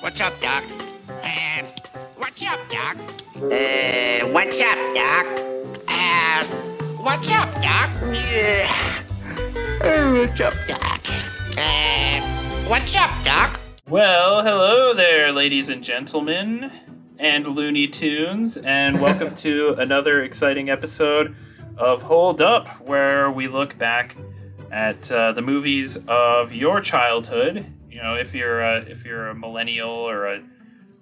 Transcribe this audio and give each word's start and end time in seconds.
What's 0.00 0.20
up, 0.22 0.40
Doc? 0.40 0.64
Uh, 1.08 1.62
what's 2.16 2.42
up, 2.42 2.58
Doc? 2.70 2.96
Uh, 3.36 4.26
what's 4.32 4.58
up, 4.58 4.94
Doc? 4.94 5.26
Uh, 5.86 6.44
what's 7.02 7.30
up, 7.30 7.52
Doc? 7.60 7.90
Yeah. 8.14 9.02
Uh, 9.82 10.26
what's 10.26 10.40
up, 10.40 10.54
Doc? 10.66 11.00
Uh, 11.58 12.20
what's 12.66 12.96
up, 12.96 13.10
Doc? 13.26 13.60
Well, 13.90 14.42
hello 14.42 14.94
there, 14.94 15.32
ladies 15.32 15.68
and 15.68 15.84
gentlemen, 15.84 16.72
and 17.18 17.46
Looney 17.46 17.86
Tunes, 17.86 18.56
and 18.56 19.02
welcome 19.02 19.34
to 19.36 19.74
another 19.78 20.22
exciting 20.22 20.70
episode 20.70 21.36
of 21.76 22.02
Hold 22.02 22.40
Up, 22.40 22.68
where 22.80 23.30
we 23.30 23.48
look 23.48 23.76
back 23.76 24.16
at 24.72 25.12
uh, 25.12 25.32
the 25.32 25.42
movies 25.42 25.98
of 26.08 26.54
your 26.54 26.80
childhood. 26.80 27.66
You 27.90 28.02
know, 28.02 28.14
if 28.14 28.34
you're 28.34 28.60
a, 28.60 28.78
if 28.78 29.04
you're 29.04 29.28
a 29.28 29.34
millennial 29.34 29.90
or 29.90 30.26
a 30.26 30.42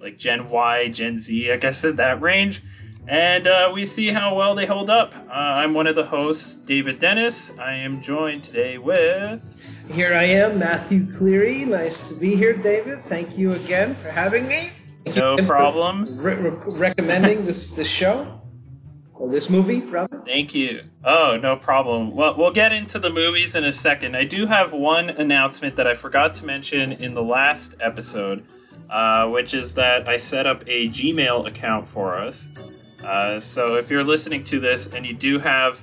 like 0.00 0.16
Gen 0.16 0.48
Y, 0.48 0.88
Gen 0.88 1.18
Z, 1.18 1.50
I 1.52 1.56
guess 1.56 1.84
in 1.84 1.96
that 1.96 2.20
range, 2.20 2.62
and 3.06 3.46
uh, 3.46 3.70
we 3.74 3.84
see 3.84 4.08
how 4.08 4.34
well 4.34 4.54
they 4.54 4.66
hold 4.66 4.88
up. 4.88 5.14
Uh, 5.14 5.32
I'm 5.32 5.74
one 5.74 5.86
of 5.86 5.94
the 5.94 6.04
hosts, 6.04 6.54
David 6.56 6.98
Dennis. 6.98 7.52
I 7.58 7.74
am 7.74 8.00
joined 8.00 8.44
today 8.44 8.78
with. 8.78 9.56
Here 9.90 10.14
I 10.14 10.24
am, 10.24 10.58
Matthew 10.58 11.10
Cleary. 11.12 11.64
Nice 11.64 12.08
to 12.08 12.14
be 12.14 12.36
here, 12.36 12.52
David. 12.52 13.00
Thank 13.00 13.36
you 13.36 13.52
again 13.52 13.94
for 13.94 14.10
having 14.10 14.46
me. 14.46 14.70
No 15.06 15.12
you 15.12 15.32
again 15.34 15.36
for 15.38 15.46
problem. 15.46 16.18
Re- 16.18 16.34
re- 16.34 16.50
recommending 16.66 17.44
this 17.46 17.70
this 17.70 17.88
show 17.88 18.37
this 19.26 19.50
movie. 19.50 19.80
Thank 19.80 20.54
you. 20.54 20.84
Oh, 21.04 21.38
no 21.42 21.56
problem. 21.56 22.14
Well, 22.14 22.36
we'll 22.36 22.52
get 22.52 22.72
into 22.72 22.98
the 22.98 23.10
movies 23.10 23.54
in 23.54 23.64
a 23.64 23.72
second. 23.72 24.16
I 24.16 24.24
do 24.24 24.46
have 24.46 24.72
one 24.72 25.10
announcement 25.10 25.74
that 25.76 25.86
I 25.86 25.94
forgot 25.94 26.34
to 26.36 26.46
mention 26.46 26.92
in 26.92 27.14
the 27.14 27.22
last 27.22 27.74
episode, 27.80 28.44
uh, 28.90 29.28
which 29.28 29.54
is 29.54 29.74
that 29.74 30.08
I 30.08 30.16
set 30.16 30.46
up 30.46 30.62
a 30.68 30.88
Gmail 30.88 31.46
account 31.46 31.88
for 31.88 32.16
us. 32.16 32.48
Uh, 33.04 33.40
so 33.40 33.76
if 33.76 33.90
you're 33.90 34.04
listening 34.04 34.44
to 34.44 34.60
this 34.60 34.86
and 34.86 35.04
you 35.04 35.14
do 35.14 35.38
have 35.38 35.82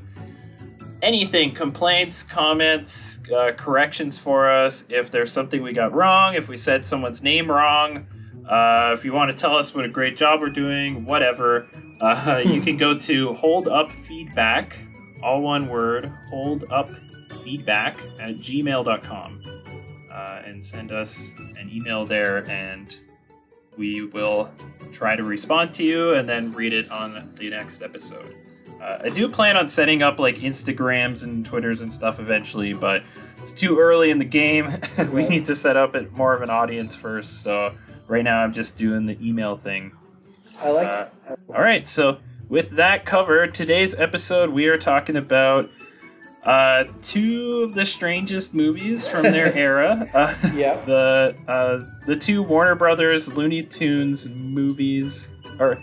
anything 1.02 1.54
complaints, 1.54 2.24
comments, 2.24 3.20
uh, 3.36 3.52
corrections 3.52 4.18
for 4.18 4.50
us, 4.50 4.86
if 4.90 5.12
there's 5.12 5.32
something 5.32 5.62
we 5.62 5.74
got 5.74 5.94
wrong, 5.94 6.36
if 6.36 6.48
we 6.48 6.58
said 6.58 6.86
someone's 6.86 7.22
name 7.22 7.50
wrong, 7.50 8.08
uh, 8.50 8.92
if 8.94 9.04
you 9.04 9.14
want 9.14 9.32
to 9.32 9.38
tell 9.38 9.56
us 9.56 9.74
what 9.74 9.86
a 9.86 9.90
great 9.90 10.18
job 10.18 10.40
we're 10.40 10.50
doing, 10.50 11.06
whatever, 11.06 11.68
uh, 12.02 12.42
you 12.46 12.62
can 12.68 12.78
go 12.78 12.98
to 12.98 13.34
hold 13.34 13.68
up 13.68 13.90
feedback, 13.90 14.78
all 15.24 15.42
one 15.42 15.68
word, 15.68 16.06
hold 16.30 16.66
up 16.72 16.90
feedback 17.42 18.00
at 18.20 18.38
gmail.com 18.38 19.42
uh, 20.12 20.42
and 20.46 20.64
send 20.64 20.92
us 20.92 21.34
an 21.58 21.70
email 21.72 22.06
there 22.06 22.50
and 22.50 23.00
we 23.78 24.04
will 24.04 24.50
try 24.92 25.16
to 25.16 25.24
respond 25.24 25.74
to 25.74 25.84
you 25.84 26.14
and 26.14 26.28
then 26.28 26.52
read 26.54 26.74
it 26.74 26.90
on 26.90 27.32
the 27.36 27.50
next 27.50 27.82
episode. 27.82 28.34
Uh, 28.82 29.00
I 29.04 29.10
do 29.10 29.28
plan 29.30 29.58
on 29.58 29.68
setting 29.68 30.02
up 30.02 30.20
like 30.20 30.36
Instagrams 30.36 31.24
and 31.24 31.46
Twitters 31.46 31.82
and 31.82 31.92
stuff 31.92 32.20
eventually, 32.20 32.74
but 32.74 33.04
it's 33.38 33.52
too 33.52 33.80
early 33.80 34.12
in 34.12 34.20
the 34.20 34.26
game. 34.26 34.68
we 35.12 35.28
need 35.28 35.46
to 35.46 35.56
set 35.56 35.76
up 35.76 35.96
it 35.96 36.12
more 36.14 36.34
of 36.34 36.42
an 36.42 36.50
audience 36.50 36.96
first. 36.96 37.44
So 37.44 37.74
right 38.08 38.24
now 38.24 38.42
I'm 38.44 38.54
just 38.54 38.78
doing 38.78 39.06
the 39.06 39.18
email 39.26 39.58
thing. 39.58 39.92
I 40.60 40.70
like 40.70 40.88
Uh. 40.88 41.06
All 41.30 41.62
right, 41.62 41.88
so 41.88 42.18
with 42.50 42.72
that 42.72 43.06
covered, 43.06 43.54
today's 43.54 43.96
episode 43.96 44.50
we 44.52 44.68
are 44.68 44.78
talking 44.78 45.16
about 45.16 45.70
uh, 46.44 46.84
two 47.02 47.64
of 47.64 47.74
the 47.74 47.86
strangest 47.86 48.54
movies 48.54 49.08
from 49.08 49.24
their 49.24 49.52
era. 49.58 50.08
Uh, 50.14 50.34
Yeah. 50.54 50.84
the 50.86 51.36
uh, 51.48 51.82
the 52.06 52.16
two 52.16 52.44
Warner 52.44 52.76
Brothers 52.76 53.34
Looney 53.36 53.64
Tunes 53.64 54.30
movies, 54.30 55.30
or 55.60 55.82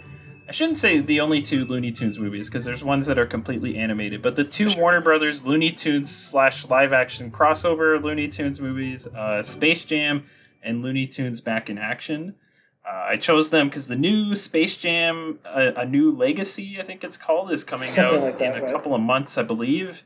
I 0.48 0.52
shouldn't 0.52 0.78
say 0.78 1.00
the 1.00 1.18
only 1.20 1.42
two 1.42 1.64
Looney 1.64 1.90
Tunes 1.90 2.18
movies 2.18 2.48
because 2.48 2.64
there's 2.64 2.84
ones 2.84 3.06
that 3.08 3.18
are 3.18 3.26
completely 3.26 3.76
animated, 3.76 4.22
but 4.22 4.36
the 4.36 4.44
two 4.44 4.70
Warner 4.76 5.00
Brothers 5.00 5.44
Looney 5.44 5.72
Tunes 5.72 6.14
slash 6.14 6.68
live 6.68 6.92
action 6.92 7.30
crossover 7.32 8.00
Looney 8.00 8.28
Tunes 8.28 8.60
movies, 8.60 9.08
uh, 9.08 9.42
Space 9.42 9.84
Jam 9.84 10.24
and 10.62 10.82
Looney 10.82 11.08
Tunes 11.08 11.40
Back 11.40 11.68
in 11.68 11.78
Action. 11.78 12.36
Uh, 12.84 13.06
I 13.10 13.16
chose 13.16 13.50
them 13.50 13.68
because 13.68 13.86
the 13.86 13.96
new 13.96 14.34
Space 14.34 14.76
Jam, 14.76 15.38
a, 15.44 15.72
a 15.74 15.86
new 15.86 16.10
Legacy, 16.10 16.78
I 16.80 16.82
think 16.82 17.04
it's 17.04 17.16
called, 17.16 17.52
is 17.52 17.62
coming 17.62 17.88
Something 17.88 18.18
out 18.18 18.24
like 18.24 18.38
that, 18.38 18.56
in 18.56 18.62
a 18.62 18.64
right? 18.64 18.72
couple 18.72 18.94
of 18.94 19.00
months, 19.00 19.38
I 19.38 19.44
believe. 19.44 20.02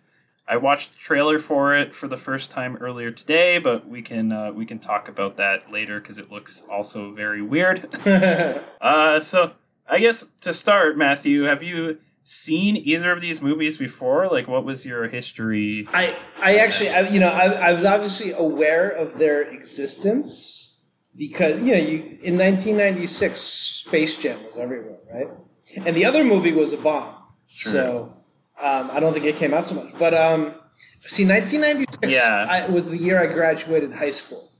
I 0.48 0.58
watched 0.58 0.92
the 0.92 0.98
trailer 0.98 1.38
for 1.38 1.74
it 1.74 1.94
for 1.94 2.06
the 2.06 2.16
first 2.16 2.50
time 2.50 2.76
earlier 2.76 3.10
today, 3.10 3.58
but 3.58 3.88
we 3.88 4.00
can 4.00 4.30
uh, 4.30 4.52
we 4.52 4.64
can 4.64 4.78
talk 4.78 5.08
about 5.08 5.36
that 5.38 5.72
later 5.72 5.98
because 5.98 6.18
it 6.18 6.30
looks 6.30 6.62
also 6.70 7.12
very 7.12 7.42
weird. 7.42 7.88
uh, 8.80 9.20
so 9.20 9.52
I 9.88 9.98
guess 9.98 10.30
to 10.42 10.52
start, 10.52 10.96
Matthew, 10.96 11.44
have 11.44 11.62
you 11.62 11.98
seen 12.22 12.76
either 12.76 13.10
of 13.10 13.20
these 13.20 13.40
movies 13.40 13.76
before? 13.76 14.28
Like, 14.28 14.46
what 14.46 14.64
was 14.64 14.86
your 14.86 15.08
history? 15.08 15.88
I 15.92 16.16
I 16.40 16.58
actually 16.58 16.90
I, 16.90 17.00
you 17.08 17.18
know 17.18 17.30
I, 17.30 17.70
I 17.70 17.72
was 17.72 17.84
obviously 17.84 18.32
aware 18.32 18.88
of 18.88 19.18
their 19.18 19.42
existence 19.42 20.65
because 21.16 21.60
you 21.60 21.72
know 21.72 21.78
you 21.78 21.98
in 22.22 22.38
1996 22.38 23.40
Space 23.40 24.18
Jam 24.18 24.42
was 24.44 24.56
everywhere, 24.56 24.98
right? 25.12 25.28
And 25.84 25.96
the 25.96 26.04
other 26.04 26.22
movie 26.22 26.52
was 26.52 26.72
a 26.72 26.78
bomb, 26.78 27.14
so 27.48 28.16
um, 28.60 28.90
I 28.92 29.00
don't 29.00 29.12
think 29.12 29.24
it 29.24 29.36
came 29.36 29.52
out 29.52 29.64
so 29.64 29.74
much. 29.74 29.92
But 29.98 30.14
um, 30.14 30.54
see, 31.06 31.26
1996 31.26 32.12
Yeah. 32.12 32.46
I, 32.48 32.68
was 32.70 32.90
the 32.90 32.98
year 32.98 33.20
I 33.20 33.26
graduated 33.26 33.92
high 33.92 34.10
school. 34.10 34.52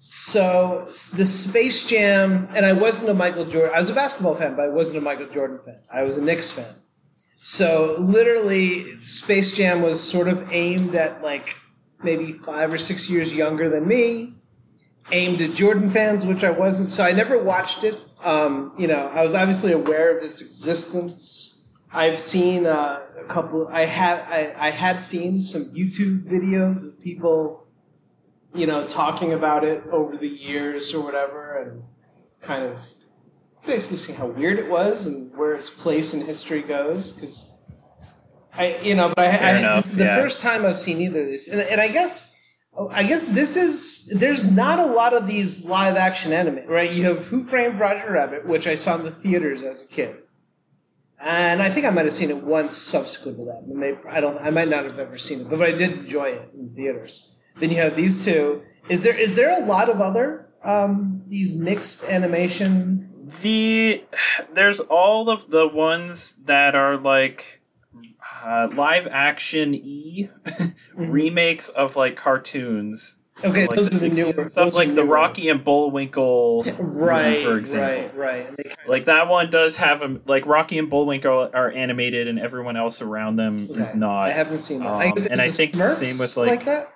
So 0.00 0.84
the 0.86 1.26
Space 1.26 1.86
Jam, 1.86 2.48
and 2.54 2.64
I 2.64 2.72
wasn't 2.72 3.10
a 3.10 3.14
Michael 3.14 3.44
Jordan. 3.44 3.72
I 3.74 3.78
was 3.78 3.90
a 3.90 3.94
basketball 3.94 4.34
fan, 4.34 4.54
but 4.54 4.64
I 4.64 4.68
wasn't 4.68 4.98
a 4.98 5.00
Michael 5.00 5.26
Jordan 5.26 5.58
fan. 5.64 5.80
I 5.92 6.02
was 6.02 6.16
a 6.16 6.22
Knicks 6.22 6.52
fan. 6.52 6.74
So 7.36 7.96
literally, 8.00 8.98
Space 9.00 9.54
Jam 9.54 9.82
was 9.82 10.00
sort 10.00 10.28
of 10.28 10.50
aimed 10.52 10.94
at 10.94 11.22
like 11.22 11.56
maybe 12.02 12.32
five 12.32 12.72
or 12.72 12.78
six 12.78 13.10
years 13.10 13.34
younger 13.34 13.68
than 13.68 13.86
me, 13.86 14.34
aimed 15.10 15.40
at 15.40 15.54
Jordan 15.54 15.90
fans, 15.90 16.24
which 16.24 16.44
I 16.44 16.50
wasn't. 16.50 16.90
So 16.90 17.04
I 17.04 17.12
never 17.12 17.38
watched 17.38 17.84
it. 17.84 18.00
Um, 18.22 18.72
you 18.78 18.88
know, 18.88 19.08
I 19.08 19.22
was 19.22 19.34
obviously 19.34 19.72
aware 19.72 20.16
of 20.16 20.24
its 20.24 20.40
existence. 20.40 21.70
I've 21.92 22.18
seen 22.18 22.66
uh, 22.66 23.00
a 23.18 23.24
couple. 23.24 23.68
I 23.68 23.86
had 23.86 24.20
I, 24.28 24.68
I 24.68 24.70
had 24.70 25.00
seen 25.00 25.40
some 25.40 25.64
YouTube 25.66 26.24
videos 26.24 26.86
of 26.86 27.00
people, 27.02 27.66
you 28.54 28.66
know, 28.66 28.86
talking 28.86 29.32
about 29.32 29.64
it 29.64 29.84
over 29.90 30.16
the 30.16 30.28
years 30.28 30.92
or 30.94 31.02
whatever, 31.02 31.56
and 31.56 31.82
kind 32.42 32.64
of 32.64 32.82
basically 33.66 33.96
seeing 33.96 34.18
how 34.18 34.26
weird 34.26 34.58
it 34.58 34.68
was 34.68 35.06
and 35.06 35.34
where 35.36 35.54
its 35.54 35.70
place 35.70 36.12
in 36.12 36.26
history 36.26 36.62
goes. 36.62 37.12
Because 37.12 37.56
I, 38.52 38.78
you 38.82 38.94
know, 38.94 39.12
but 39.14 39.26
I, 39.26 39.58
I 39.58 39.76
this 39.76 39.92
is 39.92 39.96
the 39.96 40.04
yeah. 40.04 40.16
first 40.16 40.40
time 40.40 40.66
I've 40.66 40.78
seen 40.78 41.00
either 41.00 41.22
of 41.22 41.26
these, 41.26 41.48
and, 41.48 41.60
and 41.60 41.80
I 41.80 41.88
guess. 41.88 42.34
I 42.86 43.02
guess 43.02 43.26
this 43.26 43.56
is 43.56 44.06
there's 44.14 44.48
not 44.48 44.78
a 44.78 44.86
lot 44.86 45.12
of 45.12 45.26
these 45.26 45.64
live 45.64 45.96
action 45.96 46.32
anime, 46.32 46.66
right? 46.66 46.90
You 46.92 47.04
have 47.06 47.26
Who 47.26 47.44
Framed 47.44 47.80
Roger 47.80 48.12
Rabbit, 48.12 48.46
which 48.46 48.66
I 48.66 48.76
saw 48.76 48.94
in 48.96 49.02
the 49.02 49.10
theaters 49.10 49.62
as 49.62 49.82
a 49.82 49.86
kid, 49.86 50.16
and 51.20 51.60
I 51.60 51.70
think 51.70 51.86
I 51.86 51.90
might 51.90 52.04
have 52.04 52.14
seen 52.14 52.30
it 52.30 52.36
once 52.36 52.76
subsequent 52.76 53.38
to 53.38 53.44
that. 53.46 53.98
I 54.08 54.20
don't. 54.20 54.38
I 54.38 54.50
might 54.50 54.68
not 54.68 54.84
have 54.84 54.98
ever 54.98 55.18
seen 55.18 55.40
it, 55.40 55.50
but 55.50 55.60
I 55.62 55.72
did 55.72 55.92
enjoy 55.92 56.28
it 56.30 56.50
in 56.54 56.74
theaters. 56.74 57.34
Then 57.56 57.70
you 57.70 57.78
have 57.78 57.96
these 57.96 58.24
two. 58.24 58.62
Is 58.88 59.02
there 59.02 59.18
is 59.18 59.34
there 59.34 59.60
a 59.60 59.66
lot 59.66 59.88
of 59.88 60.00
other 60.00 60.48
um, 60.64 61.22
these 61.26 61.52
mixed 61.52 62.04
animation? 62.04 63.10
The 63.42 64.04
there's 64.54 64.80
all 64.80 65.28
of 65.28 65.50
the 65.50 65.66
ones 65.66 66.34
that 66.44 66.74
are 66.74 66.96
like 66.96 67.57
uh, 68.44 68.68
live 68.74 69.06
action 69.10 69.74
e 69.74 70.28
remakes 70.94 71.68
of 71.68 71.96
like 71.96 72.16
cartoons. 72.16 73.16
Mm-hmm. 73.38 73.50
Okay, 73.50 73.66
like 73.68 73.76
those 73.76 74.00
the 74.00 74.06
are 74.06 74.10
the 74.10 74.16
newer 74.16 74.26
and 74.40 74.50
stuff 74.50 74.64
those 74.64 74.74
like 74.74 74.88
the 74.88 74.94
newer. 74.96 75.06
Rocky 75.14 75.48
and 75.48 75.62
Bullwinkle 75.62 76.64
right, 76.78 77.44
for 77.44 77.56
example. 77.56 78.18
right, 78.20 78.48
right. 78.56 78.76
Like 78.88 79.04
that 79.04 79.28
one 79.28 79.48
does 79.48 79.76
have 79.76 80.02
a 80.02 80.20
like 80.26 80.44
Rocky 80.46 80.76
and 80.78 80.90
Bullwinkle 80.90 81.50
are 81.54 81.70
animated 81.70 82.26
and 82.26 82.38
everyone 82.38 82.76
else 82.76 83.00
around 83.00 83.36
them 83.36 83.54
is 83.54 83.94
not. 83.94 84.24
I 84.24 84.30
haven't 84.30 84.58
seen 84.58 84.80
that. 84.80 84.88
Um, 84.90 85.12
guess 85.14 85.26
and 85.26 85.40
I 85.40 85.50
think 85.50 85.74
Smurfs 85.74 85.98
same 85.98 86.18
with, 86.18 86.36
like- 86.36 86.64
that. 86.64 86.92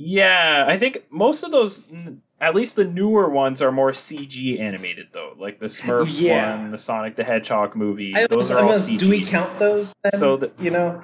Yeah, 0.00 0.64
I 0.68 0.76
think 0.78 1.04
most 1.10 1.42
of 1.42 1.50
those, 1.50 1.90
at 2.40 2.54
least 2.54 2.76
the 2.76 2.84
newer 2.84 3.28
ones, 3.28 3.60
are 3.62 3.72
more 3.72 3.90
CG 3.90 4.58
animated 4.60 5.08
though. 5.12 5.34
Like 5.38 5.58
the 5.58 5.66
Smurfs 5.78 6.20
Yeah. 6.20 6.56
one, 6.56 6.70
the 6.70 6.78
Sonic 6.78 7.16
the 7.16 7.24
Hedgehog 7.24 7.74
movie. 7.76 8.14
I 8.14 8.26
those 8.26 8.50
are 8.50 8.64
all 8.64 8.72
CG. 8.72 8.98
do 8.98 9.10
we 9.10 9.24
count 9.24 9.58
those? 9.58 9.92
Then? 10.02 10.12
So 10.12 10.36
the- 10.36 10.52
you 10.60 10.70
know, 10.70 11.02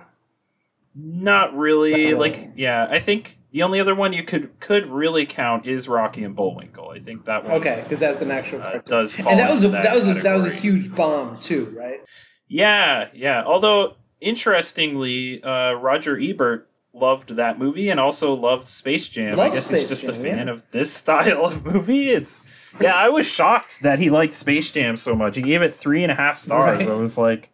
Not 0.95 1.57
really. 1.57 2.15
Like, 2.15 2.53
yeah, 2.55 2.87
I 2.89 3.01
think 3.01 3.39
the 3.51 3.63
only 3.63 3.81
other 3.81 3.95
one 3.95 4.13
you 4.13 4.23
could 4.23 4.59
could 4.61 4.87
really 4.89 5.27
count 5.27 5.67
is 5.67 5.89
Rocky 5.89 6.23
and 6.25 6.35
Bullwinkle. 6.37 6.91
I 6.91 7.01
think 7.01 7.25
that 7.25 7.43
one 7.45 7.53
okay, 7.55 7.81
because 7.83 7.99
that's 7.99 8.23
an 8.23 8.31
actual. 8.31 8.63
uh, 8.63 8.79
does 8.85 9.17
fall 9.17 9.31
and 9.31 9.39
that 9.41 9.51
was 9.51 9.63
a 9.63 9.67
into 9.67 9.79
that, 9.83 9.95
was 9.95 10.09
a 10.09 10.15
that 10.15 10.37
was 10.37 10.47
a 10.47 10.51
huge 10.51 10.95
bomb 10.95 11.39
too, 11.41 11.75
right? 11.77 12.01
Yeah, 12.49 13.09
yeah. 13.15 13.43
Although 13.45 13.95
interestingly, 14.21 15.43
uh, 15.43 15.73
Roger 15.75 16.19
Ebert 16.19 16.69
loved 16.95 17.31
that 17.37 17.59
movie 17.59 17.91
and 17.91 17.99
also 17.99 18.33
loved 18.35 18.69
Space 18.69 19.09
Jam. 19.09 19.37
Loved 19.37 19.53
I 19.53 19.55
guess 19.57 19.67
Space 19.67 19.81
he's 19.81 19.89
just 19.89 20.05
a 20.05 20.13
fan 20.13 20.47
yeah. 20.47 20.53
of 20.53 20.63
this 20.71 20.93
style 21.03 21.45
of 21.45 21.65
movie. 21.65 22.11
It's 22.11 22.73
yeah, 22.81 22.95
I 22.95 23.09
was 23.09 23.27
shocked 23.31 23.83
that 23.83 23.99
he 23.99 24.11
liked 24.11 24.35
Space 24.35 24.71
Jam 24.71 24.97
so 24.97 25.15
much. 25.15 25.37
He 25.37 25.43
gave 25.43 25.63
it 25.63 25.75
three 25.75 26.03
and 26.03 26.11
a 26.13 26.15
half 26.15 26.37
stars. 26.39 26.79
Right. 26.79 26.89
I 26.89 26.95
was 26.95 27.19
like, 27.19 27.51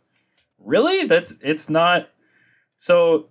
really? 0.58 1.04
That's 1.06 1.36
it's 1.42 1.68
not. 1.68 2.08
So, 2.76 3.26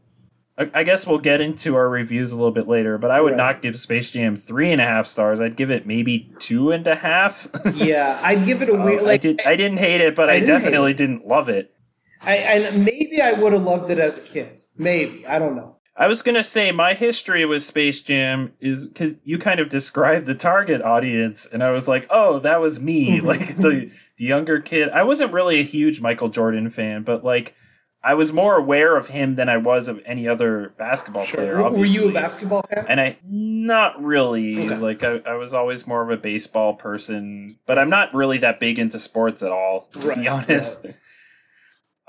I, 0.57 0.69
I 0.75 0.83
guess 0.83 1.07
we'll 1.07 1.17
get 1.17 1.41
into 1.41 1.75
our 1.75 1.89
reviews 1.89 2.31
a 2.31 2.35
little 2.37 2.51
bit 2.51 2.67
later. 2.67 2.97
But 2.99 3.09
I 3.11 3.21
would 3.21 3.31
Right. 3.31 3.37
not 3.37 3.61
give 3.63 3.79
Space 3.79 4.11
Jam 4.11 4.35
three 4.35 4.71
and 4.71 4.79
a 4.81 4.83
half 4.85 5.07
stars. 5.07 5.41
I'd 5.41 5.55
give 5.55 5.71
it 5.71 5.87
maybe 5.87 6.31
two 6.37 6.71
and 6.71 6.85
a 6.85 6.95
half. 6.95 7.47
yeah, 7.73 8.19
I'd 8.23 8.45
give 8.45 8.61
it 8.61 8.69
a 8.69 8.73
Uh, 8.79 8.85
weird. 8.85 9.01
I 9.01 9.05
Like, 9.05 9.21
did. 9.21 9.41
I 9.45 9.55
didn't 9.55 9.79
hate 9.79 10.01
it, 10.01 10.13
but 10.15 10.29
I 10.29 10.33
I, 10.33 10.39
didn't 10.39 10.61
definitely 10.61 10.93
didn't 10.93 11.27
love 11.27 11.49
it. 11.49 11.73
I, 12.21 12.35
and 12.35 12.83
maybe 12.85 13.21
I 13.21 13.31
would 13.33 13.53
have 13.53 13.63
loved 13.63 13.89
it 13.89 13.97
as 13.97 14.17
a 14.17 14.21
kid. 14.27 14.61
Maybe 14.77 15.25
I 15.25 15.39
don't 15.39 15.55
know. 15.55 15.77
I 15.99 16.07
was 16.07 16.21
gonna 16.21 16.43
say 16.45 16.71
my 16.71 16.93
history 16.93 17.43
with 17.45 17.61
Space 17.61 17.99
Jam 18.01 18.53
is 18.61 18.85
because 18.85 19.15
you 19.25 19.37
kind 19.37 19.59
of 19.59 19.67
described 19.67 20.25
the 20.27 20.33
target 20.33 20.81
audience, 20.81 21.45
and 21.45 21.61
I 21.61 21.71
was 21.71 21.87
like, 21.89 22.07
oh, 22.09 22.39
that 22.39 22.61
was 22.61 22.79
me, 22.79 23.19
like 23.31 23.57
the 23.57 23.91
the 24.17 24.23
younger 24.25 24.59
kid. 24.61 24.89
I 24.89 25.03
wasn't 25.03 25.33
really 25.33 25.59
a 25.59 25.63
huge 25.63 25.99
Michael 26.01 26.29
Jordan 26.29 26.69
fan, 26.69 27.03
but 27.03 27.23
like 27.25 27.53
I 28.01 28.13
was 28.13 28.31
more 28.31 28.55
aware 28.55 28.95
of 28.95 29.09
him 29.09 29.35
than 29.35 29.49
I 29.49 29.57
was 29.57 29.89
of 29.89 30.01
any 30.05 30.25
other 30.25 30.73
basketball 30.77 31.25
player. 31.25 31.61
Were- 31.61 31.71
Were 31.79 31.85
you 31.85 32.07
a 32.09 32.13
basketball 32.13 32.63
fan? 32.73 32.85
And 32.87 33.01
I 33.01 33.17
not 33.25 34.01
really 34.01 34.57
Okay. 34.71 34.77
like 34.77 35.03
I, 35.03 35.17
I 35.25 35.33
was 35.35 35.53
always 35.53 35.85
more 35.85 36.01
of 36.01 36.09
a 36.09 36.15
baseball 36.15 36.75
person, 36.75 37.49
but 37.65 37.77
I'm 37.77 37.89
not 37.89 38.13
really 38.15 38.37
that 38.37 38.61
big 38.61 38.79
into 38.79 38.99
sports 38.99 39.43
at 39.43 39.51
all, 39.51 39.81
to 39.91 40.07
Right, 40.07 40.17
be 40.17 40.29
honest. 40.29 40.85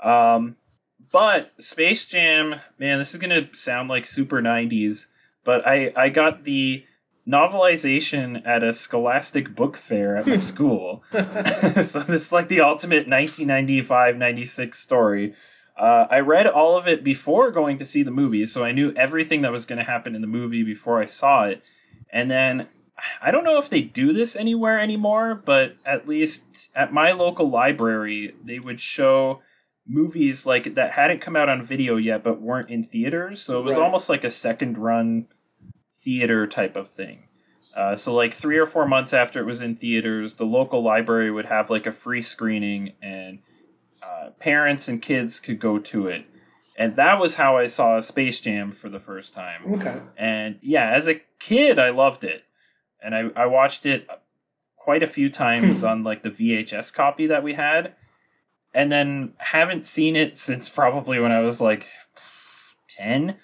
Um, 0.01 0.55
but 1.11 1.51
Space 1.61 2.05
Jam, 2.05 2.55
man, 2.79 2.99
this 2.99 3.13
is 3.13 3.19
gonna 3.19 3.49
sound 3.53 3.89
like 3.89 4.05
super 4.05 4.41
'90s, 4.41 5.07
but 5.43 5.65
I 5.67 5.91
I 5.95 6.09
got 6.09 6.43
the 6.43 6.85
novelization 7.27 8.41
at 8.45 8.63
a 8.63 8.73
Scholastic 8.73 9.55
book 9.55 9.77
fair 9.77 10.17
at 10.17 10.27
my 10.27 10.37
school. 10.39 11.03
so 11.11 11.99
this 11.99 12.07
is 12.07 12.33
like 12.33 12.47
the 12.47 12.61
ultimate 12.61 13.07
1995-96 13.07 14.73
story. 14.73 15.33
Uh, 15.77 16.07
I 16.09 16.19
read 16.19 16.47
all 16.47 16.77
of 16.77 16.87
it 16.87 17.03
before 17.03 17.51
going 17.51 17.77
to 17.77 17.85
see 17.85 18.03
the 18.03 18.11
movie, 18.11 18.45
so 18.45 18.63
I 18.63 18.71
knew 18.71 18.93
everything 18.95 19.41
that 19.41 19.51
was 19.51 19.65
going 19.65 19.79
to 19.79 19.85
happen 19.85 20.15
in 20.15 20.21
the 20.21 20.27
movie 20.27 20.63
before 20.63 21.01
I 21.01 21.05
saw 21.05 21.43
it. 21.43 21.63
And 22.11 22.29
then 22.29 22.67
I 23.21 23.31
don't 23.31 23.43
know 23.43 23.57
if 23.57 23.69
they 23.69 23.81
do 23.81 24.13
this 24.13 24.35
anywhere 24.35 24.79
anymore, 24.79 25.35
but 25.35 25.75
at 25.85 26.07
least 26.07 26.69
at 26.75 26.93
my 26.93 27.13
local 27.13 27.49
library, 27.49 28.35
they 28.43 28.59
would 28.59 28.79
show 28.79 29.41
movies 29.87 30.45
like 30.45 30.75
that 30.75 30.91
hadn't 30.91 31.19
come 31.21 31.35
out 31.35 31.49
on 31.49 31.61
video 31.61 31.97
yet 31.97 32.23
but 32.23 32.41
weren't 32.41 32.69
in 32.69 32.83
theaters. 32.83 33.41
So 33.41 33.59
it 33.59 33.63
was 33.63 33.75
Right. 33.75 33.83
almost 33.83 34.09
like 34.09 34.23
a 34.23 34.29
second 34.29 34.77
run 34.77 35.27
theater 35.93 36.47
type 36.47 36.75
of 36.75 36.89
thing. 36.89 37.27
Uh, 37.75 37.95
so 37.95 38.13
like 38.13 38.33
three 38.33 38.57
or 38.57 38.65
four 38.65 38.85
months 38.87 39.13
after 39.13 39.39
it 39.39 39.45
was 39.45 39.61
in 39.61 39.75
theaters, 39.75 40.35
the 40.35 40.45
local 40.45 40.83
library 40.83 41.31
would 41.31 41.45
have 41.45 41.69
like 41.69 41.85
a 41.85 41.91
free 41.91 42.21
screening, 42.21 42.93
and 43.01 43.39
uh, 44.03 44.31
parents 44.39 44.87
and 44.89 45.01
kids 45.01 45.39
could 45.39 45.57
go 45.59 45.79
to 45.79 46.07
it. 46.07 46.25
And 46.77 46.95
that 46.97 47.19
was 47.19 47.35
how 47.35 47.57
I 47.57 47.67
saw 47.67 47.99
Space 48.01 48.39
Jam 48.41 48.71
for 48.71 48.89
the 48.89 48.99
first 48.99 49.33
time. 49.33 49.61
okay. 49.75 50.01
And 50.17 50.57
yeah, 50.61 50.89
as 50.89 51.07
a 51.07 51.21
kid, 51.39 51.79
I 51.79 51.91
loved 51.91 52.23
it, 52.25 52.43
and 53.01 53.15
I, 53.15 53.29
I 53.35 53.45
watched 53.45 53.85
it 53.85 54.05
quite 54.75 55.03
a 55.03 55.07
few 55.07 55.29
times 55.29 55.81
on 55.83 56.03
like 56.03 56.23
the 56.23 56.29
VHS 56.29 56.93
copy 56.93 57.25
that 57.27 57.43
we 57.43 57.53
had, 57.53 57.95
and 58.73 58.91
then 58.91 59.33
haven't 59.37 59.87
seen 59.87 60.15
it 60.15 60.37
since 60.37 60.69
probably 60.69 61.19
when 61.19 61.31
I 61.31 61.39
was 61.39 61.61
like 61.61 61.87
ten. 62.87 63.37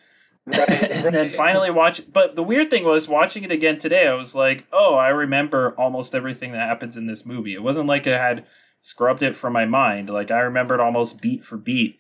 Right, 0.46 0.70
and 0.70 1.14
then 1.14 1.30
finally 1.30 1.70
watch 1.70 2.02
but 2.12 2.38
the 2.38 2.44
weird 2.44 2.70
thing 2.70 2.86
was 2.86 3.10
watching 3.10 3.44
it 3.44 3.52
again 3.52 3.78
today 3.78 4.08
i 4.08 4.14
was 4.14 4.34
like 4.34 4.66
oh 4.72 4.96
i 4.96 5.10
remember 5.10 5.76
almost 5.78 6.16
everything 6.16 6.54
that 6.54 6.70
happens 6.70 6.96
in 6.96 7.06
this 7.06 7.26
movie. 7.26 7.54
It 7.54 7.64
wasn't 7.64 7.88
like 7.88 8.08
i 8.08 8.18
had 8.18 8.46
scrubbed 8.80 9.24
it 9.24 9.36
from 9.36 9.52
my 9.52 9.66
mind. 9.66 10.10
Like 10.10 10.32
i 10.32 10.40
remembered 10.40 10.80
almost 10.80 11.22
beat 11.22 11.44
for 11.44 11.58
beat 11.58 12.00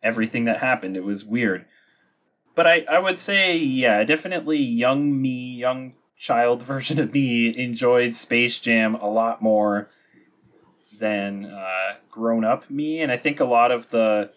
everything 0.00 0.44
that 0.44 0.58
happened. 0.58 0.96
It 0.96 1.02
was 1.02 1.24
weird. 1.24 1.64
But 2.54 2.68
i 2.68 2.86
i 2.88 3.00
would 3.00 3.18
say 3.18 3.56
yeah 3.58 4.04
definitely 4.04 4.58
young 4.58 5.20
me 5.20 5.56
young 5.56 5.94
child 6.16 6.62
version 6.72 7.00
of 7.00 7.12
me 7.12 7.56
enjoyed 7.56 8.14
space 8.14 8.60
jam 8.60 8.94
a 8.94 9.08
lot 9.08 9.42
more 9.42 9.90
than 10.98 11.44
uh, 11.46 11.94
grown 12.10 12.44
up 12.44 12.68
me 12.70 13.00
and 13.00 13.10
i 13.12 13.16
think 13.16 13.40
a 13.40 13.44
lot 13.44 13.70
of 13.70 13.90
the 13.90 14.30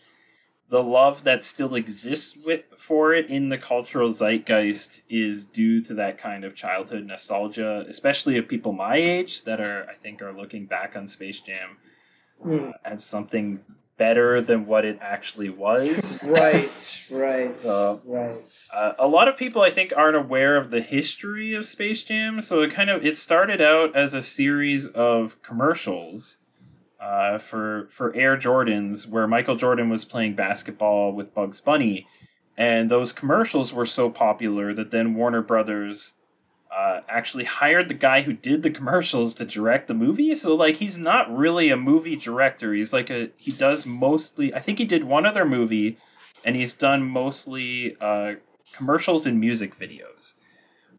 the 0.69 0.81
love 0.81 1.25
that 1.25 1.43
still 1.43 1.75
exists 1.75 2.37
with, 2.45 2.63
for 2.77 3.13
it 3.13 3.29
in 3.29 3.49
the 3.49 3.57
cultural 3.57 4.07
zeitgeist 4.09 5.01
is 5.09 5.45
due 5.45 5.81
to 5.83 5.93
that 5.95 6.17
kind 6.17 6.45
of 6.45 6.55
childhood 6.55 7.05
nostalgia, 7.05 7.83
especially 7.89 8.37
of 8.37 8.47
people 8.47 8.71
my 8.71 8.95
age 8.95 9.43
that 9.43 9.59
are, 9.59 9.85
I 9.89 9.95
think, 9.95 10.21
are 10.21 10.31
looking 10.31 10.67
back 10.67 10.95
on 10.95 11.09
Space 11.09 11.41
Jam 11.41 11.75
Mm. 12.41 12.71
as 12.85 13.03
something 13.03 13.59
better 13.97 14.39
than 14.41 14.65
what 14.65 14.85
it 14.85 14.97
actually 15.01 15.49
was. 15.49 16.23
Right, 16.25 17.05
right, 17.11 17.53
So- 17.53 18.01
right. 18.05 18.65
Uh, 18.73 18.93
a 18.97 19.07
lot 19.09 19.27
of 19.27 19.35
people, 19.35 19.61
I 19.61 19.71
think, 19.71 19.91
aren't 19.97 20.15
aware 20.15 20.55
of 20.55 20.71
the 20.71 20.79
history 20.81 21.53
of 21.53 21.65
Space 21.65 22.01
Jam. 22.05 22.41
So 22.41 22.61
it 22.61 22.71
kind 22.71 22.89
of 22.89 23.05
it 23.05 23.17
started 23.17 23.59
out 23.59 23.93
as 23.93 24.13
a 24.13 24.21
series 24.21 24.87
of 24.87 25.41
commercials 25.43 26.37
uh, 27.01 27.37
for 27.37 27.87
for 27.89 28.15
Air 28.15 28.37
Jordans, 28.37 29.07
where 29.07 29.27
Michael 29.27 29.55
Jordan 29.55 29.89
was 29.89 30.05
playing 30.05 30.35
basketball 30.35 31.11
with 31.11 31.33
Bugs 31.33 31.59
Bunny, 31.59 32.07
and 32.57 32.89
those 32.89 33.13
commercials 33.13 33.73
were 33.73 33.85
so 33.85 34.09
popular 34.09 34.73
that 34.73 34.91
then 34.91 35.15
Warner 35.15 35.41
Brothers. 35.41 36.13
Uh, 36.73 37.01
actually 37.09 37.43
hired 37.43 37.89
the 37.89 37.93
guy 37.93 38.21
who 38.21 38.31
did 38.31 38.63
the 38.63 38.69
commercials 38.71 39.33
to 39.35 39.43
direct 39.43 39.89
the 39.89 39.93
movie. 39.93 40.33
So 40.33 40.55
like 40.55 40.77
he's 40.77 40.97
not 40.97 41.29
really 41.29 41.69
a 41.69 41.75
movie 41.75 42.15
director. 42.15 42.73
He's 42.73 42.93
like 42.93 43.09
a 43.09 43.31
he 43.35 43.51
does 43.51 43.85
mostly 43.85 44.55
i 44.55 44.59
think 44.59 44.77
he 44.77 44.85
did 44.85 45.03
one 45.03 45.25
other 45.25 45.43
movie 45.43 45.97
and 46.43 46.55
he's 46.55 46.73
done 46.73 47.03
mostly 47.03 47.95
uh, 47.99 48.35
commercials 48.73 49.25
and 49.25 49.39
music 49.39 49.75
videos, 49.75 50.35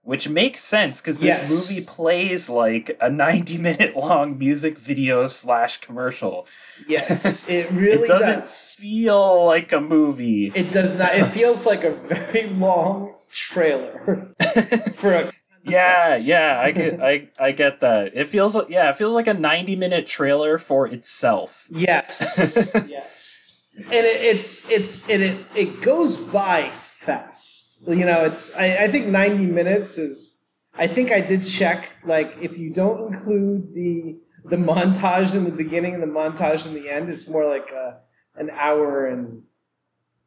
which 0.04 0.28
makes 0.28 0.60
sense 0.60 1.00
because 1.00 1.18
this 1.18 1.38
Yes. 1.38 1.50
movie 1.50 1.80
plays 1.84 2.48
like 2.50 2.96
a 3.00 3.08
90 3.08 3.58
minute 3.58 3.96
long 3.96 4.38
music 4.38 4.76
video 4.78 5.26
slash 5.28 5.80
commercial. 5.80 6.46
Yes, 6.88 7.48
it 7.56 7.70
really 7.70 8.04
it 8.04 8.08
doesn't 8.08 8.40
does. 8.40 8.76
feel 8.78 9.46
like 9.46 9.72
a 9.72 9.80
movie. 9.80 10.50
It 10.54 10.70
does 10.72 10.94
not. 10.96 11.14
It 11.14 11.26
feels 11.26 11.64
like 11.66 11.84
a 11.84 11.90
very 11.92 12.48
long 12.48 13.14
trailer 13.32 14.34
for 14.94 15.12
a. 15.14 15.32
yeah, 15.64 16.18
yeah, 16.20 16.60
I 16.60 16.72
get, 16.72 17.00
I, 17.02 17.28
I 17.38 17.52
get 17.52 17.78
that. 17.80 18.10
It 18.16 18.26
feels, 18.26 18.56
like- 18.56 18.68
yeah, 18.68 18.90
it 18.90 18.96
feels 18.96 19.14
like 19.14 19.28
a 19.28 19.34
90 19.34 19.76
minute 19.76 20.06
trailer 20.08 20.58
for 20.58 20.88
itself. 20.88 21.68
Yes, 21.70 22.72
yes, 22.88 23.38
and 23.76 23.92
it, 23.92 24.20
it's 24.20 24.68
it's 24.70 25.08
and 25.08 25.22
it 25.22 25.46
it 25.54 25.80
goes 25.80 26.16
by 26.16 26.70
fast. 26.70 27.71
Well, 27.86 27.96
you 27.96 28.04
know, 28.04 28.24
it's 28.24 28.54
I, 28.56 28.84
I 28.84 28.88
think 28.88 29.06
ninety 29.06 29.46
minutes 29.46 29.98
is. 29.98 30.44
I 30.74 30.86
think 30.86 31.12
I 31.12 31.20
did 31.20 31.46
check. 31.46 31.96
Like, 32.04 32.34
if 32.40 32.56
you 32.56 32.72
don't 32.72 33.12
include 33.12 33.74
the 33.74 34.16
the 34.44 34.56
montage 34.56 35.34
in 35.34 35.44
the 35.44 35.50
beginning 35.50 35.94
and 35.94 36.02
the 36.02 36.06
montage 36.06 36.66
in 36.66 36.74
the 36.74 36.88
end, 36.88 37.10
it's 37.10 37.28
more 37.28 37.46
like 37.46 37.70
a, 37.70 37.98
an 38.36 38.50
hour 38.50 39.06
and 39.06 39.42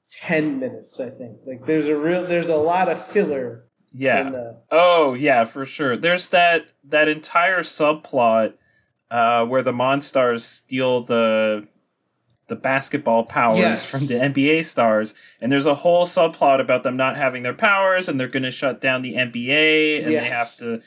ten 0.10 0.60
minutes. 0.60 1.00
I 1.00 1.10
think. 1.10 1.40
Like, 1.46 1.66
there's 1.66 1.88
a 1.88 1.96
real 1.96 2.26
there's 2.26 2.50
a 2.50 2.58
lot 2.58 2.90
of 2.90 3.04
filler. 3.04 3.66
Yeah. 3.92 4.28
In 4.28 4.34
the, 4.34 4.62
Oh 4.72 5.14
yeah, 5.14 5.46
for 5.46 5.66
sure. 5.66 5.98
There's 5.98 6.30
that 6.30 6.68
that 6.84 7.08
entire 7.08 7.62
subplot 7.62 8.54
uh, 9.10 9.46
where 9.46 9.62
the 9.62 9.72
Monstars 9.72 10.42
steal 10.42 11.02
the 11.02 11.68
the 12.48 12.56
basketball 12.56 13.24
powers 13.26 13.58
Yes. 13.58 13.90
from 13.90 14.08
the 14.08 14.16
NBA 14.16 14.64
stars, 14.66 15.14
and 15.42 15.52
there's 15.52 15.66
a 15.66 15.76
whole 15.76 16.06
subplot 16.06 16.60
about 16.62 16.84
them 16.84 16.96
not 16.98 17.18
having 17.18 17.42
their 17.44 17.54
powers, 17.54 18.08
and 18.08 18.20
they're 18.20 18.28
going 18.28 18.44
to 18.44 18.52
shut 18.52 18.80
down 18.82 19.02
the 19.02 19.16
NBA, 19.16 20.00
and 20.04 20.08
they 20.16 20.30
have 20.30 20.56
to 20.58 20.82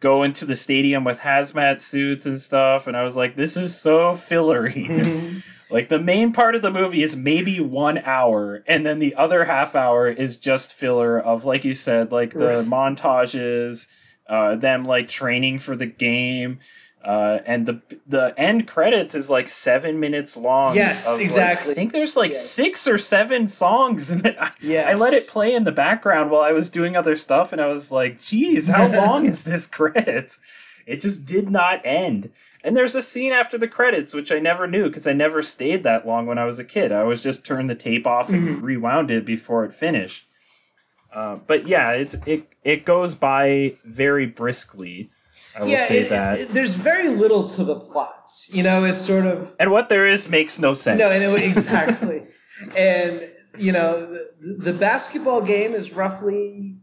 go 0.00 0.22
into 0.22 0.44
the 0.46 0.56
stadium 0.56 1.04
with 1.04 1.20
hazmat 1.20 1.80
suits 1.80 2.24
and 2.26 2.40
stuff. 2.40 2.86
And 2.86 2.96
I 2.96 3.02
was 3.02 3.16
like, 3.16 3.36
this 3.36 3.56
is 3.56 3.76
so 3.76 4.14
fillery. 4.14 4.88
Like 5.70 5.88
the 5.88 5.98
main 5.98 6.32
part 6.32 6.54
of 6.54 6.62
the 6.62 6.70
movie 6.70 7.02
is 7.02 7.16
maybe 7.16 7.58
one 7.58 7.98
hour, 7.98 8.62
and 8.68 8.84
then 8.86 8.98
the 9.00 9.14
other 9.16 9.44
half 9.46 9.74
hour 9.74 10.06
is 10.06 10.36
just 10.36 10.72
filler 10.74 11.18
of, 11.18 11.46
like 11.46 11.64
you 11.64 11.74
said, 11.74 12.12
like 12.12 12.32
the 12.32 12.58
Right. 12.58 12.66
montages, 12.66 13.88
uh, 14.28 14.56
them 14.56 14.84
like 14.84 15.08
training 15.08 15.58
for 15.58 15.74
the 15.74 15.86
game, 15.86 16.60
uh, 17.04 17.40
and 17.46 17.66
the 17.66 17.80
the 18.06 18.34
end 18.38 18.66
credits 18.66 19.14
is 19.14 19.28
like 19.28 19.46
seven 19.48 20.00
minutes 20.00 20.36
long. 20.36 20.74
Yes, 20.74 21.06
of, 21.06 21.14
like- 21.14 21.24
exactly. 21.24 21.72
I 21.72 21.74
think 21.74 21.92
there's 21.92 22.16
like 22.16 22.30
Yes. 22.32 22.50
six 22.50 22.88
or 22.88 22.98
seven 22.98 23.46
songs, 23.48 24.10
and 24.10 24.26
I, 24.40 24.50
yes. 24.60 24.86
I 24.88 24.94
let 24.94 25.12
it 25.12 25.26
play 25.28 25.54
in 25.54 25.64
the 25.64 25.72
background 25.72 26.30
while 26.30 26.42
I 26.42 26.52
was 26.52 26.70
doing 26.70 26.96
other 26.96 27.14
stuff, 27.16 27.52
and 27.52 27.60
I 27.60 27.66
was 27.66 27.92
like, 27.92 28.20
"Geez, 28.20 28.68
how 28.68 28.86
long 29.06 29.26
is 29.26 29.44
this 29.44 29.66
credits?" 29.66 30.38
It 30.86 31.00
just 31.00 31.24
did 31.24 31.48
not 31.50 31.80
end. 31.84 32.30
And 32.62 32.76
there's 32.76 32.94
a 32.94 33.00
scene 33.02 33.32
after 33.32 33.56
the 33.58 33.68
credits, 33.68 34.12
which 34.14 34.30
I 34.32 34.38
never 34.38 34.66
knew 34.66 34.88
because 34.88 35.06
I 35.06 35.12
never 35.14 35.40
stayed 35.42 35.82
that 35.84 36.06
long 36.06 36.26
when 36.26 36.38
I 36.38 36.44
was 36.44 36.58
a 36.58 36.64
kid. 36.64 36.92
I 36.92 37.04
was 37.04 37.22
just 37.22 37.44
turned 37.44 37.68
the 37.70 37.74
tape 37.74 38.06
off 38.06 38.28
and 38.30 38.58
Mhm. 38.58 38.62
rewound 38.62 39.10
it 39.10 39.24
before 39.26 39.64
it 39.64 39.72
finished. 39.74 40.26
Uh, 41.12 41.36
but 41.46 41.66
yeah, 41.66 41.92
it's 41.92 42.16
it 42.26 42.48
it 42.64 42.84
goes 42.84 43.14
by 43.14 43.74
very 43.84 44.26
briskly. 44.26 45.08
I 45.56 45.62
will 45.62 45.68
yeah, 45.68 45.86
say 45.86 45.98
it- 45.98 46.08
that. 46.10 46.38
it- 46.40 46.54
there's 46.54 46.74
very 46.74 47.08
little 47.08 47.48
to 47.50 47.64
the 47.64 47.76
plot. 47.78 48.20
You 48.48 48.62
know, 48.62 48.84
it's 48.84 48.98
sort 48.98 49.26
of 49.26 49.54
and 49.60 49.70
what 49.70 49.88
there 49.88 50.06
is 50.06 50.28
makes 50.28 50.58
no 50.58 50.72
sense. 50.72 50.98
no, 50.98 51.06
and 51.06 51.40
it, 51.40 51.42
exactly. 51.42 52.22
and 52.76 53.30
you 53.56 53.70
know, 53.72 54.06
the, 54.40 54.54
the 54.58 54.72
basketball 54.72 55.40
game 55.40 55.72
is 55.74 55.92
roughly 55.92 56.78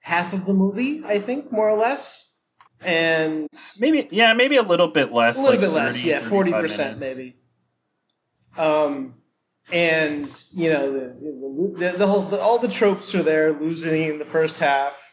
half 0.00 0.32
of 0.32 0.46
the 0.46 0.54
movie, 0.54 1.02
I 1.04 1.18
think, 1.18 1.52
more 1.52 1.68
or 1.68 1.76
less, 1.76 2.38
and 2.80 3.46
maybe 3.80 4.08
yeah, 4.10 4.32
maybe 4.32 4.56
a 4.56 4.62
little 4.62 4.88
bit 4.88 5.12
less. 5.12 5.36
a 5.38 5.42
little 5.42 5.60
like 5.60 5.68
bit 5.68 5.74
less, 5.76 6.02
yeah, 6.02 6.20
forty 6.20 6.52
percent 6.52 6.98
maybe. 6.98 7.36
Um, 8.56 9.14
and 9.70 10.34
you 10.54 10.70
know, 10.72 10.92
the 10.92 11.76
the, 11.90 11.98
the 11.98 12.06
whole 12.06 12.22
the, 12.22 12.40
all 12.40 12.58
the 12.58 12.68
tropes 12.68 13.14
are 13.14 13.22
there. 13.22 13.52
Losing 13.52 14.04
in 14.04 14.18
the 14.18 14.24
first 14.24 14.58
half. 14.58 15.09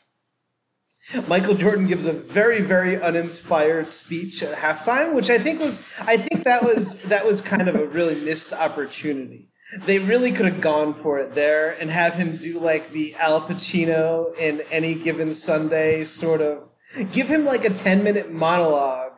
Michael 1.28 1.56
Jordan 1.56 1.88
gives 1.88 2.06
a 2.06 2.12
very, 2.12 2.62
very 2.62 3.02
uninspired 3.02 3.94
speech 3.94 4.44
at 4.44 4.58
halftime, 4.58 5.14
which 5.14 5.30
I 5.30 5.38
think 5.38 5.60
was, 5.62 5.90
I 6.02 6.18
think 6.18 6.44
that 6.44 6.64
was 6.64 7.02
that 7.04 7.26
was 7.26 7.42
kind 7.42 7.70
of 7.70 7.76
a 7.76 7.86
really 7.86 8.16
missed 8.16 8.52
opportunity. 8.52 9.50
They 9.86 10.00
really 10.00 10.32
could 10.32 10.46
have 10.46 10.62
gone 10.62 10.94
for 10.94 11.20
it 11.20 11.34
there 11.36 11.72
and 11.80 11.90
have 11.90 12.16
him 12.16 12.36
do 12.36 12.60
like 12.60 12.92
the 12.92 13.16
Al 13.16 13.42
Pacino 13.42 14.36
in 14.38 14.62
any 14.72 14.96
given 14.96 15.34
Sunday 15.34 16.04
sort 16.04 16.42
of, 16.42 16.72
give 17.12 17.28
him 17.28 17.46
like 17.46 17.64
a 17.64 17.70
ten 17.70 18.04
minute 18.04 18.32
monologue, 18.32 19.18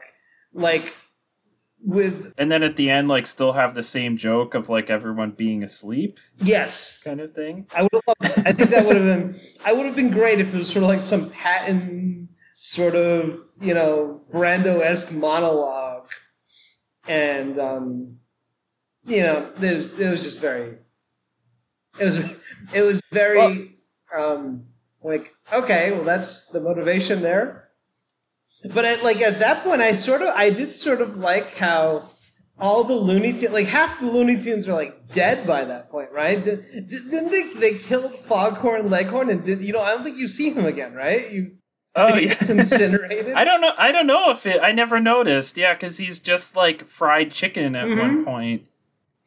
like 0.54 0.94
with 1.84 2.34
And 2.38 2.52
then 2.52 2.64
at 2.64 2.76
the 2.76 2.90
end, 2.90 3.08
like, 3.08 3.26
still 3.26 3.54
have 3.54 3.74
the 3.74 3.84
same 3.84 4.18
joke 4.18 4.54
of 4.54 4.70
like 4.70 4.90
everyone 4.90 5.32
being 5.32 5.64
asleep, 5.64 6.20
yes, 6.38 7.00
kind 7.04 7.20
of 7.22 7.32
thing. 7.32 7.68
I 7.76 7.84
would 7.84 7.92
have 7.94 8.16
I 8.46 8.52
think 8.52 8.70
that 8.72 8.86
would 8.86 8.96
have 8.96 9.06
been 9.06 9.36
I 9.66 9.74
would 9.74 9.86
have 9.86 9.96
been 9.96 10.12
great 10.12 10.40
if 10.40 10.54
it 10.54 10.58
was 10.58 10.70
sort 10.70 10.84
of 10.84 10.90
like 10.90 11.02
some 11.02 11.30
Patton 11.30 12.30
sort 12.56 12.96
of 12.96 13.40
you 13.62 13.74
know 13.74 14.22
Brando 14.32 14.82
esque 14.82 15.14
monologue, 15.14 16.10
and 17.08 17.60
um, 17.60 18.18
you 19.06 19.22
know 19.22 19.52
it 19.62 19.76
was 19.76 20.00
it 20.00 20.10
was 20.10 20.24
just 20.24 20.40
very 20.40 20.78
it 22.00 22.06
was 22.06 22.18
it 22.74 22.82
was 22.82 23.02
very 23.12 23.76
um, 24.16 24.66
like 25.02 25.32
okay 25.54 25.92
well 25.92 26.04
that's 26.04 26.48
the 26.48 26.60
motivation 26.60 27.22
there. 27.22 27.69
But 28.74 28.86
at, 28.86 29.04
like 29.04 29.22
at 29.22 29.40
that 29.40 29.64
point, 29.64 29.82
I 29.82 29.94
sort 29.94 30.22
of 30.22 30.30
I 30.36 30.50
did 30.50 30.76
sort 30.76 31.02
of 31.02 31.18
like 31.18 31.56
how 31.58 32.04
all 32.60 32.84
the 32.84 32.94
Looney 32.94 33.32
Tunes, 33.32 33.52
like 33.54 33.68
half 33.68 34.00
the 34.00 34.06
Looney 34.08 34.42
Tunes 34.42 34.68
are 34.68 34.74
like 34.74 35.08
dead 35.14 35.48
by 35.48 35.64
that 35.66 35.90
point, 35.90 36.12
right? 36.12 36.44
Did, 36.44 36.66
didn't 36.90 37.30
they? 37.32 37.54
They 37.54 37.78
killed 37.78 38.16
Foghorn 38.16 38.90
Leghorn, 38.90 39.30
and 39.30 39.44
did 39.44 39.62
you 39.62 39.72
know? 39.74 39.82
I 39.82 39.92
don't 39.92 40.04
think 40.04 40.18
you 40.18 40.28
see 40.28 40.50
him 40.52 40.66
again, 40.66 40.94
right? 40.94 41.32
You 41.32 41.52
Oh 41.96 42.16
yeah. 42.16 42.34
gets 42.36 42.50
incinerated. 42.50 43.34
I 43.36 43.44
don't 43.46 43.62
know. 43.62 43.72
I 43.78 43.92
don't 43.92 44.08
know 44.08 44.30
if 44.32 44.46
it. 44.46 44.60
I 44.62 44.72
never 44.74 45.00
noticed. 45.00 45.58
Yeah, 45.58 45.74
because 45.74 45.98
he's 45.98 46.20
just 46.20 46.56
like 46.56 46.84
fried 46.86 47.32
chicken 47.32 47.76
at 47.76 47.88
Mm-hmm. 47.88 48.00
one 48.00 48.26
point, 48.26 48.64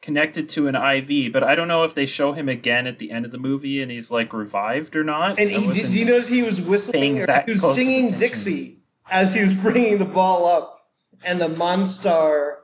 connected 0.01 0.47
to 0.49 0.67
an 0.67 0.75
IV. 0.75 1.33
But 1.33 1.43
I 1.43 1.55
don't 1.55 1.67
know 1.67 1.83
if 1.83 1.93
they 1.95 2.05
show 2.05 2.33
him 2.33 2.47
again 2.47 2.87
at 2.87 2.99
the 2.99 3.09
end 3.11 3.25
of 3.25 3.31
the 3.31 3.37
movie 3.39 3.81
and 3.81 3.91
he's 3.91 4.11
like 4.11 4.31
revived 4.31 4.95
or 4.95 5.03
not. 5.03 5.39
And 5.39 5.49
he, 5.49 5.71
did, 5.73 5.91
do 5.91 5.99
you 5.99 6.05
notice 6.05 6.27
he 6.29 6.43
was 6.43 6.61
whistling 6.61 7.19
or 7.19 7.25
he 7.45 7.51
was 7.51 7.61
singing 7.75 8.05
attention. 8.07 8.19
Dixie 8.19 8.82
as 9.09 9.33
he 9.33 9.41
was 9.41 9.53
bringing 9.53 9.99
the 9.99 10.05
ball 10.05 10.45
up, 10.45 10.79
and 11.23 11.39
the 11.39 11.47
Monstar 11.49 12.55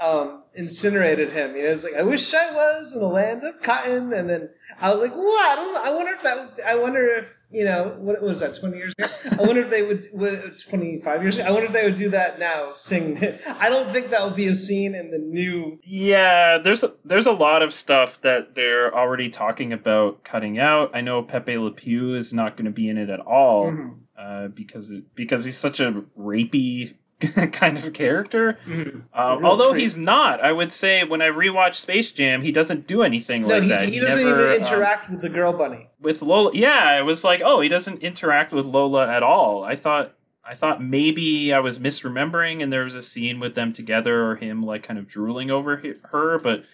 um, 0.00 0.42
incinerated 0.54 1.32
him. 1.32 1.56
You 1.56 1.64
know, 1.64 1.70
it's 1.70 1.84
like 1.84 1.94
I 1.94 2.02
wish 2.02 2.32
I 2.34 2.50
was 2.52 2.92
in 2.92 3.00
the 3.00 3.06
land 3.06 3.42
of 3.44 3.60
cotton, 3.62 4.12
and 4.12 4.28
then 4.28 4.50
I 4.80 4.90
was 4.90 5.00
like, 5.00 5.14
what? 5.14 5.58
I. 5.58 5.88
I 5.88 5.90
wonder 5.94 6.12
if 6.12 6.22
that. 6.22 6.58
I 6.66 6.74
wonder 6.76 7.06
if 7.16 7.36
you 7.52 7.64
know 7.64 7.96
what 7.98 8.22
was 8.22 8.38
that? 8.40 8.56
Twenty 8.58 8.78
years 8.78 8.94
ago. 8.96 9.08
I 9.42 9.46
wonder 9.46 9.62
if 9.62 9.70
they 9.70 9.82
would. 9.82 10.58
Twenty 10.68 11.00
five 11.00 11.22
years 11.22 11.36
ago. 11.36 11.46
I 11.46 11.50
wonder 11.50 11.66
if 11.66 11.72
they 11.72 11.84
would 11.84 11.96
do 11.96 12.08
that 12.10 12.38
now. 12.38 12.70
Sing. 12.72 13.18
I 13.58 13.68
don't 13.68 13.92
think 13.92 14.10
that 14.10 14.24
would 14.24 14.36
be 14.36 14.46
a 14.46 14.54
scene 14.54 14.94
in 14.94 15.10
the 15.10 15.18
new. 15.18 15.78
Yeah, 15.82 16.58
there's 16.58 16.82
a, 16.84 16.94
there's 17.04 17.26
a 17.26 17.32
lot 17.32 17.62
of 17.62 17.74
stuff 17.74 18.20
that 18.22 18.54
they're 18.54 18.94
already 18.94 19.28
talking 19.28 19.72
about 19.72 20.22
cutting 20.24 20.58
out. 20.58 20.92
I 20.94 21.00
know 21.00 21.22
Pepe 21.22 21.58
Le 21.58 21.72
Pew 21.72 22.14
is 22.14 22.32
not 22.32 22.56
going 22.56 22.66
to 22.66 22.70
be 22.70 22.88
in 22.88 22.96
it 22.96 23.10
at 23.10 23.20
all 23.20 23.72
Mhm. 23.72 23.94
Uh, 24.20 24.48
because 24.48 24.90
it, 24.90 25.14
because 25.14 25.44
he's 25.44 25.56
such 25.56 25.80
a 25.80 26.04
rapey 26.18 26.94
kind 27.52 27.76
of 27.78 27.92
character. 27.92 28.58
Mhm. 28.66 29.02
Um, 29.14 29.38
Real 29.38 29.46
although 29.50 29.70
creep. 29.70 29.82
he's 29.82 29.96
not, 29.96 30.40
I 30.42 30.52
would 30.52 30.72
say 30.72 31.04
when 31.04 31.20
I 31.22 31.28
rewatch 31.28 31.74
Space 31.74 32.10
Jam, 32.10 32.42
he 32.42 32.52
doesn't 32.52 32.86
do 32.86 33.02
anything 33.02 33.42
No, 33.42 33.48
like 33.54 33.62
he, 33.64 33.68
that. 33.68 33.88
he 33.88 34.00
doesn't 34.00 34.24
never, 34.24 34.52
even 34.54 34.62
um, 34.62 34.68
interact 34.72 35.10
with 35.10 35.20
the 35.20 35.28
girl 35.28 35.52
bunny. 35.52 35.88
with 36.00 36.22
Lola. 36.22 36.50
Yeah, 36.54 36.98
it 36.98 37.02
was 37.02 37.24
like, 37.24 37.40
oh, 37.44 37.60
he 37.60 37.68
doesn't 37.68 38.02
interact 38.02 38.52
with 38.52 38.66
Lola 38.66 39.08
at 39.08 39.22
all. 39.22 39.64
I 39.64 39.74
thought 39.76 40.14
I 40.44 40.54
thought 40.54 40.82
maybe 40.82 41.52
I 41.52 41.60
was 41.60 41.78
misremembering, 41.78 42.62
and 42.62 42.72
there 42.72 42.84
was 42.84 42.94
a 42.94 43.02
scene 43.02 43.38
with 43.38 43.54
them 43.54 43.72
together, 43.72 44.24
or 44.30 44.36
him 44.36 44.62
like 44.62 44.82
kind 44.82 44.98
of 44.98 45.06
drooling 45.06 45.50
over 45.50 45.82
her, 46.10 46.38
but. 46.38 46.64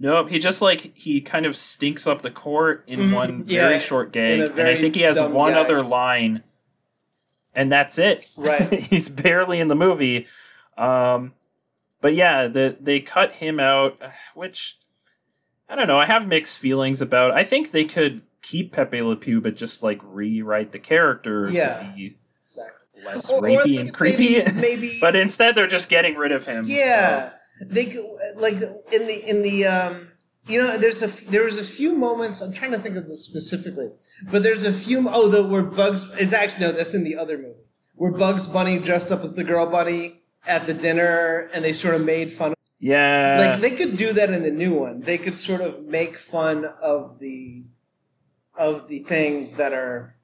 Nope, 0.00 0.30
he 0.30 0.40
just 0.40 0.60
like 0.60 0.96
he 0.96 1.20
kind 1.20 1.46
of 1.46 1.56
stinks 1.56 2.08
up 2.08 2.22
the 2.22 2.30
court 2.30 2.82
in 2.88 2.98
Mhm, 2.98 3.14
one 3.14 3.44
yeah, 3.46 3.68
very 3.68 3.78
short 3.78 4.10
gag, 4.10 4.40
a 4.40 4.50
and 4.54 4.62
I 4.66 4.74
think 4.74 4.96
he 4.96 5.02
has 5.02 5.20
one 5.20 5.52
other 5.54 5.80
line, 5.84 6.42
and 7.54 7.70
that's 7.70 7.98
it. 7.98 8.26
Right. 8.36 8.72
He's 8.72 9.08
barely 9.08 9.60
in 9.60 9.68
the 9.68 9.74
movie. 9.74 10.26
Um, 10.76 11.34
but 12.00 12.14
yeah, 12.14 12.48
the, 12.48 12.76
they 12.80 13.00
cut 13.00 13.32
him 13.32 13.60
out, 13.60 14.00
which 14.34 14.76
I 15.68 15.76
don't 15.76 15.86
know. 15.88 15.98
I 15.98 16.06
have 16.06 16.26
mixed 16.26 16.58
feelings 16.58 17.00
about. 17.00 17.30
I 17.32 17.44
think 17.44 17.70
they 17.70 17.84
could 17.84 18.22
keep 18.42 18.72
Pepe 18.72 19.00
Le 19.02 19.16
Pew, 19.16 19.40
but 19.40 19.54
just 19.56 19.82
like 19.82 20.00
rewrite 20.02 20.72
the 20.72 20.78
character 20.78 21.48
Yeah. 21.50 21.78
to 21.82 21.92
be 21.94 22.18
Exactly. 22.42 23.02
less 23.04 23.30
Or- 23.30 23.38
or 23.38 23.42
rapey 23.42 23.64
they- 23.64 23.76
and 23.78 23.94
creepy. 23.94 24.34
Maybe, 24.38 24.50
maybe 24.60 24.98
but 25.00 25.14
instead, 25.14 25.54
they're 25.54 25.66
just 25.66 25.88
getting 25.88 26.16
rid 26.16 26.32
of 26.32 26.44
him. 26.46 26.64
yeah, 26.66 27.30
they 27.64 27.86
could- 27.86 28.08
like 28.36 28.54
in 28.54 29.06
the 29.06 29.24
in 29.28 29.42
the 29.42 29.66
um, 29.66 30.08
you 30.46 30.58
know 30.58 30.76
there's 30.76 31.02
a 31.02 31.30
there 31.30 31.44
was 31.44 31.58
a 31.58 31.64
few 31.64 31.94
moments 31.94 32.40
I'm 32.40 32.52
trying 32.52 32.72
to 32.72 32.78
think 32.78 32.96
of 32.96 33.06
this 33.06 33.24
specifically, 33.24 33.90
but 34.30 34.42
there's 34.42 34.64
a 34.64 34.72
few 34.72 35.08
oh 35.08 35.28
the 35.28 35.46
where 35.46 35.62
Bugs 35.62 36.10
it's 36.18 36.32
actually 36.32 36.66
no 36.66 36.72
that's 36.72 36.94
in 36.94 37.04
the 37.04 37.16
other 37.16 37.38
movie 37.38 37.60
where 37.94 38.10
Bugs 38.10 38.46
Bunny 38.46 38.78
dressed 38.78 39.12
up 39.12 39.22
as 39.22 39.34
the 39.34 39.44
girl 39.44 39.66
bunny 39.66 40.22
at 40.46 40.66
the 40.66 40.74
dinner 40.74 41.50
and 41.54 41.64
they 41.64 41.72
sort 41.72 41.94
of 41.94 42.04
made 42.04 42.32
fun 42.32 42.52
of 42.52 42.56
yeah. 42.80 43.36
like 43.38 43.60
they 43.60 43.76
could 43.76 43.96
do 43.96 44.12
that 44.12 44.30
in 44.30 44.42
the 44.42 44.50
new 44.50 44.74
one 44.74 45.00
they 45.00 45.18
could 45.18 45.36
sort 45.36 45.60
of 45.60 45.84
make 45.84 46.18
fun 46.18 46.64
of 46.64 47.20
the 47.20 47.64
of 48.58 48.88
the 48.88 48.98
things 49.00 49.54
that 49.54 49.72
are 49.72 50.16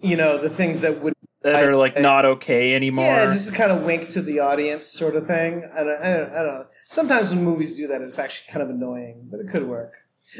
you 0.00 0.16
know 0.16 0.38
the 0.38 0.50
things 0.50 0.80
that 0.80 1.00
would 1.00 1.14
that 1.46 1.64
are 1.64 1.74
like 1.76 1.96
I- 1.96 2.00
not 2.00 2.24
okay 2.24 2.74
anymore. 2.74 3.04
Yeah, 3.06 3.26
just 3.26 3.54
kind 3.54 3.72
of 3.72 3.82
wink 3.84 4.08
to 4.10 4.22
the 4.22 4.40
audience, 4.40 4.88
sort 4.88 5.16
of 5.16 5.26
thing. 5.26 5.68
I 5.74 5.82
don't, 5.84 6.02
I 6.02 6.16
don't, 6.16 6.30
I 6.30 6.42
don't 6.42 6.46
know. 6.46 6.66
Sometimes 6.86 7.30
when 7.30 7.42
movies 7.44 7.74
do 7.76 7.86
that, 7.88 8.02
it's 8.02 8.18
actually 8.18 8.52
kind 8.52 8.62
of 8.62 8.70
annoying, 8.70 9.28
but 9.30 9.40
it 9.40 9.48
could 9.48 9.66
work. 9.66 9.94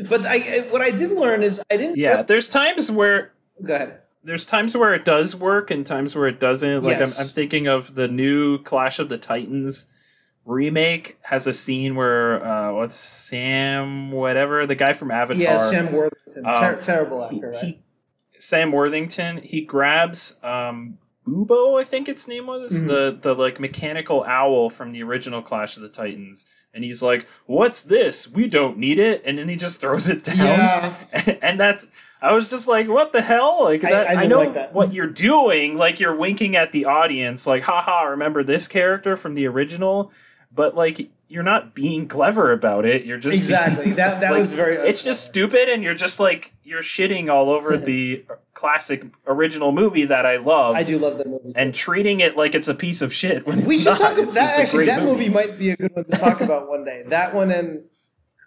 But 0.08 0.26
I, 0.26 0.36
I- 0.36 0.66
what 0.70 0.82
I 0.82 0.90
did 0.90 1.10
learn 1.12 1.42
is 1.42 1.62
I 1.70 1.76
didn't. 1.76 1.96
yeah, 1.96 2.22
there's 2.22 2.50
times 2.50 2.90
where 2.90 3.32
Go 3.64 3.74
ahead. 3.74 4.00
there's 4.24 4.44
times 4.44 4.76
where 4.76 4.94
it 4.94 5.04
does 5.04 5.34
work 5.36 5.70
and 5.70 5.86
times 5.86 6.14
where 6.16 6.26
it 6.28 6.38
doesn't. 6.40 6.82
Like 6.84 6.98
Yes. 6.98 7.18
I'm, 7.18 7.22
I'm 7.24 7.28
thinking 7.28 7.66
of 7.68 7.94
the 7.94 8.08
new 8.08 8.58
Clash 8.58 8.98
of 8.98 9.08
the 9.08 9.16
Titans 9.18 9.86
remake 10.44 11.18
has 11.22 11.46
a 11.46 11.52
scene 11.52 11.96
where 11.96 12.44
uh, 12.44 12.72
what's 12.72 12.94
Sam 12.96 14.12
whatever 14.12 14.66
the 14.66 14.74
guy 14.76 14.92
from 14.92 15.10
Avatar. 15.10 15.42
Yeah, 15.42 15.58
Sam 15.58 15.92
Worthington, 15.92 16.46
Um, 16.46 16.56
ter- 16.60 16.82
terrible 16.82 17.28
he- 17.28 17.36
actor, 17.36 17.50
right? 17.50 17.64
he- 17.64 17.80
Sam 18.38 18.72
Worthington. 18.72 19.38
He 19.38 19.60
grabs 19.62 20.36
um, 20.42 20.98
Bubo, 21.26 21.80
I 21.80 21.84
think 21.84 22.08
its 22.08 22.28
name 22.28 22.46
was 22.46 22.82
Mhm. 22.82 22.88
the 22.88 23.18
the 23.20 23.34
like 23.34 23.58
mechanical 23.58 24.22
owl 24.24 24.70
from 24.70 24.92
the 24.92 25.02
original 25.02 25.42
Clash 25.42 25.76
of 25.76 25.82
the 25.82 25.88
Titans, 25.88 26.46
and 26.72 26.84
he's 26.84 27.02
like, 27.02 27.26
"What's 27.46 27.82
this? 27.82 28.28
We 28.28 28.46
don't 28.48 28.78
need 28.78 28.98
it," 29.00 29.22
and 29.26 29.36
then 29.36 29.48
he 29.48 29.56
just 29.56 29.80
throws 29.80 30.08
it 30.08 30.22
down 30.22 30.36
yeah, 30.36 30.94
and 31.42 31.58
that's 31.58 31.88
I 32.22 32.32
was 32.32 32.48
just 32.48 32.66
like, 32.68 32.88
what 32.88 33.12
the 33.12 33.20
hell? 33.22 33.64
Like 33.64 33.80
that, 33.82 34.06
I 34.08 34.12
I, 34.12 34.14
didn't 34.14 34.30
know 34.30 34.38
like 34.38 34.54
that. 34.54 34.72
what 34.72 34.92
you're 34.92 35.06
doing. 35.06 35.76
Like 35.76 35.98
you're 36.00 36.14
winking 36.16 36.54
at 36.56 36.72
the 36.72 36.84
audience, 36.86 37.46
like, 37.46 37.62
haha, 37.64 38.04
remember 38.04 38.42
this 38.44 38.68
character 38.68 39.16
from 39.16 39.34
the 39.34 39.46
original? 39.46 40.12
But 40.54 40.74
like 40.76 41.10
you're 41.28 41.42
not 41.42 41.74
being 41.74 42.06
clever 42.06 42.52
about 42.52 42.84
it. 42.84 43.04
You're 43.04 43.18
just 43.18 43.36
exactly. 43.36 43.92
That 43.92 44.20
that 44.20 44.30
like, 44.32 44.38
was 44.38 44.52
very. 44.52 44.76
It's 44.76 45.02
just 45.02 45.24
stupid, 45.24 45.68
and 45.68 45.82
you're 45.82 45.94
just 45.94 46.20
like 46.20 46.52
you're 46.62 46.82
shitting 46.82 47.30
all 47.32 47.50
over 47.50 47.76
the 47.76 48.24
classic 48.54 49.04
original 49.26 49.72
movie 49.72 50.04
that 50.06 50.24
I 50.24 50.36
love, 50.36 50.74
I 50.76 50.82
do 50.82 50.98
love 50.98 51.18
that 51.18 51.26
movie. 51.26 51.52
Too. 51.52 51.52
and 51.56 51.74
treating 51.74 52.20
it 52.20 52.36
like 52.36 52.54
it's 52.54 52.68
a 52.68 52.74
piece 52.74 53.02
of 53.02 53.12
shit 53.12 53.46
when 53.46 53.58
it's 53.58 53.66
we 53.66 53.78
should 53.78 53.84
not. 53.86 53.98
talk 53.98 54.18
about 54.18 54.32
that. 54.32 54.58
Actually, 54.58 54.86
that 54.86 55.02
movie. 55.02 55.28
might 55.28 55.58
be 55.58 55.70
a 55.70 55.76
good 55.76 55.92
one 55.94 56.04
to 56.04 56.16
talk 56.16 56.40
about 56.40 56.68
one 56.68 56.84
day. 56.84 57.04
That 57.08 57.34
one 57.34 57.50
and 57.50 57.84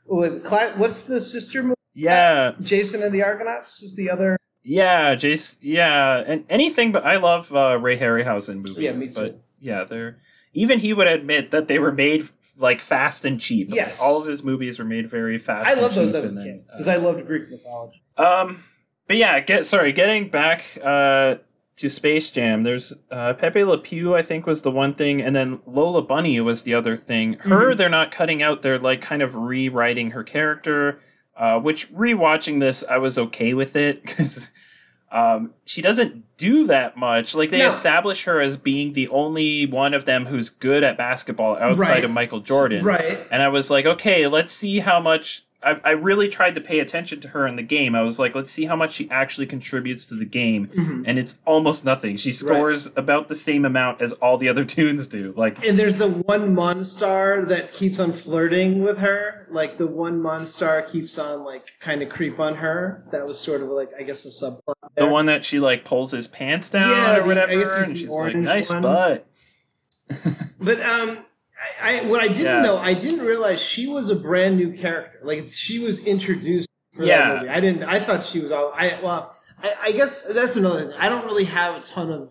was 0.06 0.40
Cla- 0.40 0.74
what's 0.78 1.04
the 1.04 1.20
sister 1.20 1.62
movie? 1.64 1.76
Yeah, 1.94 2.54
Jason 2.62 3.04
and 3.04 3.14
the 3.14 3.24
Argonauts 3.24 3.82
is 3.84 3.96
the 3.96 4.10
other. 4.10 4.38
Yeah, 4.64 5.16
Jason. 5.16 5.60
Yeah, 5.62 6.24
and 6.26 6.46
anything 6.50 6.92
but 6.92 7.06
I 7.06 7.18
love 7.18 7.54
uh, 7.54 7.78
Ray 7.80 7.98
Harryhausen 7.98 8.58
movies. 8.58 8.80
Yeah, 8.80 8.94
me 8.94 9.08
too. 9.08 9.14
But 9.14 9.42
yeah, 9.60 9.84
they're 9.84 10.18
even 10.54 10.80
he 10.80 10.94
would 10.94 11.08
admit 11.08 11.52
that 11.52 11.68
they 11.68 11.80
were 11.80 11.92
made 11.92 12.28
like 12.60 12.82
fast 12.82 13.26
and 13.26 13.40
cheap. 13.40 13.70
Like, 13.70 13.76
Yes. 13.78 14.00
all 14.02 14.22
of 14.22 14.28
his 14.28 14.44
movies 14.44 14.80
were 14.80 14.86
made 14.86 15.10
very 15.10 15.38
fast. 15.38 15.76
I 15.76 15.80
love 15.80 15.96
those 15.96 16.14
as 16.16 16.32
a 16.32 16.44
kid 16.44 16.66
because 16.68 16.88
I 16.88 16.98
loved 16.98 17.26
Greek 17.26 17.50
mythology. 17.50 18.02
uh, 18.18 18.42
um, 18.48 18.64
but 19.08 19.18
yeah, 19.18 19.40
get 19.40 19.66
sorry, 19.66 19.92
getting 19.92 20.30
back 20.30 20.64
uh, 20.84 21.36
to 21.78 21.90
Space 21.90 22.30
Jam. 22.30 22.64
There's 22.64 22.94
uh, 23.10 23.34
Pepe 23.34 23.64
Le 23.64 23.78
Pew, 23.78 24.14
I 24.16 24.22
think, 24.22 24.46
was 24.46 24.62
the 24.62 24.72
one 24.72 24.94
thing, 24.94 25.22
and 25.22 25.36
then 25.36 25.62
Lola 25.66 26.02
Bunny 26.02 26.40
was 26.42 26.64
the 26.64 26.74
other 26.74 26.96
thing. 26.96 27.34
Her, 27.40 27.74
Mhm. 27.74 27.78
they're 27.78 27.90
not 27.90 28.12
cutting 28.12 28.44
out. 28.44 28.62
They're 28.62 28.78
like 28.80 29.02
kind 29.02 29.22
of 29.22 29.36
rewriting 29.36 30.12
her 30.12 30.24
character. 30.24 31.00
Uh, 31.38 31.58
which 31.58 31.90
rewatching 31.94 32.60
this, 32.60 32.84
I 32.90 32.98
was 32.98 33.18
okay 33.18 33.54
with 33.54 33.78
it 33.78 34.02
because 34.06 34.52
um, 35.12 35.54
she 35.66 35.82
doesn't 35.82 36.24
do 36.38 36.68
that 36.68 36.96
much. 36.98 37.36
Like 37.36 37.50
they 37.50 37.60
No. 37.60 37.68
establish 37.68 38.26
her 38.26 38.40
as 38.40 38.58
being 38.58 38.94
the 38.94 39.08
only 39.10 39.66
one 39.66 39.94
of 39.94 40.06
them 40.06 40.26
who's 40.28 40.50
good 40.50 40.84
at 40.84 40.98
basketball 40.98 41.56
outside 41.58 41.78
Right. 41.90 42.04
of 42.06 42.12
Michael 42.12 42.40
Jordan. 42.40 42.84
Right. 42.86 43.26
And 43.32 43.42
I 43.42 43.50
was 43.50 43.70
like, 43.70 43.86
okay, 43.86 44.28
let's 44.28 44.54
see 44.54 44.80
how 44.80 45.00
much. 45.00 45.44
I, 45.62 45.80
I 45.84 45.92
really 45.92 46.30
tried 46.30 46.56
to 46.56 46.62
pay 46.62 46.80
attention 46.80 47.20
to 47.20 47.28
her 47.30 47.46
in 47.46 47.58
the 47.58 47.64
game. 47.64 47.94
I 47.94 48.02
was 48.02 48.18
like, 48.18 48.34
let's 48.34 48.50
see 48.50 48.64
how 48.66 48.78
much 48.78 48.94
she 48.94 49.10
actually 49.12 49.46
contributes 49.46 50.06
to 50.06 50.16
the 50.16 50.24
game. 50.24 50.68
Mhm. 50.68 51.04
And 51.06 51.20
it's 51.20 51.38
almost 51.46 51.84
nothing. 51.84 52.16
She 52.16 52.32
scores 52.32 52.96
about 52.98 53.28
the 53.28 53.36
same 53.36 53.66
amount 53.66 54.02
as 54.02 54.14
all 54.14 54.38
the 54.38 54.48
other 54.48 54.64
tunes 54.76 55.06
do. 55.08 55.34
Like, 55.36 55.66
And 55.68 55.78
there's 55.78 55.98
the 55.98 56.08
one 56.10 56.56
Monstar 56.56 57.46
that 57.50 57.74
keeps 57.74 58.00
on 58.00 58.14
flirting 58.14 58.84
with 58.84 59.00
her. 59.00 59.48
Like 59.52 59.78
the 59.78 59.88
one 59.88 60.22
Monstar 60.22 60.90
keeps 60.90 61.20
on 61.20 61.44
like 61.44 61.72
kind 61.82 62.02
of 62.02 62.08
creep 62.10 62.40
on 62.40 62.56
her. 62.56 63.04
That 63.12 63.28
was 63.28 63.38
sort 63.38 63.62
of 63.62 63.68
like 63.70 63.90
I 64.00 64.04
guess 64.04 64.24
a 64.26 64.30
subplot. 64.30 64.76
the 64.96 65.08
one 65.08 65.26
that 65.26 65.44
she 65.44 65.60
like 65.60 65.84
pulls 65.84 66.12
his 66.12 66.28
pants 66.28 66.70
down 66.70 66.90
Yeah, 66.90 67.18
or 67.18 67.22
the- 67.22 67.28
whatever. 67.28 67.52
I 67.52 67.56
guess 67.58 67.86
and 67.88 67.96
the 67.96 68.00
she's 68.00 68.10
like, 68.10 68.36
nice 68.36 68.72
one. 68.72 68.82
butt. 68.82 69.26
But 70.62 70.82
um, 70.82 71.20
I, 71.82 72.00
I 72.00 72.06
what 72.06 72.22
I 72.22 72.28
didn't 72.28 72.44
Yeah. 72.46 72.62
know, 72.62 72.78
I 72.78 72.94
didn't 72.94 73.26
realize 73.26 73.62
she 73.62 73.88
was 73.88 74.10
a 74.10 74.16
brand 74.16 74.58
new 74.58 74.72
character. 74.74 75.20
Like 75.24 75.52
she 75.52 75.80
was 75.80 76.06
introduced. 76.06 76.68
For 76.94 77.04
Yeah. 77.04 77.18
that 77.34 77.36
movie. 77.42 77.50
I 77.50 77.60
didn't. 77.60 77.84
I 77.84 78.00
thought 78.00 78.24
she 78.24 78.40
was 78.40 78.52
all. 78.52 78.72
I 78.76 79.00
well, 79.04 79.36
I, 79.62 79.74
I 79.84 79.92
guess 79.92 80.24
that's 80.24 80.56
another 80.56 80.88
thing. 80.90 80.98
I 81.00 81.08
don't 81.10 81.26
really 81.26 81.44
have 81.46 81.76
a 81.76 81.82
ton 81.82 82.12
of 82.12 82.30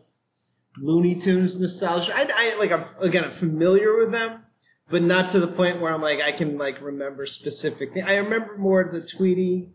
Looney 0.79 1.15
Tunes 1.15 1.61
nostalgia. 1.61 2.13
I, 2.15 2.29
I 2.35 2.59
like. 2.59 2.73
I'm 2.73 2.85
again. 3.01 3.25
I'm 3.25 3.31
familiar 3.31 3.97
with 3.99 4.11
them, 4.13 4.43
but 4.91 5.03
not 5.03 5.29
to 5.31 5.41
the 5.41 5.47
point 5.47 5.81
where 5.81 5.93
I'm 5.93 6.01
like 6.03 6.21
I 6.21 6.33
can 6.33 6.59
like 6.59 6.81
remember 6.81 7.25
specific 7.27 7.93
things. 7.95 8.07
I 8.09 8.17
remember 8.17 8.57
more 8.59 8.89
the 8.91 9.01
Tweety 9.01 9.71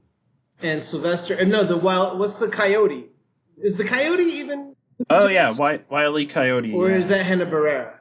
and 0.62 0.84
Sylvester. 0.84 1.34
And 1.36 1.50
no, 1.52 1.64
the 1.64 1.78
wild. 1.78 2.20
What's 2.20 2.36
the 2.36 2.48
Coyote? 2.50 3.06
Is 3.58 3.78
the 3.78 3.86
Coyote 3.86 4.24
even? 4.24 4.76
Oh, 5.10 5.28
yeah. 5.28 5.52
Wi- 5.54 5.82
Wiley 5.90 6.26
Coyote. 6.26 6.74
Or 6.74 6.90
yeah. 6.90 6.98
is 6.98 7.08
that 7.10 7.26
Hanna 7.26 7.46
Barbera? 7.46 7.96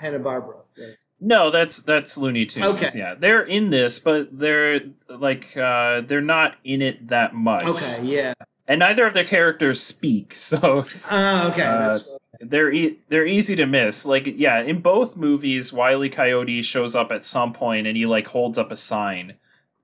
Hanna 0.00 0.18
Barbera. 0.18 0.56
Right. 0.78 0.96
No, 1.20 1.50
that's 1.50 1.80
that's 1.82 2.16
Looney 2.16 2.46
Tunes. 2.46 2.66
Okay. 2.66 2.88
Yeah, 2.98 3.14
they're 3.14 3.42
in 3.42 3.68
this, 3.70 3.98
but 3.98 4.36
they're 4.38 4.80
like 5.08 5.54
uh, 5.56 6.00
they're 6.00 6.22
not 6.22 6.56
in 6.64 6.80
it 6.80 7.08
that 7.08 7.34
much. 7.34 7.64
Okay. 7.66 8.00
Yeah. 8.04 8.32
and 8.66 8.78
neither 8.78 9.04
of 9.04 9.12
their 9.14 9.24
characters 9.24 9.82
speak, 9.82 10.32
so 10.48 10.86
Ah, 11.10 11.50
okay. 11.50 11.62
Uh, 11.62 11.78
that's, 11.88 12.16
they're 12.40 12.72
e- 12.72 12.98
they're 13.10 13.26
easy 13.26 13.54
to 13.56 13.66
miss. 13.66 14.06
Like, 14.06 14.26
yeah, 14.26 14.62
in 14.62 14.80
both 14.80 15.14
movies, 15.16 15.72
Wiley 15.74 16.08
Coyote 16.08 16.62
shows 16.62 16.94
up 16.96 17.12
at 17.12 17.24
some 17.24 17.52
point, 17.52 17.86
and 17.86 17.96
he 17.98 18.06
like 18.06 18.26
holds 18.28 18.56
up 18.56 18.72
a 18.72 18.76
sign 18.76 19.34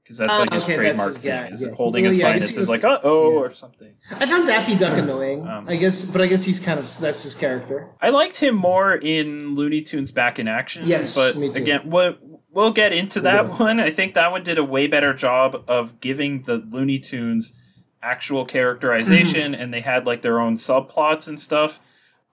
because 0.07 0.19
that's 0.19 0.39
Oh, 0.39 0.43
like 0.43 0.53
his 0.53 0.63
okay, 0.65 0.77
trademark 0.77 1.09
his 1.15 1.19
thing, 1.19 1.31
gag, 1.33 1.53
is 1.53 1.63
yeah. 1.65 1.71
holding 1.73 2.05
Well, 2.05 2.13
a 2.13 2.15
yeah, 2.15 2.21
sign 2.23 2.39
guess 2.39 2.49
that 2.51 2.55
says 2.55 2.69
like 2.69 2.85
"uh 2.85 3.01
oh" 3.03 3.33
yeah. 3.33 3.39
or 3.41 3.51
something. 3.53 3.93
I 4.13 4.27
found 4.27 4.47
Daffy 4.47 4.77
Duck 4.77 4.97
annoying. 4.97 5.47
Um, 5.49 5.69
I 5.69 5.75
guess, 5.75 6.05
but 6.05 6.21
I 6.21 6.29
guess 6.29 6.45
he's 6.45 6.61
kind 6.61 6.79
of 6.79 6.85
that's 7.01 7.25
his 7.25 7.35
character. 7.35 7.89
I 8.01 8.11
liked 8.11 8.39
him 8.41 8.55
more 8.55 8.95
in 8.95 9.57
Looney 9.57 9.83
Tunes 9.83 10.13
Back 10.13 10.39
in 10.39 10.47
Action. 10.47 10.87
Yes, 10.87 11.17
but 11.17 11.35
me 11.37 11.53
too. 11.53 11.61
again, 11.61 11.91
we'll, 11.91 12.15
we'll 12.53 12.73
get 12.73 12.93
into 12.93 13.21
that 13.23 13.59
one. 13.59 13.81
I 13.81 13.91
think 13.91 14.15
that 14.15 14.31
one 14.31 14.45
did 14.45 14.59
a 14.59 14.65
way 14.65 14.87
better 14.87 15.13
job 15.13 15.65
of 15.67 15.99
giving 16.01 16.43
the 16.43 16.57
Looney 16.59 17.01
Tunes 17.01 17.53
actual 18.01 18.45
characterization, 18.45 19.53
Mm-hmm. 19.53 19.61
and 19.61 19.75
they 19.75 19.81
had 19.81 20.07
like 20.07 20.23
their 20.23 20.39
own 20.39 20.55
subplots 20.55 21.27
and 21.27 21.41
stuff. 21.41 21.81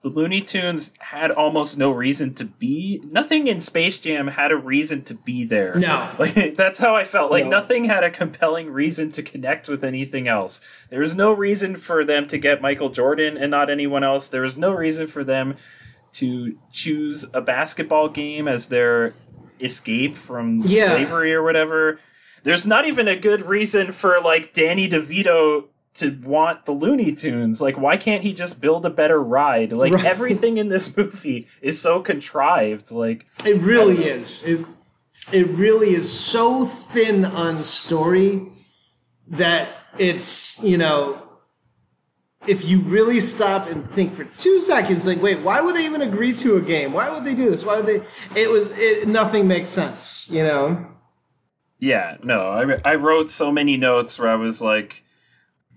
The 0.04 0.10
Looney 0.10 0.42
Tunes 0.42 0.92
had 1.00 1.30
almost 1.30 1.78
no 1.78 1.90
reason 1.90 2.34
to 2.34 2.44
be. 2.44 3.00
Nothing 3.10 3.46
in 3.46 3.58
Space 3.62 3.98
Jam 3.98 4.26
had 4.28 4.52
a 4.52 4.56
reason 4.56 5.02
to 5.04 5.14
be 5.14 5.44
there. 5.44 5.74
No. 5.76 6.10
Like 6.18 6.54
that's 6.56 6.78
how 6.78 6.94
I 6.94 7.04
felt. 7.04 7.30
Like 7.30 7.44
No. 7.44 7.50
nothing 7.52 7.86
had 7.86 8.04
a 8.04 8.10
compelling 8.10 8.70
reason 8.70 9.10
to 9.12 9.22
connect 9.22 9.66
with 9.66 9.82
anything 9.82 10.28
else. 10.28 10.86
There 10.90 11.00
was 11.00 11.14
no 11.14 11.32
reason 11.32 11.74
for 11.76 12.04
them 12.04 12.26
to 12.26 12.36
get 12.36 12.60
Michael 12.60 12.90
Jordan 12.90 13.38
and 13.38 13.50
not 13.50 13.70
anyone 13.70 14.04
else. 14.04 14.28
There 14.28 14.42
was 14.42 14.58
no 14.58 14.72
reason 14.72 15.06
for 15.06 15.24
them 15.24 15.56
to 16.14 16.54
choose 16.70 17.24
a 17.32 17.40
basketball 17.40 18.10
game 18.10 18.46
as 18.46 18.68
their 18.68 19.14
escape 19.58 20.16
from 20.16 20.60
Yeah. 20.66 20.84
slavery 20.84 21.32
or 21.32 21.42
whatever. 21.42 21.98
There's 22.42 22.66
not 22.66 22.86
even 22.86 23.08
a 23.08 23.16
good 23.16 23.40
reason 23.48 23.90
for 23.90 24.20
like 24.20 24.52
Danny 24.52 24.86
DeVito 24.86 25.64
to 25.94 26.10
want 26.24 26.64
the 26.64 26.72
Looney 26.72 27.12
Tunes. 27.14 27.62
Like, 27.62 27.78
why 27.78 27.96
can't 27.96 28.22
he 28.22 28.32
just 28.32 28.60
build 28.60 28.84
a 28.84 28.90
better 28.90 29.22
ride? 29.22 29.72
Like 29.72 29.92
Right. 29.92 30.04
everything 30.04 30.56
in 30.56 30.68
this 30.68 30.96
movie 30.96 31.46
is 31.62 31.80
so 31.80 32.00
contrived. 32.00 32.90
Like, 32.90 33.26
It 33.44 33.60
really 33.60 34.04
is. 34.06 34.42
It 34.44 34.64
it 35.32 35.46
really 35.48 35.94
is 35.94 36.12
so 36.12 36.66
thin 36.66 37.24
on 37.24 37.62
story 37.62 38.42
that 39.28 39.68
it's 39.98 40.62
you 40.62 40.76
know. 40.76 41.20
If 42.46 42.62
you 42.62 42.80
really 42.80 43.20
stop 43.20 43.68
and 43.70 43.90
think 43.92 44.12
for 44.12 44.24
two 44.24 44.60
seconds, 44.60 45.06
like, 45.06 45.22
wait, 45.22 45.40
why 45.40 45.62
would 45.62 45.74
they 45.76 45.86
even 45.86 46.02
agree 46.02 46.34
to 46.34 46.56
a 46.56 46.60
game? 46.60 46.92
Why 46.92 47.08
would 47.08 47.24
they 47.24 47.34
do 47.34 47.48
this? 47.48 47.64
Why 47.64 47.80
would 47.80 47.86
they? 47.86 48.02
It 48.38 48.50
was 48.50 48.68
it, 48.76 49.08
nothing 49.08 49.48
makes 49.48 49.70
sense, 49.70 50.28
you 50.30 50.42
know. 50.42 50.86
Yeah, 51.78 52.18
no, 52.22 52.48
I, 52.50 52.80
I 52.92 52.94
wrote 52.96 53.30
so 53.30 53.50
many 53.50 53.78
notes 53.78 54.18
where 54.18 54.28
I 54.28 54.34
was 54.34 54.60
like, 54.60 55.03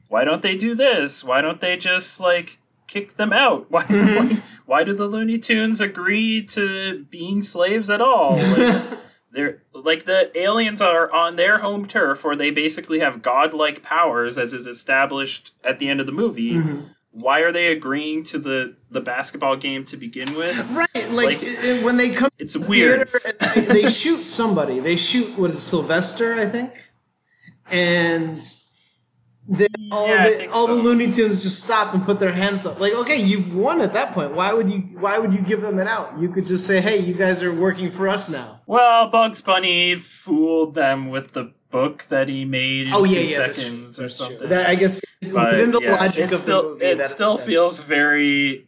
why 0.08 0.24
don't 0.24 0.42
they 0.42 0.56
do 0.56 0.76
this? 0.76 1.24
Why 1.24 1.42
don't 1.42 1.60
they 1.62 1.78
just 1.78 2.20
like 2.20 2.60
kick 2.88 3.16
them 3.16 3.34
out? 3.34 3.68
Why, 3.72 3.84
why, 3.84 4.42
why 4.66 4.84
do 4.84 4.94
the 4.94 5.08
Looney 5.08 5.38
Tunes 5.38 5.82
agree 5.82 6.42
to 6.46 7.06
being 7.10 7.44
slaves 7.44 7.90
at 7.90 8.00
all? 8.02 8.38
Like, 8.38 8.84
they're 9.32 9.62
like 9.74 10.06
the 10.06 10.32
aliens 10.40 10.82
are 10.82 11.12
on 11.12 11.36
their 11.36 11.58
home 11.60 11.86
turf, 11.86 12.24
where 12.24 12.36
they 12.36 12.50
basically 12.52 13.00
have 13.00 13.22
godlike 13.22 13.84
powers, 13.84 14.38
as 14.38 14.54
is 14.54 14.66
established 14.68 15.54
at 15.64 15.80
the 15.80 15.90
end 15.90 16.00
of 16.00 16.06
the 16.06 16.12
movie. 16.14 16.54
Mm-hmm. 16.54 16.80
Why 17.12 17.40
are 17.40 17.52
they 17.52 17.68
agreeing 17.72 18.24
to 18.26 18.40
the 18.40 18.76
the 18.90 19.02
basketball 19.02 19.58
game 19.58 19.84
to 19.86 19.98
begin 19.98 20.34
with? 20.36 20.58
Right, 20.70 20.88
like, 21.12 21.26
Like- 21.26 21.40
it- 21.44 21.84
when 21.84 21.98
they 21.98 22.12
come 22.12 22.30
It's 22.40 22.56
weird. 22.56 23.10
theater 23.10 23.22
and 23.56 23.68
they, 23.68 23.82
they 23.82 23.92
shoot 23.92 24.26
somebody. 24.26 24.80
They 24.80 24.96
shoot 24.96 25.38
what 25.38 25.50
is 25.52 25.58
it, 25.58 25.62
Sylvester, 25.62 26.36
I 26.36 26.46
think, 26.46 26.72
and 27.70 28.40
then 29.48 29.68
all 29.92 30.08
Yeah, 30.08 30.28
the 30.30 30.52
all 30.52 30.68
the. 30.68 30.74
Looney 30.74 31.12
Tunes 31.12 31.42
just 31.44 31.64
stop 31.64 31.94
and 31.94 32.04
put 32.06 32.20
their 32.20 32.32
hands 32.34 32.66
up. 32.66 32.80
Like, 32.80 32.94
okay, 32.94 33.18
you've 33.18 33.56
won 33.56 33.82
at 33.82 33.94
that 33.94 34.14
point. 34.14 34.34
Why 34.34 34.54
would 34.54 34.70
you? 34.70 34.80
Why 35.00 35.18
would 35.20 35.34
you 35.34 35.40
give 35.42 35.62
them 35.62 35.80
an 35.80 35.88
out? 35.88 36.20
You 36.20 36.30
could 36.30 36.46
just 36.48 36.68
say, 36.68 36.82
"Hey, 36.82 36.98
you 37.00 37.14
guys 37.14 37.42
are 37.44 37.54
working 37.54 37.90
for 37.90 38.08
us 38.08 38.30
now." 38.30 38.62
Well, 38.66 39.10
Bugs 39.10 39.42
Bunny 39.42 39.96
fooled 39.96 40.76
them 40.76 41.10
with 41.10 41.32
the 41.34 41.54
book 41.72 42.06
that 42.10 42.28
he 42.30 42.46
made 42.46 42.88
in 42.88 42.94
Oh 42.94 43.06
two 43.06 43.14
yeah, 43.14 43.20
yeah, 43.22 43.52
seconds 43.52 44.00
or 44.00 44.10
something. 44.10 44.50
That, 44.50 44.70
I 44.70 44.76
guess 44.76 45.02
but 45.22 45.52
within 45.52 45.72
the 45.72 45.80
yeah, 45.82 45.96
logic 45.96 46.26
it 46.26 46.34
of 46.34 46.40
still 46.40 46.78
it 46.82 46.98
that- 47.00 47.10
still 47.10 47.38
feels 47.38 47.80
very 47.82 48.67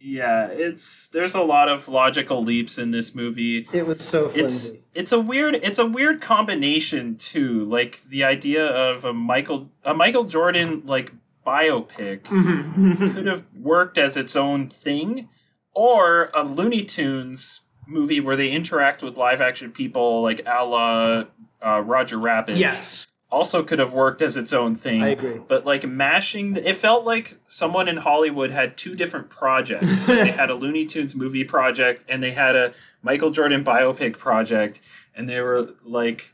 yeah 0.00 0.46
it's 0.46 1.08
there's 1.08 1.34
a 1.34 1.40
lot 1.42 1.68
of 1.68 1.88
logical 1.88 2.42
leaps 2.42 2.78
in 2.78 2.92
this 2.92 3.14
movie 3.16 3.66
It 3.72 3.84
was 3.86 4.00
so 4.00 4.28
flimsy. 4.28 4.44
it's 4.44 4.78
it's 4.94 5.12
a 5.12 5.18
weird 5.20 5.56
it's 5.56 5.78
a 5.80 5.86
weird 5.86 6.20
combination 6.20 7.16
too 7.16 7.64
like 7.64 8.02
the 8.08 8.22
idea 8.22 8.64
of 8.64 9.04
a 9.04 9.12
michael 9.12 9.70
a 9.84 9.94
michael 9.94 10.24
jordan 10.24 10.82
like 10.86 11.12
biopic 11.44 12.22
Mhm. 12.22 13.12
could 13.14 13.26
have 13.26 13.44
worked 13.58 13.98
as 13.98 14.16
its 14.16 14.36
own 14.36 14.68
thing 14.68 15.28
or 15.74 16.30
a 16.32 16.44
looney 16.44 16.84
tunes 16.84 17.62
movie 17.88 18.20
where 18.20 18.36
they 18.36 18.50
interact 18.50 19.02
with 19.02 19.16
live 19.16 19.40
action 19.40 19.72
people 19.72 20.22
like 20.22 20.40
a 20.46 20.64
la 20.64 21.24
uh, 21.60 21.80
roger 21.80 22.18
rabbit 22.18 22.56
yes, 22.56 23.07
also 23.30 23.62
could 23.62 23.78
have 23.78 23.92
worked 23.92 24.22
as 24.22 24.36
its 24.36 24.52
own 24.52 24.74
thing. 24.74 25.02
I 25.02 25.08
agree. 25.08 25.40
But 25.46 25.66
like 25.66 25.86
mashing, 25.86 26.56
it 26.56 26.76
felt 26.76 27.04
like 27.04 27.34
someone 27.46 27.88
in 27.88 27.98
Hollywood 27.98 28.50
had 28.50 28.76
two 28.76 28.94
different 28.94 29.28
projects. 29.28 30.08
Like, 30.08 30.18
they 30.20 30.30
had 30.30 30.50
a 30.50 30.54
Looney 30.62 30.86
Tunes 30.86 31.14
movie 31.14 31.44
project 31.44 32.04
and 32.08 32.22
they 32.22 32.30
had 32.30 32.56
a 32.56 32.72
Michael 33.02 33.30
Jordan 33.30 33.64
biopic 33.64 34.18
project, 34.18 34.80
and 35.14 35.28
they 35.28 35.40
were 35.40 35.70
like, 35.84 36.32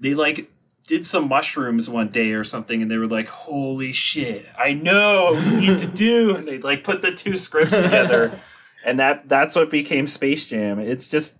they 0.00 0.14
like 0.14 0.50
did 0.86 1.04
some 1.04 1.28
mushrooms 1.28 1.90
one 1.90 2.08
day 2.08 2.32
or 2.32 2.44
something, 2.44 2.80
and 2.80 2.90
they 2.90 2.96
were 2.96 3.06
like, 3.06 3.28
"Holy 3.28 3.92
shit, 3.92 4.46
I 4.58 4.72
know 4.72 5.32
what 5.32 5.46
we 5.46 5.68
need 5.68 5.78
to 5.80 5.86
do," 5.86 6.36
and 6.36 6.46
they 6.46 6.58
like 6.58 6.84
put 6.84 7.02
the 7.02 7.12
two 7.12 7.36
scripts 7.36 7.76
together, 7.76 8.38
and 8.84 8.98
that 8.98 9.28
that's 9.28 9.56
what 9.56 9.70
became 9.70 10.06
Space 10.06 10.46
Jam. 10.46 10.78
It's 10.78 11.08
just. 11.08 11.36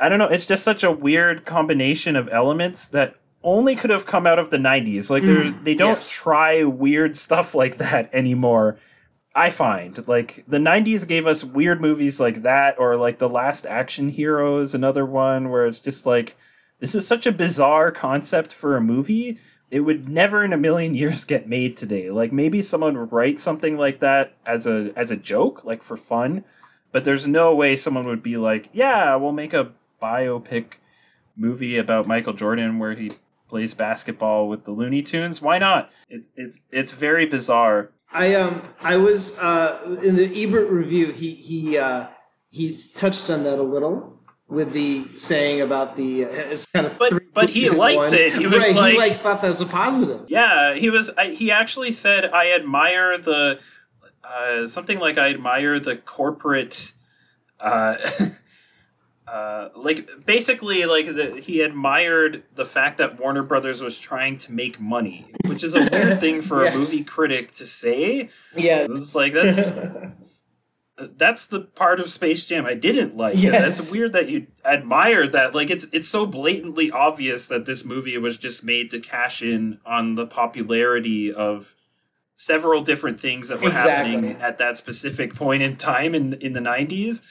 I 0.00 0.08
don't 0.08 0.20
know. 0.20 0.28
It's 0.28 0.46
just 0.46 0.62
such 0.62 0.84
a 0.84 0.92
weird 0.92 1.44
combination 1.44 2.14
of 2.14 2.28
elements 2.30 2.86
that 2.88 3.16
only 3.42 3.76
could 3.76 3.90
have 3.90 4.06
come 4.06 4.26
out 4.26 4.38
of 4.38 4.50
the 4.50 4.56
90s. 4.58 5.10
Like 5.10 5.24
they're 5.24 5.44
Mm, 5.44 5.64
they 5.64 5.74
don't 5.74 5.96
yes. 5.96 6.08
try 6.10 6.64
weird 6.64 7.16
stuff 7.16 7.54
like 7.54 7.76
that 7.76 8.10
anymore. 8.12 8.78
I 9.34 9.50
find 9.50 10.06
like 10.08 10.44
the 10.48 10.58
90s 10.58 11.06
gave 11.06 11.26
us 11.26 11.44
weird 11.44 11.80
movies 11.80 12.18
like 12.18 12.42
that 12.42 12.76
or 12.78 12.96
like 12.96 13.18
The 13.18 13.28
Last 13.28 13.66
Action 13.66 14.08
Hero 14.08 14.58
is 14.58 14.74
another 14.74 15.06
one 15.06 15.50
where 15.50 15.66
it's 15.66 15.80
just 15.80 16.06
like 16.06 16.36
this 16.80 16.94
is 16.94 17.06
such 17.06 17.26
a 17.26 17.32
bizarre 17.32 17.90
concept 17.92 18.52
for 18.52 18.76
a 18.76 18.80
movie. 18.80 19.38
it 19.70 19.80
would 19.80 20.08
never 20.08 20.42
in 20.42 20.52
a 20.52 20.56
million 20.56 20.94
years 20.94 21.24
get 21.24 21.48
made 21.48 21.76
today. 21.76 22.10
Like 22.10 22.32
maybe 22.32 22.62
someone 22.62 22.98
would 22.98 23.12
write 23.12 23.38
something 23.38 23.76
like 23.76 24.00
that 24.00 24.32
as 24.46 24.66
a 24.66 24.92
as 24.96 25.10
a 25.12 25.16
joke, 25.16 25.64
like 25.64 25.82
for 25.82 25.96
fun, 25.96 26.42
but 26.90 27.04
there's 27.04 27.26
no 27.26 27.54
way 27.54 27.76
someone 27.76 28.06
would 28.06 28.22
be 28.22 28.36
like, 28.36 28.70
"Yeah, 28.72 29.14
we'll 29.16 29.32
make 29.32 29.52
a 29.54 29.72
biopic 30.02 30.74
movie 31.36 31.76
about 31.78 32.06
Michael 32.08 32.32
Jordan 32.32 32.78
where 32.78 32.94
he 32.94 33.12
plays 33.48 33.74
basketball 33.74 34.48
with 34.48 34.64
the 34.64 34.70
Looney 34.70 35.02
Tunes." 35.02 35.42
Why 35.42 35.58
not? 35.58 35.90
It, 36.08 36.22
it's 36.36 36.60
it's 36.70 36.92
very 36.92 37.26
bizarre. 37.26 37.90
I 38.12 38.34
um 38.34 38.62
I 38.80 38.96
was 38.96 39.38
uh 39.38 39.98
in 40.02 40.16
the 40.16 40.42
Ebert 40.42 40.70
review 40.70 41.12
he 41.12 41.34
he 41.34 41.78
uh 41.78 42.06
he 42.50 42.78
touched 42.94 43.28
on 43.30 43.44
that 43.44 43.58
a 43.58 43.62
little 43.62 44.18
with 44.48 44.72
the 44.72 45.06
saying 45.18 45.60
about 45.60 45.96
the 45.96 46.24
uh, 46.24 46.28
it's 46.28 46.66
kind 46.66 46.86
of 46.86 46.98
but 46.98 47.12
but 47.34 47.50
he 47.50 47.68
liked 47.68 47.96
one. 47.96 48.14
it. 48.14 48.34
He 48.34 48.46
was 48.46 48.62
right, 48.62 48.74
like, 48.74 48.92
he 48.92 48.98
like 48.98 49.20
thought 49.20 49.42
that 49.42 49.48
was 49.48 49.60
a 49.60 49.66
positive. 49.66 50.24
Yeah, 50.28 50.74
he 50.74 50.90
was. 50.90 51.10
I, 51.16 51.26
he 51.26 51.50
actually 51.50 51.92
said, 51.92 52.32
"I 52.32 52.52
admire 52.52 53.18
the 53.18 53.60
uh, 54.24 54.66
something 54.66 54.98
like 54.98 55.18
I 55.18 55.28
admire 55.30 55.78
the 55.78 55.96
corporate." 55.96 56.92
Uh, 57.60 57.96
uh, 59.30 59.68
like 59.76 60.08
basically, 60.26 60.84
like 60.86 61.06
the, 61.14 61.40
he 61.40 61.60
admired 61.60 62.42
the 62.54 62.64
fact 62.64 62.98
that 62.98 63.20
Warner 63.20 63.42
Brothers 63.42 63.82
was 63.82 63.98
trying 63.98 64.38
to 64.38 64.52
make 64.52 64.80
money, 64.80 65.26
which 65.46 65.62
is 65.62 65.74
a 65.74 65.88
weird 65.90 66.20
thing 66.24 66.40
for 66.42 66.64
Yes. 66.64 66.74
a 66.74 66.78
movie 66.78 67.04
critic 67.04 67.54
to 67.56 67.66
say. 67.66 68.30
Yeah. 68.56 68.86
It's 68.88 69.14
like 69.14 69.32
that's 69.34 69.70
that's 71.16 71.46
the 71.46 71.60
part 71.60 72.00
of 72.00 72.10
Space 72.10 72.44
Jam 72.44 72.66
I 72.66 72.74
didn't 72.74 73.16
like. 73.16 73.36
Yes. 73.36 73.76
That's 73.78 73.92
weird 73.92 74.12
that 74.14 74.28
you 74.28 74.46
admire 74.64 75.26
that. 75.28 75.54
Like 75.54 75.70
it's 75.70 75.86
it's 75.92 76.08
so 76.08 76.26
blatantly 76.26 76.90
obvious 76.90 77.46
that 77.48 77.66
this 77.66 77.84
movie 77.84 78.18
was 78.18 78.36
just 78.36 78.64
made 78.64 78.90
to 78.90 78.98
cash 79.00 79.42
in 79.42 79.78
on 79.86 80.16
the 80.16 80.26
popularity 80.26 81.32
of 81.32 81.74
several 82.36 82.82
different 82.82 83.20
things 83.20 83.48
that 83.48 83.60
were 83.60 83.68
Exactly. 83.68 84.12
happening 84.12 84.42
at 84.42 84.58
that 84.58 84.76
specific 84.78 85.34
point 85.34 85.62
in 85.62 85.76
time 85.76 86.14
in 86.14 86.32
in 86.34 86.52
the 86.54 86.60
90s. 86.60 87.22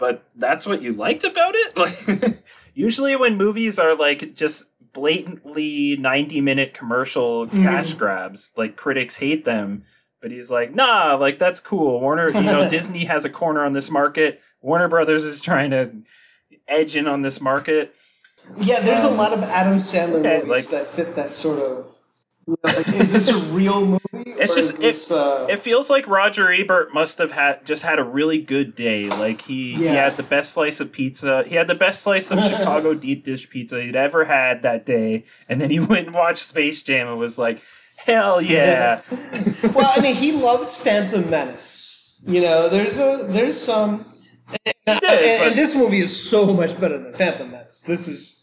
But 0.00 0.24
that's 0.34 0.66
what 0.66 0.82
you 0.82 0.94
liked 0.94 1.22
about 1.22 1.54
it? 1.54 1.76
Like 1.76 2.42
usually 2.74 3.14
when 3.14 3.36
movies 3.36 3.78
are 3.78 3.94
like 3.94 4.34
just 4.34 4.64
blatantly 4.92 5.96
90 5.96 6.40
minute 6.40 6.74
commercial 6.74 7.46
mm-hmm. 7.46 7.62
cash 7.62 7.94
grabs, 7.94 8.50
like 8.56 8.76
critics 8.76 9.18
hate 9.18 9.44
them. 9.44 9.84
But 10.20 10.30
he's 10.30 10.50
like, 10.50 10.74
nah, 10.74 11.14
like 11.14 11.38
that's 11.38 11.60
cool. 11.60 12.00
Warner, 12.00 12.28
you 12.30 12.40
know, 12.40 12.68
Disney 12.70 13.04
has 13.04 13.24
a 13.24 13.30
corner 13.30 13.64
on 13.64 13.72
this 13.72 13.90
market. 13.90 14.40
Warner 14.60 14.88
Brothers 14.88 15.24
is 15.24 15.40
trying 15.40 15.70
to 15.70 15.92
edge 16.66 16.96
in 16.96 17.06
on 17.06 17.22
this 17.22 17.40
market. 17.40 17.94
Yeah, 18.58 18.80
there's 18.80 19.04
a 19.04 19.08
um, 19.08 19.16
lot 19.16 19.32
of 19.32 19.42
Adam 19.42 19.76
Sandler 19.76 20.20
okay, 20.20 20.38
movies 20.38 20.48
like- 20.48 20.68
that 20.68 20.88
fit 20.88 21.14
that 21.16 21.36
sort 21.36 21.60
of. 21.60 21.86
You 22.46 22.56
know, 22.64 22.72
like, 22.76 22.88
is 22.88 23.12
this 23.12 23.28
a 23.28 23.38
real 23.52 23.84
movie? 23.84 24.00
It's 24.40 24.54
just- 24.54 24.72
is 24.74 24.78
this, 24.78 25.10
uh, 25.10 25.46
It 25.50 25.58
feels 25.58 25.90
like 25.90 26.06
Roger 26.08 26.50
Ebert 26.50 26.94
must 26.94 27.18
have 27.18 27.30
had 27.32 27.66
just 27.66 27.82
had 27.82 27.98
a 27.98 28.04
really 28.04 28.38
good 28.40 28.74
day. 28.74 29.08
Like 29.10 29.42
he, 29.42 29.74
he 29.74 29.84
had 29.84 30.16
the 30.16 30.22
best 30.22 30.52
slice 30.54 30.80
of 30.80 30.90
pizza. 30.92 31.44
He 31.46 31.56
had 31.56 31.66
the 31.68 31.74
best 31.74 32.02
slice 32.02 32.30
of 32.30 32.42
Chicago 32.46 32.94
deep 33.06 33.22
dish 33.24 33.50
pizza 33.50 33.82
he'd 33.82 33.96
ever 33.96 34.24
had 34.24 34.62
that 34.62 34.86
day. 34.86 35.24
And 35.48 35.60
then 35.60 35.70
he 35.70 35.78
went 35.92 36.06
and 36.06 36.14
watched 36.14 36.38
Space 36.44 36.82
Jam 36.82 37.06
and 37.08 37.18
was 37.18 37.38
like, 37.38 37.60
"Hell 37.98 38.40
yeah!" 38.40 39.02
well, 39.74 39.92
I 39.94 40.00
mean, 40.00 40.14
he 40.14 40.32
loved 40.32 40.72
Phantom 40.72 41.28
Menace. 41.28 42.18
You 42.26 42.40
know, 42.40 42.68
there's 42.70 42.96
a 42.98 43.26
there's 43.28 43.60
some, 43.60 44.06
and, 44.48 44.74
and- 44.86 45.00
but- 45.02 45.12
and 45.12 45.54
this 45.58 45.74
movie 45.76 46.00
is 46.00 46.14
so 46.30 46.54
much 46.54 46.80
better 46.80 46.96
than 46.98 47.12
Phantom 47.12 47.50
Menace. 47.50 47.82
This 47.82 48.08
is 48.08 48.39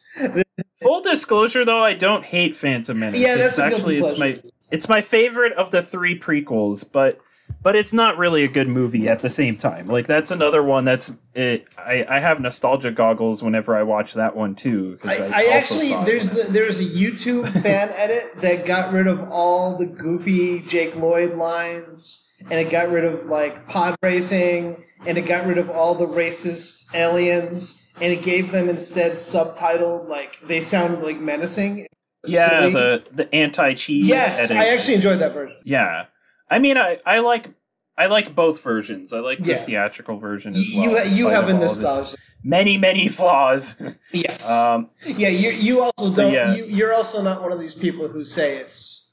Full 0.82 1.02
disclosure, 1.02 1.66
though, 1.66 1.84
I 1.84 1.94
don't 1.94 2.24
hate 2.24 2.56
Phantom 2.56 2.98
Menace. 2.98 3.20
Yeah, 3.20 3.36
that's 3.36 3.58
it's 3.58 3.60
actually 3.60 4.00
it's 4.00 4.18
my 4.18 4.40
it's 4.72 4.90
my 4.90 5.02
favorite 5.02 5.54
of 5.54 5.72
the 5.72 5.82
three 5.82 6.18
prequels, 6.20 6.90
but 6.90 7.20
but 7.62 7.76
it's 7.76 7.94
not 7.94 8.18
really 8.18 8.44
a 8.44 8.48
good 8.48 8.68
movie 8.68 9.08
at 9.10 9.22
the 9.22 9.30
same 9.30 9.56
time. 9.56 9.88
Like 9.88 10.08
that's 10.08 10.32
another 10.32 10.64
one 10.64 10.84
that's 10.84 11.12
it, 11.34 11.68
I 11.78 12.06
I 12.08 12.20
have 12.20 12.40
nostalgia 12.40 12.92
goggles 12.92 13.42
whenever 13.44 13.76
I 13.76 13.84
watch 13.84 14.14
that 14.14 14.36
one 14.36 14.56
too. 14.56 14.98
I, 15.04 15.18
I, 15.18 15.28
I 15.34 15.46
actually 15.48 15.90
there's 16.06 16.32
the, 16.32 16.52
there's 16.52 16.80
a 16.80 16.86
YouTube 16.86 17.48
fan 17.62 17.90
edit 17.92 18.42
that 18.42 18.66
got 18.66 18.92
rid 18.92 19.08
of 19.08 19.30
all 19.32 19.78
the 19.78 19.86
goofy 19.86 20.60
Jake 20.60 20.96
Lloyd 20.96 21.36
lines, 21.36 22.27
and 22.50 22.60
it 22.60 22.70
got 22.70 22.90
rid 22.90 23.04
of 23.06 23.26
like 23.26 23.68
pod 23.68 23.96
racing, 24.02 24.84
and 25.06 25.18
it 25.18 25.26
got 25.26 25.46
rid 25.46 25.58
of 25.58 25.70
all 25.70 25.96
the 25.96 26.08
racist 26.08 26.94
aliens, 26.94 27.92
and 28.02 28.12
it 28.14 28.22
gave 28.22 28.52
them 28.52 28.70
instead 28.70 29.14
subtitled 29.14 30.08
like 30.08 30.38
they 30.48 30.62
sound 30.62 31.02
like 31.04 31.20
menacing. 31.20 31.88
Yeah, 32.26 32.50
Silly. 32.62 32.72
the 32.74 33.04
the 33.12 33.36
anti 33.36 33.74
cheese. 33.74 34.08
yes, 34.08 34.40
edit. 34.40 34.58
I 34.58 34.70
actually 34.70 34.96
enjoyed 34.96 35.20
that 35.20 35.34
version. 35.34 35.58
Yeah, 35.64 36.06
I 36.50 36.60
mean, 36.60 36.78
I 36.78 36.98
I 37.06 37.20
like 37.20 37.52
I 37.98 38.08
like 38.08 38.36
both 38.36 38.62
versions. 38.62 39.14
I 39.14 39.20
like 39.20 39.44
the 39.44 39.52
Yeah. 39.52 39.62
theatrical 39.64 40.18
version 40.18 40.56
as 40.56 40.68
You 40.70 40.92
well. 40.94 41.06
in 41.08 41.14
you 41.14 41.28
have 41.30 41.48
a 41.50 41.54
nostalgia. 41.54 42.16
Many 42.44 42.78
many 42.78 43.08
flaws. 43.08 43.82
Yes. 44.12 44.48
um, 44.50 44.90
yeah, 45.06 45.30
you 45.30 45.50
you 45.52 45.82
also 45.82 46.14
don't. 46.14 46.34
yeah. 46.34 46.54
You, 46.56 46.66
you're 46.66 46.94
also 46.94 47.22
not 47.22 47.42
one 47.42 47.52
of 47.52 47.60
these 47.60 47.74
people 47.74 48.08
who 48.08 48.26
say 48.26 48.58
it's 48.58 49.07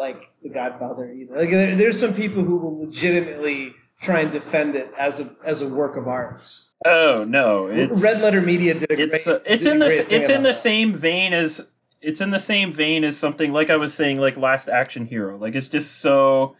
like 0.00 0.32
The 0.42 0.48
Godfather 0.48 1.12
either. 1.12 1.36
Like 1.36 1.50
there, 1.50 1.76
there's 1.76 2.00
some 2.00 2.14
people 2.14 2.42
who 2.42 2.56
will 2.56 2.86
legitimately 2.86 3.74
try 4.00 4.20
and 4.20 4.32
defend 4.32 4.74
it 4.74 4.90
as 4.98 5.20
a 5.20 5.30
as 5.44 5.60
a 5.60 5.68
work 5.68 5.96
of 5.96 6.08
art. 6.08 6.48
oh 6.86 7.22
no, 7.28 7.66
it's 7.66 8.02
Red 8.02 8.22
Letter 8.22 8.40
Media 8.40 8.74
did 8.74 8.90
a 8.90 9.00
it's 9.00 9.24
great. 9.24 9.36
uh, 9.36 9.40
it's 9.46 9.66
in 9.66 9.78
the 9.78 9.90
thing 9.90 10.06
it's 10.08 10.30
in 10.30 10.42
the 10.42 10.48
that. 10.48 10.54
same 10.54 10.94
vein 10.94 11.32
as 11.34 11.70
it's 12.00 12.22
in 12.22 12.30
the 12.30 12.38
same 12.38 12.72
vein 12.72 13.04
as 13.04 13.16
something 13.16 13.52
like 13.52 13.68
I 13.68 13.76
was 13.76 13.92
saying 13.92 14.18
like 14.18 14.36
Last 14.38 14.68
Action 14.68 15.06
Hero. 15.06 15.36
Like 15.36 15.54
it's 15.54 15.68
just 15.68 16.00
so 16.00 16.56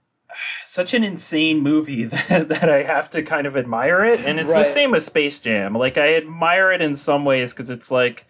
such 0.64 0.94
an 0.94 1.04
insane 1.04 1.60
movie 1.60 2.04
that, 2.28 2.48
that 2.48 2.70
I 2.70 2.82
have 2.82 3.10
to 3.10 3.22
kind 3.22 3.46
of 3.46 3.58
admire 3.58 4.04
it 4.06 4.20
and 4.20 4.40
it's 4.40 4.54
the 4.54 4.64
same 4.64 4.90
with 4.90 5.02
Space 5.02 5.38
Jam. 5.38 5.74
Like 5.74 5.98
I 5.98 6.14
admire 6.14 6.72
it 6.72 6.80
in 6.80 6.96
some 6.96 7.26
ways 7.26 7.52
cuz 7.52 7.68
it's 7.68 7.90
like 7.90 8.26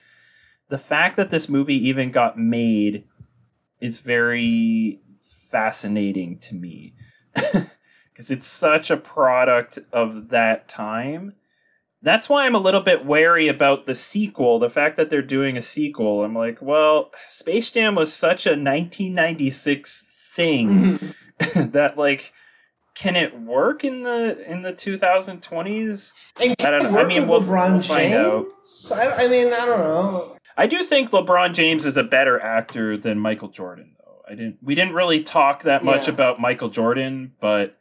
the 0.71 0.79
fact 0.79 1.17
that 1.17 1.31
this 1.31 1.49
movie 1.49 1.89
even 1.89 2.11
got 2.11 2.37
made 2.37 3.05
is 3.85 3.99
very 4.01 5.01
fascinating 5.51 6.39
to 6.39 6.55
me. 6.55 6.95
Cuz 8.17 8.31
it's 8.31 8.47
such 8.47 8.91
a 8.91 8.97
product 8.97 9.79
of 9.93 10.29
that 10.31 10.69
time 10.69 11.35
that's 12.03 12.29
why 12.29 12.45
I'm 12.45 12.55
a 12.55 12.59
little 12.59 12.83
bit 12.83 13.07
wary 13.07 13.49
about 13.49 13.87
the 13.87 13.95
sequel. 13.95 14.59
The 14.59 14.69
fact 14.69 14.99
that 14.99 15.09
they're 15.09 15.23
doing 15.23 15.57
a 15.57 15.63
sequel, 15.63 16.23
I'm 16.23 16.35
like, 16.37 16.59
well, 16.61 17.11
Space 17.27 17.71
Jam 17.71 17.95
was 17.95 18.13
such 18.13 18.45
a 18.47 18.51
1996 18.51 20.05
thing 20.35 20.99
that 21.55 21.95
like, 21.97 22.35
can 22.95 23.17
it 23.17 23.41
work 23.41 23.85
in 23.85 24.03
the 24.03 24.37
in 24.47 24.61
the 24.61 24.75
2020s? 24.75 26.13
And 26.39 26.55
I 26.61 26.71
don't 26.71 26.93
know. 26.93 26.99
I 26.99 27.05
mean, 27.05 27.27
we'll- 27.27 27.41
we'll 27.41 27.81
find 27.89 28.13
out. 28.15 28.47
I, 28.95 29.25
I 29.25 29.29
mean, 29.29 29.53
I 29.55 29.65
don't 29.65 29.81
know. 29.81 30.37
I 30.57 30.67
do 30.67 30.83
think 30.83 31.11
LeBron 31.11 31.53
James 31.55 31.85
is 31.85 31.97
a 31.97 32.03
better 32.05 32.41
actor 32.41 32.97
than 32.97 33.19
Michael 33.19 33.49
Jordan, 33.49 33.97
though. 33.99 34.23
I 34.29 34.31
didn't. 34.35 34.59
We 34.63 34.75
didn't 34.75 34.95
really 34.95 35.23
talk 35.23 35.63
that 35.65 35.85
much 35.85 36.07
Yeah. 36.09 36.15
about 36.15 36.41
Michael 36.41 36.69
Jordan, 36.69 37.33
but 37.41 37.77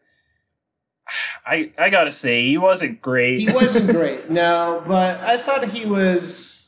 I 1.46 1.72
I 1.78 1.90
gotta 1.90 2.12
say 2.12 2.44
he 2.44 2.58
wasn't 2.58 3.02
great. 3.02 3.40
He 3.40 3.54
wasn't 3.54 3.92
great, 3.98 4.30
no, 4.30 4.84
but 4.88 5.20
I 5.22 5.38
thought 5.38 5.66
he 5.70 5.86
was. 5.86 6.60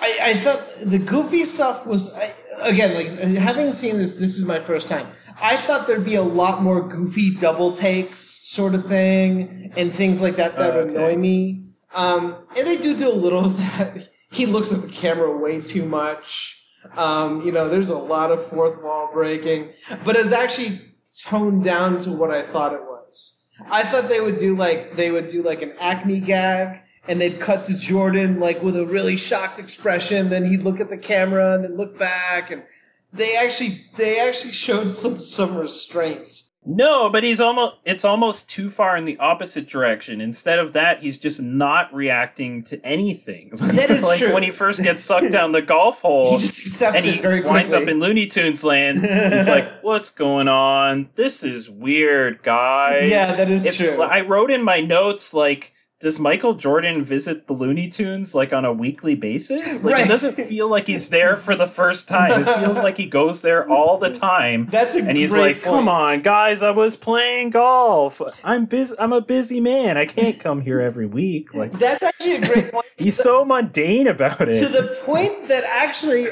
I, 0.00 0.18
I 0.22 0.34
thought 0.38 0.62
the 0.82 0.98
goofy 0.98 1.44
stuff 1.44 1.86
was 1.86 2.12
I, 2.16 2.34
again 2.60 2.94
like 2.94 3.36
having 3.38 3.70
seen 3.70 3.98
this. 3.98 4.16
This 4.16 4.36
is 4.38 4.44
my 4.44 4.58
first 4.58 4.88
time. 4.88 5.06
I 5.40 5.56
thought 5.56 5.86
there'd 5.86 6.04
be 6.04 6.14
a 6.16 6.22
lot 6.22 6.62
more 6.62 6.86
goofy 6.88 7.34
double 7.34 7.72
takes, 7.72 8.18
sort 8.18 8.74
of 8.74 8.86
thing, 8.86 9.72
and 9.76 9.94
things 9.94 10.20
like 10.20 10.36
that 10.36 10.56
that 10.56 10.74
Oh, 10.74 10.80
okay. 10.80 10.90
annoy 10.94 11.16
me. 11.16 11.64
Um, 11.94 12.36
and 12.56 12.66
they 12.66 12.76
do 12.78 12.96
do 12.96 13.08
a 13.08 13.12
little 13.14 13.44
of 13.44 13.56
that. 13.58 14.08
He 14.32 14.46
looks 14.46 14.72
at 14.72 14.82
the 14.82 14.88
camera 14.88 15.36
way 15.36 15.60
too 15.60 15.84
much. 15.84 16.58
Um, 16.96 17.42
you 17.42 17.52
know, 17.52 17.68
there's 17.68 17.90
a 17.90 17.98
lot 17.98 18.32
of 18.32 18.44
fourth 18.44 18.82
wall 18.82 19.10
breaking, 19.12 19.70
but 20.04 20.16
it's 20.16 20.32
actually 20.32 20.80
toned 21.20 21.62
down 21.62 21.98
to 22.00 22.10
what 22.10 22.30
I 22.30 22.42
thought 22.42 22.72
it 22.72 22.82
was. 22.82 23.46
I 23.70 23.82
thought 23.84 24.08
they 24.08 24.20
would 24.20 24.38
do 24.38 24.56
like 24.56 24.96
they 24.96 25.10
would 25.10 25.28
do 25.28 25.42
like 25.42 25.62
an 25.62 25.74
Acme 25.78 26.20
gag, 26.20 26.80
and 27.06 27.20
they'd 27.20 27.40
cut 27.40 27.64
to 27.66 27.78
Jordan 27.78 28.40
like 28.40 28.62
with 28.62 28.76
a 28.76 28.86
really 28.86 29.16
shocked 29.16 29.58
expression. 29.58 30.30
Then 30.30 30.44
he'd 30.44 30.62
look 30.62 30.80
at 30.80 30.88
the 30.88 30.98
camera 30.98 31.54
and 31.54 31.64
then 31.64 31.76
look 31.76 31.98
back, 31.98 32.50
and 32.50 32.64
they 33.12 33.36
actually 33.36 33.86
they 33.96 34.18
actually 34.18 34.52
showed 34.52 34.90
some 34.90 35.18
some 35.18 35.56
restraint. 35.56 36.32
No, 36.64 37.10
but 37.10 37.24
he's 37.24 37.40
almost 37.40 37.74
it's 37.84 38.04
almost 38.04 38.48
too 38.48 38.70
far 38.70 38.96
in 38.96 39.04
the 39.04 39.18
opposite 39.18 39.66
direction. 39.66 40.20
Instead 40.20 40.60
of 40.60 40.72
that, 40.74 41.00
he's 41.00 41.18
just 41.18 41.42
not 41.42 41.92
reacting 41.92 42.62
to 42.64 42.80
anything. 42.86 43.50
That 43.54 43.90
is 43.90 44.02
like 44.04 44.20
true. 44.20 44.32
when 44.32 44.44
he 44.44 44.50
first 44.50 44.80
gets 44.82 45.02
sucked 45.02 45.32
down 45.32 45.50
the 45.50 45.62
golf 45.62 46.00
hole 46.02 46.38
He 46.38 46.46
just 46.46 46.60
accepts 46.60 46.96
and 46.98 47.06
it 47.06 47.14
he 47.20 47.40
winds 47.48 47.74
up 47.74 47.88
in 47.88 47.98
Looney 47.98 48.26
Tunes 48.28 48.62
land. 48.62 49.04
He's 49.34 49.48
like, 49.48 49.82
"What's 49.82 50.10
going 50.10 50.46
on? 50.46 51.08
This 51.16 51.42
is 51.42 51.68
weird, 51.68 52.42
guys." 52.44 53.10
Yeah, 53.10 53.34
that 53.34 53.50
is 53.50 53.66
If- 53.66 53.76
true. 53.78 54.00
I 54.00 54.20
wrote 54.20 54.52
in 54.52 54.62
my 54.62 54.80
notes 54.80 55.34
like 55.34 55.72
does 56.02 56.18
Michael 56.18 56.54
Jordan 56.54 57.04
visit 57.04 57.46
the 57.46 57.52
Looney 57.52 57.88
Tunes 57.88 58.34
like 58.34 58.52
on 58.52 58.64
a 58.64 58.72
weekly 58.72 59.14
basis? 59.14 59.84
Like 59.84 59.94
Right. 59.94 60.04
it 60.04 60.08
doesn't 60.08 60.34
feel 60.36 60.66
like 60.68 60.88
he's 60.88 61.10
there 61.10 61.36
for 61.36 61.54
the 61.54 61.66
first 61.66 62.08
time. 62.08 62.42
It 62.42 62.58
feels 62.58 62.82
like 62.82 62.96
he 62.96 63.06
goes 63.06 63.40
there 63.40 63.68
all 63.70 63.98
the 63.98 64.10
time. 64.10 64.66
That's 64.66 64.96
a 64.96 64.98
and 64.98 65.16
he's 65.16 65.36
like, 65.36 65.62
"Come 65.62 65.88
on, 65.88 66.22
guys, 66.22 66.62
I 66.64 66.72
was 66.72 66.96
playing 66.96 67.50
golf. 67.50 68.20
I'm 68.42 68.64
busy. 68.66 68.96
I'm 68.98 69.12
a 69.12 69.20
busy 69.20 69.60
man. 69.60 69.96
I 69.96 70.04
can't 70.04 70.40
come 70.40 70.60
here 70.60 70.80
every 70.80 71.06
week." 71.06 71.54
Like 71.54 71.70
That's 71.72 72.02
actually 72.02 72.36
a 72.36 72.40
great 72.40 72.72
point. 72.72 72.86
he's 72.98 73.16
so 73.16 73.44
mundane 73.44 74.08
about 74.08 74.48
it. 74.48 74.60
to 74.60 74.68
the 74.68 74.98
point 75.04 75.46
that 75.46 75.62
actually, 75.64 76.26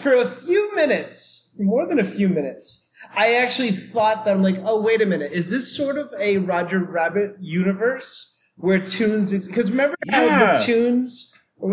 for 0.00 0.12
a 0.16 0.26
few 0.26 0.74
minutes, 0.74 1.54
more 1.60 1.86
than 1.86 1.98
a 1.98 2.04
few 2.04 2.30
minutes, 2.30 2.88
I 3.14 3.34
actually 3.34 3.72
thought 3.72 4.24
that 4.24 4.34
I'm 4.34 4.42
like, 4.42 4.56
oh, 4.64 4.80
wait 4.80 5.02
a 5.02 5.06
minute, 5.06 5.32
is 5.32 5.50
this 5.50 5.76
sort 5.76 5.98
of 5.98 6.10
a 6.18 6.38
Roger 6.38 6.78
Rabbit 6.82 7.36
universe 7.40 8.31
where 8.56 8.78
tunes? 8.80 9.46
Because 9.46 9.70
remember 9.70 9.96
how 10.10 10.22
Yeah. 10.24 10.58
the 10.58 10.64
tunes? 10.64 11.28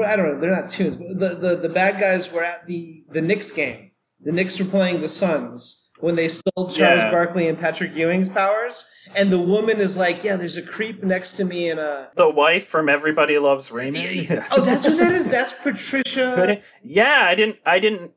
I 0.05 0.15
don't 0.15 0.33
know, 0.35 0.39
they're 0.39 0.55
not 0.55 0.69
tunes. 0.69 0.95
But 0.97 1.19
the, 1.19 1.35
the 1.35 1.55
the 1.55 1.69
bad 1.69 1.99
guys 1.99 2.31
were 2.31 2.43
at 2.43 2.67
the 2.67 3.03
the 3.11 3.21
Knicks 3.21 3.51
game. 3.51 3.91
The 4.21 4.31
Knicks 4.31 4.59
were 4.59 4.65
playing 4.65 5.01
the 5.01 5.07
Suns 5.07 5.91
when 5.99 6.15
they 6.15 6.27
stole 6.27 6.69
Charles 6.69 6.77
Yeah. 6.99 7.11
Barkley 7.11 7.47
and 7.47 7.57
Patrick 7.59 7.93
Ewing's 7.95 8.29
powers, 8.29 8.85
and 9.15 9.31
the 9.31 9.39
woman 9.39 9.79
is 9.79 9.97
like, 9.97 10.23
yeah, 10.23 10.35
there's 10.35 10.57
a 10.57 10.61
creep 10.61 11.03
next 11.03 11.33
to 11.37 11.45
me 11.45 11.69
and 11.69 11.79
a. 11.79 12.09
the 12.15 12.29
wife 12.29 12.65
from 12.67 12.87
Everybody 12.89 13.37
Loves 13.39 13.71
Raymond. 13.71 14.27
Oh, 14.51 14.61
that's 14.61 14.85
what 14.85 14.97
that 14.97 15.11
is. 15.11 15.25
That's 15.27 15.53
Patricia. 15.53 16.61
Yeah, 16.83 17.19
I 17.23 17.35
didn't. 17.35 17.57
I 17.65 17.79
didn't. 17.79 18.11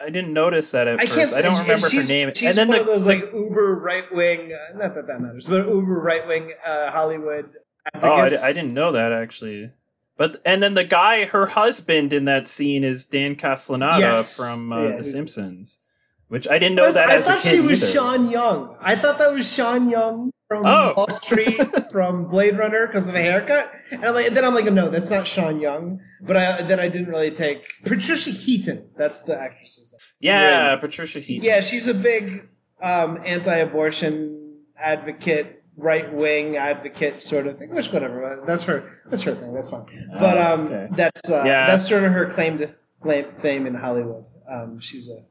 I 0.00 0.10
didn't 0.10 0.32
notice 0.32 0.70
that 0.70 0.86
at 0.86 1.00
I 1.00 1.06
first. 1.06 1.34
I 1.34 1.42
don't 1.42 1.58
remember 1.60 1.90
her 1.90 2.04
name. 2.04 2.30
She's 2.34 2.48
And 2.50 2.56
then 2.56 2.68
one 2.68 2.76
the, 2.76 2.80
of 2.82 2.86
those 2.86 3.04
the- 3.04 3.16
like 3.16 3.32
uber 3.34 3.74
right 3.74 4.04
wing. 4.12 4.52
Uh, 4.52 4.78
not 4.78 4.94
that 4.94 5.08
that 5.08 5.20
matters, 5.20 5.48
but 5.48 5.66
uber 5.66 6.00
right 6.00 6.26
wing 6.26 6.52
uh, 6.64 6.90
Hollywood 6.92 7.50
oh, 7.94 8.08
I. 8.12 8.26
I 8.44 8.52
didn't 8.52 8.74
know 8.74 8.92
that 8.92 9.12
actually. 9.12 9.70
But 10.16 10.40
and 10.44 10.62
then 10.62 10.74
the 10.74 10.84
guy, 10.84 11.26
her 11.26 11.46
husband 11.46 12.12
in 12.12 12.24
that 12.24 12.48
scene 12.48 12.82
is 12.84 13.04
Dan 13.04 13.36
Castellaneta 13.36 14.00
Yes. 14.00 14.36
from 14.36 14.72
uh, 14.72 14.82
Yeah, 14.88 14.96
The 14.96 15.02
Simpsons, 15.04 15.78
which 16.26 16.48
I 16.48 16.58
didn't 16.58 16.74
know 16.76 16.86
Was- 16.86 16.94
that 16.94 17.08
I 17.08 17.14
as 17.16 17.28
a 17.28 17.32
thought 17.32 17.40
kid 17.40 17.50
she 17.52 17.60
was 17.60 17.82
either. 17.82 17.92
Sean 17.92 18.30
Young. 18.30 18.76
I 18.80 18.96
thought 18.96 19.18
that 19.18 19.32
was 19.32 19.46
Sean 19.52 19.88
Young 19.88 20.32
from 20.48 20.66
Oh. 20.66 20.94
Wall 20.96 21.08
Street 21.10 21.60
from 21.92 22.24
Blade 22.24 22.58
Runner 22.58 22.86
because 22.88 23.06
of 23.06 23.12
the 23.12 23.20
haircut. 23.22 23.70
And, 23.92 24.04
I'm 24.04 24.14
like, 24.14 24.30
then 24.32 24.44
I'm 24.44 24.54
like, 24.54 24.64
no, 24.64 24.88
that's 24.90 25.08
not 25.10 25.26
Sean 25.26 25.60
Young. 25.60 26.00
But 26.22 26.36
I 26.36 26.62
then 26.62 26.80
I 26.80 26.88
didn't 26.88 27.08
really 27.10 27.30
take 27.30 27.62
Patricia 27.84 28.30
Heaton. 28.30 28.88
That's 28.96 29.22
the 29.22 29.38
actress's 29.40 29.92
name. 29.92 30.00
yeah, 30.32 30.74
Patricia 30.76 31.20
Heaton. 31.20 31.44
Yeah, 31.44 31.60
she's 31.60 31.86
a 31.86 31.94
big 31.94 32.48
um, 32.82 33.20
anti-abortion 33.24 34.56
advocate, 34.76 35.57
right-wing 35.78 36.56
advocate 36.56 37.20
sort 37.20 37.46
of 37.46 37.56
thing. 37.58 37.74
Which 37.74 37.92
whatever, 37.92 38.42
that's 38.46 38.64
her. 38.64 38.90
That's 39.08 39.22
her 39.22 39.34
thing. 39.34 39.54
That's 39.54 39.70
fine. 39.70 39.86
But 40.18 40.36
um, 40.36 40.66
okay. 40.66 40.88
that's 40.92 41.30
uh, 41.30 41.44
Yeah. 41.46 41.66
that's 41.66 41.88
sort 41.88 42.04
of 42.04 42.12
her 42.12 42.26
claim 42.26 42.58
to 42.58 42.68
fame, 43.02 43.32
fame 43.32 43.66
in 43.66 43.74
Hollywood. 43.74 44.24
Um, 44.50 44.80
she's 44.80 45.08
a 45.08 45.24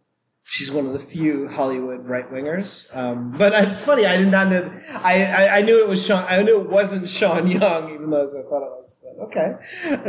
she's 0.44 0.72
one 0.72 0.86
of 0.86 0.94
the 0.94 1.00
few 1.00 1.48
Hollywood 1.50 2.06
right-wingers. 2.08 2.96
Um, 2.96 3.36
but 3.38 3.52
it's 3.54 3.84
funny. 3.84 4.06
I 4.06 4.18
did 4.18 4.30
not 4.30 4.48
know. 4.50 4.72
I, 4.92 5.26
I 5.26 5.58
I 5.58 5.62
knew 5.62 5.84
it 5.84 5.90
was 5.90 6.04
Sean. 6.06 6.24
I 6.28 6.42
knew 6.42 6.62
it 6.62 6.70
wasn't 6.70 7.10
Sean 7.10 7.48
Young, 7.48 7.94
even 7.94 8.10
though 8.10 8.24
I 8.24 8.42
thought 8.50 8.64
it 8.64 8.74
was. 8.78 9.04
But 9.04 9.26
okay, 9.26 9.52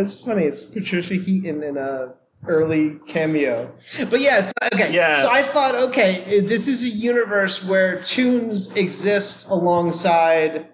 it's 0.00 0.22
funny. 0.24 0.44
It's 0.44 0.62
Patricia 0.62 1.14
Heaton 1.14 1.62
in 1.62 1.76
a 1.76 2.14
early 2.46 2.98
cameo. 3.06 3.72
But 4.10 4.20
yes, 4.20 4.52
okay. 4.72 4.92
Yeah. 4.92 5.14
So 5.14 5.30
I 5.30 5.42
thought, 5.42 5.74
okay, 5.74 6.40
this 6.40 6.68
is 6.68 6.82
a 6.82 6.96
universe 6.96 7.64
where 7.64 8.00
tunes 8.00 8.74
exist 8.76 9.48
alongside 9.48 10.68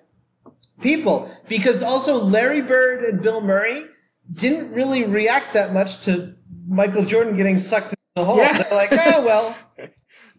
people 0.80 1.30
because 1.48 1.82
also 1.82 2.22
Larry 2.22 2.60
Bird 2.60 3.04
and 3.04 3.22
Bill 3.22 3.40
Murray 3.40 3.86
didn't 4.32 4.72
really 4.72 5.04
react 5.04 5.54
that 5.54 5.72
much 5.72 6.00
to 6.02 6.34
Michael 6.66 7.04
Jordan 7.04 7.36
getting 7.36 7.58
sucked 7.58 7.86
into 7.86 7.96
the 8.16 8.24
hole. 8.24 8.38
Yeah. 8.38 8.52
They're 8.52 8.74
like, 8.74 8.92
oh 8.92 9.24
well, 9.24 9.58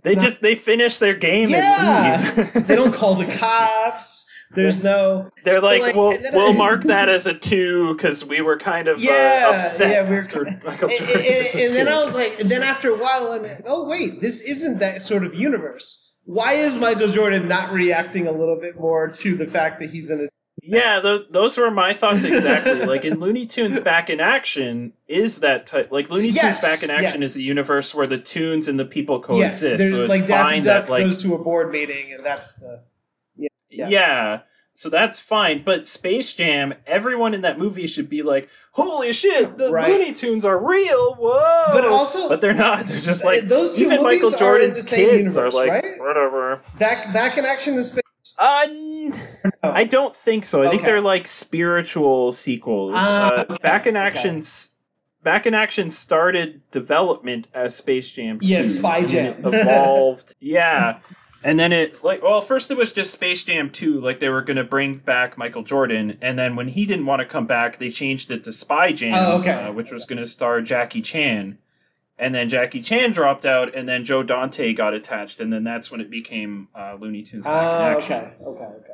They 0.05 0.15
just 0.15 0.39
they 0.39 0.53
finish 0.53 0.99
their 0.99 1.15
game 1.15 1.49
yeah. 1.49 2.21
they 2.51 2.75
don't 2.75 2.93
call 2.93 3.15
the 3.15 3.25
cops. 3.25 4.31
There's 4.51 4.83
no. 4.83 5.29
They're 5.43 5.55
so, 5.55 5.61
like, 5.61 5.95
we'll 5.95 6.17
we'll 6.33 6.53
I- 6.53 6.57
mark 6.57 6.83
that 6.85 7.09
as 7.09 7.25
a 7.27 7.33
two 7.33 7.93
because 7.95 8.23
we 8.25 8.41
were 8.41 8.57
kind 8.57 8.87
of 8.87 8.99
yeah, 9.01 9.49
uh, 9.51 9.55
upset 9.57 9.91
yeah, 9.91 10.03
we 10.09 10.15
were. 10.15 10.21
after 10.21 10.43
And, 10.43 10.63
Michael 10.63 10.89
and- 10.91 10.99
and- 11.01 11.47
and 11.55 11.75
then. 11.75 11.87
I 11.87 12.03
was 12.03 12.15
like, 12.15 12.39
and 12.39 12.49
then 12.49 12.63
after 12.63 12.89
a 12.91 12.97
while, 12.97 13.31
I'm 13.31 13.43
like, 13.43 13.63
oh 13.65 13.87
wait, 13.87 14.21
this 14.21 14.43
isn't 14.45 14.79
that 14.79 15.01
sort 15.01 15.25
of 15.25 15.33
universe. 15.35 16.17
Why 16.25 16.53
is 16.53 16.75
Michael 16.75 17.09
Jordan 17.09 17.47
not 17.47 17.71
reacting 17.71 18.27
a 18.27 18.31
little 18.31 18.59
bit 18.59 18.79
more 18.79 19.09
to 19.09 19.35
the 19.35 19.45
fact 19.45 19.79
that 19.81 19.91
he's 19.91 20.09
in 20.09 20.21
a 20.21 20.27
Yeah, 20.63 20.99
th- 20.99 21.27
those 21.29 21.55
were 21.57 21.69
my 21.69 21.93
thoughts 21.93 22.23
exactly. 22.23 22.83
like 22.85 23.05
in 23.05 23.19
Looney 23.19 23.45
Tunes 23.45 23.79
Back 23.81 24.09
in 24.09 24.19
Action 24.19 24.93
is 25.07 25.41
that 25.41 25.67
type. 25.67 25.91
Like 25.91 26.09
Looney 26.09 26.29
Yes, 26.29 26.61
Tunes 26.61 26.73
Back 26.73 26.81
in 26.83 26.89
Action 26.89 27.21
yes. 27.21 27.31
is 27.31 27.35
the 27.35 27.43
universe 27.43 27.93
where 27.93 28.07
the 28.07 28.17
tunes 28.17 28.67
and 28.67 28.79
the 28.79 28.85
people 28.85 29.17
yes, 29.17 29.61
coexist. 29.61 29.77
there's- 29.77 29.91
so 29.91 30.01
it's 30.03 30.09
like 30.09 30.25
Daffy 30.27 30.49
fine 30.53 30.63
Duck 30.63 30.85
that 30.85 30.91
like 30.91 31.03
goes 31.03 31.21
to 31.21 31.35
a 31.35 31.37
board 31.43 31.71
meeting, 31.71 32.13
and 32.13 32.25
that's 32.25 32.53
the 32.53 32.81
yes. 33.75 33.91
yeah. 33.91 34.39
So 34.77 34.89
that's 34.89 35.21
fine, 35.21 35.63
but 35.63 35.87
Space 35.87 36.33
Jam, 36.33 36.73
everyone 36.85 37.33
in 37.33 37.41
that 37.43 37.57
movie 37.57 37.87
should 37.87 38.09
be 38.09 38.23
like, 38.23 38.49
"Holy 38.73 39.13
shit, 39.13 39.57
the 39.57 39.69
Right. 39.71 39.87
Looney 39.89 40.11
Tunes 40.11 40.43
are 40.43 40.57
real!" 40.57 41.15
Whoa! 41.15 41.67
But 41.71 41.85
also- 41.85 42.27
but 42.27 42.41
they're 42.41 42.53
not. 42.53 42.79
They're 42.79 42.99
just 42.99 43.23
like 43.23 43.47
Those 43.47 43.77
two 43.77 43.85
even 43.85 44.03
Michael 44.03 44.31
Jordan's 44.31 44.85
kids 44.85 45.13
universe, 45.13 45.37
are 45.37 45.49
like 45.51 45.71
right? 45.71 45.99
whatever. 45.99 46.61
back 46.77 47.13
back 47.13 47.37
in 47.37 47.45
action 47.45 47.77
in 47.77 47.83
space. 47.85 48.01
Uh, 48.37 48.65
n- 48.69 49.13
I 49.63 49.85
don't 49.85 50.13
think 50.13 50.43
so. 50.45 50.61
I 50.61 50.69
think 50.69 50.83
they're 50.83 50.99
like 50.99 51.25
spiritual 51.25 52.33
sequels. 52.33 52.95
Ah, 52.97 53.27
uh, 53.33 53.45
okay, 53.49 53.55
Back 53.61 53.87
in 53.87 53.95
okay. 53.95 54.05
Action, 54.05 54.41
Back 55.23 55.45
in 55.45 55.53
Action 55.53 55.89
started 55.89 56.61
development 56.71 57.47
as 57.53 57.77
Space 57.77 58.11
Jam. 58.11 58.39
2, 58.41 58.45
Yeah, 58.45 58.61
Spy 58.63 59.05
Jam. 59.05 59.35
evolved. 59.45 60.35
yeah, 60.41 60.99
and 61.45 61.57
then 61.59 61.71
it 61.71 62.03
like 62.03 62.21
well, 62.21 62.41
first 62.41 62.69
it 62.71 62.77
was 62.77 62.91
just 62.91 63.13
Space 63.13 63.43
Jam 63.43 63.69
Two, 63.69 64.01
like 64.01 64.19
they 64.19 64.27
were 64.29 64.41
going 64.41 64.57
to 64.57 64.63
bring 64.65 64.95
back 64.97 65.37
Michael 65.37 65.63
Jordan, 65.63 66.17
and 66.21 66.37
then 66.37 66.55
when 66.57 66.67
he 66.69 66.85
didn't 66.85 67.05
want 67.05 67.21
to 67.21 67.25
come 67.25 67.45
back, 67.47 67.77
they 67.77 67.89
changed 67.89 68.29
it 68.31 68.43
to 68.43 68.51
Spy 68.51 68.91
Jam, 68.91 69.13
Oh, 69.15 69.37
okay. 69.39 69.51
uh, 69.51 69.71
which 69.71 69.91
was 69.91 70.05
going 70.05 70.19
to 70.19 70.25
star 70.25 70.61
Jackie 70.61 71.01
Chan. 71.01 71.57
And 72.17 72.33
then 72.33 72.47
Jackie 72.47 72.81
Chan 72.81 73.11
dropped 73.11 73.45
out, 73.45 73.75
and 73.75 73.87
then 73.89 74.05
Joe 74.05 74.23
Dante 74.23 74.71
got 74.73 74.93
attached, 74.93 75.41
and 75.41 75.51
then 75.51 75.65
that's 75.65 75.91
when 75.91 75.99
it 75.99 76.09
became 76.09 76.69
uh, 76.73 76.95
Looney 76.99 77.23
Tunes 77.23 77.43
Back 77.43 77.51
in 77.61 77.81
Ah, 77.81 77.89
Action 77.89 78.15
okay, 78.15 78.33
okay, 78.45 78.63
okay. 78.63 78.93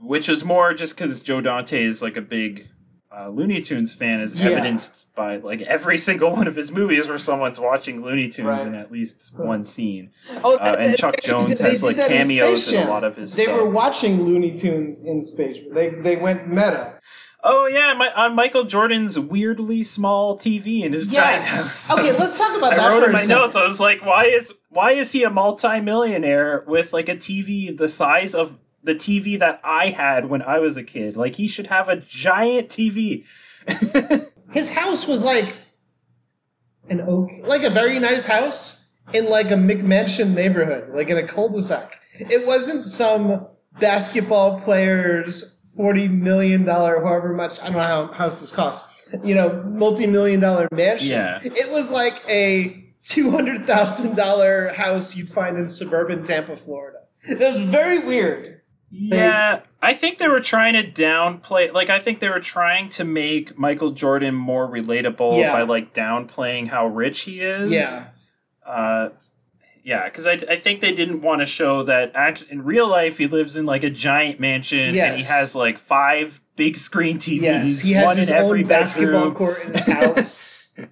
which 0.00 0.30
is 0.30 0.42
more 0.44 0.72
just 0.72 0.96
because 0.96 1.20
Joe 1.20 1.42
Dante 1.42 1.84
is 1.84 2.00
like 2.00 2.16
a 2.16 2.22
big 2.22 2.68
uh, 3.16 3.28
Looney 3.28 3.60
Tunes 3.60 3.94
fan, 3.94 4.20
is 4.20 4.34
Yeah. 4.34 4.50
evidenced 4.50 5.14
by 5.14 5.36
like 5.36 5.60
every 5.62 5.98
single 6.08 6.30
one 6.32 6.46
of 6.46 6.54
his 6.56 6.72
movies 6.72 7.08
where 7.08 7.18
someone's 7.18 7.60
watching 7.60 8.02
Looney 8.02 8.28
Tunes 8.28 8.46
Right. 8.48 8.66
in 8.66 8.74
at 8.74 8.90
least 8.90 9.32
one 9.36 9.64
scene. 9.64 10.10
Oh, 10.42 10.56
Uh, 10.56 10.74
and 10.78 10.96
Chuck 10.96 11.20
Jones 11.20 11.60
has, 11.60 11.82
like, 11.82 11.96
that 11.96 12.10
in 12.10 12.18
cameos 12.22 12.68
in 12.72 12.86
a 12.86 12.90
lot 12.90 13.04
of 13.04 13.16
his 13.16 13.34
They 13.36 13.44
stuff. 13.44 13.56
were 13.58 13.68
watching 13.68 14.22
Looney 14.24 14.56
Tunes 14.56 15.00
in 15.00 15.22
Space. 15.24 15.60
They 15.72 15.90
they 15.90 16.16
went 16.16 16.48
meta. 16.48 16.94
Oh 17.44 17.66
yeah, 17.66 17.92
my, 17.94 18.08
on 18.14 18.36
Michael 18.36 18.62
Jordan's 18.62 19.18
weirdly 19.18 19.82
small 19.82 20.38
TV 20.38 20.84
in 20.84 20.92
his 20.92 21.08
giant 21.08 21.44
house. 21.44 21.90
Okay, 21.90 22.12
let's 22.12 22.38
talk 22.38 22.56
about 22.56 22.72
I 22.74 22.76
that 22.76 22.88
wrote 22.88 23.02
in 23.02 23.10
my 23.12 23.24
notes. 23.24 23.56
I 23.56 23.66
was 23.66 23.80
like, 23.80 24.00
why 24.06 24.26
is 24.26 24.54
why 24.68 24.92
is 24.92 25.10
he 25.10 25.24
a 25.24 25.30
multimillionaire 25.30 26.64
with 26.66 26.92
like 26.92 27.08
a 27.08 27.16
TV 27.16 27.76
the 27.76 27.88
size 27.88 28.34
of 28.34 28.58
the 28.82 28.94
TV 28.94 29.38
that 29.38 29.60
I 29.64 29.86
had 29.88 30.26
when 30.26 30.42
I 30.42 30.58
was 30.58 30.76
a 30.76 30.82
kid? 30.82 31.16
Like 31.16 31.36
he 31.36 31.48
should 31.48 31.68
have 31.68 31.88
a 31.88 31.96
giant 31.96 32.68
TV. 32.68 33.24
His 34.52 34.74
house 34.74 35.06
was 35.06 35.24
like 35.24 35.54
an 36.88 37.00
oak, 37.00 37.30
like 37.44 37.62
a 37.62 37.70
very 37.70 37.98
nice 37.98 38.26
house 38.26 38.92
in 39.12 39.28
like 39.28 39.50
a 39.50 39.54
McMansion 39.54 40.34
neighborhood, 40.34 40.94
like 40.94 41.08
in 41.08 41.16
a 41.16 41.26
cul-de-sac. 41.26 41.98
It 42.18 42.46
wasn't 42.46 42.86
some 42.86 43.46
basketball 43.80 44.60
player's 44.60 45.60
forty 45.76 46.08
million 46.08 46.64
dollar, 46.64 47.02
however 47.02 47.32
much 47.32 47.60
I 47.60 47.64
don't 47.64 47.74
know 47.74 47.82
how 47.82 48.06
houses 48.12 48.50
cost, 48.50 48.86
you 49.24 49.34
know, 49.34 49.62
multi-million 49.64 50.40
dollar 50.40 50.68
mansion. 50.72 51.08
Yeah. 51.08 51.40
It 51.42 51.70
was 51.70 51.90
like 51.90 52.22
a 52.28 52.84
two 53.04 53.30
hundred 53.30 53.66
thousand 53.66 54.16
dollar 54.16 54.68
house 54.74 55.16
you'd 55.16 55.28
find 55.28 55.56
in 55.56 55.68
suburban 55.68 56.24
Tampa, 56.24 56.56
Florida. 56.56 56.98
It 57.28 57.38
was 57.38 57.60
very 57.60 58.00
weird. 58.00 58.61
Yeah, 58.94 59.60
I 59.80 59.94
think 59.94 60.18
they 60.18 60.28
were 60.28 60.40
trying 60.40 60.74
to 60.74 60.82
downplay. 60.82 61.72
Like, 61.72 61.88
I 61.88 61.98
think 61.98 62.20
they 62.20 62.28
were 62.28 62.40
trying 62.40 62.90
to 62.90 63.04
make 63.04 63.58
Michael 63.58 63.92
Jordan 63.92 64.34
more 64.34 64.68
relatable 64.68 65.38
Yeah. 65.40 65.50
by 65.52 65.62
like 65.62 65.94
downplaying 65.94 66.68
how 66.68 66.86
rich 66.88 67.22
he 67.22 67.40
is. 67.40 67.72
Yeah. 67.72 68.08
Uh, 68.66 69.08
yeah, 69.82 70.04
because 70.04 70.26
I, 70.26 70.32
I 70.32 70.56
think 70.56 70.80
they 70.80 70.92
didn't 70.92 71.22
want 71.22 71.40
to 71.40 71.46
show 71.46 71.82
that 71.84 72.12
act 72.14 72.42
in 72.50 72.62
real 72.64 72.86
life 72.86 73.16
he 73.18 73.26
lives 73.26 73.56
in 73.56 73.64
like 73.66 73.82
a 73.82 73.90
giant 73.90 74.38
mansion 74.38 74.96
and 74.96 75.16
he 75.16 75.24
has 75.24 75.56
like 75.56 75.78
five 75.78 76.40
big 76.54 76.76
screen 76.76 77.16
TVs, 77.16 77.40
Yes, 77.40 77.82
he 77.82 77.92
has 77.94 78.04
one 78.04 78.16
his 78.18 78.28
in 78.28 78.34
every 78.34 78.60
own 78.62 78.68
basketball 78.68 79.32
court 79.32 79.64
in 79.64 79.72
his 79.72 79.86
house. 79.86 80.58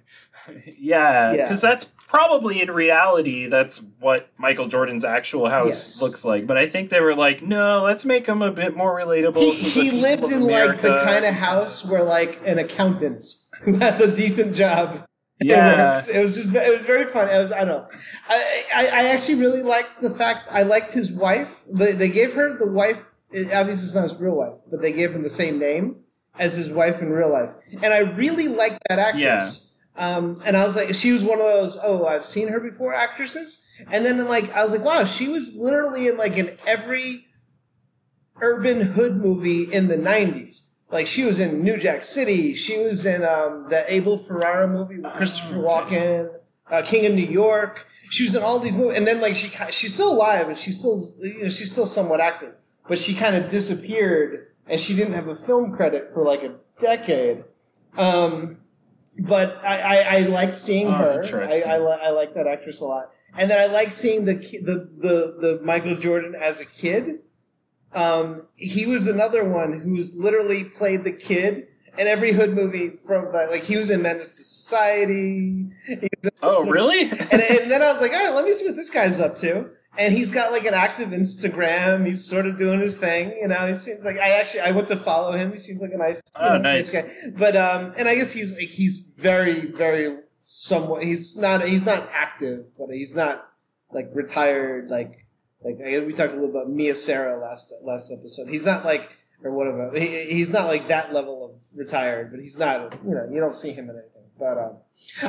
Yeah, 0.77 1.31
Yeah. 1.33 1.43
because 1.43 1.61
that's 1.61 1.85
probably 2.11 2.61
in 2.61 2.69
reality 2.69 3.47
that's 3.47 3.81
what 3.99 4.29
Michael 4.37 4.67
Jordan's 4.67 5.05
actual 5.05 5.47
house 5.49 5.67
Yes. 5.67 6.01
looks 6.01 6.25
like. 6.25 6.45
But 6.45 6.57
I 6.57 6.67
think 6.67 6.89
they 6.89 6.99
were 6.99 7.15
like, 7.15 7.41
no, 7.41 7.81
let's 7.83 8.03
make 8.03 8.27
him 8.27 8.41
a 8.41 8.51
bit 8.51 8.75
more 8.75 8.99
relatable. 8.99 9.39
He, 9.41 9.55
so 9.55 9.67
he 9.81 9.91
lived 9.91 10.25
in 10.25 10.41
like 10.41 10.81
the 10.81 11.01
kind 11.05 11.23
of 11.23 11.33
house 11.33 11.85
where 11.85 12.03
like 12.03 12.41
an 12.45 12.59
accountant 12.59 13.27
who 13.61 13.75
has 13.75 14.01
a 14.01 14.13
decent 14.13 14.55
job 14.55 15.05
It 15.39 15.47
yeah, 15.47 15.93
works. 15.93 16.07
It 16.07 16.21
was 16.21 16.35
just 16.35 16.53
it 16.53 16.71
was 16.71 16.85
very 16.85 17.07
fun. 17.07 17.27
It 17.27 17.39
was 17.39 17.51
I 17.51 17.59
don't 17.65 17.69
know. 17.69 17.87
I, 18.29 18.63
I 18.75 18.85
I 18.85 19.05
actually 19.07 19.35
really 19.35 19.63
liked 19.63 19.99
the 19.99 20.11
fact 20.11 20.47
I 20.51 20.61
liked 20.61 20.91
his 20.91 21.11
wife. 21.11 21.63
They, 21.67 21.93
they 21.93 22.09
gave 22.09 22.33
her 22.35 22.55
the 22.59 22.67
wife. 22.67 23.01
It, 23.31 23.51
obviously, 23.51 23.85
it's 23.85 23.95
not 23.95 24.03
his 24.03 24.15
real 24.19 24.35
wife, 24.35 24.59
but 24.69 24.83
they 24.83 24.91
gave 24.91 25.15
him 25.15 25.23
the 25.23 25.31
same 25.31 25.57
name 25.57 25.95
as 26.37 26.53
his 26.53 26.69
wife 26.69 27.01
in 27.01 27.09
real 27.09 27.31
life, 27.31 27.55
and 27.81 27.91
I 27.91 27.99
really 27.99 28.49
liked 28.49 28.77
that 28.87 28.99
actress. 28.99 29.70
Um, 30.01 30.41
and 30.45 30.57
I 30.57 30.65
was 30.65 30.75
like, 30.75 30.95
she 30.95 31.11
was 31.11 31.23
one 31.23 31.39
of 31.39 31.45
those. 31.45 31.77
Oh, 31.83 32.07
I've 32.07 32.25
seen 32.25 32.47
her 32.47 32.59
before 32.59 32.91
actresses. 32.91 33.67
And 33.91 34.03
then 34.03 34.27
like 34.27 34.51
I 34.51 34.63
was 34.63 34.71
like, 34.73 34.83
wow, 34.83 35.03
she 35.03 35.27
was 35.27 35.55
literally 35.55 36.07
in 36.07 36.17
like 36.17 36.37
in 36.37 36.57
every 36.65 37.27
urban 38.41 38.81
hood 38.81 39.17
movie 39.17 39.63
in 39.71 39.89
the 39.89 39.97
'90s. 39.97 40.71
Like 40.89 41.05
she 41.05 41.23
was 41.23 41.39
in 41.39 41.61
New 41.63 41.77
Jack 41.77 42.03
City. 42.03 42.55
She 42.55 42.79
was 42.79 43.05
in 43.05 43.23
um, 43.23 43.67
the 43.69 43.85
Abel 43.93 44.17
Ferrara 44.17 44.67
movie 44.67 44.97
with 44.97 45.13
Christopher 45.13 45.57
Oh. 45.57 45.61
Walken, 45.69 46.29
uh, 46.71 46.81
King 46.81 47.05
of 47.05 47.13
New 47.13 47.27
York. 47.27 47.85
She 48.09 48.23
was 48.23 48.33
in 48.33 48.41
all 48.41 48.57
these 48.57 48.73
movies, 48.73 48.97
and 48.97 49.05
then 49.05 49.21
like 49.21 49.35
she 49.35 49.49
she's 49.69 49.93
still 49.93 50.11
alive 50.13 50.49
and 50.49 50.57
she's 50.57 50.79
still 50.79 50.99
you 51.21 51.43
know 51.43 51.49
she's 51.49 51.71
still 51.71 51.85
somewhat 51.85 52.19
active, 52.19 52.55
but 52.87 52.97
she 52.97 53.13
kind 53.13 53.35
of 53.35 53.51
disappeared 53.51 54.47
and 54.65 54.79
she 54.79 54.95
didn't 54.95 55.13
have 55.13 55.27
a 55.27 55.35
film 55.35 55.71
credit 55.71 56.07
for 56.11 56.25
like 56.25 56.41
a 56.41 56.55
decade. 56.79 57.43
Um, 57.97 58.57
but 59.19 59.59
I, 59.63 59.77
I, 59.77 60.17
I 60.17 60.19
liked 60.21 60.55
seeing 60.55 60.87
Oh, 60.87 60.91
her. 60.91 61.23
I. 61.49 61.61
I, 61.65 61.77
li- 61.77 61.99
I 62.01 62.09
like 62.11 62.33
that 62.35 62.47
actress 62.47 62.81
a 62.81 62.85
lot, 62.85 63.11
and 63.37 63.49
then 63.49 63.59
I 63.59 63.65
like 63.71 63.91
seeing 63.91 64.25
the 64.25 64.35
ki- 64.35 64.59
the 64.59 64.75
the 64.97 65.35
the 65.39 65.59
Michael 65.63 65.95
Jordan 65.95 66.35
as 66.35 66.59
a 66.61 66.65
kid. 66.65 67.19
Um, 67.93 68.43
he 68.55 68.85
was 68.85 69.07
another 69.07 69.43
one 69.43 69.81
who's 69.81 70.17
literally 70.17 70.63
played 70.63 71.03
the 71.03 71.11
kid 71.11 71.67
in 71.97 72.07
every 72.07 72.31
hood 72.31 72.53
movie 72.53 72.91
from 73.05 73.33
that. 73.33 73.51
Like 73.51 73.63
he 73.63 73.75
was 73.75 73.89
in 73.89 74.01
Menace 74.01 74.37
to 74.37 74.43
Society. 74.43 75.67
He 75.85 75.95
was 75.95 76.23
in- 76.23 76.29
Oh, 76.41 76.63
really? 76.63 77.01
and, 77.09 77.21
and 77.41 77.69
then 77.71 77.81
I 77.81 77.91
was 77.91 77.99
like, 78.01 78.13
all 78.13 78.23
right, 78.25 78.33
let 78.33 78.45
me 78.45 78.53
see 78.53 78.65
what 78.65 78.75
this 78.77 78.89
guy's 78.89 79.19
up 79.19 79.35
to. 79.37 79.69
And 79.97 80.13
he's 80.13 80.31
got 80.31 80.51
like 80.53 80.65
an 80.65 80.73
active 80.73 81.09
Instagram. 81.09 82.05
He's 82.07 82.23
sort 82.23 82.45
of 82.45 82.57
doing 82.57 82.79
his 82.79 82.97
thing, 82.97 83.37
you 83.41 83.47
know. 83.47 83.67
He 83.67 83.75
seems 83.75 84.05
like 84.05 84.17
I 84.17 84.31
actually 84.39 84.61
I 84.61 84.71
went 84.71 84.87
to 84.87 84.95
follow 84.95 85.33
him. 85.33 85.51
He 85.51 85.57
seems 85.57 85.81
like 85.81 85.91
a 85.91 85.97
nice, 85.97 86.21
you 86.39 86.45
Oh, 86.45 86.53
know, 86.53 86.57
nice. 86.59 86.93
guy. 86.93 87.09
But 87.37 87.55
um, 87.57 87.93
and 87.97 88.07
I 88.07 88.15
guess 88.15 88.31
he's 88.31 88.55
like 88.55 88.69
he's 88.69 88.99
very 88.99 89.67
very 89.69 90.17
somewhat. 90.43 91.03
He's 91.03 91.37
not 91.37 91.67
he's 91.67 91.83
not 91.85 92.07
active, 92.13 92.67
but 92.77 92.89
he's 92.89 93.15
not 93.15 93.49
like 93.91 94.09
retired. 94.13 94.89
Like 94.89 95.25
like 95.63 95.77
I, 95.85 95.99
we 95.99 96.13
talked 96.13 96.31
a 96.31 96.35
little 96.35 96.49
about 96.51 96.69
Mia 96.69 96.95
Sara 96.95 97.37
last 97.39 97.73
last 97.83 98.11
episode. 98.17 98.47
He's 98.47 98.63
not 98.65 98.85
like 98.85 99.17
or 99.43 99.51
whatever. 99.51 99.91
He, 99.93 100.25
he's 100.33 100.53
not 100.53 100.67
like 100.67 100.87
that 100.87 101.13
level 101.13 101.43
of 101.53 101.61
retired, 101.77 102.31
but 102.31 102.39
he's 102.39 102.57
not. 102.57 102.93
You 103.05 103.13
know, 103.13 103.27
you 103.29 103.39
don't 103.41 103.55
see 103.55 103.71
him 103.71 103.89
in 103.89 103.95
anything. 103.97 104.07
But 104.39 104.57
um, 104.57 104.77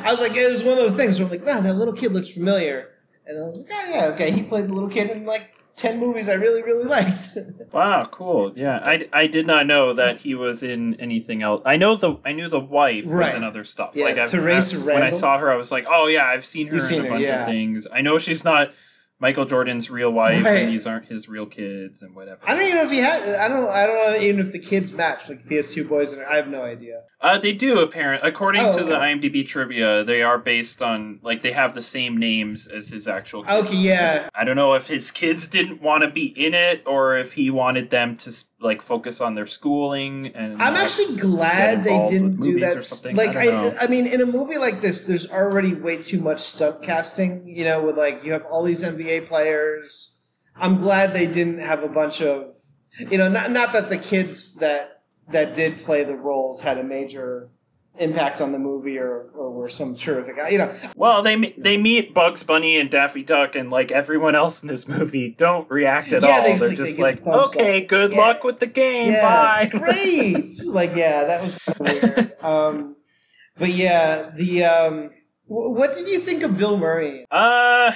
I 0.05 0.11
was 0.13 0.21
like, 0.21 0.35
it 0.37 0.49
was 0.51 0.63
one 0.63 0.73
of 0.73 0.79
those 0.79 0.95
things 0.95 1.19
where 1.19 1.27
I'm 1.27 1.31
like, 1.33 1.45
man, 1.45 1.65
that 1.65 1.75
little 1.75 1.93
kid 1.93 2.13
looks 2.13 2.31
familiar. 2.33 2.89
And 3.27 3.39
I 3.39 3.43
was 3.43 3.59
like, 3.61 3.69
oh 3.73 3.91
yeah, 3.91 4.05
okay. 4.07 4.31
He 4.31 4.43
played 4.43 4.69
the 4.69 4.73
little 4.73 4.89
kid 4.89 5.11
in 5.11 5.25
like 5.25 5.55
ten 5.77 5.99
movies 5.99 6.29
I 6.29 6.35
really 6.35 6.63
really 6.63 6.85
liked. 6.85 7.17
Wow, 7.73 8.05
cool. 8.05 8.53
Yeah, 8.55 8.81
I, 8.85 9.09
I 9.15 9.27
did 9.27 9.47
not 9.47 9.67
know 9.67 9.95
that 9.95 10.19
he 10.19 10.35
was 10.35 10.63
in 10.63 10.95
anything 11.01 11.43
else. 11.43 11.63
I 11.65 11.77
know 11.77 11.95
the 11.95 12.17
I 12.25 12.33
knew 12.33 12.49
the 12.49 12.61
wife 12.61 13.07
was 13.07 13.33
in 13.33 13.43
other 13.43 13.65
stuff. 13.65 13.93
Yeah, 13.95 14.05
like 14.05 14.19
I've, 14.19 14.31
Theresa 14.31 14.77
I- 14.79 14.95
when 14.95 15.03
I 15.03 15.09
saw 15.11 15.39
her, 15.39 15.51
I 15.51 15.57
was 15.57 15.73
like, 15.73 15.87
oh 15.89 16.07
yeah, 16.07 16.27
I've 16.27 16.45
seen 16.45 16.67
her 16.67 16.75
You've 16.75 16.85
in 16.85 16.89
seen 16.91 17.01
a 17.01 17.05
her, 17.05 17.11
bunch 17.11 17.25
yeah. 17.27 17.41
of 17.41 17.47
things. 17.47 17.87
I 17.93 18.03
know 18.03 18.19
she's 18.19 18.45
not 18.45 18.73
Michael 19.23 19.45
Jordan's 19.47 19.89
real 19.89 20.11
wife, 20.11 20.45
Right. 20.45 20.63
and 20.63 20.69
these 20.73 20.87
aren't 20.87 21.07
his 21.07 21.29
real 21.29 21.47
kids, 21.47 22.03
and 22.03 22.15
whatever. 22.15 22.41
I 22.45 22.55
don't 22.55 22.65
even 22.65 22.77
know 22.77 22.83
if 22.83 22.91
he 22.91 22.99
had. 22.99 23.23
I 23.37 23.47
don't. 23.49 23.69
I 23.69 23.87
don't 23.87 23.97
know 23.97 24.21
even 24.21 24.41
if 24.45 24.51
the 24.53 24.59
kids 24.59 24.93
match. 24.93 25.29
Like 25.29 25.39
if 25.41 25.49
he 25.49 25.55
has 25.55 25.73
two 25.73 25.85
boys, 25.85 26.13
and 26.13 26.23
I 26.27 26.35
have 26.37 26.49
no 26.49 26.63
idea. 26.63 27.03
Uh, 27.21 27.39
they 27.39 27.53
do 27.53 27.79
apparent 27.81 28.25
according 28.25 28.63
Oh, 28.65 28.77
to 28.77 28.83
the. 28.83 28.95
IMDb 29.03 29.47
trivia, 29.47 30.03
they 30.03 30.23
are 30.23 30.39
based 30.39 30.83
on 30.83 31.21
like 31.23 31.43
they 31.43 31.53
have 31.53 31.75
the 31.77 31.81
same 31.83 32.17
names 32.17 32.67
as 32.67 32.89
his 32.89 33.07
actual. 33.07 33.45
Kids. 33.45 33.67
Okay, 33.69 33.77
yeah. 33.77 34.29
I 34.35 34.43
don't 34.43 34.57
know 34.57 34.75
if 34.75 34.89
his 34.89 35.13
kids 35.13 35.47
didn't 35.47 35.81
want 35.81 36.03
to 36.03 36.11
be 36.11 36.27
in 36.27 36.53
it 36.53 36.83
or 36.85 37.17
if 37.17 37.35
he 37.35 37.49
wanted 37.49 37.91
them 37.91 38.17
to 38.19 38.33
like 38.61 38.83
focus 38.83 39.21
on 39.21 39.37
their 39.37 39.47
schooling 39.47 40.33
and. 40.35 40.61
I'm 40.61 40.75
not- 40.75 40.83
actually 40.83 41.17
glad 41.17 41.85
they 41.85 42.07
didn't 42.09 42.41
do 42.41 42.59
that. 42.61 42.77
or 42.77 42.83
something. 42.83 43.15
Like 43.17 43.37
I 43.37 43.69
I. 43.69 43.77
I 43.83 43.87
mean, 43.87 44.09
in 44.09 44.21
a 44.21 44.27
movie 44.27 44.59
like 44.59 44.81
this, 44.81 45.05
there's 45.07 45.31
already 45.31 45.75
way 45.75 45.99
too 46.03 46.21
much 46.21 46.41
stunt 46.41 46.83
casting. 46.83 47.47
You 47.47 47.65
know, 47.65 47.83
with 47.83 47.97
like 47.97 48.25
you 48.25 48.33
have 48.33 48.45
all 48.47 48.65
these 48.65 48.83
NBA 48.83 49.12
players. 49.21 50.25
I'm 50.57 50.81
glad 50.81 51.13
they 51.15 51.27
didn't 51.27 51.59
have 51.61 51.83
a 51.83 51.89
bunch 51.89 52.21
of, 52.21 52.57
you 53.11 53.19
know, 53.19 53.29
not 53.29 53.51
not 53.51 53.73
that 53.73 53.89
the 53.89 53.99
kids 53.99 54.55
that 54.57 55.03
that 55.31 55.55
did 55.55 55.79
play 55.79 56.05
the 56.05 56.15
roles 56.15 56.61
had 56.61 56.79
a 56.79 56.85
major 56.85 57.49
impact 57.99 58.41
on 58.41 58.53
the 58.53 58.59
movie 58.59 58.99
or 58.99 59.31
or 59.35 59.51
were 59.51 59.69
some 59.69 59.95
terrific. 59.97 60.37
You 60.51 60.59
know, 60.59 60.75
Well, 60.97 61.23
they 61.23 61.37
they 61.59 61.77
meet 61.79 62.13
Bugs 62.15 62.43
Bunny 62.43 62.79
and 62.79 62.91
Daffy 62.91 63.23
Duck, 63.23 63.55
and 63.57 63.71
like 63.71 63.91
everyone 63.93 64.35
else 64.35 64.63
in 64.63 64.69
this 64.69 64.87
movie, 64.89 65.31
don't 65.31 65.71
react 65.71 66.13
at 66.13 66.23
Yeah, 66.23 66.29
all. 66.37 66.43
they 66.43 66.53
are 66.55 66.69
like, 66.69 66.77
just 66.77 66.97
they 66.97 67.03
like, 67.03 67.27
okay, 67.27 67.83
up. 67.83 67.89
good 67.89 68.13
Yeah. 68.13 68.19
luck 68.21 68.45
with 68.45 68.61
the 68.61 68.67
game. 68.67 69.13
yeah, 69.13 69.23
Bye. 69.23 69.67
great. 69.67 70.51
like 70.67 70.95
yeah, 70.97 71.25
that 71.25 71.43
was 71.43 71.59
kind 71.65 71.81
of 71.81 72.17
weird. 72.17 72.43
Um, 72.45 72.97
but 73.59 73.71
yeah, 73.71 74.31
the 74.37 74.65
um, 74.65 75.11
wh- 75.47 75.73
what 75.77 75.95
did 75.95 76.09
you 76.09 76.19
think 76.19 76.43
of 76.43 76.57
Bill 76.59 76.77
Murray? 76.79 77.25
Uh, 77.31 77.93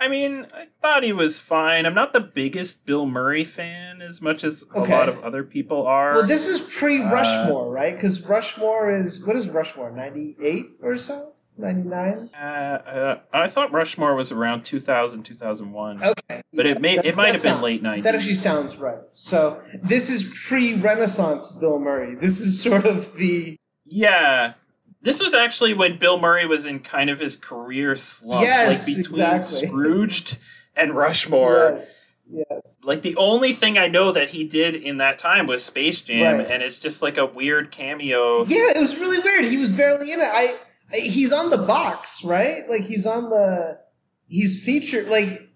I 0.00 0.08
mean, 0.08 0.46
I 0.54 0.68
thought 0.80 1.02
he 1.02 1.12
was 1.12 1.38
fine. 1.38 1.84
I'm 1.84 1.94
not 1.94 2.12
the 2.14 2.20
biggest 2.20 2.86
Bill 2.86 3.04
Murray 3.06 3.44
fan 3.44 4.00
as 4.00 4.22
much 4.22 4.42
as 4.44 4.64
Okay. 4.74 4.92
a 4.94 4.96
lot 4.96 5.08
of 5.10 5.22
other 5.22 5.44
people 5.44 5.86
are. 5.86 6.14
Well, 6.14 6.26
this 6.26 6.48
is 6.48 6.58
pre 6.60 7.02
Uh, 7.02 7.10
Rushmore, 7.10 7.70
right? 7.70 7.94
Because 7.94 8.26
Rushmore 8.26 8.96
is 8.98 9.24
what 9.26 9.36
is 9.36 9.48
Rushmore? 9.48 9.90
Ninety 9.90 10.36
eight 10.42 10.66
or 10.82 10.96
so? 10.96 11.34
Ninety 11.58 11.86
nine? 11.86 12.30
uh, 12.34 12.38
uh, 12.44 13.18
I 13.34 13.46
thought 13.46 13.70
Rushmore 13.72 14.14
was 14.14 14.32
around 14.32 14.62
2000, 14.64 15.22
2001. 15.24 16.02
Okay, 16.02 16.40
But 16.54 16.64
it 16.66 16.80
may 16.80 16.96
it 16.98 17.14
might 17.18 17.32
have 17.34 17.42
been 17.42 17.60
late 17.60 17.82
90s. 17.82 18.02
That 18.04 18.14
actually 18.14 18.34
sounds 18.36 18.78
right. 18.78 19.00
So 19.10 19.60
this 19.82 20.08
is 20.08 20.32
pre 20.48 20.74
Renaissance 20.76 21.58
Bill 21.60 21.78
Murray. 21.78 22.14
This 22.14 22.40
is 22.40 22.62
sort 22.62 22.86
of 22.86 23.14
the 23.16 23.56
Yeah. 23.84 24.54
This 25.02 25.22
was 25.22 25.32
actually 25.34 25.72
when 25.74 25.98
Bill 25.98 26.20
Murray 26.20 26.46
was 26.46 26.66
in 26.66 26.80
kind 26.80 27.08
of 27.10 27.18
his 27.20 27.36
career 27.36 27.96
slump. 27.96 28.42
Yes, 28.42 28.86
like 28.86 28.96
between 28.96 29.20
exactly. 29.20 29.68
Scrooged 29.68 30.38
and 30.76 30.94
Rushmore. 30.94 31.70
yes, 31.72 32.22
yes. 32.30 32.78
Like 32.84 33.02
the 33.02 33.16
only 33.16 33.52
thing 33.54 33.78
I 33.78 33.88
know 33.88 34.12
that 34.12 34.28
he 34.30 34.44
did 34.44 34.74
in 34.74 34.98
that 34.98 35.18
time 35.18 35.46
was 35.46 35.64
Space 35.64 36.02
Jam, 36.02 36.38
Right. 36.38 36.50
and 36.50 36.62
it's 36.62 36.78
just 36.78 37.00
like 37.02 37.16
a 37.16 37.24
weird 37.26 37.70
cameo. 37.70 38.44
Yeah, 38.44 38.72
it 38.76 38.78
was 38.80 38.96
really 38.98 39.18
weird. 39.20 39.44
He 39.46 39.56
was 39.56 39.70
barely 39.70 40.12
in 40.12 40.20
it. 40.20 40.28
I, 40.30 40.56
I 40.92 40.96
he's 40.96 41.32
on 41.32 41.48
the 41.50 41.58
box, 41.58 42.22
right? 42.24 42.68
Like 42.68 42.84
he's 42.84 43.06
on 43.06 43.30
the 43.30 43.78
he's 44.26 44.62
featured. 44.64 45.08
Like 45.08 45.48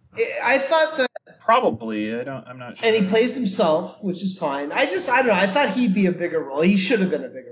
I 0.42 0.59
thought 0.59 0.96
that, 0.96 1.11
Probably. 1.40 2.14
I 2.18 2.24
don't 2.24 2.46
I'm 2.48 2.59
not 2.59 2.78
sure. 2.78 2.88
and 2.88 2.96
he 3.04 3.09
plays 3.11 3.37
himself, 3.37 4.02
which 4.02 4.22
is 4.22 4.38
fine. 4.38 4.72
I 4.72 4.87
just 4.87 5.11
I 5.11 5.18
don't 5.18 5.26
know. 5.28 5.35
I 5.35 5.46
thought 5.46 5.70
he'd 5.70 5.92
be 5.94 6.07
a 6.07 6.12
bigger 6.12 6.40
role. 6.42 6.62
He 6.62 6.76
should 6.78 7.00
have 7.00 7.11
been 7.11 7.24
a 7.24 7.28
bigger. 7.28 7.50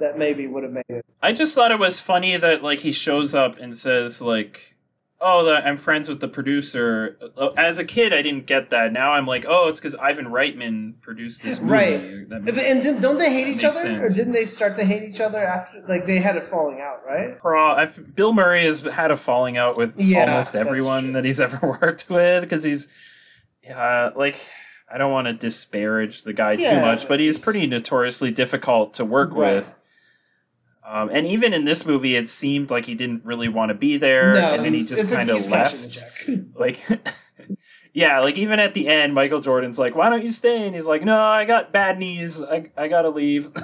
That 0.00 0.18
maybe 0.18 0.46
would 0.46 0.62
have 0.64 0.72
made 0.72 0.84
it. 0.88 1.04
I 1.22 1.32
just 1.32 1.54
thought 1.54 1.70
it 1.70 1.78
was 1.78 2.00
funny 2.00 2.36
that 2.36 2.62
like 2.62 2.80
he 2.80 2.92
shows 2.92 3.34
up 3.34 3.58
and 3.58 3.76
says 3.76 4.20
like, 4.20 4.76
"Oh, 5.20 5.48
I'm 5.52 5.76
friends 5.76 6.08
with 6.08 6.20
the 6.20 6.28
producer." 6.28 7.16
Uh, 7.36 7.50
As 7.56 7.78
a 7.78 7.84
kid, 7.84 8.12
I 8.12 8.20
didn't 8.22 8.46
get 8.46 8.70
that. 8.70 8.92
Now 8.92 9.12
I'm 9.12 9.26
like, 9.26 9.44
"Oh, 9.48 9.68
it's 9.68 9.78
because 9.80 9.94
Ivan 9.94 10.26
Reitman 10.26 11.00
produced 11.00 11.42
this 11.42 11.60
movie." 11.60 11.72
Right. 11.72 12.28
That 12.28 12.42
makes 12.42 12.58
And 12.66 12.82
then, 12.82 13.00
don't 13.00 13.18
they 13.18 13.32
hate 13.32 13.46
each 13.48 13.62
other, 13.64 14.04
or 14.04 14.08
didn't 14.08 14.32
they 14.32 14.46
start 14.46 14.76
to 14.76 14.84
hate 14.84 15.02
each 15.08 15.20
other 15.20 15.38
after? 15.44 15.82
Like 15.88 16.06
they 16.06 16.18
had 16.18 16.36
a 16.36 16.40
falling 16.40 16.80
out, 16.80 17.04
right? 17.06 17.38
Pro- 17.38 17.72
I've, 17.72 18.14
Bill 18.16 18.32
Murray 18.32 18.64
has 18.64 18.80
had 18.80 19.10
a 19.12 19.16
falling 19.16 19.56
out 19.56 19.76
with 19.76 19.96
Yeah, 19.98 20.28
almost 20.30 20.56
everyone 20.56 21.12
that 21.12 21.24
he's 21.24 21.40
ever 21.46 21.78
worked 21.80 22.10
with 22.10 22.42
because 22.42 22.64
he's, 22.64 22.92
uh, 23.72 24.10
like, 24.16 24.36
I 24.92 24.98
don't 24.98 25.12
want 25.12 25.26
to 25.28 25.32
disparage 25.32 26.22
the 26.24 26.32
guy 26.32 26.56
too 26.56 26.80
much, 26.80 27.08
but 27.08 27.20
he's- 27.20 27.38
pretty 27.38 27.66
notoriously 27.66 28.30
difficult 28.32 28.94
to 28.94 29.04
work 29.04 29.30
Right. 29.32 29.56
with. 29.56 29.74
Um, 30.86 31.08
and 31.10 31.26
even 31.26 31.54
in 31.54 31.64
this 31.64 31.86
movie, 31.86 32.14
it 32.14 32.28
seemed 32.28 32.70
like 32.70 32.84
he 32.84 32.94
didn't 32.94 33.24
really 33.24 33.48
want 33.48 33.70
to 33.70 33.74
be 33.74 33.96
there, 33.96 34.34
no, 34.34 34.54
and 34.54 34.64
then 34.64 34.74
he 34.74 34.82
just 34.82 35.12
kind 35.12 35.30
of 35.30 35.42
the 35.42 35.50
left. 35.50 36.04
Like, 36.54 36.80
yeah, 37.94 38.20
like 38.20 38.36
even 38.36 38.58
at 38.60 38.74
the 38.74 38.88
end, 38.88 39.14
Michael 39.14 39.40
Jordan's 39.40 39.78
like, 39.78 39.94
"Why 39.94 40.10
don't 40.10 40.22
you 40.22 40.32
stay?" 40.32 40.66
And 40.66 40.74
he's 40.74 40.86
like, 40.86 41.02
"No, 41.02 41.18
I 41.18 41.44
got 41.46 41.72
bad 41.72 41.98
knees. 41.98 42.42
I, 42.42 42.70
I 42.76 42.88
gotta 42.88 43.08
leave." 43.10 43.50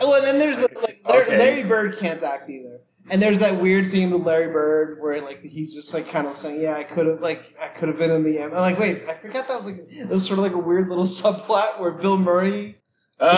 Oh, 0.00 0.14
and 0.16 0.24
then 0.24 0.38
there's 0.38 0.60
like, 0.60 0.82
like 0.82 1.00
Larry, 1.08 1.22
Okay. 1.26 1.38
Larry 1.38 1.62
Bird 1.64 1.98
can't 1.98 2.22
act 2.22 2.48
either. 2.48 2.80
And 3.10 3.20
there's 3.20 3.38
that 3.40 3.60
weird 3.60 3.86
scene 3.86 4.10
with 4.10 4.22
Larry 4.22 4.50
Bird 4.50 4.98
where 5.00 5.20
like 5.20 5.42
he's 5.42 5.74
just 5.74 5.92
like 5.92 6.08
kind 6.08 6.26
of 6.26 6.34
saying, 6.34 6.60
"Yeah, 6.60 6.76
I 6.76 6.84
could 6.84 7.06
have 7.06 7.20
like 7.20 7.52
I 7.60 7.68
could 7.68 7.88
have 7.88 7.98
been 7.98 8.10
in 8.10 8.24
the 8.24 8.38
M." 8.38 8.52
I'm 8.52 8.58
like, 8.60 8.78
wait, 8.78 9.02
I 9.08 9.14
forgot 9.14 9.46
that 9.48 9.56
was 9.56 9.66
like 9.66 9.86
this 9.86 10.08
was 10.08 10.26
sort 10.26 10.38
of 10.38 10.44
like 10.44 10.54
a 10.54 10.58
weird 10.58 10.88
little 10.88 11.04
subplot 11.04 11.78
where 11.78 11.90
Bill 11.90 12.16
Murray 12.16 12.78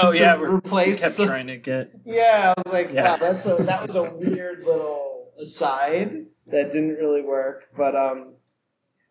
Oh 0.03 0.13
yeah, 0.13 0.37
we 0.37 0.47
replace 0.47 1.01
kept 1.03 1.17
the- 1.17 1.27
trying 1.33 1.47
to 1.49 1.59
get. 1.59 1.91
Yeah, 2.05 2.55
I 2.57 2.61
was 2.65 2.73
like, 2.73 2.91
Yeah. 2.93 3.13
wow, 3.13 3.17
that's 3.17 3.47
a 3.47 3.55
that 3.65 3.83
was 3.83 3.95
a 3.95 4.03
weird 4.15 4.65
little 4.65 5.33
aside 5.39 6.27
that 6.49 6.73
didn't 6.73 6.97
really 6.97 7.23
work. 7.23 7.65
But 7.77 7.95
um, 7.97 8.33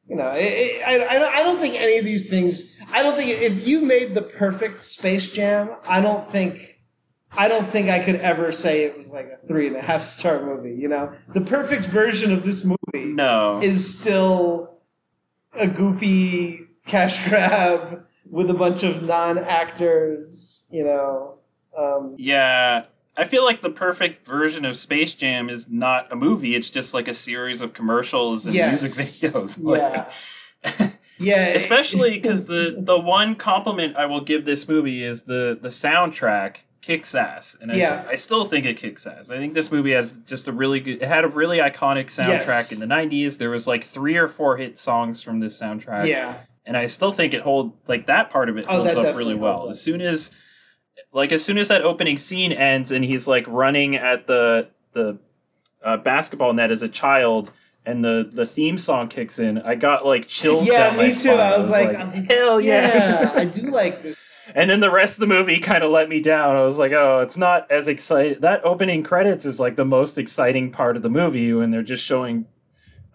you 0.07 0.15
know, 0.15 0.29
it, 0.29 0.41
it, 0.43 0.81
I 0.87 0.97
I 1.17 1.33
I 1.39 1.43
don't 1.43 1.59
think 1.59 1.75
any 1.79 1.97
of 1.97 2.05
these 2.05 2.29
things. 2.29 2.79
I 2.91 3.03
don't 3.03 3.15
think 3.17 3.29
if 3.41 3.67
you 3.67 3.81
made 3.81 4.13
the 4.13 4.21
perfect 4.21 4.83
Space 4.83 5.29
Jam, 5.31 5.71
I 5.87 6.01
don't 6.01 6.25
think. 6.25 6.71
I 7.37 7.49
don't 7.49 7.65
think 7.67 7.89
I 7.89 7.99
could 7.99 8.15
ever 8.15 8.49
say 8.53 8.85
it 8.85 8.97
was 8.97 9.11
like 9.11 9.27
a 9.27 9.45
three 9.45 9.67
and 9.67 9.75
a 9.75 9.81
half 9.81 10.01
star 10.03 10.45
movie. 10.45 10.73
You 10.73 10.87
know, 10.87 11.11
the 11.33 11.41
perfect 11.41 11.83
version 11.85 12.31
of 12.31 12.45
this 12.45 12.63
movie 12.63 13.05
No. 13.11 13.59
is 13.61 13.99
still 13.99 14.77
a 15.51 15.67
goofy 15.67 16.61
cash 16.87 17.27
grab 17.27 18.05
with 18.29 18.49
a 18.49 18.53
bunch 18.53 18.83
of 18.83 19.05
non-actors. 19.05 20.67
You 20.71 20.83
know, 20.83 21.39
um, 21.77 22.15
Yeah. 22.17 22.85
I 23.17 23.23
feel 23.23 23.45
like 23.45 23.61
the 23.61 23.69
perfect 23.69 24.27
version 24.27 24.65
of 24.65 24.75
Space 24.75 25.13
Jam 25.13 25.49
is 25.49 25.69
not 25.71 26.11
a 26.11 26.17
movie, 26.17 26.53
it's 26.53 26.69
just 26.69 26.93
like 26.93 27.07
a 27.07 27.13
series 27.13 27.61
of 27.61 27.73
commercials 27.73 28.45
and 28.45 28.53
Yes. 28.53 28.81
music 28.81 29.31
videos. 29.31 29.63
Like- 29.63 29.79
Yeah. 30.65 30.89
yeah, 31.19 31.45
Especially 31.49 32.11
because 32.11 32.45
the, 32.45 32.75
the 32.77 32.99
one 32.99 33.35
compliment 33.35 33.95
I 33.95 34.05
will 34.05 34.19
give 34.21 34.43
this 34.43 34.67
movie 34.67 35.01
is 35.03 35.21
the, 35.21 35.57
the 35.61 35.69
soundtrack 35.69 36.57
kicks 36.81 37.15
ass. 37.15 37.55
And 37.61 37.71
I, 37.71 38.05
I 38.09 38.15
still 38.15 38.43
think 38.43 38.65
it 38.65 38.75
kicks 38.77 39.07
ass. 39.07 39.29
I 39.29 39.37
think 39.37 39.53
this 39.53 39.71
movie 39.71 39.93
has 39.93 40.11
just 40.27 40.49
a 40.49 40.51
really 40.51 40.81
good, 40.81 41.01
it 41.01 41.07
had 41.07 41.23
a 41.23 41.29
really 41.29 41.59
iconic 41.59 42.07
soundtrack 42.07 42.47
Yes. 42.47 42.71
in 42.73 42.79
the 42.81 42.85
90s. 42.85 43.37
There 43.37 43.49
was 43.49 43.65
like 43.65 43.83
three 43.83 44.17
or 44.17 44.27
four 44.27 44.57
hit 44.57 44.77
songs 44.77 45.23
from 45.23 45.39
this 45.39 45.57
soundtrack. 45.59 46.05
yeah, 46.07 46.35
and 46.65 46.75
I 46.75 46.85
still 46.87 47.11
think 47.11 47.33
it 47.33 47.41
hold 47.41 47.73
like 47.87 48.07
that 48.07 48.29
part 48.29 48.49
of 48.49 48.57
it 48.57 48.65
Oh, 48.67 48.83
holds 48.83 48.95
up 48.97 49.15
really 49.15 49.35
well. 49.35 49.63
up. 49.65 49.69
As 49.69 49.81
soon 49.81 50.01
as 50.01 50.37
like 51.11 51.31
as 51.31 51.43
soon 51.43 51.57
as 51.57 51.67
that 51.69 51.81
opening 51.83 52.17
scene 52.17 52.51
ends 52.51 52.91
and 52.91 53.03
he's 53.05 53.27
like 53.27 53.45
running 53.47 53.95
at 53.95 54.27
the 54.27 54.69
the 54.93 55.17
uh, 55.83 55.97
basketball 55.97 56.53
net 56.53 56.71
as 56.71 56.81
a 56.81 56.89
child 56.89 57.51
and 57.85 58.03
the 58.03 58.27
the 58.31 58.45
theme 58.45 58.77
song 58.77 59.07
kicks 59.07 59.37
in, 59.39 59.59
I 59.59 59.75
got 59.75 60.05
like 60.05 60.27
chills 60.27 60.67
yeah, 60.67 60.87
down 60.89 60.97
my 60.97 61.03
me 61.03 61.07
too. 61.09 61.13
spine. 61.13 61.39
I 61.39 61.57
was 61.57 61.69
like, 61.69 61.95
I 61.95 62.03
was 62.03 62.15
like, 62.15 62.29
hell 62.31 62.59
yeah. 62.61 63.21
yeah, 63.21 63.31
I 63.35 63.45
do 63.59 63.69
like 63.69 64.01
this. 64.01 64.51
and 64.55 64.69
then 64.69 64.79
the 64.79 64.89
rest 64.89 65.17
of 65.17 65.19
the 65.21 65.27
movie 65.33 65.59
kind 65.59 65.83
of 65.83 65.91
let 65.91 66.09
me 66.09 66.19
down. 66.19 66.55
I 66.55 66.61
was 66.61 66.79
like, 66.79 66.91
oh, 66.93 67.19
it's 67.19 67.37
not 67.37 67.69
as 67.71 67.87
exciting. 67.87 68.39
That 68.41 68.65
opening 68.65 69.03
credits 69.03 69.45
is 69.45 69.59
like 69.59 69.75
the 69.75 69.85
most 69.85 70.17
exciting 70.17 70.71
part 70.71 70.97
of 70.97 71.03
the 71.03 71.09
movie 71.09 71.53
when 71.53 71.69
they're 71.71 71.83
just 71.83 72.03
showing 72.03 72.47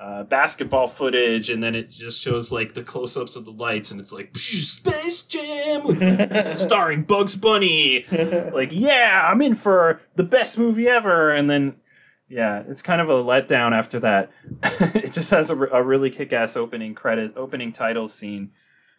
uh, 0.01 0.23
basketball 0.25 0.87
footage, 0.87 1.51
and 1.51 1.63
then 1.63 1.75
it 1.75 1.91
just 1.91 2.23
shows 2.23 2.51
like 2.51 2.73
the 2.73 2.83
close-ups 2.83 3.37
of 3.37 3.45
the 3.45 3.51
lights, 3.51 3.91
and 3.91 4.01
it's 4.01 4.13
like 4.13 4.35
Space 4.35 5.23
Jam, 5.23 6.57
starring 6.57 7.03
Bugs 7.03 7.37
Bunny. 7.37 7.97
It's 8.11 8.55
like, 8.55 8.71
yeah, 8.73 9.29
I'm 9.31 9.43
in 9.43 9.55
for 9.55 10.01
the 10.17 10.25
best 10.25 10.59
movie 10.59 10.89
ever, 10.89 11.31
and 11.31 11.49
then. 11.49 11.77
Yeah, 12.33 12.63
it's 12.69 12.81
kind 12.81 13.01
of 13.01 13.11
a 13.11 13.21
letdown 13.25 13.73
after 13.73 13.99
that. 13.99 14.31
it 14.95 15.13
just 15.13 15.33
has 15.33 15.51
a, 15.51 15.57
a 15.57 15.83
really 15.83 16.11
kick-ass 16.11 16.57
opening 16.57 16.95
credit, 16.95 17.33
opening 17.37 17.73
title 17.73 18.07
scene. 18.07 18.53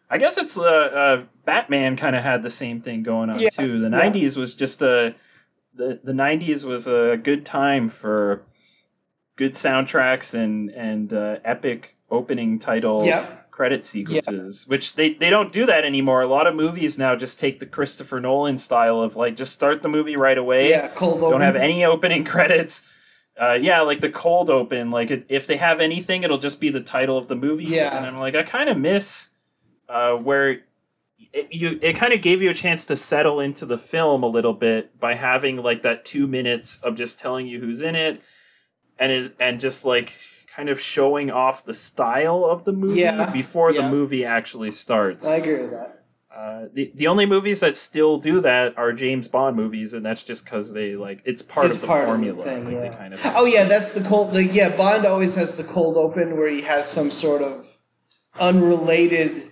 I 0.10 0.18
guess 0.18 0.38
it's 0.38 0.60
uh, 0.60 0.64
uh 0.64 1.24
Batman 1.46 1.96
kind 1.96 2.18
of 2.18 2.24
had 2.24 2.44
the 2.44 2.50
same 2.50 2.82
thing 2.82 3.04
going 3.04 3.30
on 3.30 3.40
Yeah, 3.40 3.48
too. 3.50 3.80
The 3.80 3.90
yeah. 3.90 4.12
'90s 4.12 4.36
was 4.36 4.54
just 4.54 4.82
a 4.82 5.16
the 5.74 6.02
the 6.04 6.12
'90s 6.12 6.66
was 6.66 6.88
a 6.88 7.16
good 7.16 7.46
time 7.46 7.88
for 7.88 8.44
good 9.42 9.54
soundtracks 9.54 10.34
and 10.36 10.70
and 10.72 11.14
uh, 11.14 11.38
epic 11.44 11.96
opening 12.12 12.60
title 12.60 13.06
Yep. 13.06 13.50
credit 13.52 13.84
sequences, 13.86 14.68
which 14.68 14.96
they 14.96 15.14
they 15.16 15.30
don't 15.32 15.52
do 15.52 15.66
that 15.66 15.84
anymore. 15.84 16.22
A 16.22 16.28
lot 16.28 16.46
of 16.46 16.54
movies 16.56 16.98
now 17.00 17.16
just 17.16 17.40
take 17.40 17.60
the 17.60 17.66
Christopher 17.66 18.20
Nolan 18.20 18.58
style 18.60 19.02
of 19.02 19.16
like 19.16 19.36
just 19.36 19.52
start 19.54 19.82
the 19.82 19.90
movie 19.90 20.16
right 20.16 20.38
away 20.38 20.70
Yeah, 20.70 20.90
cold 20.90 21.20
don't 21.22 21.30
open. 21.34 21.42
have 21.42 21.56
any 21.56 21.84
opening 21.86 22.24
credits. 22.34 22.88
Uh, 23.42 23.54
yeah, 23.54 23.82
like 23.82 24.02
the 24.02 24.10
cold 24.12 24.50
open. 24.52 24.92
Like 24.92 25.10
it, 25.10 25.26
if 25.30 25.48
they 25.48 25.58
have 25.58 25.80
anything, 25.82 26.22
it'll 26.24 26.38
just 26.38 26.62
be 26.62 26.70
the 26.70 26.82
title 26.82 27.18
of 27.18 27.28
the 27.28 27.36
movie. 27.36 27.64
Yeah. 27.66 27.96
and 27.98 28.06
I'm 28.06 28.20
like, 28.20 28.36
I 28.36 28.44
kind 28.44 28.70
of 28.70 28.78
miss 28.78 29.30
uh, 29.90 30.14
where 30.14 30.60
it, 31.34 31.48
you. 31.50 31.80
It 31.82 31.94
kind 31.96 32.14
of 32.14 32.22
gave 32.22 32.42
you 32.44 32.50
a 32.52 32.54
chance 32.54 32.86
to 32.86 32.96
settle 32.96 33.40
into 33.40 33.66
the 33.66 33.78
film 33.78 34.22
a 34.24 34.28
little 34.28 34.54
bit 34.54 35.00
by 35.00 35.16
having 35.16 35.58
like 35.64 35.82
that 35.84 36.06
two 36.06 36.28
minutes 36.28 36.78
of 36.84 36.96
just 36.96 37.20
telling 37.20 37.48
you 37.48 37.60
who's 37.60 37.82
in 37.82 37.96
it, 37.96 38.22
and 39.02 39.12
it, 39.12 39.36
and 39.40 39.60
just 39.60 39.84
like 39.84 40.18
kind 40.56 40.70
of 40.70 40.80
showing 40.80 41.32
off 41.32 41.66
the 41.66 41.74
style 41.74 42.46
of 42.46 42.64
the 42.64 42.72
movie 42.72 43.02
Yeah, 43.02 43.30
before 43.32 43.74
the 43.74 43.84
movie 43.90 44.24
actually 44.24 44.72
starts. 44.72 45.28
I 45.28 45.38
agree 45.38 45.60
with 45.62 45.72
that. 45.72 45.98
Uh, 46.34 46.68
the 46.72 46.92
the 46.96 47.08
only 47.08 47.26
movies 47.26 47.60
that 47.60 47.76
still 47.76 48.18
do 48.18 48.40
that 48.40 48.78
are 48.78 48.94
James 48.94 49.28
Bond 49.28 49.56
movies, 49.58 49.94
and 49.94 50.06
that's 50.06 50.24
just 50.24 50.46
because 50.46 50.72
they 50.72 50.96
like 50.96 51.22
it's 51.26 51.42
part 51.42 51.66
It's 51.66 51.76
of 51.76 51.82
the 51.82 51.88
part 51.88 52.04
of 52.04 52.08
the 52.08 52.12
formula. 52.14 52.44
thing, 52.46 52.64
like 52.66 52.74
yeah. 52.76 52.90
they 52.90 52.96
kind 52.96 53.14
of 53.14 53.22
Oh 53.36 53.44
yeah, 53.46 53.66
that's 53.66 53.92
the 53.92 54.02
cold. 54.02 54.32
The, 54.34 54.44
yeah, 54.46 54.70
Bond 54.76 55.06
always 55.06 55.36
has 55.36 55.56
the 55.56 55.66
cold 55.66 55.98
open 55.98 56.38
where 56.38 56.48
he 56.50 56.62
has 56.62 56.90
some 56.90 57.10
sort 57.12 57.42
of 57.42 57.66
unrelated 58.40 59.52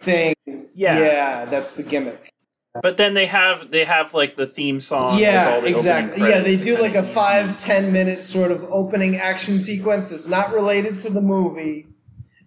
thing. 0.00 0.34
Yeah. 0.74 0.98
yeah, 1.00 1.44
that's 1.46 1.72
the 1.72 1.82
gimmick. 1.82 2.32
But 2.82 2.96
then 2.96 3.14
they 3.14 3.26
have 3.26 3.70
they 3.70 3.84
have 3.84 4.14
like 4.14 4.36
the 4.36 4.46
theme 4.46 4.80
song. 4.80 5.12
with 5.12 5.22
yeah, 5.22 5.54
all 5.54 5.60
the 5.60 5.68
exactly. 5.68 6.28
Yeah, 6.28 6.40
they 6.40 6.56
do 6.56 6.78
like 6.78 6.94
a 6.94 7.02
five 7.02 7.56
ten 7.56 7.92
minute 7.92 8.22
sort 8.22 8.50
of 8.50 8.64
opening 8.64 9.16
action 9.16 9.58
sequence 9.58 10.08
that's 10.08 10.28
not 10.28 10.52
related 10.52 10.98
to 11.00 11.10
the 11.10 11.20
movie. 11.20 11.86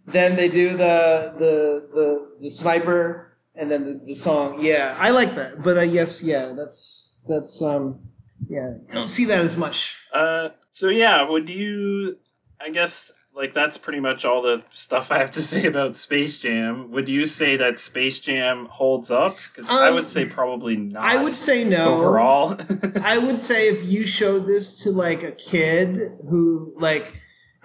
Then 0.06 0.36
they 0.36 0.50
do 0.50 0.72
the 0.72 1.34
the 1.38 1.88
the, 1.94 2.32
the 2.42 2.50
sniper 2.50 3.38
and 3.56 3.70
then 3.70 3.86
the, 3.86 3.94
the 4.06 4.16
song. 4.16 4.58
Yeah, 4.60 4.96
I 5.00 5.12
like 5.12 5.36
that. 5.36 5.62
But 5.62 5.78
I 5.78 5.84
yes, 5.84 6.24
yeah, 6.24 6.54
that's 6.56 7.20
that's 7.28 7.62
um 7.62 8.00
yeah, 8.48 8.74
I 8.90 8.94
don't 8.94 9.08
see 9.08 9.26
that 9.26 9.40
as 9.40 9.58
much. 9.58 9.98
Uh, 10.14 10.50
so 10.72 10.90
yeah, 10.90 11.30
would 11.30 11.50
you? 11.50 12.18
I 12.60 12.70
guess 12.70 13.12
like 13.40 13.54
that's 13.54 13.78
pretty 13.78 14.00
much 14.02 14.26
all 14.26 14.42
the 14.44 14.62
stuff 14.70 15.12
I 15.12 15.18
have 15.18 15.32
to 15.32 15.42
say 15.52 15.66
about 15.66 15.96
Space 15.96 16.38
Jam. 16.38 16.92
Would 16.92 17.10
you 17.10 17.26
say 17.26 17.56
that 17.58 17.80
Space 17.80 18.20
Jam 18.20 18.68
holds 18.70 19.10
up? 19.10 19.38
Because 19.56 19.70
I 19.70 19.88
Um, 19.88 19.96
would 19.96 20.08
say 20.08 20.26
probably 20.26 20.76
not. 20.76 21.04
I 21.04 21.24
would 21.24 21.36
say 21.36 21.64
no. 21.64 21.96
overall. 21.96 22.56
I 23.04 23.18
would 23.18 23.38
say 23.40 23.70
if 23.70 23.84
you 23.86 24.04
showed 24.04 24.46
this 24.46 24.84
to 24.84 24.92
like 24.92 25.24
a 25.24 25.32
kid 25.32 26.12
who 26.30 26.74
like, 26.78 27.14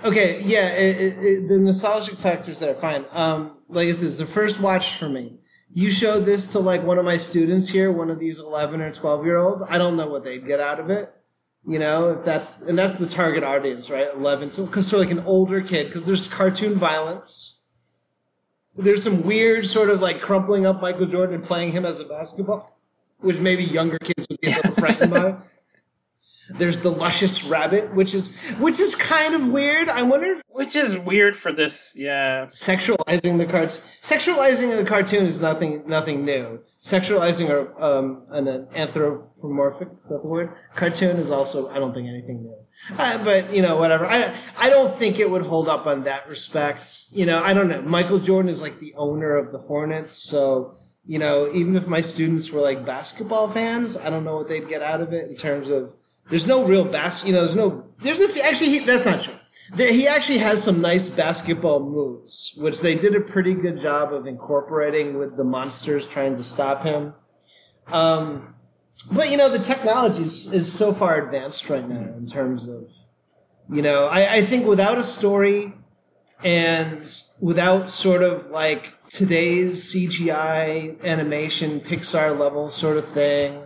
okay, 0.02 0.40
yeah, 0.42 0.68
it, 0.68 0.96
it, 0.96 1.18
it, 1.26 1.48
the 1.48 1.58
nostalgic 1.58 2.14
factors 2.16 2.60
there, 2.60 2.74
fine. 2.74 3.04
Um, 3.12 3.58
like 3.68 3.88
I 3.88 3.92
said, 3.92 4.06
it's 4.06 4.18
the 4.18 4.26
first 4.26 4.60
watch 4.60 4.96
for 4.96 5.08
me. 5.08 5.40
You 5.76 5.90
showed 5.90 6.24
this 6.24 6.52
to 6.52 6.60
like 6.60 6.84
one 6.84 6.98
of 6.98 7.04
my 7.04 7.16
students 7.16 7.68
here, 7.68 7.90
one 7.90 8.08
of 8.08 8.20
these 8.20 8.38
eleven 8.38 8.80
or 8.80 8.92
twelve 8.92 9.24
year 9.26 9.38
olds. 9.38 9.60
I 9.68 9.76
don't 9.76 9.96
know 9.96 10.06
what 10.06 10.22
they'd 10.22 10.46
get 10.46 10.60
out 10.60 10.78
of 10.78 10.88
it. 10.88 11.12
You 11.66 11.78
know, 11.78 12.10
if 12.10 12.24
that's 12.24 12.60
and 12.60 12.78
that's 12.78 12.96
the 12.96 13.06
target 13.06 13.42
audience, 13.42 13.90
right? 13.90 14.08
Eleven, 14.14 14.50
so 14.50 14.66
because 14.66 14.86
so 14.86 14.98
like 14.98 15.10
an 15.10 15.20
older 15.20 15.62
kid, 15.62 15.86
because 15.86 16.04
there's 16.04 16.26
cartoon 16.26 16.74
violence. 16.74 17.66
There's 18.76 19.02
some 19.02 19.22
weird 19.22 19.66
sort 19.66 19.88
of 19.88 20.00
like 20.00 20.20
crumpling 20.20 20.66
up 20.66 20.82
Michael 20.82 21.06
Jordan 21.06 21.36
and 21.36 21.44
playing 21.44 21.72
him 21.72 21.86
as 21.86 22.00
a 22.00 22.04
basketball, 22.04 22.76
which 23.18 23.38
maybe 23.38 23.64
younger 23.64 23.98
kids 23.98 24.26
would 24.28 24.40
be 24.40 24.48
a 24.48 24.56
little 24.56 24.72
frightened 24.78 25.10
by. 25.12 25.36
There's 26.51 26.78
the 26.78 26.90
luscious 26.90 27.45
rabbit, 27.45 27.95
which 27.95 28.12
is 28.14 28.38
which 28.59 28.78
is 28.78 28.95
kind 28.95 29.34
of 29.34 29.49
weird. 29.49 29.88
I 29.88 30.03
wonder 30.03 30.26
if 30.32 30.42
Which 30.49 30.76
is 30.76 30.99
weird 30.99 31.34
for 31.34 31.53
this. 31.53 31.95
Yeah. 31.97 32.47
sexualizing 32.47 33.38
the 33.38 33.47
cards 33.47 33.80
sexualizing 34.03 34.76
the 34.76 34.84
cartoon 34.84 35.24
is 35.26 35.40
nothing 35.40 35.82
nothing 35.86 36.24
new. 36.24 36.61
Sexualizing 36.82 37.49
a, 37.49 37.82
um, 37.82 38.24
an, 38.30 38.47
an 38.47 38.68
anthropomorphic 38.74 39.88
is 39.97 40.09
that 40.09 40.20
the 40.22 40.28
word 40.28 40.53
cartoon 40.76 41.16
is 41.16 41.30
also 41.30 41.70
I 41.70 41.78
don't 41.78 41.95
think 41.95 42.09
anything 42.09 42.42
new. 42.42 42.57
Uh, 42.99 43.24
but 43.24 43.55
you 43.55 43.62
know 43.62 43.76
whatever. 43.76 44.05
I 44.07 44.34
I 44.59 44.68
don't 44.68 44.92
think 44.95 45.18
it 45.18 45.30
would 45.30 45.42
hold 45.42 45.68
up 45.68 45.86
on 45.86 46.03
that 46.03 46.28
respect. 46.28 47.07
You 47.12 47.24
know 47.26 47.42
I 47.42 47.55
don't 47.55 47.68
know. 47.68 47.80
Michael 47.82 48.18
Jordan 48.18 48.51
is 48.51 48.61
like 48.61 48.78
the 48.80 48.95
owner 48.97 49.34
of 49.36 49.51
the 49.51 49.59
Hornets, 49.59 50.14
so 50.16 50.74
you 51.07 51.18
know 51.18 51.51
even 51.55 51.74
if 51.76 51.86
my 51.86 52.03
students 52.03 52.51
were 52.53 52.61
like 52.61 52.84
basketball 52.84 53.49
fans, 53.49 53.97
I 53.97 54.11
don't 54.11 54.24
know 54.24 54.36
what 54.36 54.49
they'd 54.49 54.68
get 54.68 54.82
out 54.82 55.01
of 55.01 55.12
it 55.14 55.28
in 55.30 55.34
terms 55.36 55.70
of. 55.70 55.95
There's 56.28 56.46
no 56.46 56.64
real 56.64 56.84
bas. 56.84 57.24
You 57.24 57.32
know, 57.32 57.40
there's 57.40 57.54
no. 57.54 57.84
There's 58.00 58.20
a. 58.20 58.44
Actually, 58.44 58.70
he, 58.70 58.78
that's 58.80 59.04
not 59.04 59.22
true. 59.22 59.34
There, 59.74 59.92
he 59.92 60.06
actually 60.06 60.38
has 60.38 60.62
some 60.62 60.80
nice 60.80 61.08
basketball 61.08 61.80
moves, 61.80 62.54
which 62.58 62.80
they 62.80 62.94
did 62.94 63.14
a 63.14 63.20
pretty 63.20 63.54
good 63.54 63.80
job 63.80 64.12
of 64.12 64.26
incorporating 64.26 65.18
with 65.18 65.36
the 65.36 65.44
monsters 65.44 66.06
trying 66.06 66.36
to 66.36 66.44
stop 66.44 66.82
him. 66.82 67.14
Um, 67.86 68.54
but 69.10 69.30
you 69.30 69.36
know, 69.36 69.48
the 69.48 69.58
technology 69.58 70.22
is, 70.22 70.52
is 70.52 70.72
so 70.72 70.92
far 70.92 71.24
advanced 71.24 71.68
right 71.68 71.86
now 71.88 72.14
in 72.16 72.26
terms 72.26 72.68
of, 72.68 72.90
you 73.70 73.82
know, 73.82 74.06
I, 74.06 74.36
I 74.36 74.44
think 74.44 74.66
without 74.66 74.98
a 74.98 75.02
story 75.02 75.72
and 76.42 77.10
without 77.40 77.90
sort 77.90 78.22
of 78.22 78.50
like 78.50 78.94
today's 79.08 79.92
CGI 79.92 81.02
animation, 81.02 81.80
Pixar 81.80 82.38
level 82.38 82.68
sort 82.70 82.96
of 82.96 83.06
thing, 83.08 83.64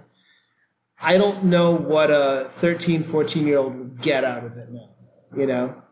I 1.01 1.17
don't 1.17 1.45
know 1.45 1.73
what 1.73 2.11
a 2.11 2.49
13, 2.51 3.03
14 3.03 3.47
year 3.47 3.59
old 3.59 3.77
would 3.77 4.01
get 4.01 4.25
out 4.25 4.45
of 4.45 4.57
it 4.57 4.71
now, 4.71 4.91
you 5.37 5.47
know? 5.47 5.83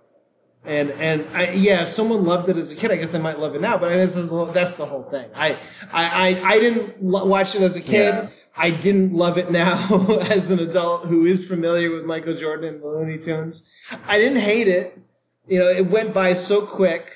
And 0.64 0.90
and 0.92 1.24
I, 1.32 1.52
yeah, 1.52 1.82
if 1.82 1.88
someone 1.88 2.24
loved 2.24 2.48
it 2.48 2.56
as 2.56 2.72
a 2.72 2.74
kid, 2.74 2.90
I 2.90 2.96
guess 2.96 3.12
they 3.12 3.20
might 3.20 3.38
love 3.38 3.54
it 3.54 3.60
now. 3.60 3.78
But 3.78 3.86
I 3.86 3.90
mean, 3.90 3.98
that's, 4.00 4.14
the, 4.14 4.44
that's 4.46 4.72
the 4.72 4.86
whole 4.86 5.04
thing. 5.04 5.30
I 5.36 5.58
I 5.92 6.30
I, 6.32 6.54
I 6.54 6.58
didn't 6.58 7.04
lo- 7.04 7.24
watch 7.24 7.54
it 7.54 7.62
as 7.62 7.76
a 7.76 7.80
kid. 7.80 8.14
Yeah. 8.14 8.28
I 8.56 8.70
didn't 8.70 9.12
love 9.12 9.38
it 9.38 9.50
now 9.50 10.06
as 10.22 10.50
an 10.50 10.58
adult 10.58 11.06
who 11.06 11.24
is 11.24 11.46
familiar 11.46 11.90
with 11.90 12.04
Michael 12.04 12.34
Jordan 12.34 12.74
and 12.74 12.82
the 12.82 12.88
Looney 12.88 13.18
Tunes. 13.18 13.70
I 14.08 14.18
didn't 14.18 14.40
hate 14.40 14.66
it. 14.66 14.98
You 15.46 15.60
know, 15.60 15.68
it 15.68 15.86
went 15.86 16.12
by 16.14 16.32
so 16.32 16.66
quick. 16.66 17.12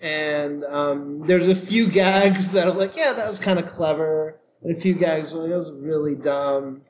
And 0.00 0.64
um, 0.64 1.26
there's 1.26 1.48
a 1.48 1.54
few 1.54 1.86
gags 1.88 2.52
that 2.52 2.66
are 2.66 2.72
like, 2.72 2.96
yeah, 2.96 3.12
that 3.12 3.28
was 3.28 3.38
kind 3.38 3.58
of 3.58 3.66
clever. 3.66 4.40
And 4.62 4.74
a 4.74 4.80
few 4.80 4.94
gags 4.94 5.34
were 5.34 5.40
like, 5.40 5.50
that 5.50 5.56
was 5.56 5.72
really 5.72 6.14
dumb. 6.14 6.82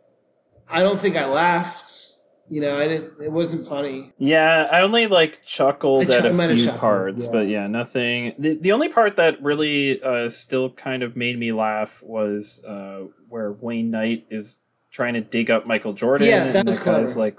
I 0.71 0.81
don't 0.81 1.01
think 1.01 1.17
I 1.17 1.27
laughed. 1.27 2.07
You 2.49 2.61
know, 2.61 2.77
I 2.77 2.89
didn't. 2.89 3.13
It 3.23 3.31
wasn't 3.31 3.69
funny. 3.69 4.13
Yeah, 4.19 4.69
I 4.73 4.81
only 4.81 5.07
like 5.07 5.45
chuckled 5.45 6.11
I 6.11 6.17
at 6.19 6.27
a 6.27 6.55
few 6.57 6.73
parts, 6.73 7.27
yeah. 7.27 7.31
but 7.31 7.47
yeah, 7.49 7.67
nothing. 7.69 8.35
The 8.39 8.55
the 8.57 8.73
only 8.73 8.89
part 8.89 9.17
that 9.17 9.41
really 9.41 10.03
uh, 10.03 10.29
still 10.29 10.71
kind 10.71 11.05
of 11.05 11.15
made 11.17 11.37
me 11.39 11.53
laugh 11.53 12.03
was 12.03 12.65
uh, 12.65 13.03
where 13.29 13.53
Wayne 13.53 13.91
Knight 13.93 14.27
is 14.31 14.59
trying 14.91 15.15
to 15.15 15.21
dig 15.21 15.49
up 15.49 15.67
Michael 15.69 15.93
Jordan, 15.93 16.27
Yeah, 16.27 16.47
that 16.51 16.57
and 16.57 16.67
was 16.67 16.77
the 16.79 16.83
clever. 16.83 17.21
like, 17.21 17.39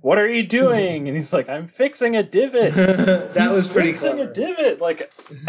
"What 0.00 0.18
are 0.18 0.28
you 0.28 0.44
doing?" 0.44 1.08
And 1.08 1.16
he's 1.16 1.32
like, 1.32 1.48
"I'm 1.48 1.66
fixing 1.66 2.14
a 2.14 2.22
divot." 2.22 2.74
that 3.34 3.36
He's 3.36 3.50
was 3.50 3.72
pretty 3.72 3.90
fixing 3.92 4.12
clever. 4.14 4.30
a 4.30 4.32
divot. 4.34 4.80
Like 4.80 5.12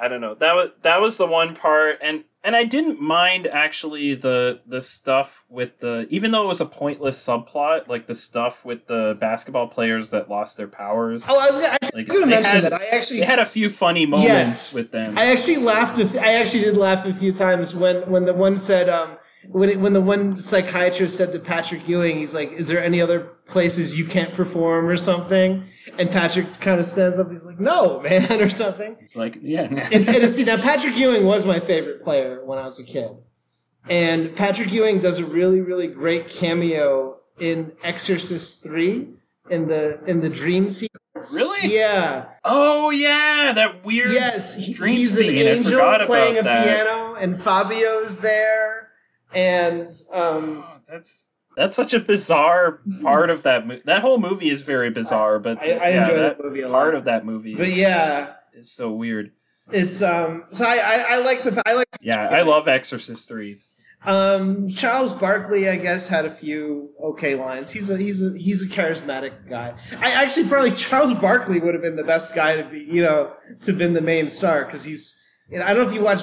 I 0.00 0.06
don't 0.08 0.20
know. 0.20 0.34
That 0.36 0.54
was 0.54 0.70
that 0.82 1.00
was 1.00 1.16
the 1.16 1.26
one 1.26 1.56
part, 1.56 1.98
and 2.00 2.22
and 2.42 2.56
I 2.56 2.64
didn't 2.64 3.00
mind 3.00 3.46
actually 3.46 4.14
the 4.14 4.60
the 4.66 4.80
stuff 4.80 5.44
with 5.48 5.78
the 5.80 6.06
even 6.10 6.30
though 6.30 6.44
it 6.44 6.48
was 6.48 6.60
a 6.60 6.66
pointless 6.66 7.22
subplot, 7.24 7.88
like 7.88 8.06
the 8.06 8.14
stuff 8.14 8.64
with 8.64 8.86
the 8.86 9.16
basketball 9.20 9.68
players 9.68 10.10
that 10.10 10.30
lost 10.30 10.56
their 10.56 10.66
powers. 10.68 11.22
oh, 11.28 11.38
I 11.38 11.46
was 11.50 11.58
gonna, 11.60 11.78
Like, 11.94 12.08
gonna 12.08 12.26
mention 12.26 12.50
had- 12.52 12.64
that. 12.64 12.72
I 12.74 12.86
actually 12.86 13.20
had 13.20 13.38
a 13.38 13.44
few 13.46 13.68
funny 13.68 14.06
moments 14.06 14.28
Yes. 14.28 14.74
with 14.74 14.90
them. 14.92 15.18
I 15.18 15.26
actually 15.26 15.56
laughed. 15.58 15.98
A 15.98 16.04
f- 16.04 16.16
I 16.16 16.34
actually 16.34 16.60
did 16.64 16.76
laugh 16.76 17.04
a 17.04 17.12
few 17.14 17.32
times 17.32 17.74
when 17.74 17.96
when 18.10 18.24
the 18.24 18.34
one 18.34 18.56
said 18.58 18.88
um 18.88 19.16
when 19.48 19.70
it, 19.70 19.80
when 19.80 19.92
the 19.94 20.00
one 20.00 20.40
psychiatrist 20.40 21.16
said 21.16 21.32
to 21.32 21.38
Patrick 21.38 21.88
Ewing, 21.88 22.18
he's 22.18 22.34
like, 22.34 22.52
"Is 22.52 22.68
there 22.68 22.82
any 22.82 23.00
other 23.00 23.20
places 23.20 23.98
you 23.98 24.04
can't 24.04 24.34
perform 24.34 24.86
or 24.88 24.96
something?" 24.96 25.64
And 25.98 26.10
Patrick 26.10 26.60
kind 26.60 26.78
of 26.78 26.86
stands 26.86 27.18
up. 27.18 27.30
He's 27.30 27.46
like, 27.46 27.58
"No, 27.58 28.00
man," 28.00 28.30
or 28.42 28.50
something. 28.50 28.96
it's 29.00 29.16
like 29.16 29.38
yeah, 29.42 29.62
and, 29.92 30.08
and 30.08 30.30
see 30.30 30.44
now 30.44 30.56
Patrick 30.60 30.96
Ewing 30.96 31.24
was 31.26 31.44
my 31.46 31.58
favorite 31.60 32.02
player 32.02 32.44
when 32.44 32.58
I 32.58 32.64
was 32.66 32.78
a 32.78 32.84
kid, 32.84 33.10
and 33.88 34.34
Patrick 34.36 34.70
Ewing 34.72 34.98
does 34.98 35.18
a 35.18 35.24
really 35.24 35.60
really 35.60 35.86
great 35.88 36.28
cameo 36.28 37.16
in 37.38 37.72
Exorcist 37.82 38.62
three 38.62 39.08
in 39.48 39.68
the 39.68 40.02
in 40.04 40.20
the 40.20 40.28
dream 40.28 40.68
sequence. 40.70 40.90
Really? 41.34 41.74
Yeah. 41.74 42.30
oh 42.44 42.90
yeah, 42.90 43.52
that 43.54 43.84
weird 43.84 44.12
Yes, 44.12 44.56
he, 44.56 44.72
dream 44.72 44.96
he's 44.96 45.16
scene. 45.18 45.28
an 45.46 45.58
angel 45.58 45.98
playing 46.06 46.38
a 46.38 46.42
that. 46.42 46.64
piano, 46.64 47.14
and 47.14 47.38
Fabio's 47.38 48.18
there, 48.22 48.79
and 49.34 49.88
um, 50.12 50.64
Oh, 50.66 50.76
that's 50.88 51.28
that's 51.56 51.76
such 51.76 51.92
a 51.94 52.00
bizarre 52.00 52.80
part 53.02 53.28
of 53.30 53.42
that 53.42 53.66
movie. 53.66 53.82
That 53.84 54.02
whole 54.02 54.18
movie 54.18 54.50
is 54.50 54.62
very 54.62 54.90
bizarre, 54.90 55.38
but 55.38 55.58
I, 55.58 55.72
I 55.72 55.88
yeah, 55.90 56.02
enjoy 56.04 56.18
that 56.20 56.42
movie 56.42 56.60
a 56.60 56.68
part 56.68 56.86
lot. 56.92 56.94
of 56.94 57.04
that 57.04 57.24
movie 57.24 57.54
but 57.56 57.72
yeah, 57.72 58.34
it's 58.54 58.70
so 58.72 58.90
weird. 58.92 59.32
it's 59.70 60.00
um. 60.02 60.44
So 60.50 60.64
I, 60.66 60.76
I, 60.76 61.04
I 61.10 61.18
like 61.18 61.42
the 61.42 61.60
I 61.66 61.74
like 61.74 61.86
Yeah, 62.00 62.28
I 62.28 62.42
love 62.42 62.68
Exorcist 62.68 63.28
three. 63.28 63.56
um 64.06 64.68
Charles 64.70 65.12
Barkley. 65.12 65.68
I 65.68 65.76
guess 65.76 66.08
had 66.08 66.24
a 66.24 66.30
few 66.30 66.90
okay 67.02 67.34
lines. 67.34 67.70
He's 67.70 67.90
a 67.90 67.96
he's 67.98 68.22
a 68.22 68.36
he's 68.38 68.62
a 68.62 68.66
charismatic 68.66 69.48
guy. 69.48 69.74
I 69.98 70.12
actually 70.12 70.48
probably 70.48 70.70
Charles 70.72 71.12
Barkley 71.12 71.60
would 71.60 71.74
have 71.74 71.82
been 71.82 71.96
the 71.96 72.04
best 72.04 72.34
guy 72.34 72.56
to 72.56 72.64
be 72.68 72.80
you 72.80 73.02
know 73.02 73.34
to 73.62 73.72
been 73.72 73.92
the 73.92 74.00
main 74.00 74.28
star 74.28 74.64
because 74.64 74.84
he's. 74.84 75.16
You 75.50 75.58
know, 75.58 75.64
I 75.64 75.74
don't 75.74 75.82
know 75.82 75.88
if 75.88 75.94
you 75.94 76.02
watch. 76.02 76.22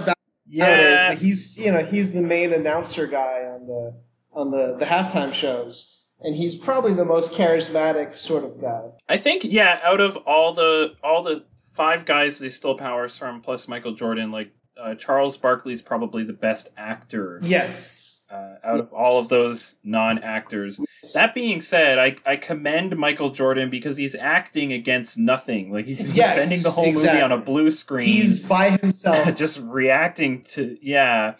Yeah, 0.49 1.09
but 1.09 1.17
he's 1.17 1.57
you 1.57 1.71
know 1.71 1.83
he's 1.83 2.13
the 2.13 2.21
main 2.21 2.53
announcer 2.53 3.07
guy 3.07 3.43
on 3.43 3.67
the 3.67 3.93
on 4.31 4.51
the 4.51 4.77
the 4.77 4.85
halftime 4.85 5.33
shows, 5.33 6.05
and 6.21 6.35
he's 6.35 6.55
probably 6.55 6.93
the 6.93 7.05
most 7.05 7.31
charismatic 7.33 8.17
sort 8.17 8.43
of 8.43 8.61
guy. 8.61 8.83
I 9.09 9.17
think 9.17 9.43
yeah. 9.43 9.79
Out 9.83 10.01
of 10.01 10.17
all 10.17 10.53
the 10.53 10.93
all 11.03 11.21
the 11.23 11.45
five 11.55 12.05
guys 12.05 12.39
they 12.39 12.49
stole 12.49 12.75
powers 12.75 13.17
from, 13.17 13.41
plus 13.41 13.67
Michael 13.67 13.93
Jordan, 13.93 14.31
like 14.31 14.51
uh, 14.79 14.95
Charles 14.95 15.37
Barkley's 15.37 15.81
probably 15.81 16.23
the 16.23 16.33
best 16.33 16.69
actor 16.77 17.39
Yes. 17.43 18.16
Uh, 18.31 18.55
out 18.63 18.79
of 18.79 18.91
all 18.93 19.19
of 19.19 19.29
those 19.29 19.75
non-actors. 19.83 20.79
That 21.13 21.33
being 21.33 21.61
said, 21.61 21.97
I, 21.99 22.15
I 22.25 22.35
commend 22.35 22.97
Michael 22.97 23.29
Jordan 23.31 23.69
because 23.69 23.97
he's 23.97 24.15
acting 24.15 24.73
against 24.73 25.17
nothing. 25.17 25.71
Like 25.71 25.85
he's, 25.85 26.09
Yes, 26.15 26.29
spending 26.31 26.61
the 26.63 26.71
whole 26.71 26.85
exactly. 26.85 27.13
movie 27.21 27.21
on 27.23 27.31
a 27.31 27.37
blue 27.37 27.71
screen. 27.71 28.07
He's 28.09 28.43
by 28.45 28.71
himself. 28.81 29.35
just 29.37 29.61
reacting 29.63 30.43
to 30.49 30.77
yeah 30.81 31.35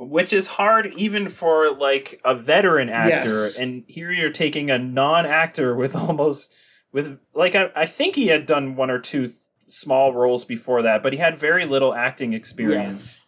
which 0.00 0.32
is 0.32 0.46
hard 0.46 0.86
even 0.94 1.28
for 1.28 1.72
like 1.72 2.20
a 2.24 2.32
veteran 2.34 2.88
actor 2.88 3.28
Yes. 3.28 3.58
and 3.58 3.84
here 3.88 4.12
you're 4.12 4.30
taking 4.30 4.70
a 4.70 4.78
non-actor 4.78 5.74
with 5.74 5.96
almost 6.08 6.54
with 6.92 7.18
like 7.34 7.54
I, 7.56 7.70
I 7.74 7.86
think 7.86 8.14
he 8.14 8.28
had 8.28 8.46
done 8.46 8.76
one 8.76 8.90
or 8.90 9.00
two 9.00 9.26
th- 9.26 9.36
small 9.68 10.12
roles 10.14 10.44
before 10.44 10.82
that 10.82 11.02
but 11.02 11.12
he 11.12 11.18
had 11.18 11.34
very 11.36 11.64
little 11.64 11.94
acting 11.94 12.32
experience 12.32 13.20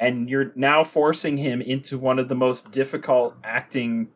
and 0.00 0.28
you're 0.30 0.52
now 0.54 0.84
forcing 0.84 1.36
him 1.38 1.60
into 1.60 1.98
one 1.98 2.18
of 2.18 2.28
the 2.28 2.34
most 2.34 2.70
difficult 2.70 3.34
acting 3.42 4.08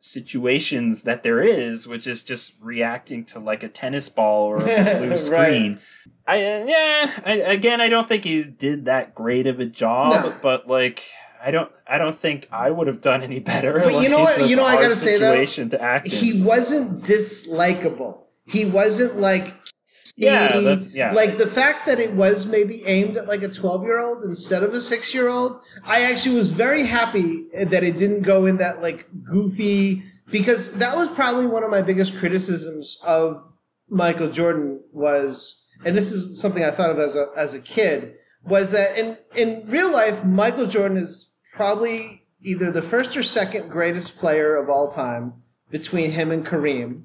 situations 0.00 1.04
that 1.04 1.22
there 1.22 1.40
is 1.40 1.86
which 1.86 2.06
is 2.08 2.22
just 2.24 2.54
reacting 2.60 3.24
to 3.24 3.38
like 3.38 3.62
a 3.62 3.68
tennis 3.68 4.08
ball 4.08 4.44
or 4.46 4.56
a 4.58 4.64
blue 4.98 5.10
Right. 5.10 5.18
screen 5.18 5.78
I 6.26 6.36
uh, 6.36 6.64
yeah. 6.66 7.10
I, 7.26 7.32
again, 7.34 7.80
I 7.80 7.88
don't 7.88 8.06
think 8.08 8.22
he 8.24 8.44
did 8.44 8.84
that 8.84 9.12
great 9.14 9.48
of 9.48 9.58
a 9.58 9.64
job, 9.66 10.12
No. 10.24 10.34
but 10.40 10.68
like, 10.68 11.02
I 11.44 11.50
don't. 11.50 11.68
I 11.84 11.98
don't 11.98 12.14
think 12.14 12.46
I 12.52 12.70
would 12.70 12.86
have 12.86 13.00
done 13.00 13.24
any 13.24 13.40
better. 13.40 13.80
But 13.80 14.00
you 14.04 14.08
know 14.08 14.20
what- 14.20 14.48
you 14.48 14.54
know 14.54 14.64
I 14.64 14.76
gotta 14.76 14.94
say, 14.94 15.18
though? 15.18 15.32
situation 15.32 15.70
to 15.70 15.82
act 15.82 16.06
in. 16.06 16.12
he 16.12 16.40
wasn't 16.44 17.02
dislikable. 17.02 18.18
He 18.46 18.64
wasn't 18.64 19.16
like 19.16 19.52
Yeah, 20.16 20.52
he- 20.56 20.64
that's- 20.64 20.88
yeah. 20.92 21.12
like 21.12 21.38
the 21.38 21.46
fact 21.46 21.86
that 21.86 21.98
it 21.98 22.12
was 22.12 22.46
maybe 22.46 22.84
aimed 22.86 23.16
at 23.16 23.26
like 23.26 23.42
a 23.42 23.48
12 23.48 23.82
year 23.84 23.98
old 23.98 24.24
instead 24.24 24.62
of 24.62 24.74
a 24.74 24.80
6 24.80 25.14
year 25.14 25.28
old 25.28 25.60
i 25.84 26.02
actually 26.02 26.34
was 26.34 26.50
very 26.50 26.84
happy 26.86 27.46
that 27.54 27.82
it 27.82 27.96
didn't 27.96 28.22
go 28.22 28.44
in 28.46 28.56
that 28.58 28.82
like 28.82 29.06
goofy 29.24 30.02
because 30.30 30.72
that 30.74 30.96
was 30.96 31.08
probably 31.10 31.46
one 31.46 31.64
of 31.64 31.70
my 31.70 31.82
biggest 31.82 32.16
criticisms 32.16 32.98
of 33.04 33.42
michael 33.88 34.28
jordan 34.28 34.80
was 34.92 35.66
and 35.84 35.96
this 35.96 36.10
is 36.12 36.40
something 36.40 36.62
i 36.64 36.70
thought 36.70 36.90
of 36.90 36.98
as 36.98 37.16
a 37.16 37.26
as 37.36 37.54
a 37.54 37.60
kid 37.60 38.14
was 38.44 38.70
that 38.72 38.96
in 38.98 39.16
in 39.34 39.62
real 39.68 39.90
life 39.92 40.24
michael 40.24 40.66
jordan 40.66 40.96
is 40.98 41.32
probably 41.54 42.22
either 42.42 42.70
the 42.70 42.82
first 42.82 43.16
or 43.16 43.22
second 43.22 43.68
greatest 43.68 44.18
player 44.18 44.56
of 44.56 44.68
all 44.68 44.90
time 44.90 45.32
between 45.70 46.10
him 46.10 46.30
and 46.30 46.44
kareem 46.46 47.02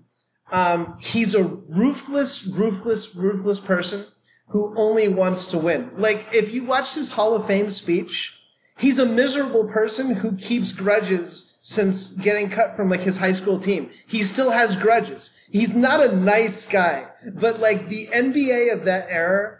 um, 0.51 0.97
he's 0.99 1.33
a 1.33 1.43
ruthless, 1.43 2.47
ruthless, 2.47 3.15
ruthless 3.15 3.59
person 3.59 4.05
who 4.49 4.73
only 4.77 5.07
wants 5.07 5.47
to 5.51 5.57
win. 5.57 5.91
Like, 5.97 6.25
if 6.31 6.53
you 6.53 6.63
watch 6.63 6.95
his 6.95 7.11
Hall 7.11 7.35
of 7.35 7.45
Fame 7.45 7.69
speech, 7.69 8.39
he's 8.77 8.97
a 8.97 9.05
miserable 9.05 9.65
person 9.65 10.15
who 10.15 10.37
keeps 10.37 10.71
grudges 10.71 11.57
since 11.61 12.13
getting 12.13 12.49
cut 12.49 12.77
from 12.77 12.89
like 12.89 13.01
his 13.01 13.17
high 13.17 13.33
school 13.33 13.59
team. 13.59 13.89
He 14.05 14.23
still 14.23 14.51
has 14.51 14.77
grudges. 14.77 15.37
He's 15.51 15.75
not 15.75 16.01
a 16.01 16.15
nice 16.15 16.67
guy, 16.67 17.07
but 17.33 17.59
like 17.59 17.89
the 17.89 18.07
NBA 18.07 18.71
of 18.71 18.85
that 18.85 19.07
era, 19.09 19.59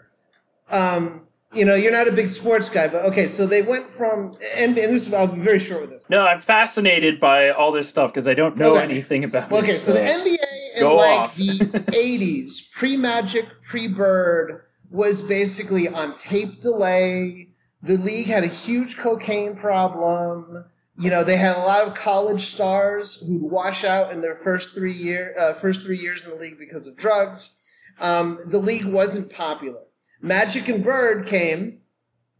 um, 0.70 1.27
you 1.54 1.64
know, 1.64 1.74
you're 1.74 1.92
not 1.92 2.06
a 2.08 2.12
big 2.12 2.28
sports 2.28 2.68
guy, 2.68 2.88
but 2.88 3.04
okay, 3.06 3.26
so 3.26 3.46
they 3.46 3.62
went 3.62 3.88
from, 3.90 4.36
and, 4.54 4.76
and 4.78 4.92
this, 4.92 5.12
I'll 5.12 5.26
be 5.26 5.40
very 5.40 5.58
short 5.58 5.80
with 5.82 5.90
this. 5.90 6.08
no, 6.10 6.26
I'm 6.26 6.40
fascinated 6.40 7.18
by 7.18 7.50
all 7.50 7.72
this 7.72 7.88
stuff 7.88 8.12
because 8.12 8.28
I 8.28 8.34
don't 8.34 8.56
know 8.56 8.74
Okay. 8.76 8.84
anything 8.84 9.24
about 9.24 9.50
Okay, 9.50 9.56
it. 9.56 9.62
Okay, 9.64 9.76
so 9.78 9.92
the 9.92 10.00
NBA 10.00 10.36
in 10.76 10.84
like 10.96 11.18
off. 11.20 11.36
the 11.36 11.58
80s, 11.58 12.70
pre 12.72 12.96
Magic, 12.96 13.46
pre 13.62 13.88
Bird, 13.88 14.62
was 14.90 15.22
basically 15.22 15.88
on 15.88 16.14
tape 16.14 16.60
delay. 16.60 17.48
The 17.82 17.96
league 17.96 18.26
had 18.26 18.44
a 18.44 18.48
huge 18.48 18.96
cocaine 18.98 19.56
problem. 19.56 20.64
You 21.00 21.10
know, 21.10 21.22
they 21.24 21.36
had 21.36 21.56
a 21.56 21.60
lot 21.60 21.86
of 21.86 21.94
college 21.94 22.46
stars 22.46 23.24
who'd 23.26 23.40
wash 23.42 23.84
out 23.84 24.12
in 24.12 24.20
their 24.20 24.34
first 24.34 24.74
three 24.74 24.92
year, 24.92 25.34
uh, 25.38 25.52
first 25.52 25.84
three 25.86 25.98
years 25.98 26.24
in 26.26 26.32
the 26.32 26.36
league 26.38 26.58
because 26.58 26.86
of 26.88 26.96
drugs. 26.96 27.54
Um, 28.00 28.40
the 28.44 28.58
league 28.58 28.84
wasn't 28.84 29.32
popular. 29.32 29.80
Magic 30.20 30.68
and 30.68 30.82
Bird 30.82 31.26
came, 31.26 31.80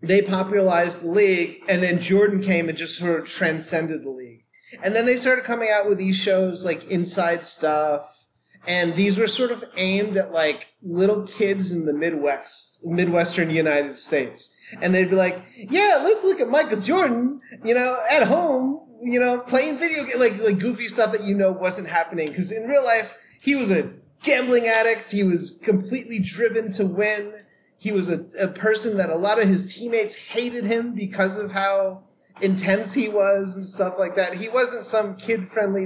they 0.01 0.23
popularized 0.23 1.03
the 1.03 1.11
league, 1.11 1.61
and 1.69 1.83
then 1.83 1.99
Jordan 1.99 2.41
came 2.41 2.69
and 2.69 2.79
just 2.79 2.99
sort 2.99 3.21
of 3.21 3.27
transcended 3.27 4.03
the 4.03 4.11
league. 4.11 4.45
And 4.83 4.95
then 4.95 5.07
they 5.07 5.17
started 5.17 5.45
coming 5.45 5.71
out 5.71 5.89
with 5.89 5.99
these 5.99 6.17
shows 6.17 6.65
like 6.65 6.87
Inside 6.89 7.45
Stuff, 7.45 8.27
and 8.67 8.95
these 8.95 9.17
were 9.17 9.27
sort 9.27 9.51
of 9.51 9.65
aimed 9.77 10.17
at 10.17 10.33
like 10.33 10.69
little 10.83 11.23
kids 11.27 11.73
in 11.73 11.87
the 11.87 11.95
Midwest, 11.95 12.85
Midwestern 12.85 13.51
United 13.51 13.97
States. 13.97 14.55
And 14.83 14.95
they'd 14.95 15.09
be 15.09 15.17
like, 15.17 15.43
"Yeah, 15.57 16.01
let's 16.03 16.23
look 16.25 16.41
at 16.41 16.49
Michael 16.49 16.81
Jordan, 16.81 17.41
you 17.65 17.75
know, 17.75 17.97
at 18.11 18.25
home, 18.25 18.81
you 19.03 19.19
know, 19.19 19.39
playing 19.39 19.79
video 19.79 20.05
game, 20.05 20.19
like 20.19 20.39
like 20.39 20.59
goofy 20.59 20.89
stuff 20.89 21.13
that 21.13 21.25
you 21.25 21.35
know 21.35 21.51
wasn't 21.53 21.89
happening 21.89 22.29
because 22.29 22.53
in 22.53 22.69
real 22.69 22.85
life 22.85 23.17
he 23.41 23.55
was 23.55 23.71
a 23.71 23.91
gambling 24.23 24.67
addict. 24.67 25.11
He 25.11 25.23
was 25.23 25.61
completely 25.63 26.19
driven 26.19 26.71
to 26.73 26.85
win. 26.85 27.33
He 27.79 27.93
was 27.93 28.09
a, 28.09 28.25
a 28.41 28.49
person 28.49 28.97
that 28.97 29.09
a 29.09 29.15
lot 29.15 29.41
of 29.41 29.49
his 29.49 29.75
teammates 29.75 30.15
hated 30.15 30.65
him 30.65 30.95
because 30.95 31.39
of 31.39 31.53
how 31.53 32.03
intense 32.41 32.93
he 32.93 33.09
was 33.09 33.55
and 33.55 33.65
stuff 33.65 33.99
like 33.99 34.17
that. 34.17 34.35
He 34.35 34.49
wasn't 34.49 34.85
some 34.85 35.17
kid 35.17 35.49
friendly, 35.49 35.83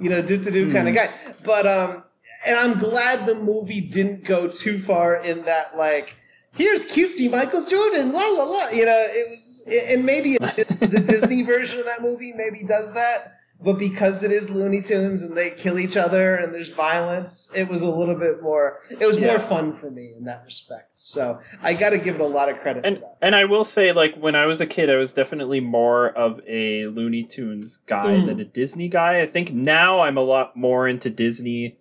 you 0.00 0.08
know, 0.08 0.22
do 0.22 0.38
to 0.38 0.50
do 0.50 0.72
kind 0.72 0.88
of 0.88 0.94
guy. 0.94 1.10
But 1.44 1.66
um, 1.66 2.04
and 2.46 2.56
I'm 2.56 2.78
glad 2.78 3.26
the 3.26 3.34
movie 3.34 3.80
didn't 3.80 4.24
go 4.24 4.48
too 4.48 4.78
far 4.78 5.16
in 5.16 5.42
that 5.44 5.76
like 5.76 6.16
here's 6.54 6.84
cutesy 6.84 7.30
Michael 7.30 7.64
Jordan, 7.64 8.12
la 8.12 8.26
la 8.28 8.44
la. 8.44 8.68
You 8.68 8.86
know, 8.86 9.06
it 9.08 9.30
was, 9.30 9.68
and 9.70 10.04
maybe 10.04 10.38
the 10.38 11.04
Disney 11.06 11.42
version 11.42 11.78
of 11.80 11.86
that 11.86 12.02
movie 12.02 12.32
maybe 12.32 12.62
does 12.62 12.94
that. 12.94 13.37
But 13.60 13.72
because 13.76 14.22
it 14.22 14.30
is 14.30 14.50
Looney 14.50 14.80
Tunes 14.82 15.22
and 15.22 15.36
they 15.36 15.50
kill 15.50 15.80
each 15.80 15.96
other 15.96 16.36
and 16.36 16.54
there's 16.54 16.68
violence, 16.72 17.50
it 17.56 17.66
was 17.68 17.82
a 17.82 17.90
little 17.90 18.14
bit 18.14 18.40
more. 18.40 18.78
It 18.88 19.04
was 19.04 19.16
Yeah. 19.18 19.26
more 19.26 19.40
fun 19.40 19.72
for 19.72 19.90
me 19.90 20.12
in 20.16 20.24
that 20.26 20.42
respect. 20.44 20.92
So 21.00 21.40
I 21.60 21.74
got 21.74 21.90
to 21.90 21.98
give 21.98 22.14
it 22.14 22.20
a 22.20 22.24
lot 22.24 22.48
of 22.48 22.60
credit 22.60 22.86
And 22.86 22.98
for 22.98 23.00
that. 23.00 23.16
and 23.20 23.34
I 23.34 23.46
will 23.46 23.64
say, 23.64 23.90
like 23.90 24.14
when 24.14 24.36
I 24.36 24.46
was 24.46 24.60
a 24.60 24.66
kid, 24.66 24.88
I 24.90 24.94
was 24.96 25.12
definitely 25.12 25.58
more 25.58 26.10
of 26.10 26.40
a 26.46 26.86
Looney 26.86 27.24
Tunes 27.24 27.78
guy 27.86 28.12
Mm. 28.18 28.26
than 28.26 28.38
a 28.40 28.44
Disney 28.44 28.88
guy. 28.88 29.20
I 29.20 29.26
think 29.26 29.52
now 29.52 30.00
I'm 30.00 30.16
a 30.16 30.20
lot 30.22 30.54
more 30.56 30.86
into 30.86 31.10
Disney, 31.10 31.76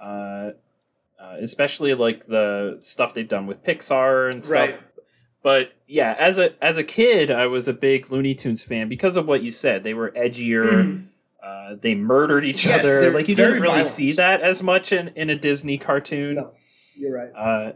uh, 0.00 0.52
uh, 1.20 1.36
especially 1.40 1.92
like 1.94 2.24
the 2.26 2.78
stuff 2.80 3.12
they've 3.12 3.28
done 3.28 3.46
with 3.46 3.62
Pixar 3.62 4.30
and 4.32 4.42
stuff. 4.42 4.70
Right. 4.70 4.80
But 5.42 5.72
yeah, 5.86 6.14
as 6.18 6.38
a 6.38 6.62
as 6.64 6.76
a 6.78 6.84
kid, 6.84 7.30
I 7.30 7.46
was 7.46 7.66
a 7.68 7.72
big 7.72 8.10
Looney 8.12 8.34
Tunes 8.34 8.62
fan 8.62 8.88
because 8.88 9.16
of 9.16 9.26
what 9.26 9.42
you 9.42 9.50
said. 9.50 9.82
They 9.82 9.94
were 9.94 10.10
edgier. 10.12 10.70
Mhm. 10.70 11.06
Uh, 11.42 11.74
they 11.80 11.94
murdered 11.96 12.44
each 12.44 12.64
Yes, 12.64 12.80
other. 12.84 13.10
Like 13.10 13.26
you 13.28 13.34
didn't 13.34 13.54
really 13.54 13.66
violent. 13.68 13.86
see 13.86 14.12
that 14.12 14.40
as 14.40 14.62
much 14.62 14.92
in, 14.92 15.08
in 15.16 15.28
a 15.30 15.34
Disney 15.36 15.78
cartoon. 15.78 16.36
No. 16.36 16.52
You're 16.96 17.14
right. 17.16 17.32
Uh, 17.34 17.72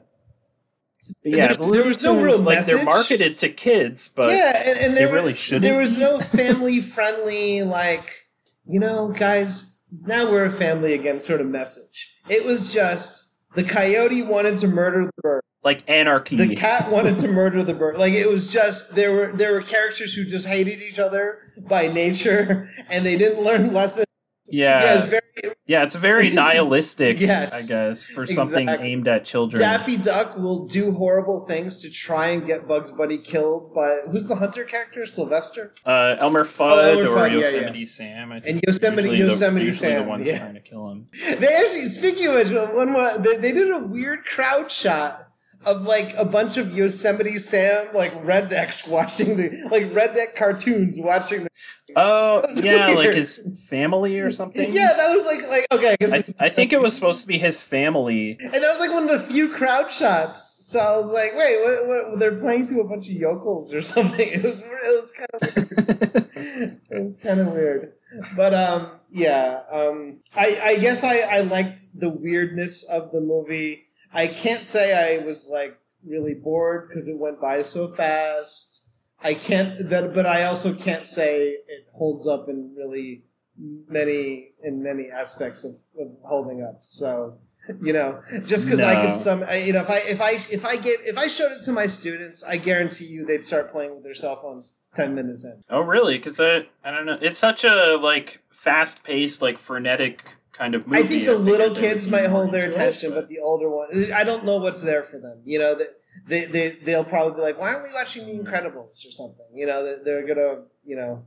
yeah, 1.24 1.52
the 1.52 1.70
there 1.70 1.84
was 1.84 2.02
no 2.04 2.14
Tunes, 2.14 2.24
real 2.38 2.42
like 2.42 2.64
they're 2.66 2.84
marketed 2.84 3.36
to 3.38 3.48
kids, 3.48 4.08
but 4.08 4.32
yeah, 4.34 4.62
and, 4.64 4.78
and 4.78 4.94
they 4.96 5.04
there 5.04 5.12
really 5.12 5.34
shouldn't 5.34 5.62
There 5.62 5.78
was 5.78 5.96
no 5.98 6.18
family 6.38 6.80
friendly, 6.80 7.62
like 7.62 8.12
you 8.66 8.78
know, 8.80 9.08
guys. 9.08 9.80
Now 10.04 10.30
we're 10.30 10.44
a 10.44 10.50
family 10.52 10.94
again, 10.94 11.20
sort 11.20 11.40
of 11.40 11.46
message. 11.48 12.12
It 12.28 12.44
was 12.44 12.72
just 12.72 13.36
the 13.54 13.62
coyote 13.64 14.22
wanted 14.22 14.58
to 14.58 14.68
murder 14.68 15.06
the 15.06 15.12
bird. 15.22 15.42
Like 15.66 15.82
anarchy. 15.90 16.36
The 16.36 16.54
cat 16.54 16.90
wanted 16.90 17.16
to 17.18 17.28
murder 17.28 17.62
the 17.64 17.74
bird. 17.74 17.98
Like 17.98 18.14
it 18.14 18.28
was 18.28 18.50
just 18.50 18.94
there 18.94 19.12
were 19.12 19.32
there 19.34 19.52
were 19.52 19.62
characters 19.62 20.14
who 20.14 20.24
just 20.24 20.46
hated 20.46 20.80
each 20.80 20.98
other 20.98 21.40
by 21.58 21.88
nature, 21.88 22.70
and 22.88 23.04
they 23.04 23.18
didn't 23.18 23.42
learn 23.42 23.74
lessons. 23.74 24.06
yeah, 24.48 24.82
Yeah, 24.84 24.92
it 24.92 24.94
was 25.00 25.04
very 25.10 25.54
yeah, 25.66 25.82
it's 25.82 25.96
very 25.96 26.30
nihilistic. 26.42 27.18
Yes, 27.18 27.52
I 27.52 27.66
guess 27.68 28.06
for 28.06 28.24
something 28.26 28.68
aimed 28.68 29.08
at 29.08 29.24
children. 29.24 29.60
Daffy 29.60 29.96
Duck 29.96 30.36
will 30.36 30.66
do 30.66 30.92
horrible 30.92 31.40
things 31.40 31.82
to 31.82 31.90
try 31.90 32.28
and 32.28 32.46
get 32.46 32.68
Bugs 32.68 32.92
Bunny 32.92 33.18
killed 33.18 33.74
by 33.74 34.02
who's 34.10 34.28
the 34.28 34.36
hunter 34.36 34.62
character? 34.64 35.04
Sylvester 35.04 35.74
uh, 35.84 36.14
Elmer 36.20 36.44
Fudd 36.44 36.70
Oh, 36.70 36.98
Elmer 37.00 37.10
or 37.10 37.16
Fudd, 37.16 37.30
yeah, 37.32 37.36
Yosemite 37.38 37.84
Sam. 37.86 38.30
I 38.30 38.38
think 38.38 38.54
and 38.56 38.64
Yosemite 38.68 39.08
usually 39.10 39.18
the- 39.24 39.32
Yosemite 39.32 39.64
usually 39.66 39.90
Sam. 39.90 40.02
the 40.04 40.08
ones 40.08 40.26
yeah. 40.28 40.38
trying 40.38 40.54
to 40.54 40.60
kill 40.60 40.88
him. 40.90 41.08
They 41.40 41.54
actually, 41.56 41.86
speaking 41.86 42.28
of 42.28 42.34
which, 42.34 42.50
one, 42.52 42.92
one 42.92 43.22
they, 43.22 43.36
they 43.36 43.50
did 43.52 43.68
a 43.72 43.80
weird 43.80 44.24
crowd 44.26 44.70
shot 44.70 45.25
of 45.66 45.82
like 45.82 46.14
a 46.16 46.24
bunch 46.24 46.56
of 46.56 46.74
Yosemite 46.74 47.38
Sam, 47.38 47.88
like 47.92 48.14
rednecks 48.24 48.88
watching 48.88 49.36
the 49.36 49.68
like 49.70 49.82
redneck 49.92 50.36
cartoons 50.36 50.96
watching 50.98 51.42
the. 51.44 51.50
Oh 51.96 52.44
yeah, 52.54 52.88
like 52.88 53.14
his 53.14 53.42
family 53.68 54.20
or 54.20 54.30
something. 54.30 54.72
Yeah, 54.72 54.94
that 54.96 55.08
was 55.10 55.24
like 55.26 55.48
like 55.48 55.66
okay, 55.72 55.96
I, 56.00 56.46
I 56.46 56.48
think 56.48 56.72
it 56.72 56.80
was 56.80 56.94
supposed 56.94 57.20
to 57.22 57.26
be 57.26 57.36
his 57.36 57.62
family. 57.62 58.38
and 58.40 58.54
that 58.54 58.60
was 58.60 58.78
like 58.80 58.92
one 58.92 59.04
of 59.04 59.10
the 59.10 59.20
few 59.20 59.52
crowd 59.52 59.90
shots. 59.90 60.64
So 60.64 60.78
I 60.78 60.96
was 60.96 61.10
like, 61.10 61.34
wait, 61.36 61.62
what? 61.62 61.86
what 61.88 62.18
they're 62.18 62.38
playing 62.38 62.68
to 62.68 62.80
a 62.80 62.84
bunch 62.84 63.08
of 63.08 63.16
yokels 63.16 63.74
or 63.74 63.82
something. 63.94 64.28
It 64.28 64.42
was 64.44 64.60
it 64.60 64.70
was 64.70 65.12
kind 65.12 65.28
of 65.34 66.36
weird. 66.36 66.80
it 66.90 67.02
was 67.02 67.18
kind 67.18 67.40
of 67.40 67.48
weird. 67.48 67.92
But 68.36 68.54
um, 68.54 68.92
yeah, 69.10 69.62
um, 69.70 70.20
I, 70.36 70.60
I 70.62 70.76
guess 70.76 71.02
I, 71.02 71.18
I 71.18 71.40
liked 71.40 71.86
the 71.94 72.08
weirdness 72.08 72.84
of 72.84 73.12
the 73.12 73.20
movie. 73.20 73.85
I 74.12 74.26
can't 74.28 74.64
say 74.64 75.18
I 75.20 75.24
was 75.24 75.48
like 75.52 75.78
really 76.06 76.34
bored 76.34 76.88
because 76.88 77.08
it 77.08 77.18
went 77.18 77.40
by 77.40 77.62
so 77.62 77.88
fast. 77.88 78.88
I 79.22 79.34
can't 79.34 79.88
that, 79.88 80.14
but 80.14 80.26
I 80.26 80.44
also 80.44 80.72
can't 80.74 81.06
say 81.06 81.48
it 81.48 81.86
holds 81.92 82.26
up 82.26 82.48
in 82.48 82.74
really 82.76 83.24
many 83.88 84.50
in 84.62 84.82
many 84.82 85.10
aspects 85.10 85.64
of, 85.64 85.72
of 86.00 86.08
holding 86.22 86.62
up. 86.62 86.78
So 86.80 87.38
you 87.82 87.92
know, 87.92 88.22
just 88.44 88.64
because 88.64 88.80
I 88.80 88.94
No. 88.94 89.02
could 89.06 89.12
some, 89.12 89.42
I- 89.42 89.56
you 89.56 89.72
know, 89.72 89.80
if 89.80 89.90
I 89.90 89.98
if 89.98 90.20
I 90.20 90.30
if 90.52 90.64
I 90.64 90.76
gave 90.76 90.98
if 91.04 91.18
I 91.18 91.26
showed 91.26 91.50
it 91.52 91.62
to 91.62 91.72
my 91.72 91.86
students, 91.88 92.44
I 92.44 92.58
guarantee 92.58 93.06
you 93.06 93.24
they'd 93.26 93.44
start 93.44 93.70
playing 93.70 93.94
with 93.94 94.04
their 94.04 94.14
cell 94.14 94.36
phones 94.36 94.76
ten 94.94 95.14
minutes 95.14 95.44
in. 95.44 95.62
Oh 95.68 95.80
really? 95.80 96.16
Because 96.16 96.38
I 96.38 96.66
I 96.84 96.90
don't 96.92 97.06
know. 97.06 97.18
It's 97.20 97.38
such 97.40 97.64
a 97.64 97.96
like 98.00 98.40
fast 98.50 99.02
paced, 99.02 99.42
like 99.42 99.58
frenetic 99.58 100.35
kind 100.56 100.74
of 100.74 100.86
movie. 100.86 101.02
I 101.02 101.06
think 101.06 101.26
the 101.26 101.36
figured 101.36 101.40
little 101.40 101.74
they 101.74 101.80
kids 101.80 102.06
might 102.06 102.26
hold 102.26 102.52
their 102.52 102.64
into 102.64 102.78
it, 102.78 102.80
attention, 102.80 103.12
but 103.12 103.28
the 103.28 103.40
older 103.40 103.68
ones, 103.68 104.10
I 104.10 104.24
don't 104.24 104.44
know 104.44 104.58
what's 104.58 104.82
there 104.82 105.02
for 105.02 105.18
them. 105.18 105.42
You 105.44 105.58
know, 105.58 105.74
that 105.74 105.88
they, 106.26 106.44
they 106.46 106.70
they'll 106.82 107.04
probably 107.04 107.34
be 107.36 107.40
like, 107.42 107.58
"Why 107.58 107.72
aren't 107.72 107.84
we 107.84 107.92
watching 107.94 108.26
The 108.26 108.38
Incredibles 108.42 109.06
or 109.06 109.10
something?" 109.10 109.46
You 109.54 109.66
know, 109.66 109.98
they're 110.02 110.26
gonna, 110.26 110.64
you 110.84 110.96
know, 110.96 111.24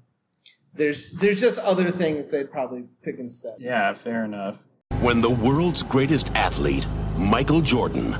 there's 0.73 1.13
there's 1.13 1.39
just 1.39 1.59
other 1.59 1.91
things 1.91 2.30
they'd 2.30 2.51
probably 2.51 2.86
pick 3.03 3.19
instead. 3.19 3.55
yeah, 3.59 3.93
fair 3.93 4.25
enough. 4.25 4.63
When 5.01 5.21
the 5.21 5.30
world's 5.30 5.84
greatest 5.84 6.32
athlete, 6.36 6.88
Michael 7.15 7.61
Jordan, 7.61 8.15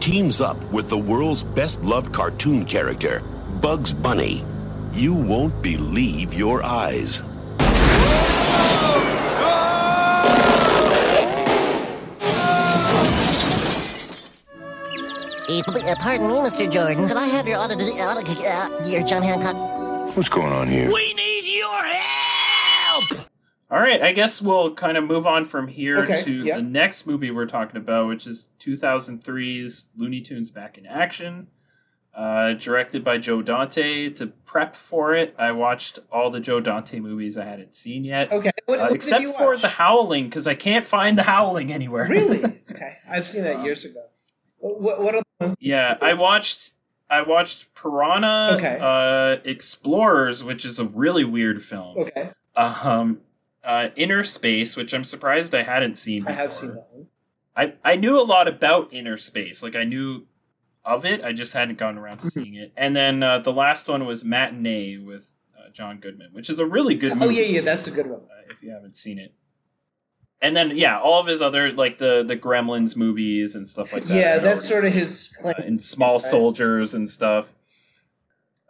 teams 0.00 0.40
up 0.40 0.56
with 0.72 0.88
the 0.88 0.98
world's 0.98 1.42
best 1.42 1.82
loved 1.82 2.12
cartoon 2.12 2.64
character, 2.64 3.20
Bugs 3.60 3.94
Bunny, 3.94 4.44
you 4.92 5.12
won't 5.12 5.60
believe 5.62 6.32
your 6.32 6.62
eyes. 6.64 7.22
Uh, 15.60 15.60
uh, 15.66 15.94
pardon 15.96 16.28
me, 16.28 16.34
Mr. 16.36 16.70
Jordan. 16.70 17.06
Could 17.06 17.18
I 17.18 17.26
have 17.26 17.46
your 17.46 17.58
auto, 17.58 17.74
auto 17.74 18.32
uh, 18.32 18.86
your 18.88 19.02
John 19.02 19.22
Hancock? 19.22 20.16
What's 20.16 20.30
going 20.30 20.50
on 20.50 20.66
here? 20.66 20.86
We 20.90 21.12
need 21.12 21.44
your 21.44 21.84
help! 21.84 23.28
All 23.70 23.78
right, 23.78 24.00
I 24.00 24.12
guess 24.12 24.40
we'll 24.40 24.74
kind 24.74 24.96
of 24.96 25.04
move 25.04 25.26
on 25.26 25.44
from 25.44 25.68
here 25.68 25.98
Okay, 26.04 26.16
to 26.22 26.32
yeah. 26.32 26.56
the 26.56 26.62
next 26.62 27.06
movie 27.06 27.30
we're 27.30 27.44
talking 27.46 27.76
about, 27.76 28.08
which 28.08 28.26
is 28.26 28.48
2003's 28.60 29.88
Looney 29.94 30.22
Tunes 30.22 30.50
Back 30.50 30.78
in 30.78 30.86
Action, 30.86 31.48
uh, 32.14 32.54
directed 32.54 33.04
by 33.04 33.18
Joe 33.18 33.42
Dante. 33.42 34.08
To 34.08 34.28
prep 34.28 34.74
for 34.74 35.14
it, 35.14 35.34
I 35.38 35.52
watched 35.52 35.98
all 36.10 36.30
the 36.30 36.40
Joe 36.40 36.60
Dante 36.60 36.98
movies 36.98 37.36
I 37.36 37.44
hadn't 37.44 37.76
seen 37.76 38.04
yet, 38.04 38.32
Okay, 38.32 38.50
what, 38.64 38.78
uh, 38.78 38.82
what 38.84 38.88
did 38.88 38.94
except 38.94 39.20
you 39.20 39.32
for? 39.34 39.54
The 39.58 39.68
Howling, 39.68 40.24
because 40.24 40.46
I 40.46 40.54
can't 40.54 40.84
find 40.84 41.18
The 41.18 41.24
Howling 41.24 41.70
anywhere. 41.70 42.08
Really? 42.08 42.42
Okay, 42.72 42.96
I've 43.08 43.26
seen 43.26 43.44
that 43.44 43.62
years 43.62 43.84
ago. 43.84 44.00
What 44.62 45.00
what 45.02 45.14
are 45.14 45.18
the 45.20 45.24
ones? 45.44 45.56
yeah, 45.60 45.96
I 46.00 46.14
watched. 46.14 46.72
I 47.10 47.20
watched 47.22 47.74
Piranha 47.74 48.52
Okay. 48.56 48.78
uh, 48.80 49.36
Explorers, 49.44 50.42
which 50.42 50.64
is 50.64 50.78
a 50.80 50.86
really 50.86 51.24
weird 51.24 51.62
film. 51.62 51.98
Okay, 51.98 52.30
Um, 52.56 53.20
uh, 53.62 53.88
Innerspace, 53.96 54.76
which 54.78 54.94
I'm 54.94 55.04
surprised 55.04 55.54
I 55.54 55.62
hadn't 55.62 55.96
seen. 55.98 56.26
I 56.26 56.32
have 56.32 56.54
seen 56.54 56.70
that 56.70 56.86
one. 56.90 57.08
I, 57.54 57.74
I 57.84 57.96
knew 57.96 58.18
a 58.18 58.24
lot 58.24 58.48
about 58.48 58.92
Innerspace. 58.92 59.62
Like 59.62 59.76
I 59.76 59.84
knew 59.84 60.26
of 60.86 61.04
it, 61.04 61.22
I 61.22 61.32
just 61.32 61.52
hadn't 61.52 61.76
gotten 61.76 61.98
around 61.98 62.18
to 62.20 62.26
Mm-hmm. 62.28 62.42
seeing 62.42 62.54
it. 62.54 62.72
And 62.78 62.96
then 62.96 63.22
uh, 63.22 63.40
the 63.40 63.52
last 63.52 63.88
one 63.88 64.06
was 64.06 64.24
Matinee 64.24 64.96
with 64.96 65.34
uh, 65.58 65.68
John 65.70 65.98
Goodman, 65.98 66.30
which 66.32 66.48
is 66.48 66.60
a 66.60 66.66
really 66.66 66.94
good 66.94 67.12
movie. 67.18 67.26
Oh 67.26 67.28
yeah, 67.28 67.44
yeah, 67.46 67.60
that's 67.60 67.86
a 67.86 67.90
good 67.90 68.06
one. 68.06 68.20
uh, 68.22 68.42
if 68.50 68.62
you 68.62 68.70
haven't 68.70 68.96
seen 68.96 69.18
it. 69.18 69.34
And 70.42 70.56
then 70.56 70.76
yeah, 70.76 70.98
all 70.98 71.20
of 71.20 71.26
his 71.28 71.40
other 71.40 71.72
like 71.72 71.98
the 71.98 72.24
the 72.26 72.36
Gremlins 72.36 72.96
movies 72.96 73.54
and 73.54 73.66
stuff 73.66 73.92
like 73.92 74.02
that. 74.04 74.14
Yeah, 74.14 74.38
that's 74.38 74.68
sort 74.68 74.84
of 74.84 74.92
his 74.92 75.34
claim. 75.40 75.54
uh, 75.56 75.62
and 75.62 75.80
Small? 75.80 76.18
Soldiers 76.18 76.92
and 76.94 77.08
stuff. 77.08 77.52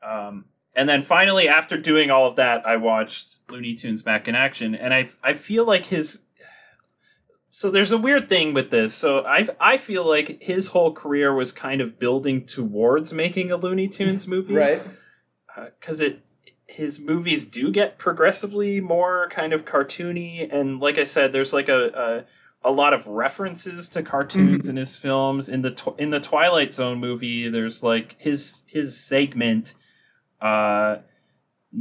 Um, 0.02 0.44
and 0.74 0.88
then 0.88 1.00
finally, 1.02 1.48
after 1.48 1.76
doing 1.78 2.10
all 2.10 2.26
of 2.26 2.36
that, 2.36 2.66
I 2.66 2.76
watched 2.76 3.40
Looney 3.50 3.74
Tunes 3.74 4.02
Back 4.02 4.28
in 4.28 4.34
Action, 4.34 4.74
and 4.74 4.92
I 4.92 5.08
I 5.24 5.32
feel 5.32 5.64
like 5.64 5.86
his. 5.86 6.24
So 7.54 7.70
there's 7.70 7.92
a 7.92 7.98
weird 7.98 8.28
thing 8.30 8.54
with 8.54 8.70
this. 8.70 8.94
So 8.94 9.20
I 9.24 9.48
I 9.60 9.76
feel 9.76 10.06
like 10.06 10.42
his 10.42 10.68
whole 10.68 10.92
career 10.92 11.34
was 11.34 11.52
kind 11.52 11.80
of 11.80 11.98
building 11.98 12.44
towards 12.44 13.12
making 13.12 13.50
a 13.50 13.56
Looney 13.56 13.88
Tunes 13.88 14.26
movie, 14.34 14.54
Right. 14.54 14.82
Because 15.56 16.00
it 16.00 16.20
his 16.72 17.00
movies 17.00 17.44
do 17.44 17.70
get 17.70 17.98
progressively 17.98 18.80
more 18.80 19.28
kind 19.30 19.52
of 19.52 19.64
cartoony, 19.64 20.48
and 20.52 20.80
like 20.80 20.98
I 20.98 21.04
said, 21.04 21.32
there's 21.32 21.52
like 21.52 21.68
a. 21.68 21.88
a 21.88 22.24
a 22.64 22.70
lot 22.70 22.94
of 22.94 23.08
references 23.08 23.88
to 23.88 24.04
cartoons 24.04 24.68
in 24.68 24.76
his 24.76 24.96
films. 24.96 25.48
In 25.48 25.62
the 25.62 25.72
tw- 25.72 25.98
in 25.98 26.10
the 26.10 26.20
Twilight 26.20 26.72
Zone 26.72 26.98
movie, 26.98 27.48
there's 27.48 27.82
like 27.82 28.14
his 28.20 28.62
his 28.68 28.96
segment. 28.96 29.74
Uh, 30.40 30.98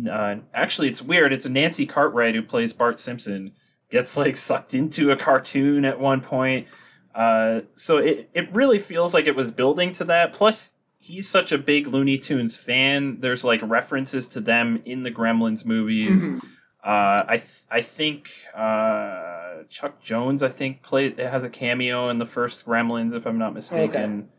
uh, 0.10 0.36
actually, 0.54 0.88
it's 0.88 1.02
weird. 1.02 1.34
It's 1.34 1.46
a 1.46 1.50
Nancy 1.50 1.86
Cartwright 1.86 2.34
who 2.34 2.42
plays 2.42 2.74
Bart 2.74 3.00
Simpson, 3.00 3.52
gets 3.92 4.18
like 4.18 4.36
sucked 4.36 4.74
into 4.74 5.12
a 5.12 5.16
cartoon 5.16 5.86
at 5.86 6.00
one 6.00 6.22
point. 6.22 6.68
Uh, 7.14 7.62
so 7.76 7.98
it 7.98 8.30
it 8.34 8.52
really 8.52 8.80
feels 8.80 9.14
like 9.14 9.28
it 9.28 9.36
was 9.36 9.52
building 9.52 9.92
to 9.92 10.06
that. 10.06 10.34
Plus, 10.34 10.72
he's 11.02 11.28
such 11.28 11.52
a 11.52 11.58
big 11.58 11.88
Looney 11.88 12.18
Tunes 12.18 12.56
fan. 12.56 13.20
There's 13.20 13.44
like 13.44 13.62
references 13.64 14.28
to 14.28 14.40
them 14.42 14.82
in 14.86 15.04
the 15.04 15.12
Gremlins 15.12 15.66
movies. 15.66 16.30
Mhm. 16.30 16.44
Uh, 16.84 17.24
I 17.28 17.38
th- 17.38 17.62
I 17.70 17.82
think 17.82 18.32
uh, 18.56 19.64
Chuck 19.70 20.02
Jones 20.02 20.42
I 20.44 20.50
think 20.50 20.82
played 20.82 21.20
has 21.20 21.44
a 21.44 21.50
cameo 21.50 22.10
in 22.10 22.18
the 22.18 22.26
first 22.26 22.66
Gremlins 22.66 23.14
if 23.14 23.26
I'm 23.28 23.38
not 23.38 23.54
mistaken. 23.54 24.30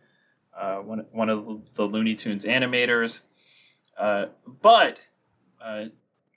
Uh, 0.58 0.76
one 0.78 1.06
one 1.12 1.28
of 1.30 1.74
the 1.74 1.84
Looney 1.84 2.14
Tunes 2.14 2.44
animators. 2.44 3.22
Uh, 3.98 4.26
but 4.60 5.00
uh, 5.64 5.84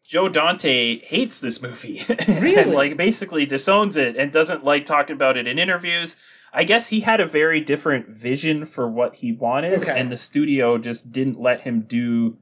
Joe 0.03 0.29
Dante 0.29 0.99
hates 0.99 1.39
this 1.39 1.61
movie. 1.61 2.01
and 2.27 2.41
Really? 2.43 2.71
like 2.71 2.97
basically 2.97 3.45
disowns 3.45 3.97
it 3.97 4.15
and 4.15 4.31
doesn't 4.31 4.63
like 4.63 4.85
talking 4.85 5.15
about 5.15 5.37
it 5.37 5.47
in 5.47 5.57
interviews. 5.57 6.15
I 6.55 6.63
guess 6.63 6.87
he 6.87 7.01
had 7.01 7.19
a 7.19 7.25
very 7.25 7.59
different 7.59 8.07
vision 8.07 8.65
for 8.65 8.87
what 8.87 9.15
he 9.15 9.31
wanted, 9.33 9.81
Okay. 9.81 9.99
and 9.99 10.09
the 10.11 10.17
studio 10.17 10.77
just 10.77 11.11
didn't 11.11 11.39
let 11.39 11.61
him 11.61 11.81
do 11.81 12.37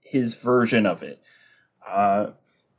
his 0.00 0.34
version 0.34 0.86
of 0.86 1.02
it. 1.02 1.22
Uh, 1.86 2.30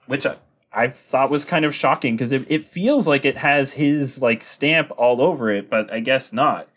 which 0.07 0.25
I, 0.25 0.35
I 0.73 0.87
thought 0.87 1.29
was 1.29 1.45
kind 1.45 1.63
of 1.63 1.75
shocking 1.75 2.15
because 2.15 2.31
it, 2.31 2.49
it 2.49 2.65
feels 2.65 3.07
like 3.07 3.23
it 3.25 3.37
has 3.37 3.73
his 3.73 4.21
like 4.21 4.41
stamp 4.41 4.91
all 4.97 5.21
over 5.21 5.49
it, 5.51 5.69
but 5.69 5.93
I 5.93 5.99
guess 5.99 6.33
not. 6.33 6.67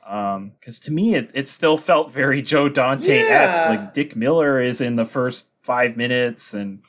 Because 0.00 0.78
to 0.80 0.92
me, 0.92 1.14
it, 1.14 1.30
it 1.34 1.48
still 1.48 1.76
felt 1.76 2.12
very 2.12 2.40
Joe 2.42 2.68
Dante 2.68 3.18
esque. 3.18 3.58
Yeah. 3.58 3.68
Like 3.70 3.94
Dick 3.94 4.14
Miller 4.16 4.60
is 4.60 4.80
in 4.80 4.94
the 4.96 5.04
first 5.04 5.50
five 5.62 5.96
minutes, 5.96 6.54
and 6.54 6.82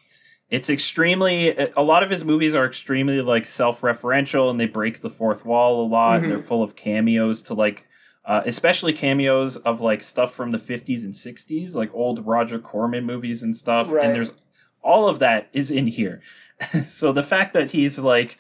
it's 0.50 0.70
extremely. 0.70 1.56
A 1.76 1.82
lot 1.82 2.04
of 2.04 2.10
his 2.10 2.24
movies 2.24 2.56
are 2.56 2.66
extremely 2.66 3.22
like 3.22 3.46
self 3.46 3.82
referential, 3.82 4.50
and 4.50 4.60
they 4.60 4.66
break 4.66 5.02
the 5.02 5.10
fourth 5.10 5.46
wall 5.46 5.86
a 5.86 5.88
lot. 5.88 6.22
And 6.24 6.32
they're 6.32 6.40
full 6.40 6.64
of 6.64 6.76
cameos 6.76 7.42
to 7.44 7.54
like. 7.54 7.86
Uh, 8.26 8.44
especially 8.46 8.92
cameos 8.92 9.56
of 9.56 9.80
like 9.80 10.04
stuff 10.04 10.34
from 10.34 10.52
the 10.52 10.58
50s 10.58 11.06
and 11.06 11.14
60s, 11.14 11.76
like 11.76 11.90
old 11.94 12.28
Roger 12.28 12.60
Corman 12.60 13.06
movies 13.06 13.42
and 13.42 13.56
stuff. 13.56 13.90
Right. 13.90 14.04
And 14.04 14.14
there's 14.14 14.34
all 14.82 15.08
of 15.08 15.20
that 15.20 15.48
is 15.54 15.72
in 15.72 15.88
here. 15.88 16.20
so 16.60 17.14
the 17.14 17.24
fact 17.24 17.54
that 17.54 17.70
he's 17.70 18.00
like 18.00 18.38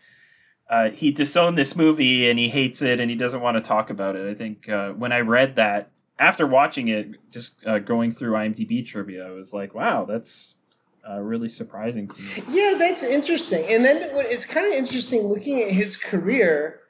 uh, 0.69 0.89
he 0.89 1.11
disowned 1.11 1.57
this 1.57 1.75
movie 1.75 2.29
and 2.29 2.37
he 2.37 2.49
hates 2.49 2.81
it 2.81 2.99
and 2.99 3.09
he 3.09 3.15
doesn't 3.15 3.41
want 3.41 3.55
to 3.55 3.61
talk 3.61 3.89
about 3.89 4.15
it. 4.15 4.29
I 4.29 4.33
think 4.33 4.67
uh, 4.67 4.91
when 4.91 5.11
I 5.11 5.21
read 5.21 5.55
that 5.55 5.91
after 6.19 6.45
watching 6.45 6.87
it, 6.89 7.31
just 7.31 7.65
uh, 7.65 7.79
going 7.79 8.11
through 8.11 8.33
IMDb 8.33 8.85
trivia, 8.85 9.27
I 9.27 9.31
was 9.31 9.53
like, 9.53 9.73
wow, 9.73 10.05
that's 10.05 10.55
uh, 11.09 11.19
really 11.19 11.49
surprising 11.49 12.07
to 12.09 12.21
me. 12.21 12.43
Yeah, 12.49 12.75
that's 12.77 13.03
interesting. 13.03 13.65
And 13.69 13.83
then 13.83 14.09
it's 14.15 14.45
kind 14.45 14.67
of 14.67 14.73
interesting 14.73 15.27
looking 15.27 15.61
at 15.61 15.71
his 15.71 15.95
career. 15.95 16.81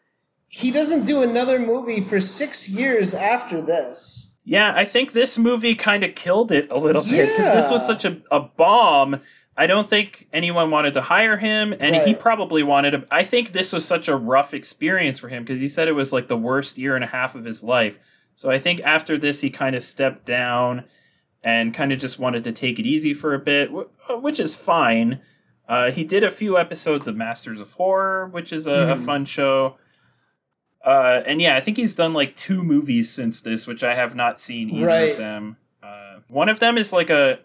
He 0.48 0.72
doesn't 0.72 1.06
do 1.06 1.22
another 1.22 1.60
movie 1.60 2.02
for 2.02 2.20
six 2.20 2.70
years 2.70 3.14
after 3.14 3.62
this. 3.62 4.38
Yeah, 4.44 4.72
I 4.74 4.86
think 4.86 5.12
this 5.12 5.38
movie 5.38 5.76
kind 5.76 6.06
of 6.06 6.16
killed 6.16 6.52
it 6.54 6.72
a 6.72 6.78
little 6.78 7.04
bit 7.04 7.30
because 7.30 7.52
this 7.54 7.70
was 7.70 7.86
such 7.86 8.06
a, 8.06 8.22
a 8.32 8.40
bomb. 8.40 9.20
I 9.58 9.68
don't 9.68 9.88
think 9.88 10.30
anyone 10.32 10.72
wanted 10.72 10.94
to 10.94 11.02
hire 11.02 11.36
him, 11.36 11.74
and 11.80 11.96
he 11.96 12.14
probably 12.14 12.64
wanted 12.64 12.92
to. 12.92 13.06
I 13.12 13.24
think 13.24 13.52
this 13.52 13.74
was 13.74 13.86
such 13.86 14.08
a 14.08 14.16
rough 14.16 14.54
experience 14.54 15.20
for 15.20 15.28
him 15.28 15.44
because 15.44 15.60
he 15.60 15.68
said 15.68 15.90
it 15.90 15.94
was 15.94 16.14
like 16.14 16.30
the 16.30 16.38
worst 16.38 16.78
year 16.78 16.96
and 16.96 17.04
a 17.04 17.08
half 17.08 17.36
of 17.36 17.44
his 17.44 17.62
life. 17.62 18.00
So 18.36 18.50
I 18.50 18.58
think 18.58 18.82
after 18.82 19.18
this, 19.18 19.42
he 19.42 19.50
kind 19.50 19.76
of 19.76 19.82
stepped 19.82 20.26
down 20.26 20.86
and 21.44 21.74
kind 21.74 21.92
of 21.92 22.00
just 22.00 22.20
wanted 22.20 22.44
to 22.44 22.52
take 22.52 22.80
it 22.80 22.86
easy 22.86 23.14
for 23.14 23.34
a 23.34 23.40
bit, 23.40 23.70
which 24.10 24.40
is 24.40 24.56
fine. 24.56 25.20
Uh, 25.68 25.92
he 25.92 26.04
did 26.04 26.24
a 26.24 26.30
few 26.30 26.58
episodes 26.58 27.08
of 27.08 27.18
Masters 27.18 27.60
of 27.60 27.74
Horror, 27.74 28.28
which 28.28 28.54
is 28.54 28.68
a, 28.68 28.72
a 28.72 28.96
Mhm. 28.96 29.06
fun 29.06 29.26
show. 29.26 29.78
Uh, 30.86 31.22
and 31.26 31.42
yeah, 31.42 31.56
I 31.56 31.60
think 31.60 31.76
he's 31.78 31.94
done 31.94 32.14
like 32.14 32.36
two 32.36 32.64
movies 32.64 33.10
since 33.10 33.42
this, 33.42 33.68
which 33.68 33.84
I 33.84 33.94
have 33.96 34.16
not 34.16 34.40
seen 34.40 34.70
either 34.70 34.86
Right. 34.88 35.12
of 35.12 35.18
them. 35.18 35.58
Uh, 35.84 36.20
one 36.30 36.48
of 36.50 36.60
them 36.60 36.78
is 36.78 36.94
like 36.94 37.10
a 37.10 37.40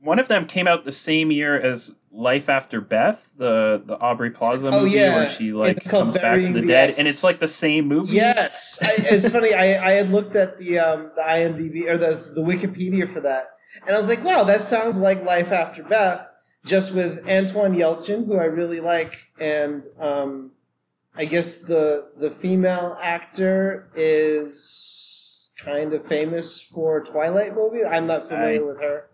one 0.00 0.18
of 0.18 0.28
them 0.28 0.46
came 0.46 0.68
out 0.68 0.84
the 0.84 0.92
same 0.92 1.30
year 1.30 1.58
as 1.58 1.94
Life 2.10 2.48
After 2.48 2.80
Beth, 2.80 3.32
the 3.36 3.82
the 3.84 3.98
Aubrey 4.00 4.30
Plaza 4.30 4.68
Oh, 4.68 4.82
movie 4.84 4.96
yeah. 4.96 5.14
where 5.14 5.28
she 5.28 5.52
like 5.52 5.84
comes 5.84 6.16
back 6.16 6.40
from 6.42 6.52
the 6.52 6.60
the 6.62 6.66
dead, 6.66 6.94
and 6.98 7.06
it's 7.06 7.22
like 7.22 7.36
the 7.36 7.48
same 7.48 7.86
movie. 7.86 8.14
Yes, 8.14 8.78
I, 8.82 8.94
it's 9.14 9.28
funny. 9.28 9.54
I, 9.54 9.90
I 9.90 9.92
had 9.92 10.10
looked 10.10 10.34
at 10.34 10.58
the 10.58 10.78
um, 10.78 11.10
the 11.16 11.22
IMDb 11.22 11.86
or 11.88 11.98
the 11.98 12.10
the 12.34 12.40
Wikipedia 12.42 13.06
for 13.08 13.20
that, 13.20 13.44
and 13.86 13.94
I 13.94 13.98
was 13.98 14.08
like, 14.08 14.24
wow, 14.24 14.44
that 14.44 14.62
sounds 14.62 14.96
like 14.98 15.22
Life 15.24 15.52
After 15.52 15.82
Beth, 15.82 16.26
just 16.64 16.92
with 16.92 17.28
Antoine 17.28 17.74
Yelchin, 17.74 18.26
who 18.26 18.36
I 18.38 18.44
really 18.44 18.80
like, 18.80 19.14
and 19.38 19.84
um, 20.00 20.52
I 21.14 21.24
guess 21.26 21.62
the 21.62 22.10
the 22.18 22.30
female 22.30 22.96
actor 23.02 23.90
is 23.94 25.50
kind 25.62 25.92
of 25.92 26.06
famous 26.06 26.62
for 26.62 27.04
Twilight 27.04 27.54
movies. 27.54 27.84
I'm 27.90 28.06
not 28.06 28.28
familiar 28.28 28.62
I- 28.62 28.66
with 28.66 28.80
her. 28.80 29.04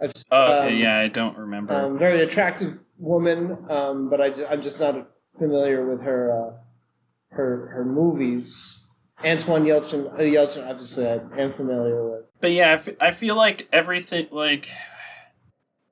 I've, 0.00 0.12
Oh, 0.30 0.58
okay, 0.64 0.74
um, 0.74 0.78
yeah, 0.78 0.98
I 0.98 1.08
don't 1.08 1.36
remember. 1.36 1.74
um, 1.74 1.98
very 1.98 2.22
attractive 2.22 2.78
woman, 2.98 3.56
um, 3.68 4.08
but 4.08 4.20
I, 4.20 4.32
I'm 4.50 4.62
just 4.62 4.80
not 4.80 5.08
familiar 5.38 5.86
with 5.88 6.02
her 6.02 6.32
uh, 6.32 6.56
her 7.30 7.68
her 7.74 7.84
movies. 7.84 8.78
Antoine 9.24 9.64
Yelchin, 9.64 10.12
uh, 10.14 10.18
Yelchin, 10.18 10.68
obviously, 10.68 11.06
I 11.06 11.20
am 11.38 11.52
familiar 11.52 12.10
with. 12.10 12.32
But 12.40 12.50
yeah, 12.52 12.70
I, 12.70 12.72
f- 12.72 12.88
I 13.00 13.10
feel 13.12 13.36
like 13.36 13.68
everything 13.72 14.26
like 14.32 14.68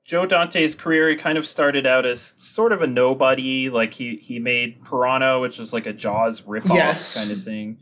Joe 0.03 0.25
Dante's 0.25 0.75
career 0.75 1.07
he 1.09 1.15
kind 1.15 1.37
of 1.37 1.47
started 1.47 1.85
out 1.85 2.05
as 2.05 2.21
sort 2.21 2.73
of 2.73 2.81
a 2.81 2.87
nobody. 2.87 3.69
Like 3.69 3.93
he 3.93 4.17
he 4.17 4.39
made 4.39 4.83
Piranha, 4.83 5.39
which 5.39 5.59
was 5.59 5.71
like 5.73 5.85
a 5.85 5.93
Jaws 5.93 6.41
ripoff 6.41 6.75
Yes. 6.75 7.15
kind 7.17 7.31
of 7.31 7.43
thing. 7.43 7.77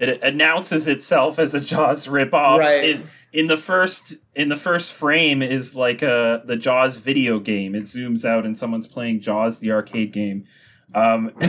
It 0.00 0.24
announces 0.24 0.88
itself 0.88 1.38
as 1.38 1.54
a 1.54 1.60
Jaws 1.60 2.06
ripoff. 2.06 2.58
Right. 2.58 2.84
In, 2.84 3.04
in 3.32 3.46
the 3.46 3.56
first 3.56 4.16
in 4.34 4.48
the 4.48 4.56
first 4.56 4.92
frame 4.92 5.42
is 5.42 5.76
like 5.76 6.02
a 6.02 6.42
the 6.44 6.56
Jaws 6.56 6.96
video 6.96 7.38
game. 7.38 7.74
It 7.74 7.84
zooms 7.84 8.24
out 8.24 8.44
and 8.46 8.58
someone's 8.58 8.86
playing 8.86 9.20
Jaws, 9.20 9.58
the 9.60 9.70
arcade 9.72 10.12
game. 10.12 10.46
Um, 10.92 11.30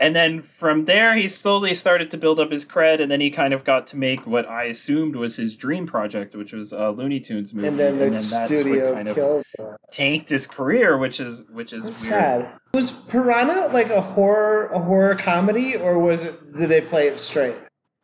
and 0.00 0.14
then 0.14 0.42
from 0.42 0.84
there, 0.84 1.16
he 1.16 1.26
slowly 1.26 1.74
started 1.74 2.10
to 2.10 2.16
build 2.16 2.38
up 2.38 2.52
his 2.52 2.64
cred, 2.64 3.00
and 3.00 3.10
then 3.10 3.20
he 3.20 3.28
kind 3.28 3.52
of 3.52 3.64
got 3.64 3.88
to 3.88 3.96
make 3.96 4.24
what 4.28 4.48
I 4.48 4.64
assumed 4.64 5.16
was 5.16 5.36
his 5.36 5.56
dream 5.56 5.86
project, 5.88 6.36
which 6.36 6.52
was 6.52 6.72
a 6.72 6.90
Looney 6.90 7.18
Tunes 7.18 7.52
movie. 7.52 7.66
and 7.66 7.80
then 7.80 7.98
the 7.98 8.10
that's 8.10 8.46
studio 8.46 8.84
what 8.84 8.94
kind 8.94 9.08
of 9.08 9.16
her. 9.58 9.76
tanked 9.90 10.28
his 10.28 10.46
career, 10.46 10.96
which 10.98 11.18
is 11.18 11.44
which 11.50 11.72
is 11.72 11.84
That's 11.84 12.02
weird. 12.02 12.20
sad. 12.20 12.60
Was 12.72 12.92
Piranha 12.92 13.70
like 13.72 13.90
a 13.90 14.00
horror 14.00 14.66
a 14.66 14.78
horror 14.78 15.16
comedy, 15.16 15.74
or 15.76 15.98
was 15.98 16.26
it? 16.26 16.56
Did 16.56 16.68
they 16.68 16.80
play 16.82 17.08
it 17.08 17.18
straight? 17.18 17.56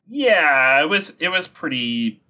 Yeah, 0.09 0.82
it 0.82 0.88
was 0.88 1.16
it 1.20 1.28
was 1.28 1.46
pretty 1.46 2.22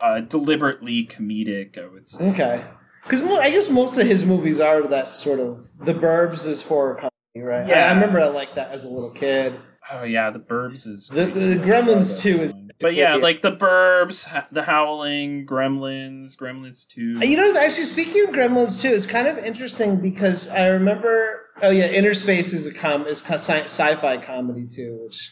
uh, 0.00 0.20
deliberately 0.20 1.06
comedic, 1.06 1.78
I 1.78 1.86
would 1.86 2.08
say. 2.08 2.24
Okay, 2.30 2.64
because 3.04 3.22
I 3.22 3.50
guess 3.50 3.70
most 3.70 3.98
of 3.98 4.06
his 4.06 4.24
movies 4.24 4.60
are 4.60 4.86
that 4.88 5.12
sort 5.12 5.40
of. 5.40 5.62
The 5.78 5.94
Burbs 5.94 6.46
is 6.46 6.62
horror 6.62 6.94
comedy, 6.94 7.46
right? 7.46 7.68
Yeah. 7.68 7.90
I, 7.90 7.94
remember 7.94 8.20
I 8.20 8.26
liked 8.26 8.56
that 8.56 8.72
as 8.72 8.84
a 8.84 8.88
little 8.88 9.10
kid. 9.10 9.54
Oh 9.90 10.04
yeah, 10.04 10.30
the 10.30 10.38
Burbs 10.38 10.86
is 10.86 11.08
The, 11.08 11.26
the 11.26 11.56
Gremlins 11.56 12.20
two 12.20 12.42
is. 12.42 12.52
But 12.80 12.94
yeah, 12.94 13.14
like 13.14 13.42
the 13.42 13.52
Burbs, 13.52 14.26
the 14.50 14.64
Howling, 14.64 15.46
Gremlins, 15.46 16.36
Gremlins 16.36 16.86
Two. 16.86 17.18
You 17.24 17.36
know, 17.36 17.54
actually, 17.56 17.84
speaking 17.84 18.24
of 18.24 18.30
Gremlins 18.30 18.82
too, 18.82 18.88
it's 18.88 19.06
kind 19.06 19.28
of 19.28 19.38
interesting 19.38 20.00
because 20.00 20.48
I 20.48 20.66
remember. 20.66 21.40
Oh 21.62 21.70
yeah, 21.70 21.88
Innerspace 21.92 22.52
is 22.52 22.66
a 22.66 22.74
com 22.74 23.06
is 23.06 23.22
sci- 23.22 23.64
sci-fi 23.66 24.16
comedy 24.18 24.66
too, 24.66 24.98
which 25.04 25.30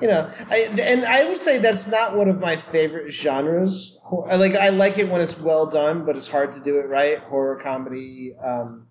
you 0.00 0.08
know, 0.08 0.30
I, 0.48 0.68
and 0.80 1.04
I 1.04 1.28
would 1.28 1.38
say 1.38 1.58
that's 1.58 1.88
not 1.88 2.16
one 2.16 2.28
of 2.28 2.38
my 2.38 2.56
favorite 2.56 3.10
genres. 3.10 3.98
Like 4.10 4.54
I 4.54 4.70
like 4.70 4.98
it 4.98 5.08
when 5.08 5.20
it's 5.20 5.38
well 5.38 5.66
done, 5.66 6.04
but 6.04 6.16
it's 6.16 6.30
hard 6.30 6.52
to 6.52 6.60
do 6.60 6.78
it 6.78 6.88
right. 6.88 7.18
Horror 7.18 7.60
comedy 7.62 8.34
um, 8.42 8.86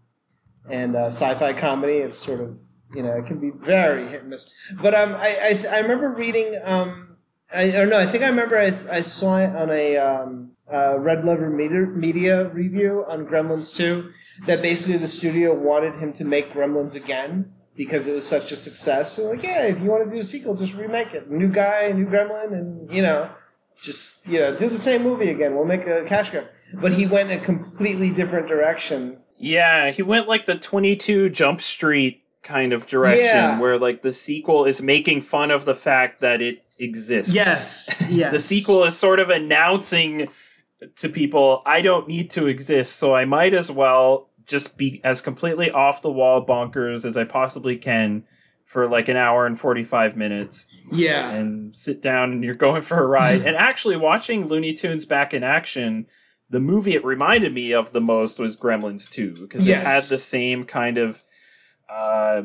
and 0.69 0.95
uh, 0.95 1.07
sci-fi 1.07 1.53
comedy, 1.53 1.97
it's 1.97 2.17
sort 2.17 2.41
of 2.41 2.59
you 2.95 3.03
know 3.03 3.13
it 3.13 3.25
can 3.25 3.39
be 3.39 3.51
very 3.51 4.07
hit 4.07 4.21
and 4.21 4.29
miss. 4.29 4.53
But 4.81 4.93
um, 4.93 5.15
I 5.15 5.59
I, 5.63 5.75
I 5.75 5.79
remember 5.79 6.09
reading 6.09 6.59
um, 6.63 7.17
I 7.51 7.71
don't 7.71 7.89
know. 7.89 7.99
I 7.99 8.05
think 8.05 8.23
I 8.23 8.27
remember 8.27 8.57
I, 8.57 8.67
I 8.91 9.01
saw 9.01 9.39
it 9.39 9.55
on 9.55 9.71
a 9.71 9.97
um, 9.97 10.51
uh, 10.71 10.99
Red 10.99 11.25
Letter 11.25 11.49
Media, 11.49 11.81
Media 11.87 12.47
review 12.49 13.03
on 13.07 13.25
Gremlins 13.25 13.75
2 13.75 14.11
that 14.45 14.61
basically 14.61 14.97
the 14.97 15.07
studio 15.07 15.53
wanted 15.53 15.95
him 15.95 16.13
to 16.13 16.25
make 16.25 16.53
Gremlins 16.53 16.95
again 16.95 17.53
because 17.79 18.07
it 18.07 18.11
was 18.13 18.27
such 18.27 18.51
a 18.51 18.57
success. 18.57 19.13
So 19.13 19.29
like, 19.29 19.41
yeah, 19.41 19.65
if 19.65 19.79
you 19.79 19.85
want 19.85 20.03
to 20.03 20.13
do 20.13 20.19
a 20.19 20.23
sequel, 20.23 20.53
just 20.53 20.73
remake 20.75 21.13
it. 21.13 21.31
New 21.31 21.47
guy, 21.47 21.89
new 21.93 22.05
Gremlin, 22.05 22.51
and 22.51 22.91
you 22.93 23.01
know, 23.01 23.29
just 23.81 24.27
you 24.27 24.37
know, 24.37 24.53
do 24.53 24.67
the 24.67 24.75
same 24.75 25.01
movie 25.01 25.29
again. 25.29 25.55
We'll 25.55 25.65
make 25.65 25.87
a 25.87 26.03
cash 26.05 26.29
grab. 26.29 26.47
But 26.73 26.91
he 26.91 27.05
went 27.05 27.31
in 27.31 27.39
a 27.39 27.41
completely 27.41 28.09
different 28.11 28.49
direction. 28.49 29.19
Yeah, 29.37 29.91
he 29.91 30.01
went 30.01 30.27
like 30.27 30.45
the 30.45 30.55
22 30.55 31.29
Jump 31.29 31.61
Street 31.61 32.21
kind 32.43 32.73
of 32.73 32.85
direction 32.85 33.23
Yeah. 33.25 33.59
where 33.61 33.79
like 33.79 34.01
the 34.01 34.11
sequel 34.11 34.65
is 34.65 34.81
making 34.81 35.21
fun 35.21 35.49
of 35.49 35.63
the 35.63 35.73
fact 35.73 36.19
that 36.19 36.41
it 36.41 36.61
exists. 36.79 37.33
Yes, 37.33 38.05
yes. 38.11 38.33
The 38.33 38.41
sequel 38.41 38.83
is 38.83 38.97
sort 38.97 39.21
of 39.21 39.29
announcing 39.29 40.27
to 40.97 41.07
people, 41.09 41.61
I 41.65 41.81
don't 41.81 42.07
need 42.09 42.29
to 42.31 42.47
exist, 42.47 42.97
so 42.97 43.15
I 43.15 43.23
might 43.25 43.53
as 43.53 43.71
well 43.71 44.28
just 44.49 44.77
be 44.77 44.99
as 45.05 45.21
completely 45.21 45.71
off 45.71 46.01
the 46.01 46.11
wall 46.11 46.45
bonkers 46.45 47.05
as 47.05 47.15
I 47.15 47.23
possibly 47.23 47.77
can 47.77 48.23
for 48.65 48.87
like 48.87 49.07
an 49.07 49.15
hour 49.17 49.45
and 49.45 49.57
45 49.59 50.17
minutes 50.17 50.67
Yeah. 50.91 51.29
and 51.31 51.73
sit 51.75 52.01
down 52.01 52.31
and 52.33 52.43
you're 52.43 52.53
going 52.53 52.81
for 52.81 53.01
a 53.01 53.07
ride. 53.07 53.41
and 53.45 53.55
actually 53.55 53.95
watching 53.95 54.45
Looney 54.47 54.73
Tunes 54.73 55.05
back 55.05 55.33
in 55.33 55.43
action, 55.43 56.05
the 56.49 56.59
movie 56.59 56.93
it 56.95 57.05
reminded 57.05 57.53
me 57.53 57.71
of 57.73 57.93
the 57.93 58.01
most 58.01 58.37
was 58.39 58.57
Gremlins 58.57 59.09
2 59.09 59.37
because 59.41 59.65
Yes. 59.67 59.81
it 59.81 59.87
had 59.87 60.03
the 60.03 60.17
same 60.19 60.65
kind 60.65 60.97
of 60.97 61.23
uh 61.89 62.43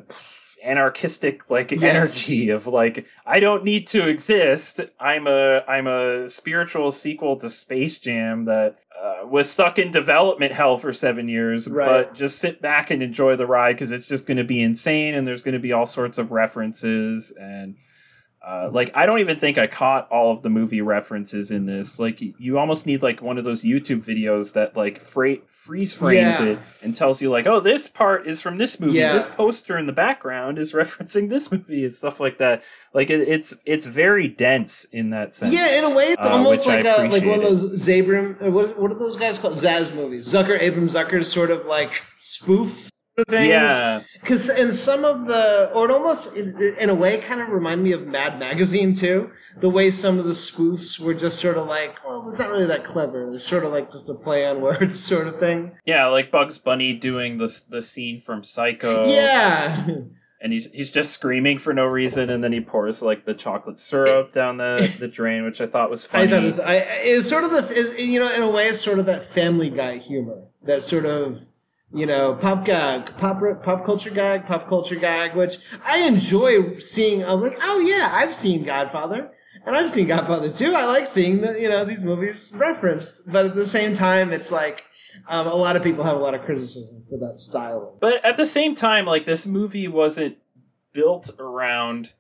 anarchistic 0.63 1.51
like 1.51 1.71
Yes. 1.71 1.83
energy 1.83 2.49
of 2.51 2.67
like 2.67 3.07
I 3.27 3.41
don't 3.41 3.65
need 3.65 3.87
to 3.89 4.09
exist. 4.09 4.81
I'm 4.99 5.27
a 5.27 5.63
I'm 5.69 5.87
a 5.87 6.29
spiritual 6.29 6.91
sequel 6.91 7.37
to 7.41 7.51
Space 7.51 7.99
Jam 7.99 8.47
that 8.47 8.77
uh, 9.05 9.27
was 9.27 9.51
stuck 9.51 9.79
in 9.79 9.91
development 9.91 10.53
hell 10.53 10.79
for 10.79 10.93
seven 10.93 11.29
years, 11.29 11.69
Right. 11.69 11.85
but 11.87 12.15
just 12.15 12.39
sit 12.39 12.63
back 12.63 12.91
and 12.91 13.03
enjoy 13.03 13.37
the 13.37 13.47
ride 13.47 13.75
because 13.75 13.93
it's 13.93 14.09
just 14.09 14.27
going 14.27 14.39
to 14.39 14.45
be 14.45 14.63
insane 14.63 15.15
and 15.15 15.27
there's 15.27 15.43
going 15.43 15.53
to 15.53 15.59
be 15.59 15.73
all 15.73 15.85
sorts 15.85 16.17
of 16.17 16.33
references 16.33 17.31
and 17.33 17.75
uh, 18.47 18.69
like 18.73 18.91
I 18.95 19.07
don't 19.07 19.21
even 19.21 19.39
think 19.39 19.57
I 19.59 19.67
caught 19.67 20.07
all 20.11 20.31
of 20.31 20.43
the 20.43 20.51
movie 20.51 20.81
references 20.83 21.51
in 21.51 21.65
this. 21.65 21.99
Like 21.99 22.21
you 22.21 22.59
almost 22.59 22.87
need 22.87 23.03
like 23.03 23.23
one 23.23 23.39
of 23.39 23.45
those 23.45 23.65
YouTube 23.65 24.05
videos 24.05 24.53
that 24.53 24.77
like 24.77 25.01
fra- 25.01 25.39
freeze 25.47 25.95
frames 25.95 26.39
Yeah. 26.41 26.47
it 26.47 26.59
and 26.83 26.95
tells 26.95 27.23
you 27.23 27.31
like, 27.31 27.47
oh, 27.47 27.61
this 27.61 27.89
part 27.89 28.27
is 28.27 28.43
from 28.43 28.57
this 28.59 28.79
movie. 28.79 28.99
Yeah. 28.99 29.15
This 29.15 29.27
poster 29.27 29.79
in 29.79 29.87
the 29.87 29.93
background 29.93 30.59
is 30.59 30.73
referencing 30.75 31.31
this 31.31 31.51
movie 31.51 31.85
and 31.85 31.95
stuff 31.95 32.21
like 32.21 32.39
that. 32.39 32.63
Like 32.93 33.11
it, 33.11 33.27
it's 33.29 33.55
it's 33.65 33.87
very 33.87 34.29
dense 34.29 34.85
in 34.93 35.09
that 35.11 35.35
sense. 35.35 35.55
Yeah, 35.55 35.79
in 35.79 35.85
a 35.85 35.91
way, 35.91 36.13
it's 36.13 36.27
uh, 36.27 36.31
almost 36.31 36.67
like 36.67 36.85
a, 36.85 37.09
like 37.09 37.25
one 37.25 37.39
of 37.39 37.43
those 37.43 37.87
Zabram. 37.87 38.41
What, 38.51 38.79
what 38.79 38.91
are 38.93 38.99
those 38.99 39.17
guys 39.17 39.39
called? 39.39 39.55
Zaz 39.55 39.95
movies. 39.95 40.27
Zucker, 40.33 40.57
Abram 40.57 40.89
Zucker's 40.89 41.33
sort 41.33 41.51
of 41.51 41.65
like 41.67 42.03
spoof 42.19 42.91
things. 43.17 43.49
Yeah. 43.49 44.03
Because 44.21 44.49
in 44.51 44.73
some 44.73 45.05
of 45.05 45.27
the, 45.27 45.71
or 45.73 45.89
it 45.89 45.93
almost, 45.93 46.37
in 46.37 46.61
in 46.61 46.91
a 46.91 46.95
way, 46.95 47.19
kind 47.19 47.41
of 47.41 47.49
remind 47.49 47.83
me 47.83 47.93
of 47.93 48.07
Mad 48.07 48.39
Magazine 48.39 48.93
too. 48.93 49.31
The 49.61 49.71
way 49.71 49.91
some 49.91 50.19
of 50.19 50.25
the 50.25 50.33
spoofs 50.33 50.99
were 50.99 51.15
just 51.15 51.39
sort 51.39 51.57
of 51.57 51.67
like, 51.67 52.05
well, 52.05 52.27
it's 52.29 52.39
not 52.39 52.51
really 52.51 52.67
that 52.67 52.85
clever. 52.85 53.31
It's 53.31 53.45
sort 53.45 53.65
of 53.65 53.73
like 53.73 53.91
just 53.91 54.09
a 54.09 54.15
play 54.15 54.47
on 54.47 54.61
words 54.63 54.99
sort 54.99 55.27
of 55.29 55.39
thing. 55.39 55.73
Yeah, 55.85 56.07
like 56.07 56.31
Bugs 56.31 56.59
Bunny 56.59 56.93
doing 56.93 57.39
the 57.39 57.63
the 57.69 57.83
scene 57.83 58.21
from 58.21 58.43
Psycho. 58.43 59.07
Yeah. 59.07 59.87
and 60.41 60.53
he's 60.53 60.71
he's 60.73 60.91
just 60.91 61.13
screaming 61.13 61.57
for 61.57 61.73
no 61.73 61.87
reason, 61.87 62.29
and 62.29 62.43
then 62.45 62.53
he 62.53 62.61
pours 62.61 63.01
like 63.01 63.25
the 63.25 63.33
chocolate 63.33 63.79
syrup 63.79 64.33
down 64.33 64.59
the 64.59 64.93
the 64.99 65.09
drain, 65.09 65.45
which 65.45 65.61
I 65.61 65.67
thought 65.67 65.91
was 65.91 66.05
funny. 66.05 66.25
I 66.25 66.29
thought 66.29 66.43
it 66.43 66.47
was, 66.47 66.61
I, 66.61 66.75
it's 66.77 67.29
sort 67.29 67.45
of 67.45 67.51
the, 67.53 67.73
is, 67.73 67.99
you 67.99 68.21
know, 68.21 68.31
in 68.31 68.43
a 68.43 68.51
way, 68.51 68.69
it's 68.69 68.81
sort 68.81 68.99
of 68.99 69.07
that 69.07 69.25
Family 69.25 69.71
Guy 69.71 69.97
humor, 69.97 70.43
that 70.65 70.83
sort 70.85 71.07
of, 71.07 71.47
you 71.95 72.07
know, 72.07 72.35
pop 72.35 72.65
gag, 72.65 73.17
pop 73.17 73.41
pop 73.63 73.85
culture 73.85 74.11
gag, 74.11 74.47
pop 74.47 74.69
culture 74.69 74.97
gag, 74.97 75.37
which 75.37 75.59
I 75.87 75.99
enjoy 75.99 76.79
seeing. 76.79 77.25
I'm 77.25 77.41
like, 77.41 77.57
oh 77.63 77.79
yeah, 77.79 78.11
I've 78.13 78.35
seen 78.35 78.65
Godfather, 78.65 79.31
and 79.65 79.77
I've 79.77 79.89
seen 79.89 80.09
Godfather 80.09 80.51
too. 80.51 80.75
I 80.75 80.85
like 80.87 81.07
seeing 81.07 81.41
the, 81.41 81.59
you 81.59 81.69
know, 81.69 81.85
these 81.85 82.03
movies 82.03 82.53
referenced, 82.57 83.31
but 83.31 83.47
at 83.47 83.55
the 83.55 83.67
same 83.67 83.95
time, 83.95 84.33
it's 84.33 84.51
like 84.51 84.85
um, 85.29 85.47
a 85.47 85.55
lot 85.55 85.77
of 85.77 85.85
people 85.85 86.03
have 86.03 86.17
a 86.17 86.21
lot 86.21 86.35
of 86.35 86.43
criticism 86.43 87.05
for 87.09 87.19
that 87.21 87.39
style. 87.39 87.97
But 88.01 88.25
at 88.25 88.37
the 88.37 88.47
same 88.47 88.75
time, 88.75 89.07
like 89.07 89.25
this 89.25 89.47
movie 89.47 89.87
wasn't 89.87 90.39
built 90.93 91.31
around 91.39 92.13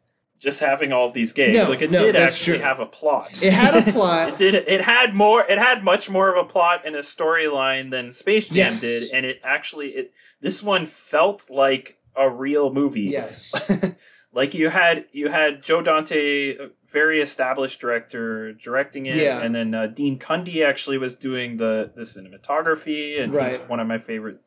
just 0.45 0.61
having 0.61 0.92
all 0.92 1.11
these 1.11 1.32
games. 1.32 1.57
No, 1.57 1.68
like 1.70 1.82
it 1.82 1.90
no, 1.90 1.99
did 1.99 2.14
actually 2.14 2.59
true. 2.59 2.64
have 2.66 2.78
a 2.78 2.86
plot. 2.86 3.42
It 3.42 3.53
had 3.53 3.74
a 3.88 3.90
plot. 3.92 4.28
it 4.28 4.36
did. 4.36 4.55
It 4.55 4.82
had 4.82 5.14
more. 5.14 5.45
It 5.45 5.59
had 5.59 5.82
much 5.82 6.09
more 6.09 6.28
of 6.30 6.36
a 6.36 6.47
plot 6.49 6.82
and 6.86 6.95
a 6.95 7.01
storyline 7.01 7.90
than 7.90 8.12
Space 8.12 8.49
Jam 8.49 8.72
Yes. 8.74 8.80
did, 8.82 9.11
and 9.12 9.26
it 9.26 9.40
actually 9.42 9.88
it 9.90 10.12
this 10.40 10.62
one 10.62 10.86
felt 10.86 11.51
like 11.51 11.99
a 12.14 12.30
real 12.30 12.72
movie. 12.72 13.03
Yes. 13.11 13.68
like 14.32 14.55
you 14.55 14.68
had 14.68 15.07
you 15.12 15.28
had 15.30 15.62
Joe 15.62 15.80
Dante, 15.82 16.57
a 16.59 16.70
very 16.92 17.20
established 17.20 17.80
director, 17.80 18.53
directing 18.53 19.07
it, 19.07 19.16
Yeah. 19.16 19.40
and 19.40 19.55
then 19.55 19.74
uh, 19.74 19.86
Dean 19.88 20.18
Cundey 20.18 20.64
actually 20.64 20.99
was 20.99 21.14
doing 21.14 21.57
the 21.57 21.90
the 21.95 22.03
cinematography, 22.03 23.20
and 23.20 23.32
he's 23.34 23.57
one 23.68 23.80
of 23.80 23.86
my 23.86 23.99
favorite 23.99 24.38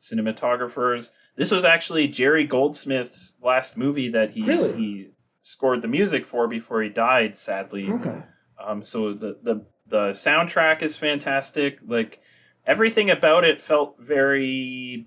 cinematographers. 0.00 1.10
This 1.36 1.50
was 1.50 1.64
actually 1.64 2.08
Jerry 2.08 2.44
Goldsmith's 2.46 3.36
last 3.42 3.76
movie 3.76 4.08
that 4.10 4.30
he 4.32 4.42
Really? 4.42 4.72
he 4.76 5.08
scored 5.40 5.82
the 5.82 5.88
music 5.88 6.24
for 6.24 6.46
before 6.48 6.82
he 6.82 6.88
died. 6.88 7.34
Sadly, 7.34 7.90
Okay. 7.90 8.22
um, 8.64 8.82
so 8.82 9.12
the 9.12 9.38
the 9.42 9.66
the 9.86 10.08
soundtrack 10.10 10.82
is 10.82 10.96
fantastic. 10.96 11.80
Like 11.86 12.20
everything 12.66 13.10
about 13.10 13.44
it 13.44 13.60
felt 13.60 13.96
very 13.98 15.06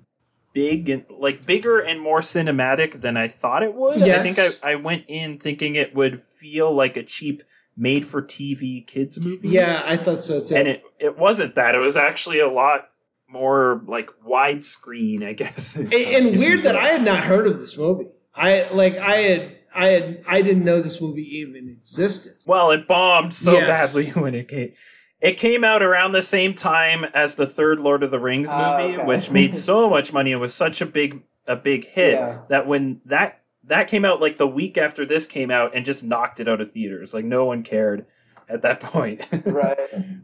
big 0.53 0.89
and 0.89 1.05
like 1.09 1.45
bigger 1.45 1.79
and 1.79 1.99
more 2.01 2.19
cinematic 2.21 3.01
than 3.01 3.17
I 3.17 3.27
thought 3.27 3.63
it 3.63 3.73
would. 3.73 4.01
I 4.01 4.19
think 4.23 4.37
I, 4.39 4.71
I 4.71 4.75
went 4.75 5.05
in 5.07 5.37
thinking 5.39 5.75
it 5.75 5.95
would 5.95 6.21
feel 6.21 6.73
like 6.73 6.97
a 6.97 7.03
cheap 7.03 7.43
made 7.75 8.05
for 8.05 8.21
TV 8.23 8.85
kids 8.85 9.23
movie. 9.23 9.49
Yeah, 9.49 9.83
I 9.85 9.97
thought 9.97 10.19
so 10.19 10.41
too. 10.43 10.55
And 10.55 10.67
it, 10.67 10.83
it 10.99 11.17
wasn't 11.17 11.55
that. 11.55 11.75
It 11.75 11.79
was 11.79 11.95
actually 11.95 12.39
a 12.39 12.49
lot 12.49 12.89
more 13.29 13.81
like 13.85 14.09
widescreen, 14.27 15.23
I 15.23 15.33
guess. 15.33 15.75
and, 15.75 15.93
and 15.93 16.39
weird 16.39 16.63
that 16.63 16.75
I 16.75 16.87
had 16.87 17.03
not 17.03 17.23
heard 17.23 17.47
of 17.47 17.59
this 17.59 17.77
movie. 17.77 18.07
I 18.35 18.69
like 18.71 18.97
I 18.97 19.15
had 19.17 19.57
I 19.75 19.87
had 19.87 20.23
I 20.27 20.41
didn't 20.41 20.63
know 20.63 20.81
this 20.81 21.01
movie 21.01 21.23
even 21.39 21.67
existed. 21.69 22.33
Well, 22.45 22.71
it 22.71 22.87
bombed 22.87 23.33
so 23.33 23.53
Yes. 23.53 23.93
badly 23.93 24.11
when 24.21 24.35
it 24.35 24.47
came. 24.47 24.73
It 25.19 25.33
came 25.37 25.63
out 25.63 25.81
around 25.81 26.11
the 26.11 26.21
same 26.21 26.53
time 26.53 27.03
as 27.05 27.35
the 27.35 27.47
third 27.47 27.79
Lord 27.79 28.03
of 28.03 28.11
the 28.11 28.19
Rings 28.19 28.49
movie, 28.49 28.61
Ah, 28.63 28.81
okay. 28.81 29.03
which 29.03 29.31
made 29.31 29.55
so 29.55 29.89
much 29.97 30.13
money 30.13 30.31
and 30.31 30.39
was 30.39 30.53
such 30.53 30.79
a 30.81 30.85
big 30.85 31.23
a 31.47 31.55
big 31.55 31.85
hit 31.85 32.13
Yeah. 32.13 32.39
that 32.49 32.67
when 32.67 33.01
that 33.05 33.41
that 33.63 33.87
came 33.87 34.05
out 34.05 34.21
like 34.21 34.37
the 34.37 34.47
week 34.47 34.77
after 34.77 35.05
this 35.05 35.25
came 35.27 35.49
out 35.51 35.75
and 35.75 35.85
just 35.85 36.03
knocked 36.03 36.39
it 36.39 36.47
out 36.47 36.61
of 36.61 36.71
theaters. 36.71 37.13
Like 37.13 37.25
no 37.25 37.45
one 37.45 37.63
cared 37.63 38.05
at 38.49 38.61
that 38.61 38.79
point. 38.79 39.27
Right. 39.45 39.77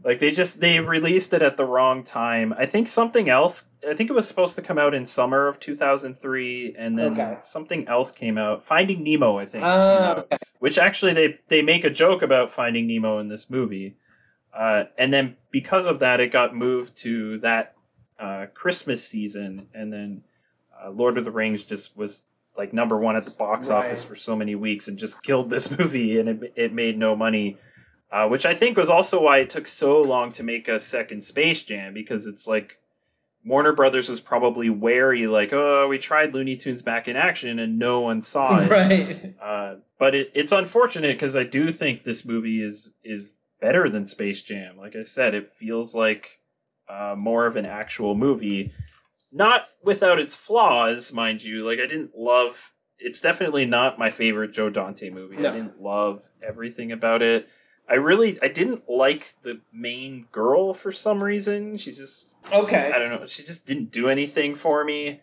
like 0.04 0.18
they 0.18 0.30
just 0.30 0.60
they 0.60 0.78
released 0.80 1.32
it 1.34 1.42
at 1.42 1.56
the 1.56 1.64
wrong 1.64 2.02
time. 2.04 2.52
I 2.56 2.66
think 2.66 2.88
something 2.88 3.28
else. 3.28 3.68
I 3.88 3.94
think 3.94 4.10
it 4.10 4.12
was 4.14 4.26
supposed 4.28 4.54
to 4.56 4.62
come 4.62 4.78
out 4.78 4.94
in 4.94 5.04
summer 5.06 5.46
of 5.46 5.58
2003, 5.60 6.74
and 6.78 6.96
then 6.98 7.12
Okay. 7.20 7.36
something 7.42 7.86
else 7.88 8.10
came 8.10 8.38
out. 8.38 8.64
Finding 8.64 9.02
Nemo, 9.04 9.38
I 9.38 9.46
think. 9.46 9.62
came 9.62 9.70
Ah, 9.72 10.16
out 10.16 10.32
which 10.58 10.78
actually 10.78 11.12
they 11.12 11.38
they 11.48 11.62
make 11.62 11.84
a 11.84 11.90
joke 11.90 12.22
about 12.22 12.50
finding 12.50 12.86
Nemo 12.86 13.18
in 13.18 13.28
this 13.28 13.50
movie, 13.50 13.96
uh, 14.52 14.84
and 14.98 15.12
then 15.12 15.36
because 15.50 15.86
of 15.86 15.98
that, 16.00 16.20
it 16.20 16.30
got 16.32 16.54
moved 16.56 16.96
to 17.02 17.38
that 17.40 17.74
uh, 18.18 18.46
Christmas 18.54 19.06
season, 19.06 19.66
and 19.74 19.92
then 19.92 20.22
uh, 20.82 20.90
Lord 20.90 21.18
of 21.18 21.24
the 21.24 21.30
Rings 21.30 21.62
just 21.64 21.96
was 21.96 22.24
like 22.56 22.72
number 22.72 22.96
one 22.98 23.16
at 23.16 23.24
the 23.24 23.30
box 23.32 23.68
Right. 23.68 23.84
office 23.84 24.04
for 24.04 24.14
so 24.14 24.36
many 24.36 24.54
weeks 24.54 24.86
and 24.88 24.96
just 24.96 25.22
killed 25.22 25.50
this 25.50 25.70
movie, 25.78 26.18
and 26.18 26.28
it 26.28 26.52
it 26.56 26.72
made 26.72 26.96
no 26.98 27.14
money. 27.16 27.58
Uh, 28.14 28.28
which 28.28 28.46
I 28.46 28.54
think 28.54 28.76
was 28.76 28.88
also 28.90 29.20
why 29.20 29.38
it 29.38 29.50
took 29.50 29.66
so 29.66 30.00
long 30.00 30.30
to 30.32 30.44
make 30.44 30.68
a 30.68 30.78
second 30.78 31.24
Space 31.24 31.64
Jam 31.64 31.92
because 31.92 32.28
it's 32.28 32.46
like 32.46 32.78
Warner 33.44 33.72
Brothers 33.72 34.08
was 34.08 34.20
probably 34.20 34.70
wary, 34.70 35.26
like, 35.26 35.52
oh, 35.52 35.88
we 35.88 35.98
tried 35.98 36.32
Looney 36.32 36.54
Tunes 36.54 36.80
back 36.80 37.08
in 37.08 37.16
action 37.16 37.58
and 37.58 37.76
no 37.76 38.02
one 38.02 38.22
saw 38.22 38.58
it. 38.60 38.70
right. 38.70 39.34
Uh, 39.42 39.74
but 39.98 40.14
it, 40.14 40.30
it's 40.32 40.52
unfortunate 40.52 41.16
because 41.16 41.34
I 41.34 41.42
do 41.42 41.72
think 41.72 42.04
this 42.04 42.24
movie 42.24 42.62
is 42.62 42.94
is 43.02 43.32
better 43.60 43.88
than 43.88 44.06
Space 44.06 44.42
Jam. 44.42 44.76
Like 44.76 44.94
I 44.94 45.02
said, 45.02 45.34
it 45.34 45.48
feels 45.48 45.92
like 45.92 46.38
uh, 46.88 47.16
more 47.18 47.46
of 47.46 47.56
an 47.56 47.66
actual 47.66 48.14
movie, 48.14 48.70
not 49.32 49.66
without 49.82 50.20
its 50.20 50.36
flaws, 50.36 51.12
mind 51.12 51.42
you. 51.42 51.66
Like 51.68 51.80
I 51.80 51.86
didn't 51.86 52.16
love. 52.16 52.70
It's 53.00 53.20
definitely 53.20 53.66
not 53.66 53.98
my 53.98 54.10
favorite 54.10 54.52
Joe 54.52 54.70
Dante 54.70 55.10
movie. 55.10 55.36
No. 55.36 55.50
I 55.50 55.52
didn't 55.56 55.82
love 55.82 56.28
everything 56.46 56.92
about 56.92 57.20
it. 57.20 57.48
I 57.88 57.94
really 57.94 58.38
I 58.42 58.48
didn't 58.48 58.88
like 58.88 59.32
the 59.42 59.60
main 59.72 60.26
girl 60.32 60.72
for 60.72 60.90
some 60.90 61.22
reason. 61.22 61.76
She 61.76 61.92
just 61.92 62.34
Okay. 62.52 62.92
I 62.94 62.98
don't 62.98 63.10
know. 63.10 63.26
She 63.26 63.42
just 63.42 63.66
didn't 63.66 63.90
do 63.90 64.08
anything 64.08 64.54
for 64.54 64.84
me. 64.84 65.20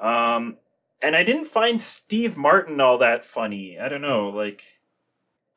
Um, 0.00 0.56
and 1.00 1.16
I 1.16 1.22
didn't 1.24 1.46
find 1.46 1.80
Steve 1.80 2.36
Martin 2.36 2.80
all 2.80 2.98
that 2.98 3.24
funny. 3.24 3.78
I 3.78 3.88
don't 3.88 4.02
know. 4.02 4.28
Like, 4.28 4.64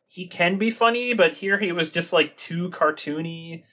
he 0.07 0.27
can 0.27 0.57
be 0.57 0.71
funny, 0.71 1.13
but 1.13 1.33
here 1.33 1.59
he 1.59 1.71
was 1.71 1.89
just 1.89 2.13
like 2.13 2.37
too 2.37 2.69
cartoony. 2.69 3.63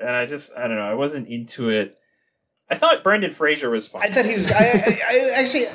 And 0.00 0.10
I 0.10 0.26
just, 0.26 0.56
I 0.56 0.68
don't 0.68 0.76
know. 0.76 0.90
I 0.90 0.94
wasn't 0.94 1.28
into 1.28 1.70
it. 1.70 1.98
I 2.70 2.74
thought 2.74 3.02
Brendan 3.02 3.30
Fraser 3.30 3.70
was 3.70 3.88
fun. 3.88 4.02
I 4.02 4.08
thought 4.08 4.26
he 4.26 4.36
was. 4.36 4.50
I, 4.52 4.58
I, 4.58 5.00
I 5.08 5.30
actually 5.34 5.66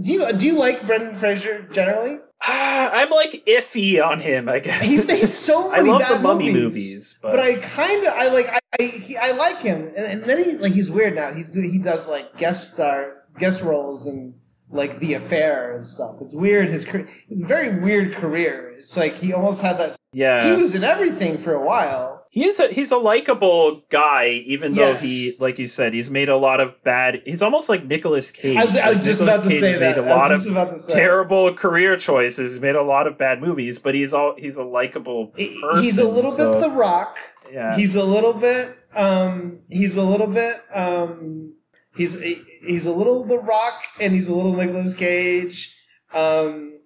do 0.00 0.12
you 0.12 0.32
do 0.32 0.46
you 0.46 0.58
like 0.58 0.86
Brendan 0.86 1.14
Fraser 1.14 1.62
generally? 1.72 2.18
Ah, 2.46 2.90
I'm 2.92 3.10
like 3.10 3.44
iffy 3.46 4.04
on 4.04 4.20
him, 4.20 4.48
I 4.48 4.58
guess. 4.58 4.82
He's 4.82 5.06
made 5.06 5.30
so 5.30 5.70
many. 5.72 5.88
I 5.88 5.92
love 5.92 6.08
the 6.08 6.18
Mummy 6.18 6.52
movies, 6.52 6.62
movies, 6.64 7.18
but, 7.22 7.30
but 7.32 7.40
I 7.40 7.54
kind 7.56 8.06
of 8.06 8.12
I 8.12 8.28
like 8.28 8.48
I 8.48 8.58
I, 8.78 8.82
he, 8.84 9.16
I 9.16 9.30
like 9.32 9.60
him, 9.60 9.92
and, 9.96 9.98
and 9.98 10.24
then 10.24 10.44
he 10.44 10.52
like 10.58 10.72
he's 10.72 10.90
weird 10.90 11.14
now. 11.14 11.32
He's 11.32 11.54
he 11.54 11.78
does 11.78 12.08
like 12.08 12.36
guest 12.36 12.74
star 12.74 13.22
guest 13.38 13.62
roles 13.62 14.06
and 14.06 14.34
like 14.70 14.98
The 15.00 15.14
Affair 15.14 15.74
and 15.76 15.86
stuff. 15.86 16.16
It's 16.20 16.34
weird. 16.34 16.68
His 16.68 16.84
career, 16.84 17.08
it's 17.28 17.40
a 17.40 17.46
very 17.46 17.78
weird 17.78 18.16
career. 18.16 18.74
It's 18.78 18.96
like 18.96 19.14
he 19.14 19.32
almost 19.32 19.62
had 19.62 19.78
that. 19.78 19.96
Yeah, 20.12 20.46
He 20.46 20.52
was 20.60 20.74
in 20.74 20.84
everything 20.84 21.38
for 21.38 21.54
a 21.54 21.64
while. 21.64 22.23
He 22.34 22.44
is 22.44 22.58
a 22.58 22.66
he's 22.66 22.90
a 22.90 22.96
likable 22.98 23.82
guy, 23.90 24.42
even 24.44 24.74
though 24.74 24.94
he, 24.94 25.34
like 25.38 25.60
you 25.60 25.68
said, 25.68 25.94
he's 25.94 26.10
made 26.10 26.28
a 26.28 26.36
lot 26.36 26.58
of 26.60 26.82
bad. 26.82 27.22
He's 27.24 27.42
almost 27.42 27.68
like 27.68 27.84
Nicolas 27.84 28.32
Cage. 28.32 28.56
I 28.56 28.64
was, 28.64 28.76
I 28.76 28.88
Like, 28.88 29.02
just 29.02 29.20
Nicolas 29.20 29.36
about 29.36 29.42
to 29.44 29.48
Cage 29.50 29.60
say 29.60 29.70
has 29.70 29.78
that. 29.80 29.96
made 29.96 29.98
a 29.98 30.02
was 30.02 30.46
lot 30.48 30.68
of 30.68 30.74
to 30.74 30.78
say. 30.80 30.94
terrible 30.94 31.54
career 31.54 31.96
choices. 31.96 32.54
He's 32.54 32.60
made 32.60 32.74
a 32.74 32.82
lot 32.82 33.06
of 33.06 33.16
bad 33.16 33.40
movies, 33.40 33.78
but 33.78 33.94
he's 33.94 34.12
all 34.12 34.34
he's 34.36 34.56
a 34.56 34.64
likable 34.64 35.28
person. 35.28 35.82
He's 35.82 35.98
a 35.98 36.08
little 36.08 36.30
so- 36.32 36.52
bit 36.54 36.60
The 36.60 36.70
Rock. 36.70 37.18
yeah. 37.52 37.76
He's 37.76 37.94
a 37.94 38.02
little 38.04 38.32
bit. 38.32 38.76
Um, 38.96 39.60
he's 39.70 39.96
a 39.96 40.02
little 40.02 40.26
bit. 40.26 40.60
Um, 40.74 41.54
he's 41.96 42.20
he's 42.66 42.86
a 42.86 42.92
little 42.92 43.24
The 43.24 43.38
Rock, 43.38 43.80
and 44.00 44.12
he's 44.12 44.26
a 44.26 44.34
little 44.34 44.56
Nicolas 44.56 44.94
Cage. 44.94 45.72
Um, 46.12 46.80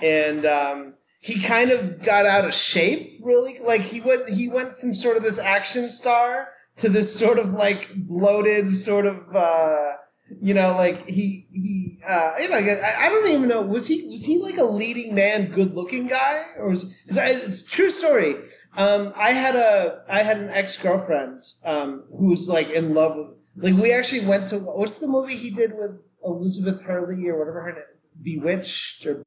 and 0.00 0.44
um, 0.46 0.94
he 1.22 1.40
kind 1.40 1.70
of 1.70 2.02
got 2.02 2.26
out 2.26 2.44
of 2.44 2.52
shape. 2.52 3.20
Really, 3.22 3.60
like 3.64 3.82
he 3.82 4.00
went 4.00 4.28
he 4.28 4.48
went 4.48 4.76
from 4.76 4.92
sort 4.92 5.16
of 5.16 5.22
this 5.22 5.38
action 5.38 5.88
star 5.88 6.48
to 6.76 6.88
this 6.88 7.16
sort 7.16 7.38
of 7.38 7.54
like 7.54 7.88
bloated 7.94 8.74
sort 8.76 9.06
of. 9.06 9.34
Uh, 9.34 9.92
you 10.40 10.54
know, 10.54 10.74
like 10.74 11.06
he 11.06 11.46
he 11.52 12.00
uh, 12.06 12.32
you 12.40 12.48
know 12.48 12.56
I, 12.56 13.06
I 13.06 13.08
don't 13.08 13.28
even 13.28 13.48
know 13.48 13.62
was 13.62 13.86
he 13.86 14.08
was 14.08 14.24
he 14.24 14.38
like 14.38 14.58
a 14.58 14.64
leading 14.64 15.14
man, 15.14 15.46
good 15.46 15.74
looking 15.74 16.08
guy 16.08 16.44
or 16.56 16.70
was 16.70 16.84
is 17.06 17.16
that, 17.16 17.66
true 17.68 17.90
story? 17.90 18.36
Um, 18.76 19.12
I 19.14 19.32
had 19.32 19.54
a 19.54 20.02
I 20.08 20.22
had 20.22 20.38
an 20.38 20.50
ex 20.50 20.76
girlfriend 20.80 21.42
um, 21.64 22.04
who 22.18 22.26
was 22.26 22.48
like 22.48 22.70
in 22.70 22.94
love 22.94 23.16
with 23.16 23.28
like 23.56 23.80
we 23.80 23.92
actually 23.92 24.24
went 24.24 24.48
to 24.48 24.58
what's 24.58 24.98
the 24.98 25.06
movie 25.06 25.36
he 25.36 25.50
did 25.50 25.72
with 25.76 26.00
Elizabeth 26.24 26.82
Hurley 26.82 27.28
or 27.28 27.38
whatever 27.38 27.62
her 27.62 27.72
name 27.72 27.84
Bewitched 28.22 29.06
or 29.06 29.24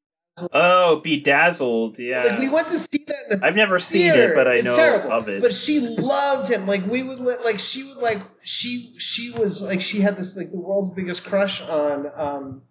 oh, 0.53 0.99
bedazzled. 1.01 1.97
Yeah. 1.99 2.23
like 2.25 2.39
we 2.39 2.49
went 2.49 2.67
to 2.69 2.77
see 2.77 3.03
that 3.07 3.15
in 3.31 3.39
the 3.39 3.45
I've 3.45 3.55
never 3.55 3.79
seen 3.79 4.11
theater. 4.11 4.31
it, 4.31 4.35
but 4.35 4.47
I 4.47 4.55
It's 4.55 4.65
know 4.65 4.75
terrible. 4.75 5.11
of 5.11 5.29
it. 5.29 5.41
But 5.41 5.53
she 5.53 5.79
loved 5.79 6.49
him. 6.49 6.67
Like 6.67 6.85
we 6.85 7.03
would 7.03 7.19
like 7.19 7.59
she 7.59 7.83
would 7.83 7.97
like 7.97 8.19
she 8.41 8.93
she 8.97 9.31
was 9.31 9.61
like 9.61 9.81
she 9.81 10.01
had 10.01 10.17
this 10.17 10.35
like 10.35 10.51
the 10.51 10.59
world's 10.59 10.89
biggest 10.89 11.23
crush 11.23 11.61
on 11.61 12.07
um 12.15 12.61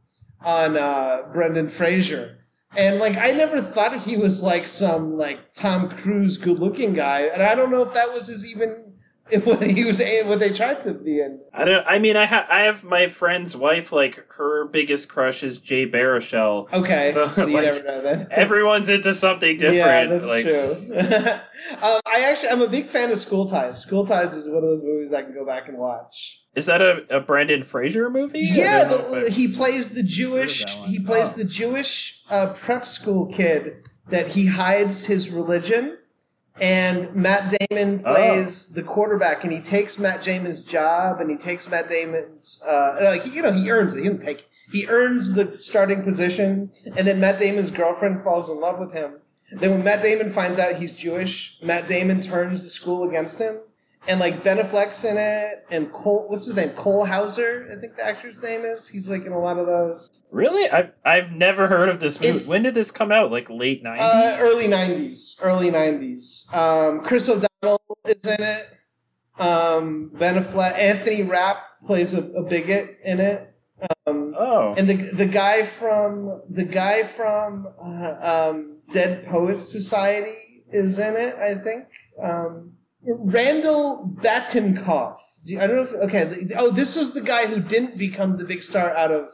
on 0.42 0.76
uh 0.76 1.22
Brendan 1.32 1.68
Fraser. 1.68 2.38
And 2.76 2.98
like 2.98 3.16
I 3.16 3.30
never 3.30 3.62
thought 3.62 3.96
he 4.02 4.16
was 4.16 4.42
like 4.42 4.66
some 4.66 5.16
like 5.16 5.54
Tom 5.54 5.88
Cruise 5.88 6.36
good 6.36 6.58
looking 6.58 6.92
guy. 6.92 7.22
And 7.22 7.42
I 7.42 7.54
don't 7.54 7.70
know 7.70 7.82
if 7.82 7.94
that 7.94 8.12
was 8.12 8.26
his 8.26 8.44
even 8.46 8.83
what 9.44 9.62
he 9.62 9.84
was 9.84 10.00
what 10.24 10.38
they 10.38 10.52
tried 10.52 10.82
to 10.82 10.92
be 10.92 11.20
in. 11.20 11.40
I 11.52 11.64
don't. 11.64 11.86
I 11.86 11.98
mean, 11.98 12.14
I 12.16 12.26
have. 12.26 12.46
I 12.50 12.60
have 12.60 12.84
my 12.84 13.06
friend's 13.06 13.56
wife. 13.56 13.90
Like 13.90 14.22
her 14.34 14.66
biggest 14.66 15.08
crush 15.08 15.42
is 15.42 15.58
Jay 15.58 15.88
Baruchel. 15.88 16.70
Okay. 16.72 17.08
So, 17.08 17.26
So, 17.28 17.46
you 17.46 17.54
like, 17.54 17.64
never 17.64 17.82
know 17.84 18.02
then. 18.02 18.28
Everyone's 18.30 18.90
into 18.90 19.14
something 19.14 19.56
different. 19.56 19.76
Yeah, 19.76 20.04
that's 20.06 20.28
like, 20.28 20.44
true. 20.44 21.82
um, 21.82 22.00
I 22.06 22.20
actually, 22.20 22.50
I'm 22.50 22.60
a 22.60 22.68
big 22.68 22.84
fan 22.86 23.10
of 23.10 23.18
School 23.18 23.48
Ties. 23.48 23.80
School 23.80 24.06
Ties 24.06 24.34
is 24.34 24.46
one 24.46 24.56
of 24.56 24.62
those 24.62 24.82
movies 24.82 25.12
I 25.14 25.22
can 25.22 25.32
go 25.32 25.46
back 25.46 25.68
and 25.68 25.78
watch. 25.78 26.42
Is 26.54 26.66
that 26.66 26.82
a, 26.82 27.04
a 27.16 27.20
Brendan 27.20 27.62
Fraser 27.62 28.10
movie? 28.10 28.40
Yeah, 28.40 28.84
the, 28.84 29.30
he 29.30 29.48
plays 29.48 29.94
the 29.94 30.02
Jewish. 30.02 30.64
He 30.86 31.00
plays 31.00 31.32
Oh. 31.32 31.36
the 31.38 31.44
Jewish 31.44 32.22
uh, 32.30 32.52
prep 32.54 32.84
school 32.84 33.26
kid 33.26 33.88
that 34.10 34.28
he 34.28 34.46
hides 34.46 35.06
his 35.06 35.30
religion, 35.30 35.96
and 36.60 37.14
Matt 37.14 37.54
Damon 37.70 38.02
Oh. 38.04 38.14
plays 38.14 38.72
the 38.74 38.82
quarterback, 38.82 39.44
and 39.44 39.52
he 39.52 39.60
takes 39.60 39.98
Matt 39.98 40.22
Damon's 40.22 40.60
job, 40.60 41.20
and 41.20 41.30
he 41.30 41.36
takes 41.36 41.68
Matt 41.68 41.88
Damon's 41.88 42.62
uh, 42.66 42.98
like 43.02 43.26
you 43.26 43.42
know 43.42 43.52
he 43.52 43.70
earns 43.70 43.94
it. 43.94 43.98
He 43.98 44.04
didn't 44.04 44.22
take. 44.22 44.48
He 44.72 44.86
earns 44.88 45.34
the 45.34 45.54
starting 45.56 46.02
position, 46.02 46.70
and 46.96 47.06
then 47.06 47.20
Matt 47.20 47.38
Damon's 47.38 47.70
girlfriend 47.70 48.22
falls 48.24 48.48
in 48.48 48.58
love 48.60 48.78
with 48.78 48.92
him. 48.92 49.18
Then 49.52 49.70
when 49.72 49.84
Matt 49.84 50.02
Damon 50.02 50.32
finds 50.32 50.58
out 50.58 50.76
he's 50.76 50.92
Jewish, 50.92 51.58
Matt 51.62 51.86
Damon 51.86 52.20
turns 52.20 52.62
the 52.62 52.68
school 52.68 53.06
against 53.08 53.38
him. 53.38 53.58
And 54.06 54.20
like 54.20 54.44
Ben 54.44 54.58
Affleck's 54.58 55.02
in 55.04 55.16
it, 55.16 55.64
and 55.70 55.90
Cole, 55.90 56.26
what's 56.28 56.44
his 56.44 56.54
name? 56.56 56.70
Cole 56.70 57.06
Hauser, 57.06 57.68
I 57.74 57.80
think 57.80 57.96
the 57.96 58.04
actor's 58.04 58.40
name 58.42 58.64
is. 58.66 58.86
He's 58.86 59.08
like 59.10 59.24
in 59.24 59.32
a 59.32 59.38
lot 59.40 59.56
of 59.58 59.66
those. 59.66 60.22
really, 60.30 60.68
I've 60.70 60.92
I've 61.06 61.32
never 61.32 61.68
heard 61.68 61.88
of 61.88 62.00
this 62.00 62.20
movie. 62.20 62.34
It's- 62.36 62.46
when 62.48 62.62
did 62.62 62.74
this 62.74 62.90
come 62.90 63.10
out? 63.10 63.30
Like 63.30 63.48
late 63.48 63.82
nineties, 63.82 64.02
Uh, 64.04 64.36
early 64.40 64.66
'90s, 64.66 65.40
early 65.42 65.70
'90s. 65.70 66.54
Um, 66.54 67.00
Chris 67.02 67.28
O'Donnell 67.28 67.80
is 68.06 68.24
in 68.26 68.42
it. 68.42 68.66
Um, 69.38 70.10
Ben 70.14 70.34
Affleck, 70.42 70.76
Anthony 70.78 71.22
Rapp 71.22 71.58
plays 71.86 72.14
a, 72.14 72.22
a 72.34 72.42
bigot 72.42 72.98
in 73.04 73.20
it. 73.20 73.50
Um, 74.06 74.34
Oh, 74.36 74.74
and 74.76 74.88
the 74.88 74.96
the 75.12 75.26
guy 75.26 75.62
from 75.62 76.42
the 76.50 76.64
guy 76.64 77.04
from 77.04 77.68
uh, 77.82 78.50
um, 78.50 78.78
Dead 78.90 79.24
Poets 79.26 79.66
Society 79.70 80.64
is 80.70 80.98
in 80.98 81.16
it. 81.16 81.36
I 81.36 81.54
think. 81.54 81.84
Randall 83.06 84.08
Batinkoff. 84.20 85.18
Do 85.44 85.60
I 85.60 85.66
don't 85.66 85.76
know 85.76 85.82
if 85.82 85.92
okay. 86.04 86.48
Oh, 86.56 86.70
this 86.70 86.96
was 86.96 87.12
the 87.12 87.20
guy 87.20 87.46
who 87.46 87.60
didn't 87.60 87.98
become 87.98 88.36
the 88.36 88.44
big 88.44 88.62
star 88.62 88.90
out 88.90 89.12
of. 89.12 89.30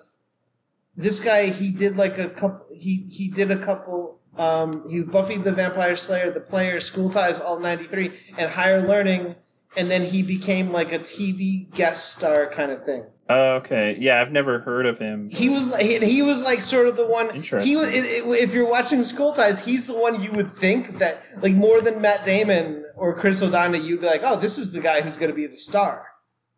This 0.97 1.23
guy, 1.23 1.47
he 1.47 1.71
did 1.71 1.97
like 1.97 2.19
a 2.19 2.29
couple. 2.29 2.67
He 2.75 3.07
he 3.11 3.29
did 3.29 3.51
a 3.51 3.65
couple. 3.65 4.19
Um, 4.37 4.89
he 4.89 5.01
Buffy 5.01 5.37
the 5.37 5.53
Vampire 5.53 5.97
Slayer, 5.97 6.31
The 6.31 6.41
Player, 6.41 6.81
School 6.81 7.11
Ties, 7.11 7.39
all 7.39 7.61
ninety 7.61 7.85
three, 7.85 8.13
and 8.37 8.51
Higher 8.51 8.87
Learning, 8.87 9.37
and 9.77 9.91
then 9.91 10.03
he 10.03 10.23
became 10.23 10.73
like 10.73 10.93
a 10.93 10.99
TV 10.99 11.73
guest 11.73 12.17
star 12.17 12.51
kind 12.51 12.73
of 12.73 12.85
thing. 12.85 13.05
Oh, 13.29 13.53
okay. 13.57 13.97
Yeah, 14.01 14.21
I've 14.21 14.33
never 14.33 14.59
heard 14.59 14.87
of 14.87 14.99
him. 14.99 15.31
He 15.31 15.49
was 15.49 15.71
like 15.71 15.87
he, 15.87 15.99
he 16.01 16.23
was 16.23 16.43
like 16.43 16.61
sort 16.61 16.89
of 16.89 16.97
the 16.97 17.07
one. 17.07 17.27
That's 17.27 17.37
interesting. 17.37 17.71
He 17.71 17.77
was, 17.77 17.89
if 17.93 18.53
you're 18.53 18.69
watching 18.69 19.05
School 19.05 19.33
Ties, 19.33 19.65
he's 19.65 19.87
the 19.87 19.97
one 19.97 20.21
you 20.21 20.33
would 20.33 20.53
think 20.57 20.99
that 20.99 21.23
like 21.41 21.55
more 21.55 21.81
than 21.81 22.01
Matt 22.01 22.25
Damon 22.25 22.80
or 23.01 23.19
Chris 23.19 23.43
O'Donnell, 23.43 23.81
you'd 23.81 24.03
be 24.03 24.07
like, 24.07 24.21
oh, 24.23 24.37
this 24.37 24.59
is 24.59 24.73
the 24.73 24.81
guy 24.81 25.01
who's 25.01 25.17
going 25.17 25.31
to 25.31 25.35
be 25.35 25.47
the 25.47 25.57
star 25.57 26.07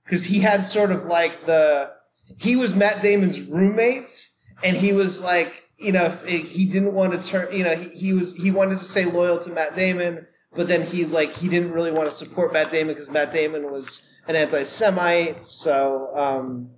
because 0.04 0.24
he 0.24 0.40
had 0.40 0.64
sort 0.64 0.90
of 0.90 1.04
like 1.04 1.46
the 1.46 1.90
he 2.38 2.56
was 2.56 2.74
Matt 2.74 3.00
Damon's 3.00 3.40
roommate, 3.42 4.28
and 4.62 4.76
he 4.76 4.92
was 4.92 5.22
like 5.22 5.70
you 5.78 5.92
know 5.92 6.10
he 6.26 6.64
didn't 6.64 6.94
want 6.94 7.18
to 7.18 7.26
turn 7.26 7.54
you 7.56 7.62
know 7.62 7.76
he, 7.76 7.88
he 7.90 8.12
was 8.12 8.36
he 8.36 8.50
wanted 8.50 8.80
to 8.80 8.84
stay 8.84 9.04
loyal 9.04 9.38
to 9.38 9.50
Matt 9.50 9.76
Damon, 9.76 10.26
but 10.56 10.66
then 10.66 10.84
he's 10.84 11.12
like 11.12 11.36
he 11.36 11.48
didn't 11.48 11.70
really 11.70 11.92
want 11.92 12.06
to 12.06 12.12
support 12.12 12.52
Matt 12.52 12.70
Damon 12.70 12.94
because 12.94 13.08
Matt 13.08 13.32
Damon 13.32 13.70
was 13.70 14.12
an 14.26 14.36
anti-Semite, 14.36 15.46
so. 15.46 16.10
um 16.16 16.70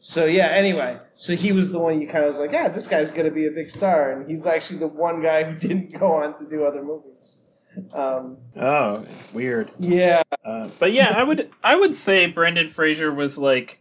so 0.00 0.26
yeah, 0.26 0.46
anyway, 0.46 0.96
so 1.16 1.34
he 1.34 1.50
was 1.50 1.72
the 1.72 1.80
one 1.80 2.00
you 2.00 2.06
kind 2.06 2.22
of 2.22 2.28
was 2.28 2.38
like, 2.38 2.52
yeah, 2.52 2.68
this 2.68 2.86
guy's 2.86 3.10
gonna 3.10 3.32
be 3.32 3.48
a 3.48 3.50
big 3.50 3.68
star, 3.68 4.12
and 4.12 4.30
he's 4.30 4.46
actually 4.46 4.78
the 4.78 4.86
one 4.86 5.20
guy 5.20 5.42
who 5.42 5.58
didn't 5.58 5.98
go 5.98 6.12
on 6.12 6.36
to 6.36 6.46
do 6.46 6.64
other 6.64 6.84
movies. 6.84 7.47
Um, 7.92 8.36
Oh, 8.56 9.04
weird. 9.32 9.70
yeah, 9.78 10.22
Uh, 10.44 10.68
but 10.78 10.92
yeah, 10.92 11.14
I 11.16 11.22
would 11.22 11.50
I 11.62 11.76
would 11.76 11.94
say 11.94 12.26
Brendan 12.26 12.68
Fraser 12.68 13.12
was 13.12 13.38
like 13.38 13.80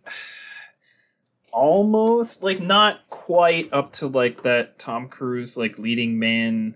almost 1.52 2.44
like 2.44 2.60
not 2.60 3.08
quite 3.10 3.72
up 3.74 3.94
to 3.94 4.08
like 4.08 4.44
that 4.44 4.78
Tom 4.80 5.08
Cruise 5.08 5.58
like 5.58 5.80
leading 5.80 6.20
man 6.20 6.76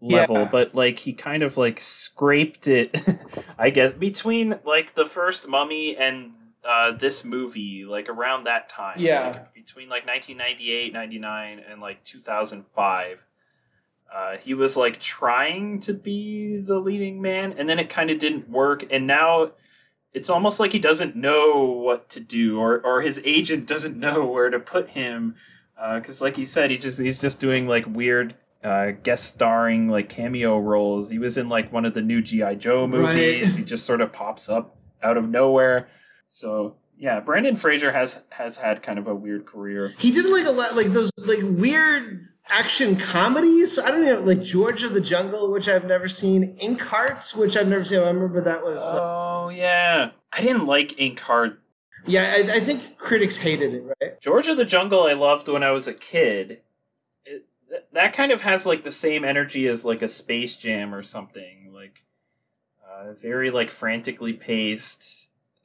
level, 0.00 0.36
Yeah. 0.38 0.48
but 0.50 0.74
like 0.74 0.98
he 0.98 1.12
kind 1.12 1.42
of 1.42 1.56
like 1.56 1.78
scraped 1.80 2.66
it 2.66 2.96
I 3.58 3.70
guess 3.70 3.92
between 3.92 4.58
like 4.64 4.94
the 4.94 5.04
first 5.04 5.46
Mummy 5.48 5.96
and 5.96 6.32
uh 6.64 6.92
this 6.92 7.24
movie 7.24 7.84
like 7.84 8.08
around 8.08 8.44
that 8.44 8.68
time. 8.68 8.96
Yeah. 8.98 9.26
Like, 9.28 9.54
between 9.54 9.88
like 9.88 10.06
1998, 10.06 10.92
99 10.92 11.60
and 11.70 11.80
like 11.80 12.02
2005. 12.04 13.24
Uh, 14.14 14.36
he 14.38 14.54
was 14.54 14.76
like 14.76 15.00
trying 15.00 15.80
to 15.80 15.94
be 15.94 16.58
the 16.58 16.78
leading 16.78 17.22
man, 17.22 17.52
and 17.52 17.68
then 17.68 17.78
it 17.78 17.88
kind 17.88 18.10
of 18.10 18.18
didn't 18.18 18.48
work. 18.50 18.84
And 18.90 19.06
now 19.06 19.52
it's 20.12 20.28
almost 20.28 20.58
like 20.58 20.72
he 20.72 20.78
doesn't 20.78 21.14
know 21.14 21.62
what 21.62 22.08
to 22.10 22.20
do, 22.20 22.58
or 22.58 22.80
or 22.84 23.02
his 23.02 23.20
agent 23.24 23.66
doesn't 23.66 23.96
know 24.00 24.26
where 24.26 24.50
to 24.50 24.58
put 24.58 24.90
him. 24.90 25.36
Because, 25.94 26.20
like 26.20 26.36
he 26.36 26.44
said, 26.44 26.70
he 26.70 26.76
just 26.76 26.98
he's 26.98 27.20
just 27.20 27.40
doing 27.40 27.66
like 27.66 27.86
weird 27.86 28.34
uh, 28.62 28.90
guest 29.02 29.24
starring 29.26 29.88
like 29.88 30.08
cameo 30.08 30.58
roles. 30.58 31.08
He 31.08 31.18
was 31.18 31.38
in 31.38 31.48
like 31.48 31.72
one 31.72 31.84
of 31.84 31.94
the 31.94 32.02
new 32.02 32.20
GI 32.20 32.56
Joe 32.56 32.86
movies. 32.86 33.42
Right. 33.42 33.58
He 33.58 33.64
just 33.64 33.86
sort 33.86 34.00
of 34.00 34.12
pops 34.12 34.48
up 34.48 34.76
out 35.02 35.16
of 35.16 35.28
nowhere. 35.28 35.88
So 36.28 36.76
yeah, 37.02 37.18
Brendan 37.20 37.56
Fraser 37.56 37.92
has 37.92 38.20
has 38.28 38.58
had 38.58 38.82
kind 38.82 38.98
of 38.98 39.06
a 39.08 39.14
weird 39.14 39.46
career. 39.46 39.94
he 39.98 40.12
did 40.12 40.26
like 40.26 40.44
a 40.44 40.50
lot, 40.50 40.76
like 40.76 40.88
those 40.88 41.10
like 41.16 41.38
weird 41.42 42.26
action 42.50 42.96
comedies. 42.96 43.78
I 43.78 43.90
don't 43.90 44.04
know, 44.04 44.20
like 44.20 44.42
George 44.42 44.82
of 44.82 44.92
the 44.92 45.00
Jungle, 45.00 45.50
which 45.50 45.66
I've 45.66 45.86
never 45.86 46.08
seen, 46.08 46.56
Inkheart, 46.58 47.34
which 47.36 47.56
I've 47.56 47.68
never 47.68 47.82
seen. 47.84 48.00
I 48.00 48.08
remember 48.08 48.42
that 48.42 48.62
was. 48.62 48.82
uh, 48.84 48.98
Oh 49.02 49.48
yeah, 49.48 50.10
I 50.32 50.42
didn't 50.42 50.66
like 50.66 50.88
Inkheart. 50.90 51.56
yeah, 52.06 52.34
I, 52.36 52.56
I 52.56 52.60
think 52.60 52.98
critics 52.98 53.38
hated 53.38 53.72
it, 53.74 53.82
right? 54.00 54.20
George 54.20 54.48
of 54.48 54.58
the 54.58 54.64
Jungle 54.66 55.04
I 55.04 55.14
loved 55.14 55.48
when 55.48 55.62
I 55.62 55.70
was 55.70 55.88
a 55.88 55.94
kid. 55.94 56.60
It, 57.24 57.46
th- 57.70 57.82
that 57.94 58.12
kind 58.12 58.30
of 58.32 58.42
has 58.42 58.66
like 58.66 58.84
the 58.84 58.90
same 58.92 59.24
energy 59.24 59.66
as 59.66 59.84
like 59.86 60.02
a 60.02 60.08
Space 60.08 60.56
Jam 60.56 60.94
or 60.94 61.02
something. 61.02 61.70
Like 61.72 62.02
uh, 62.86 63.14
very 63.14 63.50
like 63.50 63.70
frantically 63.70 64.34
paced, 64.34 65.19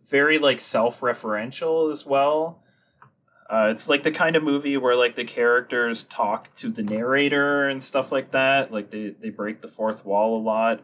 very 0.08 0.40
like 0.40 0.60
self-referential 0.60 1.92
as 1.92 2.06
well. 2.06 2.62
Uh, 3.50 3.70
it's 3.72 3.88
like 3.88 4.02
the 4.04 4.12
kind 4.12 4.36
of 4.36 4.44
movie 4.44 4.76
where 4.76 4.96
like 4.96 5.16
the 5.16 5.24
characters 5.24 6.04
talk 6.04 6.54
to 6.56 6.70
the 6.70 6.82
narrator 6.82 7.70
and 7.70 7.84
stuff 7.84 8.12
like 8.12 8.32
that. 8.32 8.72
Like 8.72 8.90
they 8.90 9.10
they 9.10 9.30
break 9.30 9.62
the 9.62 9.68
fourth 9.68 10.04
wall 10.04 10.38
a 10.38 10.42
lot. 10.42 10.82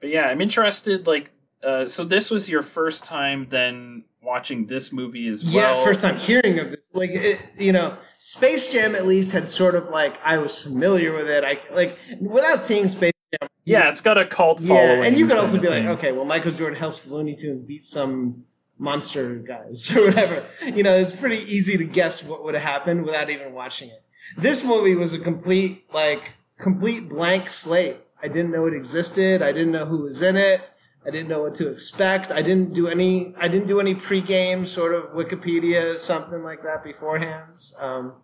But 0.00 0.08
yeah, 0.08 0.28
I'm 0.28 0.40
interested. 0.40 1.06
Like, 1.06 1.30
uh, 1.62 1.86
so 1.88 2.04
this 2.04 2.30
was 2.30 2.48
your 2.48 2.62
first 2.62 3.04
time 3.04 3.48
then 3.50 4.04
watching 4.22 4.66
this 4.66 4.94
movie 4.94 5.28
as 5.28 5.44
well. 5.44 5.76
Yeah, 5.76 5.84
first 5.84 6.00
time 6.00 6.16
hearing 6.16 6.58
of 6.58 6.70
this. 6.70 6.94
Like, 6.94 7.10
it, 7.10 7.38
you 7.58 7.72
know, 7.72 7.98
Space 8.16 8.72
Jam 8.72 8.94
at 8.94 9.06
least 9.06 9.32
had 9.32 9.46
sort 9.46 9.74
of 9.74 9.90
like 9.90 10.18
I 10.24 10.38
was 10.38 10.62
familiar 10.62 11.12
with 11.12 11.28
it. 11.28 11.44
I 11.44 11.60
like 11.74 11.98
without 12.18 12.60
seeing 12.60 12.88
Space 12.88 13.12
Jam. 13.38 13.50
Yeah, 13.66 13.90
it's 13.90 14.00
got 14.00 14.16
a 14.16 14.24
cult 14.24 14.58
following. 14.60 15.00
Yeah, 15.00 15.04
and 15.04 15.18
you 15.18 15.26
could 15.26 15.36
also 15.36 15.60
be 15.60 15.68
like, 15.68 15.84
okay, 15.84 16.12
well, 16.12 16.24
Michael 16.24 16.52
Jordan 16.52 16.78
helps 16.78 17.02
the 17.02 17.14
Looney 17.14 17.36
Tunes 17.36 17.60
beat 17.60 17.84
some 17.84 18.46
monster 18.80 19.36
guys 19.36 19.90
or 19.96 20.06
whatever. 20.06 20.46
You 20.64 20.82
know, 20.82 20.94
it's 20.94 21.14
pretty 21.14 21.42
easy 21.54 21.76
to 21.76 21.84
guess 21.84 22.24
what 22.24 22.42
would 22.42 22.54
have 22.54 22.62
happened 22.62 23.04
without 23.04 23.30
even 23.30 23.52
watching 23.52 23.90
it. 23.90 24.02
This 24.36 24.64
movie 24.64 24.94
was 24.94 25.14
a 25.14 25.18
complete, 25.18 25.84
like, 25.92 26.32
complete 26.58 27.08
blank 27.08 27.48
slate. 27.48 27.98
I 28.22 28.28
didn't 28.28 28.50
know 28.50 28.66
it 28.66 28.74
existed. 28.74 29.42
I 29.42 29.52
didn't 29.52 29.72
know 29.72 29.84
who 29.84 30.02
was 30.02 30.22
in 30.22 30.36
it. 30.36 30.62
I 31.06 31.10
didn't 31.10 31.28
know 31.28 31.42
what 31.42 31.54
to 31.56 31.68
expect. 31.68 32.30
I 32.30 32.42
didn't 32.42 32.74
do 32.74 32.88
any. 32.88 33.34
I 33.38 33.48
didn't 33.48 33.68
do 33.68 33.80
any 33.80 33.94
pregame 33.94 34.66
sort 34.66 34.94
of 34.94 35.04
Wikipedia 35.12 35.96
something 35.96 36.42
like 36.42 36.62
that 36.62 36.84
beforehand. 36.84 37.58
Um, 37.78 38.16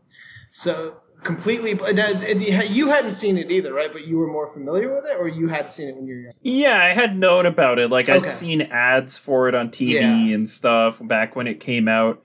so 0.51 1.01
completely. 1.23 1.71
You 1.71 2.89
hadn't 2.89 3.13
seen 3.13 3.39
it 3.39 3.51
either, 3.51 3.73
right? 3.73 3.93
But 3.93 4.07
you 4.07 4.19
were 4.19 4.27
more 4.27 4.47
familiar 4.53 4.95
with 4.95 5.07
it, 5.07 5.17
or 5.19 5.29
you 5.29 5.49
had 5.49 5.71
seen 5.71 5.89
it 5.89 5.97
when 5.97 6.07
you 6.07 6.15
were 6.15 6.21
young. 6.23 6.33
Yeah, 6.43 6.77
I 6.83 6.89
had 6.89 7.17
known 7.17 7.47
about 7.47 7.79
it. 7.79 7.91
Like 7.91 8.09
I'd 8.09 8.29
seen 8.29 8.63
ads 8.63 9.19
for 9.19 9.49
it 9.49 9.55
on 9.55 9.71
TV 9.71 10.01
Yeah. 10.01 10.35
and 10.35 10.49
stuff 10.49 11.01
back 11.07 11.37
when 11.37 11.47
it 11.47 11.61
came 11.61 11.89
out. 11.89 12.23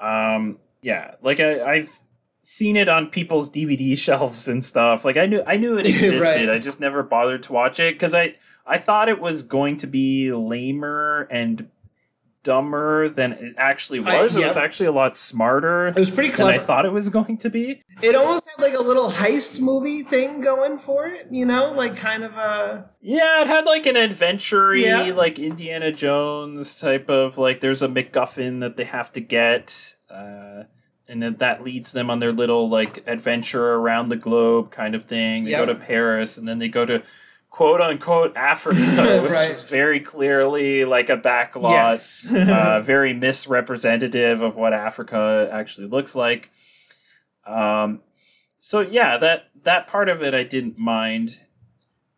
Um, 0.00 0.58
yeah, 0.82 1.14
like 1.22 1.40
I, 1.40 1.62
I've 1.76 2.00
seen 2.42 2.76
it 2.76 2.88
on 2.88 3.08
people's 3.08 3.50
DVD 3.50 3.96
shelves 3.98 4.48
and 4.48 4.64
stuff. 4.64 5.04
Like 5.04 5.16
I 5.16 5.26
knew 5.26 5.42
I 5.46 5.56
knew 5.56 5.78
it 5.78 5.86
existed. 5.86 6.20
Right. 6.22 6.50
I 6.50 6.58
just 6.58 6.80
never 6.80 7.02
bothered 7.02 7.42
to 7.44 7.52
watch 7.52 7.80
it 7.80 7.94
because 7.94 8.14
I 8.14 8.34
I 8.66 8.78
thought 8.78 9.08
it 9.08 9.20
was 9.20 9.42
going 9.42 9.76
to 9.78 9.86
be 9.86 10.32
lamer 10.32 11.28
and 11.30 11.68
dumber 12.44 13.08
than 13.08 13.32
it 13.32 13.54
actually 13.58 13.98
I- 14.04 14.20
was. 14.22 14.36
It 14.36 14.44
was 14.44 14.56
actually 14.56 14.86
a 14.86 14.92
lot 14.92 15.16
smarter 15.16 15.88
It 15.88 15.96
was 15.96 16.10
pretty 16.10 16.30
than 16.30 16.46
I 16.46 16.58
thought 16.58 16.84
it 16.86 16.92
was 16.92 17.08
going 17.08 17.38
to 17.38 17.50
be. 17.50 17.82
it 18.00 18.14
almost 18.14 18.48
had 18.48 18.62
like 18.62 18.74
a 18.74 18.82
little 18.82 19.10
heist 19.10 19.60
movie 19.60 20.04
thing 20.04 20.40
going 20.40 20.78
for 20.78 21.06
it, 21.08 21.26
you 21.32 21.44
know, 21.44 21.72
like 21.72 21.96
kind 21.96 22.22
of 22.22 22.34
a 22.34 22.88
Yeah, 23.00 23.40
it 23.42 23.48
had 23.48 23.66
like 23.66 23.86
an 23.86 23.96
adventure 23.96 24.72
Yeah. 24.76 25.12
like 25.14 25.40
Indiana 25.40 25.90
Jones 25.90 26.78
type 26.80 27.08
of 27.10 27.36
like 27.38 27.58
there's 27.58 27.82
a 27.82 27.88
MacGuffin 27.88 28.60
that 28.60 28.76
they 28.76 28.84
have 28.84 29.10
to 29.12 29.20
get, 29.20 29.96
uh, 30.08 30.64
and 31.08 31.22
then 31.22 31.36
that 31.36 31.62
leads 31.62 31.92
them 31.92 32.08
on 32.10 32.18
their 32.18 32.32
little 32.32 32.68
like 32.68 33.02
adventure 33.06 33.72
around 33.74 34.08
the 34.10 34.16
globe 34.16 34.70
kind 34.70 34.94
of 34.94 35.04
thing. 35.06 35.44
They 35.44 35.50
Yep. 35.50 35.60
go 35.66 35.72
to 35.72 35.74
Paris 35.78 36.38
and 36.38 36.46
then 36.46 36.58
they 36.58 36.68
go 36.68 36.86
to 36.86 37.02
quote 37.54 37.80
unquote 37.80 38.36
Africa, 38.36 38.80
which 39.22 39.30
Right. 39.30 39.50
is 39.52 39.70
very 39.70 40.00
clearly 40.00 40.84
like 40.84 41.08
a 41.08 41.16
backlot, 41.16 41.70
yes, 41.70 42.26
uh, 42.34 42.80
very 42.80 43.12
misrepresentative 43.14 44.42
of 44.42 44.56
what 44.56 44.72
Africa 44.72 45.48
actually 45.52 45.86
looks 45.86 46.16
like. 46.16 46.50
Um, 47.46 48.00
so 48.58 48.80
yeah, 48.80 49.18
that 49.18 49.50
that 49.62 49.86
part 49.86 50.08
of 50.08 50.20
it 50.20 50.34
I 50.34 50.42
didn't 50.42 50.78
mind. 50.78 51.38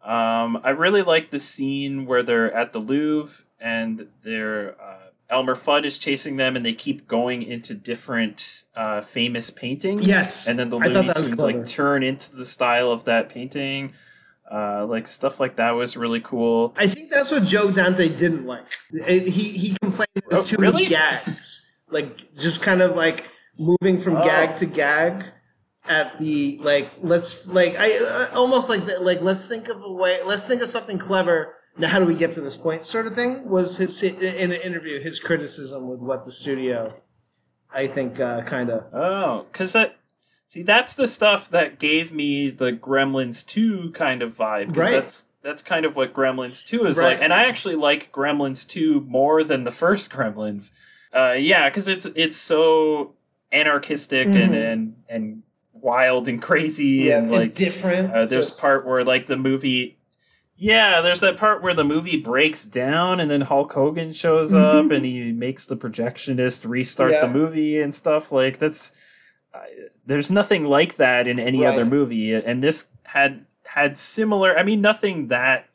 Um, 0.03 0.59
I 0.65 0.71
really 0.71 1.03
like 1.03 1.31
the 1.31 1.39
scene 1.39 2.07
where 2.07 2.23
they're 2.23 2.51
at 2.55 2.73
the 2.73 2.79
Louvre 2.79 3.45
and 3.61 4.07
they're 4.23 4.81
uh, 4.81 5.11
Elmer 5.29 5.55
Fudd 5.57 5.85
is 5.85 5.99
chasing 5.99 6.37
them, 6.37 6.57
and 6.57 6.65
they 6.65 6.73
keep 6.73 7.07
going 7.07 7.43
into 7.43 7.75
different 7.75 8.65
uh, 8.75 9.03
famous 9.03 9.51
paintings. 9.51 10.07
Yes. 10.07 10.47
and 10.49 10.59
then 10.59 10.71
the 10.71 10.79
Looney 10.79 11.13
Tunes 11.13 11.43
like 11.43 11.67
turn 11.67 12.03
into 12.03 12.35
the 12.35 12.47
style 12.47 12.91
of 12.91 13.05
that 13.05 13.29
painting. 13.29 13.93
Uh, 14.53 14.87
like 14.87 15.09
stuff 15.09 15.41
like 15.41 15.57
that 15.57 15.73
was 15.73 15.97
really 15.97 16.21
cool. 16.21 16.73
I 16.77 16.87
think 16.87 17.11
that's 17.11 17.31
what 17.33 17.45
Joe 17.45 17.71
Dante 17.73 18.09
didn't 18.09 18.47
like. 18.47 18.67
It- 18.93 19.27
he 19.29 19.51
he 19.59 19.77
complained 19.83 20.11
it 20.15 20.25
was 20.29 20.41
Oh, 20.41 20.45
too 20.45 20.57
really? 20.59 20.73
many 20.85 20.87
gags, 20.89 21.73
like 21.91 22.35
just 22.37 22.63
kind 22.63 22.81
of 22.81 22.95
like 22.97 23.25
moving 23.59 23.99
from 23.99 24.17
Oh. 24.19 24.23
gag 24.23 24.57
to 24.57 24.67
gag. 24.67 25.25
At 25.89 26.19
the 26.19 26.59
like, 26.63 26.91
let's 27.01 27.47
like 27.47 27.77
I 27.79 27.97
uh, 27.99 28.29
almost 28.37 28.69
like 28.69 28.87
that. 28.87 29.05
Like, 29.05 29.21
let's 29.23 29.47
think 29.47 29.69
of 29.69 29.83
a 29.83 29.93
way. 29.93 30.19
Let's 30.25 30.45
think 30.45 30.61
of 30.61 30.67
something 30.67 30.99
clever. 30.99 31.55
Now, 31.79 31.87
how 31.89 32.01
do 32.01 32.07
we 32.07 32.17
get 32.17 32.33
to 32.33 32.41
this 32.41 32.57
point? 32.57 32.87
Sort 32.87 33.07
of 33.07 33.15
thing 33.15 33.49
was 33.49 33.77
his 33.77 34.03
in 34.03 34.51
an 34.51 34.61
interview 34.63 34.99
his 35.01 35.21
criticism 35.21 35.89
with 35.89 36.01
what 36.01 36.25
the 36.25 36.33
studio, 36.33 36.93
I 37.73 37.87
think, 37.87 38.19
uh, 38.19 38.43
kind 38.43 38.71
of 38.71 38.85
Oh, 38.93 39.47
because 39.53 39.75
that 39.75 39.95
see 40.49 40.63
that's 40.63 40.95
the 40.95 41.07
stuff 41.09 41.49
that 41.51 41.79
gave 41.79 42.13
me 42.13 42.51
the 42.51 42.73
Gremlins 42.73 43.47
two 43.47 43.91
kind 43.93 44.23
of 44.23 44.37
vibe. 44.37 44.77
Right. 44.77 44.93
That's 44.93 45.27
that's 45.43 45.63
kind 45.63 45.85
of 45.87 45.95
what 45.97 46.13
Gremlins 46.13 46.65
two 46.67 46.87
is 46.87 46.99
Right. 46.99 47.15
like, 47.15 47.23
and 47.23 47.33
I 47.33 47.45
actually 47.45 47.77
like 47.77 48.11
Gremlins 48.13 48.67
two 48.69 49.03
more 49.03 49.45
than 49.45 49.65
the 49.65 49.71
first 49.71 50.11
Gremlins. 50.13 50.71
Uh, 51.15 51.33
yeah, 51.33 51.69
because 51.69 51.89
it's 51.89 52.07
it's 52.17 52.37
so 52.37 53.15
anarchistic 53.53 54.27
and 54.27 54.53
Mhm. 54.53 54.73
and 54.73 54.95
and 55.09 55.43
wild 55.73 56.27
and 56.27 56.43
crazy 56.43 57.11
and 57.11 57.31
like 57.31 57.55
different. 57.55 58.13
uh, 58.13 58.27
there's 58.27 58.49
just- 58.49 58.61
part 58.61 58.87
where 58.87 59.05
like 59.05 59.27
the 59.27 59.37
movie. 59.37 59.93
Yeah, 60.59 61.03
there's 61.03 61.21
that 61.21 61.37
part 61.37 61.63
where 61.63 61.75
the 61.75 61.85
movie 61.85 62.19
breaks 62.19 62.65
down 62.65 63.21
and 63.21 63.31
then 63.31 63.43
Hulk 63.43 63.73
Hogan 63.75 64.15
shows 64.15 64.55
up 64.55 64.91
and 64.91 65.05
he 65.05 65.31
makes 65.33 65.67
the 65.67 65.77
projectionist 65.77 66.67
restart 66.67 67.21
the 67.21 67.29
movie 67.29 67.79
and 67.81 67.95
stuff. 67.95 68.33
Like 68.33 68.57
that's 68.59 68.99
there's 70.07 70.31
nothing 70.31 70.65
like 70.65 70.97
that 70.97 71.27
in 71.27 71.39
any 71.39 71.67
other 71.67 71.85
movie, 71.85 72.33
and 72.35 72.63
this 72.63 72.91
had 73.05 73.45
had 73.65 73.99
similar. 73.99 74.57
I 74.57 74.63
mean, 74.63 74.81
nothing 74.81 75.29
that 75.29 75.69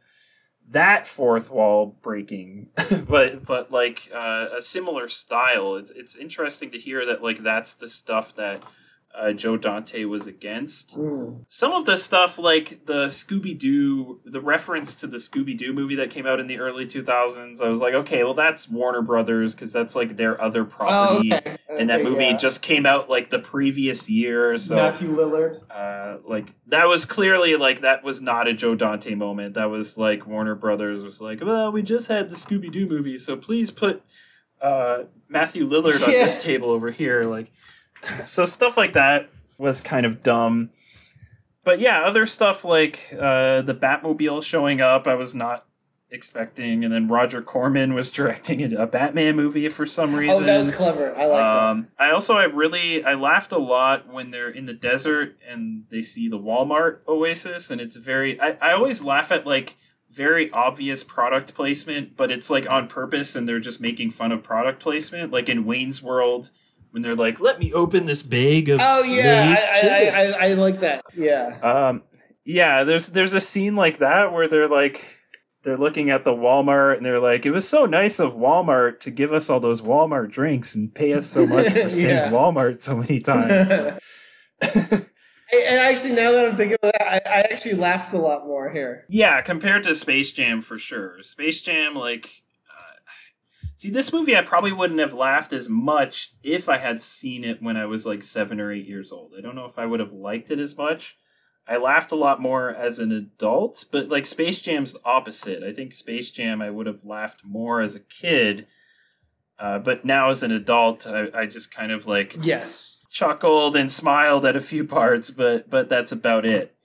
that 0.69 1.05
fourth 1.07 1.51
wall 1.51 1.97
breaking, 2.01 2.69
but 3.07 3.45
but 3.45 3.71
like 3.71 4.09
uh, 4.13 4.47
a 4.57 4.61
similar 4.61 5.09
style. 5.09 5.75
It's 5.75 5.91
it's 5.91 6.15
interesting 6.15 6.71
to 6.71 6.79
hear 6.79 7.05
that 7.05 7.21
like 7.21 7.39
that's 7.39 7.75
the 7.75 7.89
stuff 7.89 8.35
that 8.35 8.63
uh, 9.17 9.33
Joe 9.33 9.57
Dante 9.57 10.05
was 10.05 10.25
against 10.25 10.97
Mm. 10.97 11.43
some 11.49 11.73
of 11.73 11.85
the 11.85 11.97
stuff 11.97 12.39
like 12.39 12.85
the 12.85 13.05
Scooby 13.07 13.57
Doo, 13.57 14.21
the 14.25 14.39
reference 14.41 14.95
to 14.95 15.07
the 15.07 15.17
Scooby 15.17 15.57
Doo 15.57 15.73
movie 15.73 15.95
that 15.95 16.09
came 16.09 16.25
out 16.25 16.39
in 16.39 16.47
the 16.47 16.59
early 16.59 16.85
2000s, 16.85 17.61
I 17.61 17.67
was 17.67 17.81
like, 17.81 17.93
okay, 17.93 18.23
well, 18.23 18.33
that's 18.33 18.69
Warner 18.69 19.01
Brothers 19.01 19.53
because 19.53 19.71
that's 19.73 19.95
like 19.95 20.15
their 20.15 20.41
other 20.41 20.63
property. 20.63 21.31
And 21.31 21.89
that 21.89 21.99
Oh, 21.99 22.03
Okay, 22.03 22.03
movie 22.03 22.23
yeah. 22.25 22.37
just 22.37 22.61
came 22.61 22.85
out 22.85 23.09
like 23.09 23.29
the 23.29 23.39
previous 23.39 24.09
year. 24.09 24.57
So, 24.57 24.75
Matthew 24.75 25.09
Lillard. 25.15 25.59
uh, 25.69 26.17
like, 26.25 26.53
that 26.67 26.87
was 26.87 27.03
clearly 27.05 27.55
like, 27.57 27.81
that 27.81 28.03
was 28.03 28.21
not 28.21 28.47
a 28.47 28.53
Joe 28.53 28.75
Dante 28.75 29.13
moment. 29.15 29.55
That 29.55 29.69
was 29.69 29.97
like 29.97 30.25
Warner 30.25 30.55
Brothers 30.55 31.03
was 31.03 31.19
like, 31.21 31.43
well, 31.43 31.71
we 31.71 31.81
just 31.81 32.07
had 32.07 32.29
the 32.29 32.35
Scooby 32.35 32.71
Doo 32.71 32.87
movie, 32.87 33.17
so 33.17 33.35
please 33.35 33.71
put 33.71 34.03
uh, 34.61 35.03
Matthew 35.27 35.67
Lillard 35.67 36.01
on 36.03 36.11
this 36.11 36.41
table 36.41 36.69
over 36.69 36.91
here. 36.91 37.23
Like, 37.23 37.51
so 38.25 38.45
stuff 38.45 38.77
like 38.77 38.93
that 38.93 39.29
was 39.57 39.81
kind 39.81 40.05
of 40.05 40.23
dumb. 40.23 40.71
But 41.63 41.79
yeah, 41.79 42.01
other 42.01 42.25
stuff 42.25 42.65
like 42.65 43.13
uh, 43.13 43.61
the 43.61 43.75
Batmobile 43.75 44.43
showing 44.43 44.81
up, 44.81 45.07
I 45.07 45.13
was 45.13 45.35
not 45.35 45.65
expecting, 46.09 46.83
and 46.83 46.91
then 46.91 47.07
Roger 47.07 47.41
Corman 47.41 47.93
was 47.93 48.09
directing 48.19 48.61
a 48.73 48.83
a 48.83 48.87
Batman 48.87 49.35
movie 49.35 49.69
for 49.69 49.85
some 49.85 50.15
reason. 50.15 50.43
Oh, 50.43 50.45
that 50.45 50.57
was 50.57 50.75
clever. 50.75 51.15
I 51.15 51.25
like 51.25 51.41
Um, 51.41 51.87
I 51.99 52.11
also 52.11 52.35
I 52.35 52.45
really 52.45 53.03
I 53.03 53.13
laughed 53.13 53.51
a 53.51 53.57
lot 53.57 54.11
when 54.11 54.31
they're 54.31 54.49
in 54.49 54.65
the 54.65 54.73
desert 54.73 55.37
and 55.47 55.85
they 55.89 56.01
see 56.01 56.27
the 56.27 56.39
Walmart 56.39 56.99
oasis, 57.07 57.69
and 57.69 57.79
it's 57.79 57.95
very 57.95 58.39
I, 58.39 58.57
I 58.61 58.73
always 58.73 59.03
laugh 59.03 59.31
at 59.31 59.45
like 59.45 59.77
very 60.09 60.51
obvious 60.51 61.03
product 61.03 61.53
placement, 61.53 62.17
but 62.17 62.31
it's 62.31 62.49
like 62.49 62.69
on 62.69 62.87
purpose, 62.87 63.35
and 63.35 63.47
they're 63.47 63.59
just 63.59 63.79
making 63.79 64.09
fun 64.09 64.31
of 64.31 64.43
product 64.43 64.81
placement, 64.81 65.31
like 65.31 65.47
in 65.47 65.65
Wayne's 65.65 66.03
World 66.03 66.49
when 66.91 67.01
they're 67.01 67.15
like, 67.15 67.39
"Let 67.39 67.59
me 67.59 67.73
open 67.73 68.05
this 68.05 68.23
bag 68.23 68.69
of. 68.69 68.79
Oh 68.81 69.03
yeah, 69.03 69.55
I, 69.57 69.87
I, 69.87 70.23
I. 70.47 70.49
I, 70.49 70.53
like 70.53 70.79
that. 70.81 71.03
Yeah. 71.15 71.57
Um, 71.61 72.03
yeah, 72.45 72.83
there's 72.83 73.07
there's 73.07 73.33
a 73.33 73.41
scene 73.41 73.75
like 73.75 73.97
that 73.99 74.31
where 74.33 74.47
they're 74.47 74.69
like 74.69 75.17
they're 75.63 75.77
looking 75.77 76.09
at 76.09 76.23
the 76.23 76.31
Walmart 76.31 76.97
and 76.97 77.05
they're 77.05 77.19
like, 77.19 77.45
it 77.45 77.51
was 77.51 77.67
so 77.69 77.85
nice 77.85 78.19
of 78.19 78.33
Walmart 78.33 78.99
to 79.01 79.11
give 79.11 79.31
us 79.31 79.49
all 79.49 79.59
those 79.59 79.81
Walmart 79.81 80.31
drinks 80.31 80.73
and 80.75 80.93
pay 80.93 81.13
us 81.13 81.27
so 81.27 81.45
much 81.45 81.71
for 81.71 81.89
saying 81.89 82.09
Yeah. 82.09 82.31
Walmart 82.31 82.81
so 82.81 82.97
many 82.97 83.19
times. 83.19 83.69
And 85.53 85.79
actually, 85.79 86.13
now 86.13 86.31
that 86.31 86.47
I'm 86.47 86.55
thinking 86.55 86.77
of 86.81 86.93
that, 86.93 87.01
I, 87.01 87.15
I 87.29 87.39
actually 87.51 87.73
laughed 87.73 88.13
a 88.13 88.17
lot 88.17 88.47
more 88.47 88.69
here. 88.71 89.03
yeah, 89.09 89.41
compared 89.41 89.83
to 89.83 89.93
Space 89.93 90.31
Jam 90.31 90.61
for 90.61 90.77
sure. 90.77 91.21
Space 91.23 91.61
Jam, 91.61 91.93
like, 91.93 92.40
see, 93.81 93.89
this 93.89 94.13
movie 94.13 94.35
I 94.37 94.43
probably 94.43 94.71
wouldn't 94.71 94.99
have 94.99 95.13
laughed 95.15 95.53
as 95.53 95.67
much 95.67 96.33
if 96.43 96.69
I 96.69 96.77
had 96.77 97.01
seen 97.01 97.43
it 97.43 97.63
when 97.63 97.77
I 97.77 97.87
was 97.87 98.05
like 98.05 98.21
seven 98.21 98.61
or 98.61 98.71
eight 98.71 98.85
years 98.87 99.11
old. 99.11 99.33
I 99.35 99.41
don't 99.41 99.55
know 99.55 99.65
if 99.65 99.79
I 99.79 99.87
would 99.87 99.99
have 99.99 100.13
liked 100.13 100.51
it 100.51 100.59
as 100.59 100.77
much. 100.77 101.17
I 101.67 101.77
laughed 101.77 102.11
a 102.11 102.15
lot 102.15 102.39
more 102.39 102.69
as 102.69 102.99
an 102.99 103.11
adult, 103.11 103.85
but 103.91 104.09
like 104.09 104.27
Space 104.27 104.61
Jam's 104.61 104.93
the 104.93 104.99
opposite. 105.03 105.63
I 105.63 105.73
think 105.73 105.93
Space 105.93 106.29
Jam 106.29 106.61
I 106.61 106.69
would 106.69 106.85
have 106.85 107.03
laughed 107.03 107.41
more 107.43 107.81
as 107.81 107.95
a 107.95 107.99
kid. 108.01 108.67
Uh, 109.57 109.79
but 109.79 110.05
now 110.05 110.29
as 110.29 110.43
an 110.43 110.51
adult, 110.51 111.07
I, 111.07 111.29
I 111.33 111.45
just 111.47 111.73
kind 111.73 111.91
of 111.91 112.05
like 112.05 112.35
Yes. 112.43 113.03
chuckled 113.09 113.75
and 113.75 113.91
smiled 113.91 114.45
at 114.45 114.55
a 114.55 114.61
few 114.61 114.85
parts, 114.85 115.31
but 115.31 115.71
but 115.71 115.89
that's 115.89 116.11
about 116.11 116.45
it. 116.45 116.75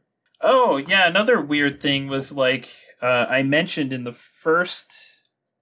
Oh 0.40 0.78
yeah, 0.78 1.06
another 1.06 1.40
weird 1.42 1.78
thing 1.80 2.08
was 2.08 2.32
like 2.32 2.68
uh, 3.02 3.26
I 3.28 3.42
mentioned 3.42 3.92
in 3.92 4.04
the 4.04 4.12
first, 4.12 5.15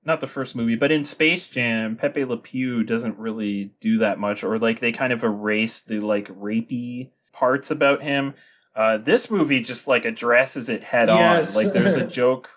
not 0.05 0.21
the 0.21 0.27
first 0.27 0.55
movie, 0.55 0.77
but 0.77 0.91
in 0.93 1.05
Space 1.05 1.49
Jam, 1.49 1.97
Pepe 1.97 2.25
Le 2.25 2.37
Pew 2.37 2.83
doesn't 2.85 3.19
really 3.19 3.73
do 3.81 3.99
that 3.99 4.19
much, 4.19 4.45
or 4.45 4.59
like 4.59 4.81
they 4.81 4.93
kind 4.93 5.13
of 5.13 5.23
erase 5.25 5.81
the 5.81 6.01
like 6.01 6.29
rapey 6.29 7.11
parts 7.33 7.71
about 7.71 8.03
him. 8.03 8.35
Uh, 8.77 8.99
this 8.99 9.31
movie 9.31 9.61
just 9.61 9.87
like 9.89 10.05
addresses 10.05 10.69
it 10.69 10.83
head 10.85 11.09
Yes. 11.09 11.57
on. 11.57 11.65
Like 11.65 11.73
there's 11.73 11.97
a 11.97 12.05
joke 12.21 12.51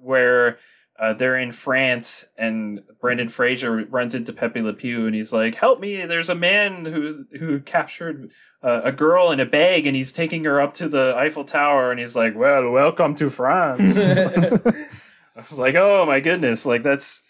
where 0.00 0.58
uh, 0.98 1.12
they're 1.12 1.36
in 1.38 1.52
France 1.52 2.26
and 2.36 2.80
Brendan 3.00 3.28
Fraser 3.28 3.84
runs 3.84 4.14
into 4.16 4.32
Pepe 4.32 4.60
Le 4.62 4.72
Pew 4.72 5.06
and 5.06 5.14
he's 5.14 5.32
like, 5.32 5.54
"Help 5.54 5.78
me! 5.78 6.04
There's 6.06 6.28
a 6.30 6.34
man 6.34 6.84
who 6.84 7.24
who 7.38 7.60
captured 7.60 8.32
uh, 8.64 8.80
a 8.82 8.90
girl 8.90 9.30
in 9.30 9.38
a 9.38 9.46
bag 9.46 9.86
and 9.86 9.94
he's 9.94 10.10
taking 10.10 10.42
her 10.44 10.60
up 10.60 10.74
to 10.74 10.88
the 10.88 11.14
Eiffel 11.16 11.44
Tower." 11.44 11.90
And 11.92 12.00
he's 12.00 12.16
like, 12.16 12.34
"Well, 12.36 12.70
welcome 12.70 13.14
to 13.16 13.30
France." 13.30 13.96
I 15.38 15.42
was 15.42 15.58
like, 15.58 15.76
"Oh 15.76 16.04
my 16.04 16.18
goodness!" 16.18 16.66
Like 16.66 16.82
that's 16.82 17.22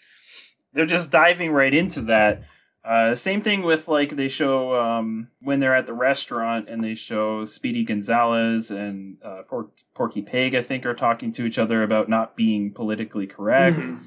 they're 0.73 0.87
just 0.87 1.11
diving 1.11 1.51
right 1.51 1.73
into 1.73 2.01
that. 2.01 2.41
Uh, 2.83 3.13
same 3.13 3.41
thing 3.41 3.61
with 3.61 3.87
like 3.87 4.15
they 4.15 4.27
show 4.27 4.75
um, 4.81 5.27
when 5.41 5.59
they're 5.59 5.75
at 5.75 5.85
the 5.85 5.93
restaurant 5.93 6.67
and 6.67 6.83
they 6.83 6.95
show 6.95 7.45
Speedy 7.45 7.83
Gonzalez 7.83 8.71
and 8.71 9.17
uh, 9.23 9.43
Por- 9.47 9.69
Porky 9.93 10.23
Pig, 10.23 10.55
I 10.55 10.61
think, 10.63 10.85
are 10.85 10.95
talking 10.95 11.31
to 11.33 11.45
each 11.45 11.59
other 11.59 11.83
about 11.83 12.09
not 12.09 12.35
being 12.35 12.73
politically 12.73 13.27
correct. 13.27 13.77
Mhm. 13.77 13.99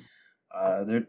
Uh, 0.53 0.85
there, 0.85 1.07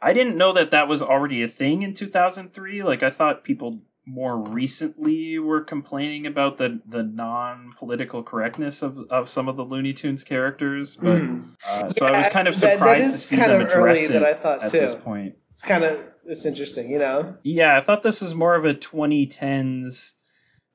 I 0.00 0.12
didn't 0.12 0.36
know 0.38 0.52
that 0.52 0.70
that 0.70 0.86
was 0.86 1.02
already 1.02 1.42
a 1.42 1.48
thing 1.48 1.82
in 1.82 1.92
2003. 1.92 2.82
Like 2.84 3.02
I 3.02 3.10
thought 3.10 3.42
people 3.42 3.80
more 4.08 4.38
recently 4.38 5.38
were 5.38 5.60
complaining 5.60 6.26
about 6.26 6.56
the 6.56 6.80
the 6.88 7.02
non 7.02 7.72
political 7.76 8.22
correctness 8.22 8.82
of 8.82 8.98
of 9.10 9.28
some 9.28 9.48
of 9.48 9.56
the 9.56 9.64
Looney 9.64 9.92
Tunes 9.92 10.24
characters, 10.24 10.96
but 10.96 11.20
Mhm. 11.20 11.54
uh, 11.68 11.92
so 11.92 12.06
I 12.06 12.18
was 12.18 12.28
kind 12.28 12.48
of 12.48 12.54
That- 12.54 12.60
that 12.60 12.72
surprised 12.78 13.10
to 13.10 13.14
is 13.14 13.24
see 13.24 13.36
kind 13.36 13.50
them 13.52 13.60
of 13.60 13.66
address 13.68 14.08
it 14.08 14.12
that 14.14 14.24
I 14.24 14.34
thought 14.34 14.64
at 14.64 14.70
too. 14.70 14.80
this 14.80 14.94
point. 14.94 15.34
It's 15.52 15.62
kind 15.62 15.84
of 15.84 16.00
it's 16.24 16.44
interesting, 16.46 16.90
you 16.90 16.98
know. 16.98 17.36
Yeah, 17.42 17.76
I 17.76 17.80
thought 17.80 18.02
this 18.02 18.20
was 18.20 18.34
more 18.34 18.54
of 18.54 18.64
a 18.64 18.74
2010s, 18.74 20.14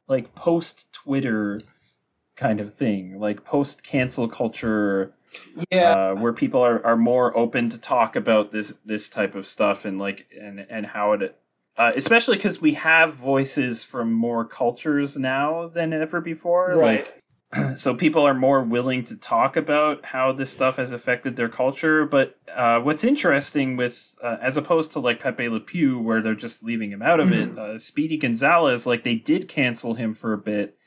like 0.07 0.35
post 0.35 0.93
Twitter 0.93 1.59
kind 2.35 2.59
of 2.59 2.73
thing, 2.73 3.19
like 3.19 3.43
post 3.45 3.85
cancel 3.85 4.27
culture, 4.27 5.13
Yeah. 5.71 6.11
uh, 6.11 6.15
where 6.15 6.33
people 6.33 6.61
are, 6.61 6.83
are 6.85 6.97
more 6.97 7.35
open 7.37 7.69
to 7.69 7.79
talk 7.79 8.15
about 8.15 8.51
this 8.51 8.73
this 8.85 9.09
type 9.09 9.35
of 9.35 9.47
stuff 9.47 9.85
and 9.85 9.99
like 9.99 10.27
and 10.39 10.65
and 10.69 10.85
how 10.87 11.13
it. 11.13 11.39
Uh, 11.77 11.91
especially 11.95 12.37
because 12.37 12.61
we 12.61 12.73
have 12.73 13.13
voices 13.15 13.83
from 13.83 14.11
more 14.13 14.45
cultures 14.45 15.17
now 15.17 15.67
than 15.67 15.91
ever 15.91 16.21
before. 16.21 16.75
Right. 16.75 17.11
Like, 17.53 17.75
so 17.77 17.95
people 17.95 18.25
are 18.27 18.33
more 18.33 18.61
willing 18.61 19.03
to 19.05 19.15
talk 19.15 19.57
about 19.57 20.05
how 20.05 20.31
this 20.31 20.51
stuff 20.51 20.77
has 20.77 20.91
affected 20.91 21.35
their 21.35 21.49
culture. 21.49 22.05
But 22.05 22.35
uh, 22.53 22.79
what's 22.79 23.03
interesting 23.03 23.75
with, 23.75 24.15
uh, 24.21 24.37
as 24.41 24.57
opposed 24.57 24.91
to 24.91 24.99
like 24.99 25.19
Pepe 25.19 25.49
Le 25.49 25.59
Pew, 25.59 25.99
where 25.99 26.21
they're 26.21 26.35
just 26.35 26.63
leaving 26.63 26.91
him 26.91 27.01
out 27.01 27.19
of 27.19 27.29
Mm-hmm. 27.29 27.57
it, 27.57 27.59
uh, 27.59 27.79
Speedy 27.79 28.17
Gonzalez, 28.17 28.85
like 28.85 29.03
they 29.03 29.15
did 29.15 29.47
cancel 29.47 29.95
him 29.95 30.13
for 30.13 30.33
a 30.33 30.37
bit. 30.37 30.77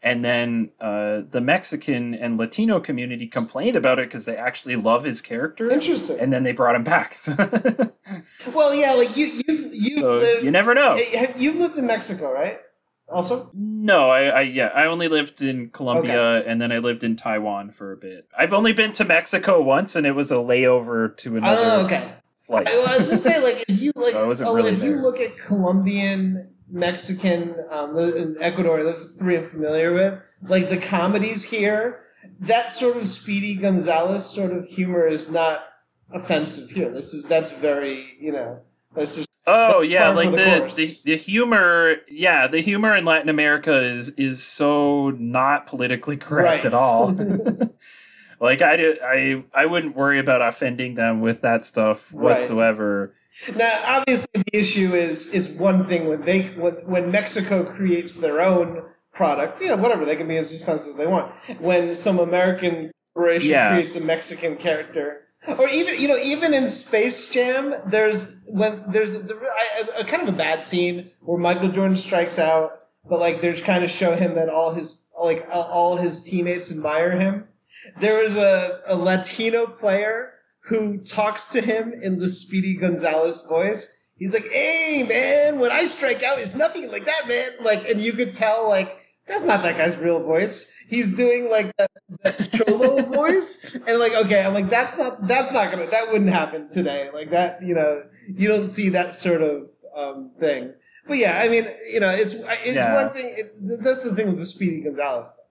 And 0.00 0.24
then 0.24 0.70
uh, 0.80 1.22
the 1.28 1.40
Mexican 1.40 2.14
and 2.14 2.38
Latino 2.38 2.78
community 2.78 3.26
complained 3.26 3.74
about 3.74 3.98
it 3.98 4.08
because 4.08 4.26
they 4.26 4.36
actually 4.36 4.76
love 4.76 5.02
his 5.04 5.20
character. 5.20 5.70
Interesting. 5.70 6.20
And 6.20 6.32
then 6.32 6.44
they 6.44 6.52
brought 6.52 6.76
him 6.76 6.84
back. 6.84 7.16
well, 8.54 8.74
yeah, 8.74 8.92
like 8.92 9.16
you 9.16 9.42
you've 9.46 9.74
you've 9.74 9.98
So, 9.98 10.18
lived, 10.18 10.44
you 10.44 10.50
never 10.50 10.74
know. 10.74 11.00
You've 11.36 11.56
lived 11.56 11.76
in 11.78 11.86
Mexico, 11.86 12.32
right? 12.32 12.60
Also. 13.10 13.50
No, 13.54 14.10
I, 14.10 14.24
I 14.26 14.40
yeah, 14.42 14.66
I 14.74 14.86
only 14.86 15.08
lived 15.08 15.40
in 15.42 15.70
Colombia 15.70 16.44
and 16.44 16.60
then 16.60 16.70
I 16.70 16.78
lived 16.78 17.02
in 17.02 17.16
Taiwan 17.16 17.70
for 17.70 17.90
a 17.92 17.96
bit. 17.96 18.28
I've 18.38 18.52
only 18.52 18.72
been 18.72 18.92
to 18.92 19.04
Mexico 19.04 19.62
once, 19.62 19.96
and 19.96 20.06
it 20.06 20.12
was 20.12 20.30
a 20.30 20.36
layover 20.36 21.16
to 21.18 21.36
another 21.38 21.60
Oh, 21.64 21.84
okay. 21.86 22.12
flight. 22.32 22.68
I, 22.68 22.76
was 22.76 23.06
gonna 23.06 23.18
say, 23.18 23.42
like, 23.42 23.64
if 23.66 23.80
you 23.80 23.92
like, 23.96 24.12
So 24.36 24.48
oh, 24.48 24.54
really 24.54 24.72
if 24.72 24.82
you 24.82 25.00
look 25.00 25.18
at 25.20 25.36
Colombian, 25.38 26.50
Mexican, 26.70 27.54
um, 27.70 27.96
in 27.98 28.36
Ecuador, 28.40 28.82
those 28.82 29.12
three 29.18 29.36
I'm 29.36 29.44
familiar 29.44 29.92
with. 29.92 30.20
Like 30.42 30.68
the 30.68 30.78
comedies 30.78 31.44
here, 31.44 32.00
that 32.40 32.70
sort 32.70 32.96
of 32.96 33.06
Speedy 33.06 33.54
Gonzalez 33.54 34.26
sort 34.26 34.52
of 34.52 34.66
humor 34.66 35.06
is 35.06 35.30
not 35.30 35.64
offensive 36.10 36.70
here. 36.70 36.90
This 36.90 37.14
is 37.14 37.24
that's 37.24 37.52
very, 37.52 38.16
you 38.20 38.32
know, 38.32 38.60
that's 38.94 39.16
just 39.16 39.28
oh 39.46 39.80
yeah, 39.80 40.10
like 40.10 40.30
the 40.30 40.72
the, 40.76 41.00
the 41.04 41.16
humor, 41.16 41.96
yeah, 42.08 42.46
the 42.46 42.60
humor 42.60 42.94
in 42.94 43.04
Latin 43.04 43.28
America 43.28 43.78
is 43.80 44.10
is 44.10 44.42
so 44.42 45.10
not 45.10 45.66
politically 45.66 46.16
correct 46.16 46.64
Right. 46.64 46.66
at 46.66 46.74
all. 46.74 47.12
like 48.40 48.62
I 48.62 48.76
did, 48.76 48.98
I 49.02 49.42
I 49.54 49.66
wouldn't 49.66 49.96
worry 49.96 50.18
about 50.18 50.42
offending 50.42 50.94
them 50.94 51.20
with 51.20 51.40
that 51.40 51.64
stuff 51.66 52.12
Right. 52.14 52.36
Now, 53.54 53.82
obviously, 53.86 54.28
the 54.34 54.58
issue 54.58 54.94
is 54.94 55.32
is 55.32 55.48
one 55.48 55.86
thing 55.86 56.08
when 56.08 56.22
they 56.22 56.42
when, 56.50 56.74
when 56.86 57.10
Mexico 57.10 57.64
creates 57.64 58.14
their 58.16 58.40
own 58.40 58.82
product, 59.12 59.60
you 59.60 59.68
know, 59.68 59.76
whatever 59.76 60.04
they 60.04 60.16
can 60.16 60.28
be 60.28 60.36
as 60.36 60.54
offensive 60.54 60.92
as 60.92 60.96
they 60.96 61.06
want. 61.06 61.32
When 61.60 61.94
some 61.94 62.18
American 62.18 62.90
corporation 63.14 63.50
Yeah. 63.50 63.70
creates 63.70 63.96
a 63.96 64.00
Mexican 64.00 64.56
character, 64.56 65.22
or 65.46 65.68
even 65.68 66.00
you 66.00 66.08
know, 66.08 66.18
even 66.18 66.52
in 66.54 66.68
Space 66.68 67.30
Jam, 67.30 67.74
there's 67.86 68.36
when 68.46 68.82
there's 68.88 69.14
the, 69.22 69.34
I, 69.36 70.00
a, 70.00 70.04
kind 70.04 70.22
of 70.26 70.34
a 70.34 70.36
bad 70.36 70.66
scene 70.66 71.10
where 71.20 71.38
Michael 71.38 71.68
Jordan 71.68 71.96
strikes 71.96 72.38
out, 72.38 72.80
but 73.08 73.20
like 73.20 73.40
there's 73.40 73.60
kind 73.60 73.84
of 73.84 73.90
show 73.90 74.14
him 74.16 74.34
that 74.34 74.48
all 74.48 74.72
his 74.72 75.06
like 75.20 75.46
all 75.52 75.96
his 75.96 76.22
teammates 76.24 76.70
admire 76.70 77.12
him. 77.18 77.44
There 78.00 78.22
was 78.22 78.36
a, 78.36 78.80
a 78.86 78.96
Latino 78.96 79.66
player 79.66 80.32
who 80.68 80.98
talks 80.98 81.48
to 81.50 81.60
him 81.60 81.92
in 81.92 82.18
the 82.18 82.28
Speedy 82.28 82.74
Gonzalez 82.74 83.44
voice. 83.48 83.88
He's 84.16 84.32
like, 84.32 84.48
"Hey, 84.50 85.06
man, 85.08 85.60
when 85.60 85.70
I 85.70 85.86
strike 85.86 86.22
out, 86.22 86.38
it's 86.38 86.54
nothing 86.54 86.90
like 86.90 87.04
that, 87.06 87.28
man." 87.28 87.50
Like, 87.60 87.88
and 87.88 88.00
you 88.00 88.12
could 88.12 88.32
tell, 88.34 88.68
like, 88.68 88.96
that's 89.26 89.44
not 89.44 89.62
that 89.62 89.76
guy's 89.76 89.96
real 89.96 90.20
voice. 90.22 90.74
He's 90.88 91.14
doing 91.14 91.50
like 91.50 91.70
that, 91.76 91.90
that 92.22 92.48
cholo 92.66 93.02
voice, 93.20 93.74
and 93.86 93.98
like, 93.98 94.14
okay, 94.14 94.42
I'm 94.42 94.54
like, 94.54 94.70
that's 94.70 94.96
not, 94.98 95.26
that's 95.28 95.52
not 95.52 95.70
gonna, 95.70 95.86
that 95.86 96.10
wouldn't 96.10 96.30
happen 96.30 96.68
today. 96.68 97.10
Like 97.12 97.30
that, 97.30 97.62
you 97.62 97.74
know, 97.74 98.02
you 98.26 98.48
don't 98.48 98.66
see 98.66 98.88
that 98.90 99.14
sort 99.14 99.42
of 99.42 99.68
um, 99.96 100.32
thing. 100.40 100.72
But 101.06 101.18
yeah, 101.18 101.40
I 101.40 101.48
mean, 101.48 101.66
you 101.90 102.00
know, 102.00 102.10
it's 102.10 102.32
it's 102.34 102.76
Yeah. 102.76 102.94
one 103.04 103.12
thing. 103.14 103.34
It, 103.38 103.54
that's 103.82 104.02
the 104.02 104.14
thing 104.14 104.26
with 104.26 104.38
the 104.38 104.44
Speedy 104.44 104.80
Gonzalez 104.82 105.30
thing. 105.30 105.44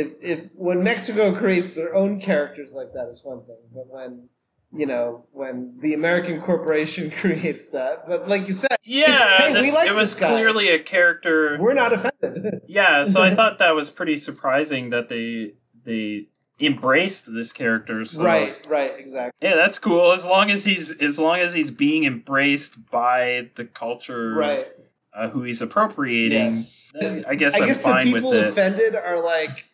If 0.00 0.12
if 0.22 0.50
when 0.54 0.82
Mexico 0.82 1.34
creates 1.34 1.72
their 1.72 1.94
own 1.94 2.20
characters 2.20 2.72
like 2.74 2.92
that, 2.94 3.08
it's 3.10 3.24
one 3.24 3.42
thing. 3.44 3.58
But 3.74 3.86
when 3.88 4.28
you 4.76 4.86
know 4.86 5.24
when 5.32 5.78
the 5.80 5.94
American 5.94 6.40
corporation 6.40 7.10
creates 7.20 7.68
that, 7.70 8.06
but 8.06 8.28
like 8.28 8.46
you 8.48 8.52
said, 8.54 8.76
Yeah, 8.84 9.38
hey, 9.38 9.52
this- 9.52 9.72
like 9.72 9.88
it 9.88 9.94
was 9.94 10.14
clearly 10.14 10.68
a 10.68 10.78
character. 10.78 11.56
we're 11.60 11.74
not 11.74 11.92
offended. 11.92 12.60
Yeah, 12.68 13.04
so 13.04 13.22
I 13.22 13.34
thought 13.34 13.58
that 13.58 13.74
was 13.74 13.90
pretty 13.90 14.16
surprising 14.16 14.90
that 14.90 15.08
they 15.08 15.52
they 15.84 16.28
embraced 16.60 17.32
this 17.34 17.52
character. 17.52 18.04
So, 18.04 18.22
right, 18.24 18.64
right, 18.68 18.92
exactly. 18.98 19.48
Yeah, 19.48 19.56
that's 19.56 19.78
cool. 19.78 20.12
As 20.12 20.24
long 20.26 20.50
as 20.50 20.64
he's 20.64 20.90
as 20.98 21.18
long 21.18 21.38
as 21.38 21.52
he's 21.54 21.70
being 21.70 22.04
embraced 22.04 22.90
by 22.90 23.50
the 23.56 23.64
culture, 23.64 24.34
Right. 24.34 24.66
uh, 25.14 25.28
who 25.30 25.42
he's 25.42 25.60
appropriating. 25.62 26.38
Yes. 26.52 26.92
I 27.28 27.34
guess 27.34 27.54
I 27.56 27.62
I'm 27.62 27.66
guess 27.68 27.78
the 27.78 27.82
fine 27.82 28.12
with 28.12 28.22
people 28.22 28.32
it. 28.34 28.48
offended 28.48 28.94
are 28.94 29.20
like, 29.22 29.66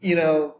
you 0.00 0.16
know, 0.16 0.56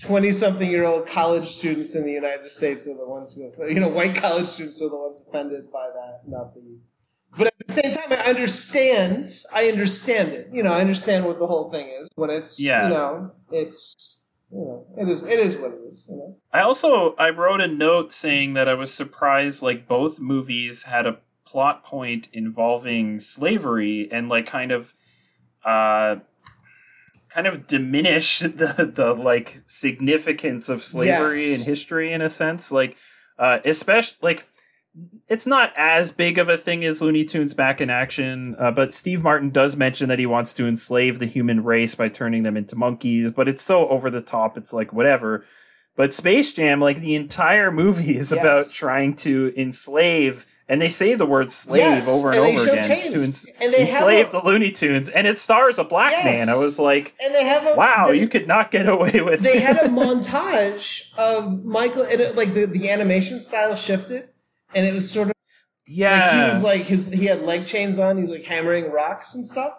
twenty-something-year-old 0.00 1.06
college 1.06 1.46
students 1.46 1.94
in 1.94 2.04
the 2.04 2.12
United 2.12 2.48
States 2.48 2.86
are 2.86 2.96
the 2.96 3.06
ones 3.06 3.34
who, 3.34 3.68
you 3.68 3.80
know, 3.80 3.88
white 3.88 4.14
college 4.14 4.46
students 4.46 4.80
are 4.82 4.88
the 4.88 4.96
ones 4.96 5.20
offended 5.26 5.70
by 5.72 5.88
that, 5.94 6.20
not 6.26 6.54
the. 6.54 6.60
But 7.36 7.46
at 7.46 7.54
the 7.66 7.72
same 7.72 7.94
time, 7.94 8.12
I 8.12 8.28
understand. 8.28 9.30
I 9.54 9.68
understand 9.68 10.32
it. 10.32 10.48
You 10.52 10.62
know, 10.62 10.72
I 10.72 10.80
understand 10.80 11.24
what 11.24 11.38
the 11.38 11.46
whole 11.46 11.70
thing 11.70 11.88
is 12.00 12.08
when 12.14 12.30
it's. 12.30 12.60
Yeah. 12.60 12.88
You 12.88 12.94
know, 12.94 13.32
it's. 13.50 14.18
You 14.50 14.58
know, 14.58 14.86
it 14.98 15.08
is. 15.08 15.22
It 15.22 15.38
is 15.38 15.56
what 15.56 15.72
it 15.72 15.80
is. 15.88 16.06
You 16.10 16.16
know. 16.16 16.36
I 16.52 16.60
also 16.60 17.14
I 17.16 17.30
wrote 17.30 17.62
a 17.62 17.68
note 17.68 18.12
saying 18.12 18.52
that 18.54 18.68
I 18.68 18.74
was 18.74 18.92
surprised 18.92 19.62
like 19.62 19.88
both 19.88 20.20
movies 20.20 20.82
had 20.82 21.06
a 21.06 21.20
plot 21.46 21.82
point 21.82 22.28
involving 22.32 23.18
slavery 23.18 24.08
and 24.12 24.28
like 24.28 24.46
kind 24.46 24.70
of 24.70 24.94
uh 25.64 26.16
kind 27.34 27.46
of 27.46 27.66
diminish 27.66 28.38
the 28.40 28.92
the 28.94 29.14
like 29.14 29.56
significance 29.66 30.68
of 30.68 30.82
slavery 30.82 31.50
Yes. 31.50 31.60
in 31.60 31.66
history 31.66 32.12
in 32.12 32.20
a 32.22 32.28
sense 32.28 32.70
like 32.72 32.96
uh 33.38 33.58
especially 33.64 34.18
like 34.22 34.46
it's 35.28 35.46
not 35.46 35.72
as 35.74 36.12
big 36.12 36.36
of 36.36 36.50
a 36.50 36.58
thing 36.58 36.84
as 36.84 37.00
Looney 37.00 37.24
Tunes 37.24 37.54
back 37.54 37.80
in 37.80 37.88
action, 37.88 38.54
uh, 38.58 38.70
but 38.70 38.92
Steve 38.92 39.22
Martin 39.22 39.48
does 39.48 39.74
mention 39.74 40.10
that 40.10 40.18
he 40.18 40.26
wants 40.26 40.52
to 40.52 40.66
enslave 40.68 41.18
the 41.18 41.24
human 41.24 41.64
race 41.64 41.94
by 41.94 42.10
turning 42.10 42.42
them 42.42 42.58
into 42.58 42.76
monkeys, 42.76 43.30
but 43.30 43.48
it's 43.48 43.62
so 43.62 43.88
over 43.88 44.10
the 44.10 44.20
top, 44.20 44.58
it's 44.58 44.74
like 44.74 44.92
whatever. 44.92 45.46
But 45.96 46.12
Space 46.12 46.52
Jam, 46.52 46.78
like 46.78 47.00
the 47.00 47.14
entire 47.14 47.72
movie 47.72 48.18
is 48.18 48.32
Yes. 48.32 48.42
about 48.42 48.70
trying 48.70 49.14
to 49.16 49.54
enslave 49.56 50.44
and 50.72 50.80
they 50.80 50.88
say 50.88 51.14
the 51.14 51.26
word 51.26 51.52
slave 51.52 51.80
Yes, 51.80 52.08
over 52.08 52.32
and, 52.32 52.40
and 52.44 52.58
over 52.58 52.70
again 52.70 52.88
chains. 52.88 53.12
to 53.12 53.20
ens- 53.20 53.46
And 53.60 53.74
they 53.74 53.82
enslave 53.82 54.28
a- 54.28 54.32
the 54.32 54.42
Looney 54.42 54.70
Tunes, 54.70 55.10
and 55.10 55.26
it 55.26 55.36
stars 55.38 55.78
a 55.78 55.84
black 55.84 56.12
Yes. 56.12 56.24
man. 56.24 56.48
I 56.48 56.56
was 56.56 56.78
like, 56.78 57.14
And 57.22 57.34
they 57.34 57.44
have 57.44 57.66
a 57.66 57.74
wow, 57.74 58.06
they- 58.08 58.18
you 58.18 58.26
could 58.28 58.46
not 58.48 58.70
get 58.70 58.88
away 58.88 59.20
with 59.20 59.40
they 59.40 59.60
had 59.60 59.76
a 59.76 59.88
montage 60.00 61.12
of 61.18 61.62
Michael, 61.64 62.02
and 62.02 62.20
it, 62.20 62.36
like 62.36 62.54
the, 62.54 62.64
the 62.64 62.88
animation 62.90 63.38
style 63.38 63.74
shifted, 63.74 64.28
and 64.74 64.86
it 64.86 64.94
was 64.94 65.10
sort 65.10 65.28
of 65.28 65.34
yeah, 65.86 66.16
like 66.26 66.32
he 66.32 66.48
was 66.48 66.62
like 66.62 66.82
his 66.84 67.06
he 67.12 67.26
had 67.26 67.42
leg 67.42 67.66
chains 67.66 67.98
on, 67.98 68.16
he 68.16 68.22
was 68.22 68.30
like 68.32 68.44
hammering 68.44 68.90
rocks 68.90 69.34
and 69.34 69.44
stuff. 69.44 69.74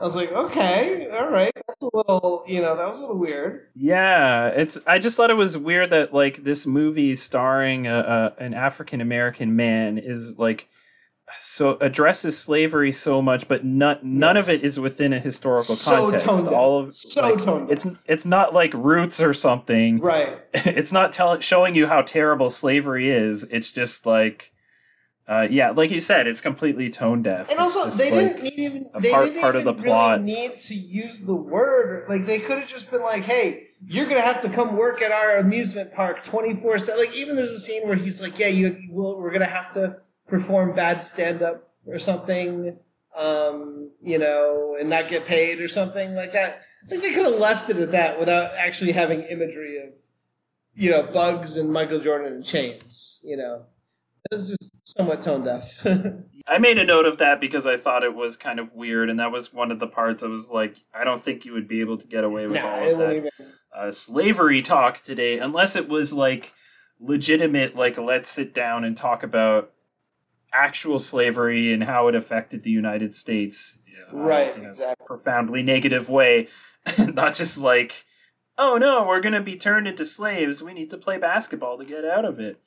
I 0.00 0.04
was 0.04 0.16
like, 0.16 0.32
okay, 0.32 1.08
all 1.10 1.30
right, 1.30 1.52
that's 1.54 1.82
a 1.82 1.90
little, 1.94 2.42
you 2.46 2.62
know, 2.62 2.74
that 2.74 2.88
was 2.88 3.00
a 3.00 3.02
little 3.02 3.18
weird. 3.18 3.68
Yeah, 3.74 4.48
it's. 4.48 4.78
I 4.86 4.98
just 4.98 5.16
thought 5.16 5.28
it 5.30 5.36
was 5.36 5.58
weird 5.58 5.90
that 5.90 6.14
like 6.14 6.38
this 6.38 6.66
movie 6.66 7.14
starring 7.16 7.86
a, 7.86 8.34
a, 8.38 8.42
an 8.42 8.54
African 8.54 9.02
American 9.02 9.56
man 9.56 9.98
is 9.98 10.38
like 10.38 10.68
so 11.38 11.76
addresses 11.80 12.38
slavery 12.38 12.92
so 12.92 13.20
much, 13.20 13.46
but 13.46 13.64
not 13.64 14.04
none 14.04 14.36
of 14.36 14.48
it 14.48 14.64
is 14.64 14.80
within 14.80 15.12
a 15.12 15.18
historical 15.18 15.74
So 15.74 16.08
context. 16.08 16.48
All 16.48 16.80
of 16.80 16.94
So 16.94 17.20
like, 17.20 17.70
it's 17.70 17.86
it's 18.06 18.24
not 18.24 18.54
like 18.54 18.72
Roots 18.74 19.20
or 19.20 19.32
something. 19.32 20.00
Right. 20.00 20.38
It's 20.54 20.92
not 20.92 21.12
telling 21.12 21.40
showing 21.40 21.74
you 21.74 21.86
how 21.86 22.02
terrible 22.02 22.50
slavery 22.50 23.10
is. 23.10 23.44
It's 23.44 23.70
just 23.70 24.06
like. 24.06 24.49
Uh, 25.30 25.46
yeah, 25.48 25.70
like 25.70 25.92
you 25.92 26.00
said, 26.00 26.26
it's 26.26 26.40
completely 26.40 26.90
tone 26.90 27.22
deaf. 27.22 27.48
And 27.50 27.60
also, 27.60 27.88
they 27.88 28.10
didn't 28.10 28.42
need 28.42 28.58
even 28.58 28.90
they 28.98 29.12
part- 29.12 29.26
didn't 29.26 29.40
part 29.40 29.54
of 29.54 29.62
even 29.62 29.76
the 29.76 29.82
plot. 29.82 30.18
really 30.18 30.24
need 30.24 30.58
to 30.58 30.74
use 30.74 31.20
the 31.20 31.36
word. 31.36 32.08
Like 32.08 32.26
they 32.26 32.40
could 32.40 32.58
have 32.58 32.68
just 32.68 32.90
been 32.90 33.02
like, 33.02 33.22
"Hey, 33.22 33.68
you're 33.86 34.06
gonna 34.06 34.22
have 34.22 34.40
to 34.42 34.48
come 34.48 34.76
work 34.76 35.00
at 35.00 35.12
our 35.12 35.36
amusement 35.36 35.94
park 35.94 36.24
24 36.24 36.78
7 36.78 36.98
Like 36.98 37.14
even 37.14 37.36
there's 37.36 37.52
a 37.52 37.60
scene 37.60 37.86
where 37.86 37.96
he's 37.96 38.20
like, 38.20 38.40
"Yeah, 38.40 38.48
you, 38.48 38.76
you 38.80 38.92
will. 38.92 39.20
We're 39.20 39.30
gonna 39.30 39.44
have 39.44 39.72
to 39.74 39.98
perform 40.26 40.74
bad 40.74 41.00
stand 41.00 41.42
up 41.42 41.70
or 41.86 42.00
something, 42.00 42.76
um, 43.16 43.90
you 44.02 44.18
know, 44.18 44.76
and 44.80 44.90
not 44.90 45.06
get 45.08 45.26
paid 45.26 45.60
or 45.60 45.68
something 45.68 46.16
like 46.16 46.32
that." 46.32 46.62
Like 46.90 47.02
they 47.02 47.14
could 47.14 47.24
have 47.26 47.34
left 47.34 47.70
it 47.70 47.76
at 47.76 47.92
that 47.92 48.18
without 48.18 48.54
actually 48.56 48.92
having 48.92 49.22
imagery 49.22 49.78
of, 49.78 49.90
you 50.74 50.90
know, 50.90 51.04
bugs 51.04 51.56
and 51.56 51.72
Michael 51.72 52.00
Jordan 52.00 52.32
and 52.32 52.44
chains. 52.44 53.20
You 53.24 53.36
know, 53.36 53.66
it 54.28 54.34
was 54.34 54.48
just 54.48 54.79
somewhat 54.96 55.22
tone 55.22 55.44
deaf. 55.44 55.84
I 56.48 56.58
made 56.58 56.78
a 56.78 56.84
note 56.84 57.06
of 57.06 57.18
that 57.18 57.40
because 57.40 57.66
I 57.66 57.76
thought 57.76 58.02
it 58.02 58.14
was 58.14 58.36
kind 58.36 58.58
of 58.58 58.72
weird, 58.74 59.08
and 59.10 59.18
that 59.18 59.30
was 59.30 59.52
one 59.52 59.70
of 59.70 59.78
the 59.78 59.86
parts 59.86 60.22
I 60.22 60.26
was 60.26 60.50
like, 60.50 60.78
I 60.94 61.04
don't 61.04 61.22
think 61.22 61.44
you 61.44 61.52
would 61.52 61.68
be 61.68 61.80
able 61.80 61.96
to 61.98 62.06
get 62.06 62.24
away 62.24 62.46
with 62.46 62.60
all 62.62 62.92
of 62.92 62.98
that 62.98 63.12
even. 63.16 63.30
uh, 63.76 63.90
slavery 63.90 64.62
talk 64.62 64.98
today, 64.98 65.38
unless 65.38 65.76
it 65.76 65.88
was 65.88 66.12
like 66.12 66.52
legitimate, 66.98 67.76
like 67.76 67.98
let's 67.98 68.30
sit 68.30 68.52
down 68.52 68.84
and 68.84 68.96
talk 68.96 69.22
about 69.22 69.70
actual 70.52 70.98
slavery 70.98 71.72
and 71.72 71.84
how 71.84 72.08
it 72.08 72.14
affected 72.14 72.62
the 72.62 72.70
United 72.70 73.14
States, 73.14 73.78
uh, 74.12 74.16
Right, 74.16 74.56
in 74.56 74.64
a 74.64 74.68
exactly. 74.68 75.06
profoundly 75.06 75.62
negative 75.62 76.08
way, 76.10 76.48
not 77.14 77.34
just 77.34 77.58
like. 77.58 78.04
Oh 78.58 78.76
no, 78.76 79.06
we're 79.06 79.20
gonna 79.20 79.42
be 79.42 79.56
turned 79.56 79.86
into 79.88 80.04
slaves. 80.04 80.62
We 80.62 80.74
need 80.74 80.90
to 80.90 80.98
play 80.98 81.16
basketball 81.16 81.78
to 81.78 81.84
get 81.84 82.04
out 82.04 82.24
of 82.26 82.38
it. 82.40 82.60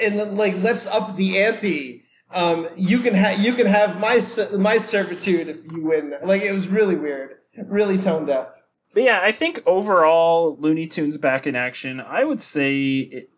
And 0.00 0.18
then, 0.18 0.36
like 0.36 0.56
let's 0.58 0.86
up 0.86 1.16
the 1.16 1.38
ante. 1.38 2.02
Um, 2.32 2.68
you 2.76 3.00
can 3.00 3.14
have 3.14 3.40
you 3.40 3.54
can 3.54 3.66
have 3.66 4.00
my 4.00 4.20
my 4.58 4.78
servitude 4.78 5.48
if 5.48 5.72
you 5.72 5.82
win. 5.82 6.14
Like 6.22 6.42
it 6.42 6.52
was 6.52 6.68
really 6.68 6.96
weird, 6.96 7.36
really 7.66 7.98
tone 7.98 8.26
deaf. 8.26 8.62
But 8.92 9.04
yeah, 9.04 9.20
I 9.22 9.32
think 9.32 9.62
overall, 9.66 10.56
Looney 10.58 10.86
Tunes 10.86 11.16
back 11.16 11.46
in 11.46 11.54
action, 11.54 12.00
I 12.00 12.24
would 12.24 12.40
say 12.40 12.98
it, 12.98 13.30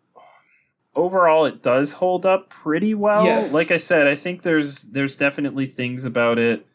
overall 0.95 1.45
it 1.45 1.61
does 1.61 1.93
hold 1.93 2.25
up 2.25 2.49
pretty 2.49 2.93
well. 2.93 3.25
Yes. 3.25 3.53
Like 3.53 3.71
I 3.71 3.77
said, 3.77 4.07
I 4.07 4.15
think 4.15 4.41
there's 4.41 4.81
there's 4.83 5.15
definitely 5.15 5.67
things 5.67 6.05
about 6.05 6.39
it 6.39 6.65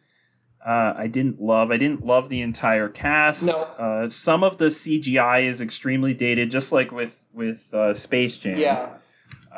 uh, 0.64 0.92
I 0.96 1.06
didn't 1.06 1.40
love. 1.40 1.70
I 1.70 1.76
didn't 1.76 2.04
love 2.04 2.28
the 2.28 2.42
entire 2.42 2.88
cast. 2.88 3.46
No. 3.46 3.54
Uh, 3.54 4.08
some 4.08 4.42
of 4.42 4.58
the 4.58 4.66
CGI 4.66 5.44
is 5.44 5.60
extremely 5.60 6.14
dated, 6.14 6.50
just 6.50 6.72
like 6.72 6.90
with 6.90 7.26
with 7.32 7.72
uh, 7.72 7.94
Space 7.94 8.36
Jam. 8.36 8.58
Yeah, 8.58 8.97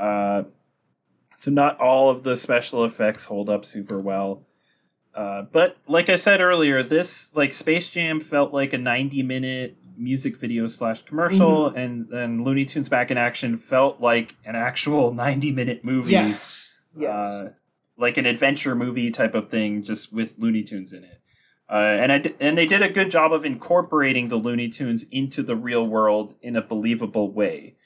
Uh, 0.01 0.45
so 1.37 1.51
not 1.51 1.79
all 1.79 2.11
of 2.11 2.23
the 2.23 2.37
special 2.37 2.85
effects 2.85 3.27
hold 3.27 3.49
up 3.51 3.65
super 3.65 3.99
well. 3.99 4.47
Uh, 5.15 5.43
but 5.43 5.77
like 5.87 6.09
I 6.09 6.17
said 6.17 6.41
earlier, 6.41 6.83
this 6.83 7.35
like 7.35 7.53
Space 7.53 7.91
Jam 7.91 8.21
felt 8.21 8.53
like 8.53 8.73
a 8.73 8.79
90 8.79 9.23
minute 9.23 9.77
music 9.97 10.37
video 10.37 10.67
slash 10.67 11.03
commercial, 11.03 11.67
and 11.69 12.09
then 12.09 12.43
Looney 12.43 12.65
Tunes 12.65 12.89
Back 12.89 13.11
in 13.11 13.19
Action 13.19 13.57
felt 13.57 14.01
like 14.01 14.37
an 14.45 14.57
actual 14.57 15.13
90 15.15 15.53
minute 15.53 15.85
movie. 15.85 16.13
yes, 16.13 16.83
yes. 16.97 17.27
Uh, 17.27 17.51
like 17.99 18.17
an 18.17 18.25
adventure 18.25 18.75
movie 18.75 19.11
type 19.11 19.35
of 19.35 19.51
thing, 19.51 19.83
just 19.83 20.13
with 20.13 20.37
Looney 20.39 20.63
Tunes 20.63 20.93
in 20.93 21.05
it. 21.05 21.21
Uh, 21.69 21.77
and 22.01 22.13
I 22.13 22.23
and 22.41 22.57
they 22.59 22.67
did 22.67 22.83
a 22.83 22.89
good 22.89 23.11
job 23.11 23.33
of 23.33 23.45
incorporating 23.45 24.29
the 24.29 24.39
Looney 24.39 24.69
Tunes 24.69 25.05
into 25.13 25.43
the 25.43 25.55
real 25.55 25.87
world 25.87 26.35
in 26.41 26.57
a 26.57 26.63
believable 26.63 27.31
way. 27.33 27.77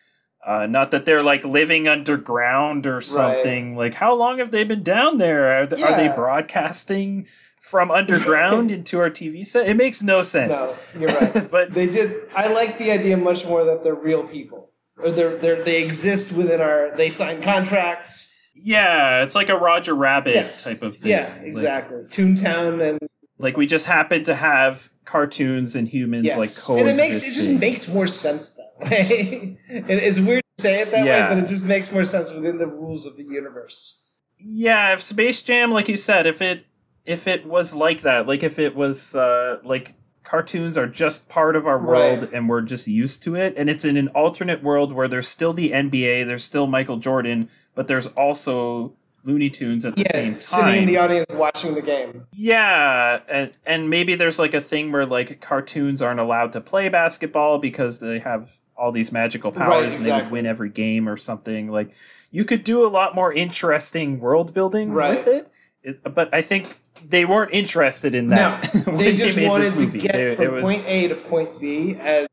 Uh, 0.47 0.66
not 0.66 0.91
that 0.91 1.07
they're 1.07 1.23
like 1.23 1.45
living 1.45 1.89
underground 1.89 2.87
or 2.87 3.01
something. 3.01 3.77
Like, 3.77 3.95
how 3.95 4.15
long 4.15 4.39
have 4.39 4.51
they 4.51 4.65
been 4.65 4.83
down 4.83 5.19
there? 5.19 5.61
Are, 5.62 5.66
th- 5.66 5.83
are 5.83 5.97
they 5.97 6.09
broadcasting 6.15 7.27
from 7.62 7.91
underground 7.91 8.71
into 8.77 8.99
our 9.01 9.09
TV 9.11 9.45
set? 9.47 9.66
It 9.69 9.77
makes 9.77 10.03
no 10.03 10.23
sense. 10.23 10.61
no, 10.95 11.01
you're 11.01 11.09
right. 11.09 11.49
but 11.51 11.73
they 11.73 11.87
did. 11.87 12.15
I 12.37 12.49
like 12.49 12.77
the 12.79 12.91
idea 12.91 13.16
much 13.16 13.47
more 13.47 13.65
that 13.65 13.83
they're 13.85 13.95
real 13.95 14.25
people, 14.25 14.71
or 14.99 15.11
they're 15.11 15.39
they 15.39 15.61
they 15.62 15.83
exist 15.83 16.33
within 16.37 16.61
our. 16.61 16.95
They 16.97 17.09
sign 17.11 17.41
contracts. 17.43 18.39
yeah, 18.55 19.23
it's 19.23 19.35
like 19.35 19.49
a 19.49 19.57
Roger 19.57 19.95
Rabbit 19.95 20.35
Yes. 20.35 20.65
type 20.65 20.83
of 20.83 20.97
thing. 20.99 21.11
Yeah, 21.11 21.33
Like- 21.39 21.47
exactly. 21.47 22.03
Toontown 22.05 22.87
and 22.87 22.99
Like, 23.39 23.57
we 23.57 23.66
just 23.66 23.87
happen 23.87 24.25
to 24.25 24.35
have 24.35 24.91
cartoons 25.05 25.77
and 25.77 25.87
humans 25.89 26.25
yes. 26.27 26.37
like 26.69 26.79
and 26.81 26.89
it 26.89 26.97
makes 26.97 27.17
it 27.29 27.35
just 27.35 27.61
makes 27.61 27.89
more 27.89 28.07
sense 28.07 28.57
that 28.57 28.73
way. 28.91 29.59
it, 29.69 29.85
it's 29.89 30.19
weird 30.19 30.43
to 30.59 30.63
say 30.63 30.81
it 30.81 30.91
that 30.91 31.05
Yeah. 31.05 31.29
way, 31.29 31.35
but 31.35 31.45
it 31.45 31.49
just 31.49 31.65
makes 31.65 31.93
more 31.93 32.05
sense 32.05 32.33
within 32.33 32.59
the 32.59 32.67
rules 32.67 33.05
of 33.07 33.17
the 33.17 33.25
universe. 33.25 34.09
yeah 34.39 34.93
if 34.93 35.03
space 35.03 35.43
jam 35.43 35.71
like 35.71 35.89
you 35.89 35.97
said 35.97 36.27
if 36.27 36.41
it 36.43 36.65
if 37.05 37.27
it 37.27 37.47
was 37.47 37.75
like 37.75 38.01
that 38.03 38.27
like 38.27 38.43
if 38.43 38.59
it 38.59 38.75
was 38.75 39.15
uh 39.15 39.59
like 39.65 39.93
cartoons 40.25 40.79
are 40.79 40.87
just 40.87 41.29
part 41.29 41.55
of 41.55 41.67
our 41.67 41.79
world 41.79 42.23
Right. 42.23 42.33
and 42.33 42.49
we're 42.49 42.63
just 42.63 42.89
used 42.89 43.23
to 43.25 43.35
it 43.37 43.55
and 43.59 43.69
it's 43.69 43.85
in 43.85 43.97
an 43.99 44.09
alternate 44.09 44.63
world 44.63 44.93
where 44.95 45.07
there's 45.07 45.29
still 45.29 45.53
the 45.53 45.71
nba 45.71 46.25
there's 46.27 46.43
still 46.45 46.67
michael 46.67 46.97
jordan 46.97 47.51
but 47.75 47.89
there's 47.89 48.07
also 48.09 48.95
looney 49.25 49.49
tunes 49.51 49.85
at 49.87 49.97
the 49.97 50.03
yeah, 50.03 50.13
same 50.13 50.41
sitting 50.41 50.83
in 50.83 50.87
the 50.87 50.97
audience 50.99 51.27
watching 51.33 51.75
the 51.75 51.83
game. 51.83 52.27
yeah 52.35 53.21
and 53.29 53.53
and 53.67 53.89
maybe 53.91 54.15
there's 54.15 54.39
like 54.39 54.55
a 54.55 54.61
thing 54.61 54.93
where 54.93 55.07
like 55.07 55.41
cartoons 55.41 56.03
aren't 56.03 56.21
allowed 56.21 56.53
to 56.53 56.61
play 56.61 56.89
basketball 56.89 57.59
because 57.59 57.99
they 58.01 58.19
have 58.19 58.59
all 58.77 58.93
these 58.93 59.13
magical 59.13 59.51
powers 59.53 59.85
Right, 59.93 59.95
and 59.97 60.05
they 60.05 60.13
would 60.13 60.31
win 60.31 60.47
every 60.47 60.69
game 60.69 61.09
or 61.09 61.17
something 61.17 61.71
like 61.71 61.95
you 62.31 62.45
could 62.45 62.65
do 62.65 62.85
a 62.85 62.89
lot 62.89 63.15
more 63.15 63.33
interesting 63.33 64.21
world 64.21 64.53
building 64.53 64.93
Right. 64.93 65.17
with 65.17 65.27
it. 65.29 65.49
it 65.83 66.15
but 66.15 66.33
i 66.35 66.43
think 66.43 66.79
they 67.09 67.25
weren't 67.25 67.53
interested 67.55 68.15
in 68.15 68.29
that 68.29 68.75
No, 68.75 68.81
when 68.93 68.97
they 68.99 69.17
just 69.17 69.37
made 69.37 69.49
wanted 69.49 69.75
this 69.75 69.93
to 69.93 69.99
get 69.99 70.13
They- 70.13 70.35
from 70.35 70.53
was- 70.55 70.65
point 70.65 70.91
A 70.91 71.09
to 71.09 71.15
point 71.17 71.61
B 71.61 71.97
as 71.99 72.27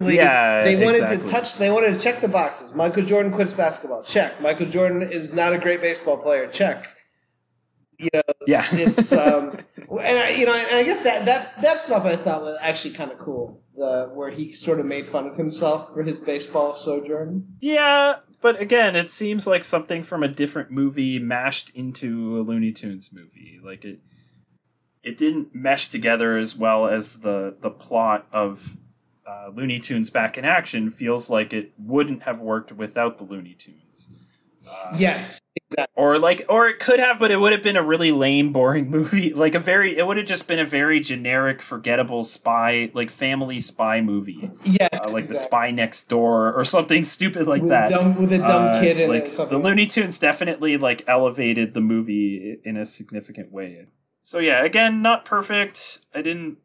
Yeah, 0.00 0.62
they 0.62 0.76
wanted 0.76 1.02
exactly. 1.02 1.26
to 1.26 1.32
touch. 1.32 1.56
They 1.56 1.70
wanted 1.70 1.94
to 1.94 2.00
check 2.00 2.20
the 2.20 2.28
boxes. 2.28 2.74
Michael 2.74 3.04
Jordan 3.04 3.32
quits 3.32 3.52
basketball. 3.52 4.02
Check. 4.02 4.40
Michael 4.42 4.66
Jordan 4.66 5.02
is 5.02 5.34
not 5.34 5.54
a 5.54 5.58
great 5.58 5.80
baseball 5.80 6.18
player. 6.18 6.46
Check. 6.48 6.88
You 7.98 8.10
know, 8.12 8.22
yeah 8.46 8.66
it's 8.72 9.10
um, 9.12 9.58
and 9.78 10.18
I, 10.18 10.30
you 10.30 10.44
know, 10.44 10.52
and 10.52 10.76
I 10.76 10.82
guess 10.82 11.00
that 11.00 11.24
that 11.24 11.62
that 11.62 11.80
stuff 11.80 12.04
I 12.04 12.16
thought 12.16 12.42
was 12.42 12.58
actually 12.60 12.92
kind 12.92 13.10
of 13.10 13.18
cool. 13.18 13.62
The 13.74 14.10
where 14.12 14.30
he 14.30 14.52
sort 14.52 14.80
of 14.80 14.86
made 14.86 15.08
fun 15.08 15.26
of 15.26 15.36
himself 15.36 15.94
for 15.94 16.02
his 16.02 16.18
baseball 16.18 16.74
sojourn. 16.74 17.46
yeah 17.60 18.16
but 18.40 18.58
again 18.58 18.96
it 18.96 19.10
seems 19.10 19.46
like 19.46 19.62
something 19.64 20.02
from 20.02 20.22
a 20.22 20.28
different 20.28 20.70
movie 20.70 21.18
mashed 21.18 21.70
into 21.74 22.38
a 22.38 22.40
looney 22.40 22.72
tunes 22.72 23.10
movie 23.12 23.60
like 23.62 23.84
it 23.84 23.98
it 25.02 25.18
didn't 25.18 25.54
mesh 25.54 25.88
together 25.88 26.38
as 26.38 26.56
well 26.56 26.86
as 26.86 27.20
the 27.20 27.54
the 27.60 27.68
plot 27.70 28.26
of 28.32 28.78
uh, 29.26 29.48
Looney 29.54 29.78
Tunes 29.80 30.10
Back 30.10 30.38
in 30.38 30.44
Action 30.44 30.90
feels 30.90 31.28
like 31.30 31.52
it 31.52 31.72
wouldn't 31.78 32.22
have 32.24 32.40
worked 32.40 32.72
without 32.72 33.18
the 33.18 33.24
Looney 33.24 33.54
Tunes. 33.54 34.08
Uh, 34.68 34.96
Yes, 34.98 35.40
exactly. 35.54 35.92
or 35.94 36.18
like 36.18 36.44
or 36.48 36.66
it 36.66 36.80
could 36.80 36.98
have 36.98 37.20
but 37.20 37.30
it 37.30 37.36
would 37.38 37.52
have 37.52 37.62
been 37.62 37.76
a 37.76 37.82
really 37.84 38.10
lame 38.10 38.52
boring 38.52 38.90
movie 38.96 39.32
like 39.32 39.54
a 39.54 39.60
very 39.60 39.96
it 39.96 40.04
would 40.04 40.16
have 40.16 40.26
just 40.26 40.48
been 40.48 40.58
a 40.58 40.64
very 40.64 40.98
generic 40.98 41.62
forgettable 41.62 42.24
spy 42.24 42.90
like 42.92 43.08
family 43.10 43.60
spy 43.60 44.00
movie 44.00 44.50
Yes, 44.64 44.88
uh, 44.92 45.12
like 45.12 45.28
the 45.28 45.36
spy 45.36 45.70
next 45.70 46.08
door 46.08 46.52
or 46.52 46.64
something 46.64 47.04
stupid 47.16 47.46
like 47.46 47.62
with 47.62 47.70
that 47.70 47.90
dumb, 47.90 48.16
with 48.20 48.32
a 48.32 48.38
dumb 48.38 48.68
Uh, 48.74 48.80
kid 48.80 48.98
in 48.98 49.08
like 49.08 49.26
it. 49.26 49.32
Something. 49.32 49.62
the 49.62 49.68
Looney 49.68 49.86
Tunes 49.86 50.18
definitely 50.18 50.76
like 50.78 51.04
elevated 51.06 51.72
the 51.72 51.80
movie 51.80 52.56
in 52.64 52.76
a 52.76 52.84
significant 52.84 53.52
way. 53.52 53.86
So 54.22 54.40
yeah, 54.40 54.64
again, 54.64 55.00
not 55.00 55.24
perfect. 55.24 56.00
I 56.12 56.22
didn't. 56.22 56.58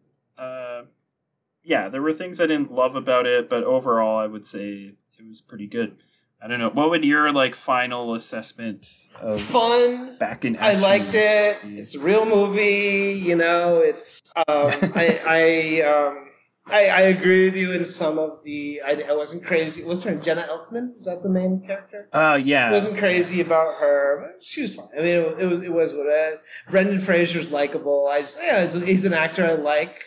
Yeah, 1.64 1.90
there 1.90 2.02
were 2.02 2.14
things 2.14 2.42
I 2.42 2.48
didn't 2.48 2.72
love 2.72 2.96
about 2.96 3.26
it, 3.26 3.50
but 3.50 3.64
overall, 3.64 4.18
I 4.18 4.28
would 4.28 4.48
say 4.48 4.94
it 5.20 5.28
was 5.28 5.42
pretty 5.42 5.68
good. 5.68 5.98
I 6.44 6.48
don't 6.48 6.58
know. 6.58 6.70
What 6.72 6.90
would 6.90 7.06
your 7.06 7.32
like 7.32 7.54
final 7.54 8.16
assessment 8.16 8.90
of 9.20 9.40
Fun. 9.40 10.18
back 10.18 10.44
in 10.44 10.56
action? 10.56 10.80
I 10.80 10.82
liked 10.82 11.14
it. 11.14 11.62
be? 11.62 11.80
It's 11.80 11.94
a 11.94 12.00
real 12.00 12.26
movie. 12.26 13.14
You 13.24 13.36
know, 13.36 13.78
it's. 13.78 14.22
Um, 14.36 14.44
I 14.96 15.22
I, 15.28 15.82
um, 15.84 16.30
I 16.66 16.88
I 16.88 17.02
agree 17.02 17.46
with 17.46 17.56
you 17.56 17.74
in 17.74 17.86
some 17.86 18.18
of 18.18 18.44
the. 18.44 18.82
I, 18.84 19.04
I 19.10 19.14
wasn't 19.14 19.46
crazy. 19.46 19.84
What's 19.84 20.04
her 20.04 20.12
name? 20.12 20.24
Jenna 20.24 20.48
Elfman? 20.50 20.96
Is 20.96 21.06
that 21.06 21.22
the 21.22 21.30
main 21.30 21.62
character? 21.64 22.10
Uh, 22.12 22.40
yeah. 22.44 22.70
I 22.70 22.72
wasn't 22.72 22.98
crazy 22.98 23.40
about 23.42 23.76
her. 23.76 24.34
She 24.42 24.64
was 24.64 24.76
fine. 24.76 24.88
I 24.98 25.02
mean, 25.04 25.20
it, 25.20 25.40
it 25.42 25.46
was 25.46 25.62
it 25.62 25.72
was 25.72 25.94
what. 25.94 26.42
Brendan 26.72 27.00
Fraser's 27.00 27.52
likable. 27.52 28.08
I 28.08 28.22
just, 28.22 28.40
yeah, 28.44 28.66
he's 28.66 29.06
an 29.06 29.14
actor 29.14 29.46
I 29.46 29.54
like. 29.54 30.06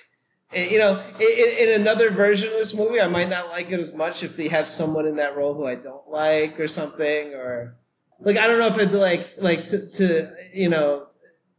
You 0.55 0.79
know, 0.79 1.03
in, 1.19 1.69
in 1.69 1.81
another 1.81 2.11
version 2.11 2.49
of 2.49 2.55
this 2.55 2.75
movie, 2.75 3.01
I 3.01 3.09
might 3.09 3.29
not 3.29 3.49
like 3.49 3.71
it 3.71 3.81
as 3.81 3.95
much 3.95 4.23
if 4.23 4.37
they 4.37 4.49
have 4.49 4.69
someone 4.69 5.07
in 5.07 5.17
that 5.17 5.37
role 5.37 5.55
who 5.55 5.67
I 5.67 5.75
don't 5.75 6.09
like 6.09 6.59
or 6.61 6.69
something, 6.69 7.35
or 7.35 7.77
like 8.21 8.37
I 8.37 8.47
don't 8.47 8.59
know 8.59 8.69
if 8.69 8.79
I'd 8.79 8.91
be 8.91 8.97
like 8.97 9.35
like 9.39 9.65
to, 9.65 9.91
to 9.91 10.33
you 10.53 10.69
know 10.69 11.07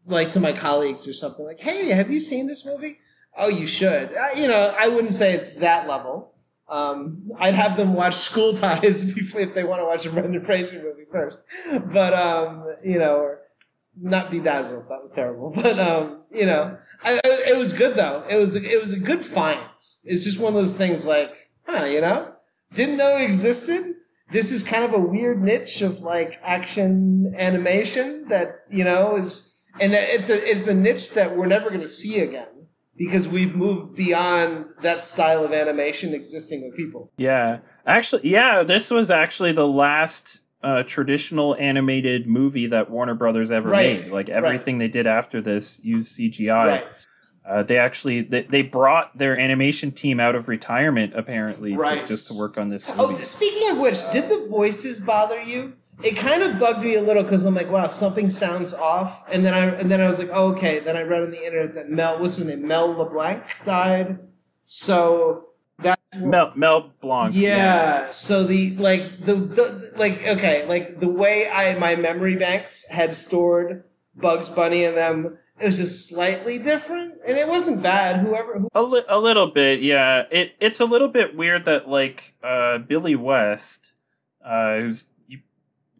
like 0.08 0.30
to 0.32 0.40
my 0.40 0.54
colleagues 0.54 1.08
or 1.08 1.14
something 1.14 1.46
like, 1.46 1.60
hey, 1.60 1.90
have 1.90 2.12
you 2.12 2.20
seen 2.20 2.48
this 2.48 2.66
movie? 2.66 3.00
Oh, 3.38 3.50
you 3.50 3.68
should. 3.68 4.16
You 4.38 4.48
know, 4.48 4.74
I 4.78 4.88
wouldn't 4.88 5.14
say 5.14 5.34
it's 5.34 5.56
that 5.56 5.88
level. 5.88 6.34
Um, 6.68 7.32
I'd 7.38 7.54
have 7.54 7.78
them 7.78 7.94
watch 7.94 8.16
School 8.16 8.54
Ties 8.54 9.14
before, 9.14 9.42
if 9.42 9.54
they 9.54 9.64
want 9.64 9.82
to 9.82 9.86
watch 9.86 10.06
a 10.06 10.10
Brendan 10.10 10.44
Fraser 10.44 10.82
movie 10.82 11.06
first. 11.12 11.42
But 11.92 12.14
um, 12.14 12.76
you 12.84 12.98
know, 12.98 13.36
not 14.00 14.32
Bedazzled. 14.32 14.90
That 14.90 15.02
was 15.02 15.12
terrible. 15.12 15.52
But 15.56 15.80
um, 15.80 16.22
you 16.36 16.45
know, 16.45 16.78
I, 17.03 17.20
I, 17.24 17.44
it 17.49 17.57
was 17.57 17.74
good 17.74 17.95
though. 17.95 18.24
It 18.30 18.38
was 18.38 18.56
it 18.56 18.80
was 18.80 18.94
a 18.94 18.99
good 18.99 19.24
find. 19.24 19.60
It's 20.03 20.24
just 20.24 20.40
one 20.40 20.53
of 20.53 20.60
those 20.60 20.78
things 20.78 21.06
like, 21.06 21.34
huh, 21.68 21.86
you 21.86 22.02
know, 22.02 22.34
didn't 22.74 22.98
know 22.98 23.18
existed. 23.18 23.95
This 24.32 24.52
is 24.52 24.64
kind 24.64 24.84
of 24.84 24.94
a 24.94 24.99
weird 24.99 25.41
niche 25.41 25.82
of 25.82 26.02
like 26.02 26.40
action 26.44 27.34
animation 27.38 28.28
that 28.30 28.66
you 28.70 28.84
know 28.84 29.18
is, 29.18 29.70
and 29.80 29.94
it's 29.94 30.30
a 30.30 30.49
it's 30.49 30.68
a 30.68 30.74
niche 30.74 31.12
that 31.12 31.38
we're 31.38 31.45
never 31.45 31.70
going 31.70 31.82
to 31.82 31.88
see 31.88 32.20
again 32.20 32.48
because 32.98 33.28
we've 33.28 33.56
moved 33.56 33.95
beyond 33.95 34.68
that 34.82 35.03
style 35.03 35.44
of 35.44 35.52
animation 35.53 36.14
existing 36.14 36.64
with 36.64 36.76
people. 36.76 37.12
Yeah, 37.18 37.60
actually, 37.86 38.28
yeah. 38.30 38.64
This 38.64 38.90
was 38.90 39.12
actually 39.12 39.52
the 39.52 39.68
last 39.68 40.41
uh, 40.64 40.84
traditional 40.84 41.56
animated 41.56 42.26
movie 42.27 42.68
that 42.68 42.90
Warner 42.90 43.14
Brothers 43.15 43.52
ever 43.52 43.69
Right, 43.69 44.03
made. 44.03 44.11
Like 44.11 44.27
right. 44.30 44.36
everything 44.44 44.77
they 44.80 44.88
did 44.88 45.06
after 45.07 45.41
this 45.41 45.80
used 45.84 46.18
CGI. 46.18 46.65
Right. 46.68 47.06
Uh, 47.48 47.61
they 47.61 47.77
actually 47.77 48.22
they, 48.22 48.41
they 48.41 48.64
brought 48.64 49.15
their 49.18 49.40
animation 49.40 49.91
team 49.91 50.19
out 50.19 50.36
of 50.36 50.48
retirement 50.48 51.14
apparently 51.15 51.77
Right. 51.77 52.02
to, 52.02 52.07
just 52.07 52.27
to 52.32 52.38
work 52.40 52.57
on 52.57 52.69
this 52.69 52.88
Oh, 52.98 53.11
movie. 53.11 53.23
speaking 53.23 53.69
of 53.69 53.77
which, 53.77 53.99
did 54.11 54.30
the 54.30 54.48
voices 54.49 54.99
bother 54.99 55.40
you? 55.41 55.73
It 56.03 56.18
kind 56.18 56.41
of 56.44 56.57
bugged 56.60 56.84
me 56.84 56.95
a 56.95 57.02
little 57.02 57.22
because 57.23 57.45
I'm 57.45 57.53
like, 57.56 57.69
wow, 57.69 57.88
something 57.88 58.30
sounds 58.32 58.73
off. 58.73 59.23
And 59.32 59.45
then 59.45 59.53
I 59.53 59.65
and 59.76 59.90
then 59.91 60.02
I 60.02 60.07
was 60.07 60.18
like, 60.19 60.30
oh, 60.34 60.53
okay. 60.53 60.80
Then 60.80 60.98
I 60.98 61.03
read 61.03 61.22
on 61.22 61.32
the 61.32 61.45
internet 61.45 61.76
that 61.76 61.90
Mel, 61.90 62.19
what's 62.19 62.38
his 62.38 62.48
name, 62.48 62.68
Mel 62.68 62.91
LeBlanc 62.91 63.44
died. 63.64 64.18
So 64.65 65.44
that's 65.80 66.18
Mel 66.18 66.52
Mel 66.56 66.91
Blanc. 67.02 67.35
yeah. 67.35 68.10
So 68.10 68.43
the 68.43 68.76
like 68.77 69.26
the, 69.26 69.35
the 69.35 69.93
like 69.97 70.26
okay 70.26 70.65
like 70.68 70.99
the 70.99 71.07
way 71.10 71.49
I 71.49 71.77
my 71.77 71.95
memory 71.95 72.35
banks 72.35 72.88
had 72.89 73.15
stored 73.15 73.84
Bugs 74.15 74.49
Bunny 74.49 74.84
in 74.85 74.95
them, 74.95 75.38
it 75.60 75.65
was 75.65 75.77
just 75.77 76.07
slightly 76.10 76.57
different, 76.57 77.15
and 77.27 77.38
it 77.38 77.47
wasn't 77.47 77.84
bad. 77.84 78.22
Whoever 78.22 78.60
who, 78.60 78.69
A, 78.73 78.81
li- 78.81 79.03
a 79.10 79.19
little 79.19 79.47
bit, 79.47 79.81
yeah. 79.81 80.23
It 80.31 80.56
it's 80.61 80.80
a 80.80 80.85
little 80.85 81.10
bit 81.10 81.35
weird 81.35 81.65
that 81.65 81.89
like 81.89 82.34
uh, 82.41 82.77
Billy 82.77 83.15
West, 83.18 83.91
uh, 84.43 84.77
who's 84.77 85.07
you 85.27 85.39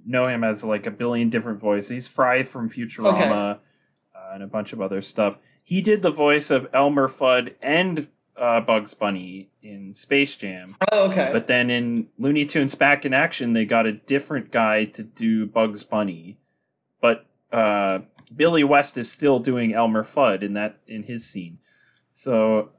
know 0.06 0.28
him 0.28 0.46
as 0.46 0.64
like 0.64 0.86
a 0.88 0.92
billion 0.92 1.30
different 1.30 1.60
voices. 1.60 1.90
He's 1.90 2.08
Fry 2.08 2.44
from 2.44 2.70
Futurama 2.70 3.60
uh, 4.16 4.34
and 4.34 4.44
a 4.44 4.48
bunch 4.48 4.72
of 4.72 4.80
other 4.82 5.02
stuff. 5.02 5.38
He 5.66 5.82
did 5.82 6.02
the 6.02 6.12
voice 6.12 6.52
of 6.52 6.70
Elmer 6.74 7.10
Fudd 7.10 7.56
and 7.62 8.08
uh, 8.38 8.62
Bugs 8.62 8.94
Bunny 8.94 9.50
in 9.62 9.94
Space 9.94 10.36
Jam, 10.36 10.68
oh 10.92 11.10
okay 11.10 11.30
but 11.32 11.48
then 11.48 11.70
in 11.70 12.08
Looney 12.18 12.46
Tunes 12.46 12.76
Back 12.76 13.06
in 13.06 13.14
Action, 13.14 13.54
they 13.54 13.66
got 13.66 13.86
a 13.86 13.94
different 13.94 14.52
guy 14.52 14.86
to 14.86 15.04
do 15.04 15.46
Bugs 15.46 15.84
Bunny, 15.84 16.38
but 17.02 17.26
uh, 17.52 18.00
Billy 18.36 18.64
West 18.64 18.98
is 18.98 19.12
still 19.12 19.40
doing 19.40 19.74
Elmer 19.74 20.04
Fudd 20.04 20.44
in 20.44 20.54
that 20.54 20.80
in 20.88 21.04
his 21.04 21.26
scene. 21.26 21.60
So 22.12 22.72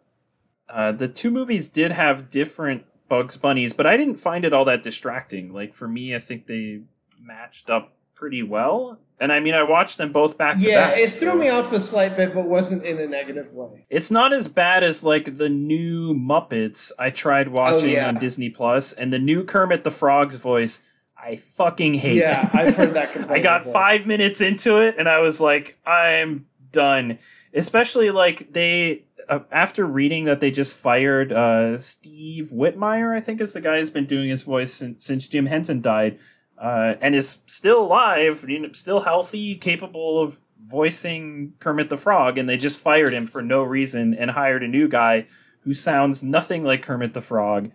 uh, 0.69 0.93
the 0.93 1.09
two 1.09 1.31
movies 1.31 1.69
did 1.69 1.93
have 1.93 2.31
different 2.31 2.85
Bugs 3.09 3.37
Bunnies, 3.37 3.73
but 3.73 3.87
I 3.87 3.97
didn't 3.97 4.17
find 4.17 4.45
it 4.45 4.53
all 4.53 4.65
that 4.65 4.83
distracting. 4.83 5.53
Like 5.53 5.73
for 5.73 5.87
me, 5.87 6.15
I 6.15 6.19
think 6.19 6.47
they 6.47 6.83
matched 7.21 7.71
up 7.71 7.95
pretty 8.15 8.43
well. 8.43 8.99
And 9.19 9.33
I 9.33 9.41
mean, 9.41 9.55
I 9.55 9.63
watched 9.63 9.97
them 9.97 10.13
both 10.13 10.37
back 10.37 10.57
to 10.57 10.63
yeah, 10.63 10.89
back. 10.91 10.99
it 10.99 11.11
threw 11.13 11.31
so- 11.31 11.37
me 11.37 11.49
off 11.49 11.73
a 11.73 11.81
slight 11.81 12.17
bit, 12.17 12.35
but 12.35 12.45
wasn't 12.47 12.85
in 12.85 12.99
a 12.99 13.07
negative 13.07 13.53
way. 13.53 13.87
It's 13.89 14.11
not 14.11 14.33
as 14.35 14.47
bad 14.47 14.85
as 14.85 15.03
like 15.05 15.37
the 15.39 15.49
new 15.49 16.13
Muppets 16.15 16.93
I 16.99 17.11
tried 17.11 17.49
watching 17.49 17.91
Oh, 17.91 17.93
yeah. 17.95 18.09
on 18.09 18.17
Disney 18.17 18.51
Plus, 18.51 18.93
and 18.93 19.13
the 19.13 19.19
new 19.19 19.43
Kermit 19.45 19.85
the 19.85 19.91
Frog's 19.91 20.37
voice. 20.37 20.81
I 21.19 21.37
fucking 21.37 21.95
hate. 21.95 22.17
Yeah, 22.19 22.49
I've 22.53 22.77
heard 22.77 22.93
that. 22.95 23.31
I 23.31 23.39
got 23.39 23.61
before. 23.63 23.73
five 23.73 24.07
minutes 24.07 24.43
into 24.43 24.83
it, 24.83 24.97
and 24.99 25.09
I 25.09 25.21
was 25.21 25.41
like, 25.41 25.79
I'm 25.87 26.47
done. 26.71 27.19
Especially 27.55 28.11
like 28.11 28.53
they 28.53 29.05
uh, 29.31 29.41
after 29.51 29.87
reading 29.87 30.27
that 30.27 30.41
they 30.41 30.51
just 30.51 30.77
fired 30.77 31.33
uh, 31.33 31.79
Steve 31.79 32.51
Whitmire, 32.53 33.17
I 33.17 33.21
think 33.23 33.41
is 33.41 33.55
the 33.55 33.63
guy 33.63 33.79
who's 33.79 33.89
been 33.91 34.05
doing 34.05 34.29
his 34.29 34.43
voice 34.43 34.75
since, 34.75 35.07
since 35.07 35.27
Jim 35.27 35.47
Henson 35.47 35.81
died, 35.81 36.19
uh, 36.59 36.95
and 37.01 37.15
is 37.15 37.39
still 37.47 37.85
alive, 37.85 38.45
you 38.49 38.61
know, 38.61 38.73
still 38.73 39.01
healthy, 39.01 39.55
capable 39.57 40.21
of 40.23 40.41
voicing 40.67 41.53
Kermit 41.61 41.89
the 41.89 41.97
Frog, 41.97 42.39
and 42.39 42.49
they 42.49 42.57
just 42.57 42.81
fired 42.81 43.13
him 43.13 43.27
for 43.27 43.43
no 43.43 43.63
reason 43.63 44.15
and 44.15 44.31
hired 44.31 44.63
a 44.63 44.69
new 44.69 44.89
guy 44.89 45.27
who 45.61 45.75
sounds 45.75 46.23
nothing 46.23 46.65
like 46.65 46.83
Kermit 46.83 47.15
the 47.15 47.21
Frog. 47.21 47.71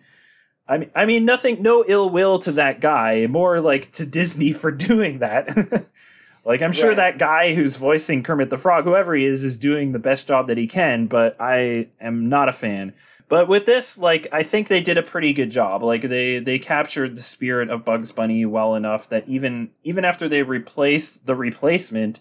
I 0.68 0.78
mean, 0.78 0.92
I 0.96 1.06
mean, 1.06 1.26
nothing, 1.26 1.62
no 1.62 1.84
ill 1.88 2.10
will 2.10 2.40
to 2.40 2.54
that 2.54 2.80
guy, 2.82 3.28
more 3.28 3.60
like 3.60 3.92
to 3.94 4.06
Disney 4.06 4.52
for 4.62 4.72
doing 4.72 5.20
that. 5.20 5.50
like, 6.46 6.62
I'm 6.62 6.72
sure 6.72 6.90
Right. 6.90 6.98
that 6.98 7.18
guy 7.18 7.54
who's 7.54 7.76
voicing 7.76 8.24
Kermit 8.24 8.50
the 8.50 8.58
Frog, 8.58 8.86
whoever 8.86 9.14
he 9.14 9.26
is, 9.26 9.44
is 9.44 9.58
doing 9.58 9.92
the 9.92 10.00
best 10.00 10.28
job 10.28 10.48
that 10.48 10.58
he 10.58 10.68
can, 10.68 11.08
but 11.08 11.36
I 11.40 11.88
am 12.00 12.30
not 12.30 12.50
a 12.50 12.54
fan. 12.54 12.94
But 13.32 13.48
with 13.48 13.66
this, 13.66 13.98
like, 13.98 14.28
I 14.34 14.44
think 14.44 14.68
they 14.68 14.82
did 14.82 14.98
a 14.98 15.02
pretty 15.02 15.32
good 15.32 15.52
job. 15.52 15.84
Like, 15.84 16.02
they 16.02 16.40
they 16.40 16.60
captured 16.60 17.16
the 17.16 17.22
spirit 17.24 17.70
of 17.70 17.86
Bugs 17.86 18.12
Bunny 18.12 18.46
well 18.46 18.76
enough 18.76 19.08
that 19.08 19.26
even 19.26 19.72
even 19.86 20.04
after 20.04 20.28
they 20.28 20.44
replaced 20.44 21.26
the 21.26 21.34
replacement 21.34 22.20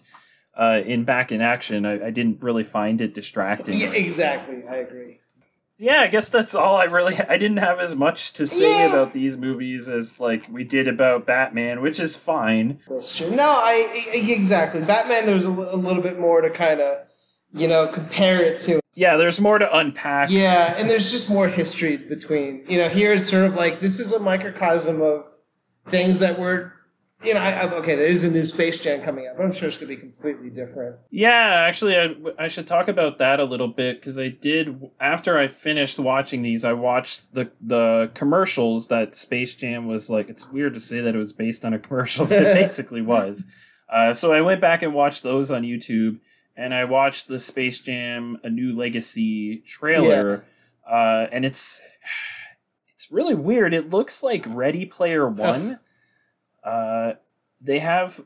uh, 0.55 0.81
in 0.85 1.03
Back 1.03 1.33
in 1.33 1.41
Action, 1.41 1.85
I, 1.85 2.07
I 2.07 2.09
didn't 2.11 2.41
really 2.41 2.63
find 2.63 3.01
it 3.01 3.13
distracting. 3.13 3.77
Yeah, 3.77 3.91
exactly. 3.91 4.63
I 4.65 4.77
agree. 4.77 5.19
yeah, 5.77 5.99
I 5.99 6.07
guess 6.07 6.29
that's 6.29 6.55
all 6.55 6.77
I 6.77 6.85
really. 6.85 7.17
I 7.27 7.37
didn't 7.37 7.57
have 7.57 7.81
as 7.81 7.93
much 7.93 8.31
to 8.33 8.47
say 8.47 8.79
Yeah. 8.79 8.85
about 8.87 9.11
these 9.11 9.35
movies 9.35 9.89
as 9.89 10.17
like 10.17 10.47
we 10.49 10.63
did 10.63 10.87
about 10.87 11.25
Batman, 11.25 11.81
which 11.81 11.99
is 11.99 12.15
fine. 12.15 12.79
That's 12.87 13.17
true. 13.17 13.31
No, 13.31 13.49
I 13.49 14.05
exactly. 14.13 14.79
Batman. 14.81 15.25
There 15.25 15.35
was 15.35 15.43
a, 15.45 15.51
li- 15.51 15.67
a 15.71 15.75
little 15.75 16.01
bit 16.03 16.17
more 16.19 16.39
to 16.39 16.49
kind 16.49 16.79
of, 16.79 16.99
you 17.53 17.67
know, 17.67 17.87
compare 17.89 18.41
it 18.41 18.61
to. 18.61 18.79
Yeah, 18.93 19.15
there's 19.15 19.39
more 19.39 19.57
to 19.57 19.77
unpack. 19.77 20.29
Yeah, 20.29 20.75
and 20.77 20.89
there's 20.89 21.09
just 21.11 21.29
more 21.29 21.47
history 21.47 21.97
between. 21.97 22.65
You 22.67 22.77
know, 22.77 22.89
here 22.89 23.13
is 23.13 23.27
sort 23.27 23.45
of 23.45 23.55
like 23.55 23.79
this 23.79 23.99
is 23.99 24.11
a 24.11 24.19
microcosm 24.19 25.01
of 25.01 25.25
things 25.87 26.19
that 26.19 26.39
were. 26.39 26.73
You 27.23 27.35
know, 27.35 27.39
I, 27.39 27.51
I, 27.51 27.73
okay, 27.75 27.93
there 27.93 28.07
is 28.07 28.23
a 28.23 28.31
new 28.31 28.43
Space 28.45 28.81
Jam 28.81 29.03
coming 29.03 29.27
up. 29.27 29.37
but 29.37 29.43
I'm 29.43 29.51
sure 29.51 29.67
it's 29.67 29.77
going 29.77 29.89
to 29.91 29.95
be 29.95 30.01
completely 30.01 30.49
different. 30.49 30.95
Yeah, 31.11 31.65
actually, 31.67 31.95
I, 31.95 32.15
I 32.39 32.47
should 32.47 32.65
talk 32.65 32.87
about 32.87 33.19
that 33.19 33.39
a 33.39 33.43
little 33.43 33.67
bit 33.67 33.99
because 33.99 34.17
I 34.17 34.29
did 34.29 34.89
after 34.99 35.37
I 35.37 35.47
finished 35.47 35.99
watching 35.99 36.41
these. 36.41 36.65
I 36.65 36.73
watched 36.73 37.33
the 37.33 37.51
the 37.61 38.09
commercials 38.15 38.87
that 38.87 39.15
Space 39.15 39.53
Jam 39.53 39.87
was 39.87 40.09
like. 40.09 40.29
It's 40.29 40.49
weird 40.49 40.73
to 40.73 40.79
say 40.79 40.99
that 40.99 41.13
it 41.15 41.17
was 41.19 41.31
based 41.31 41.63
on 41.63 41.73
a 41.73 41.79
commercial, 41.79 42.25
but 42.25 42.41
it 42.41 42.53
basically 42.55 43.01
was. 43.03 43.45
Uh, 43.87 44.13
so 44.13 44.33
I 44.33 44.41
went 44.41 44.59
back 44.59 44.81
and 44.81 44.93
watched 44.93 45.21
those 45.21 45.51
on 45.51 45.63
YouTube, 45.63 46.19
and 46.61 46.73
I 46.73 46.85
watched 46.85 47.27
the 47.27 47.39
Space 47.39 47.79
Jam: 47.79 48.39
A 48.43 48.49
New 48.49 48.75
Legacy 48.75 49.57
trailer, 49.57 50.45
uh, 50.89 51.27
and 51.31 51.43
it's 51.43 51.81
it's 52.93 53.11
really 53.11 53.35
weird. 53.35 53.73
It 53.73 53.89
looks 53.89 54.21
like 54.23 54.45
Ready 54.47 54.85
Player 54.85 55.27
One. 55.27 55.79
uh, 56.63 57.13
they 57.59 57.79
have 57.79 58.23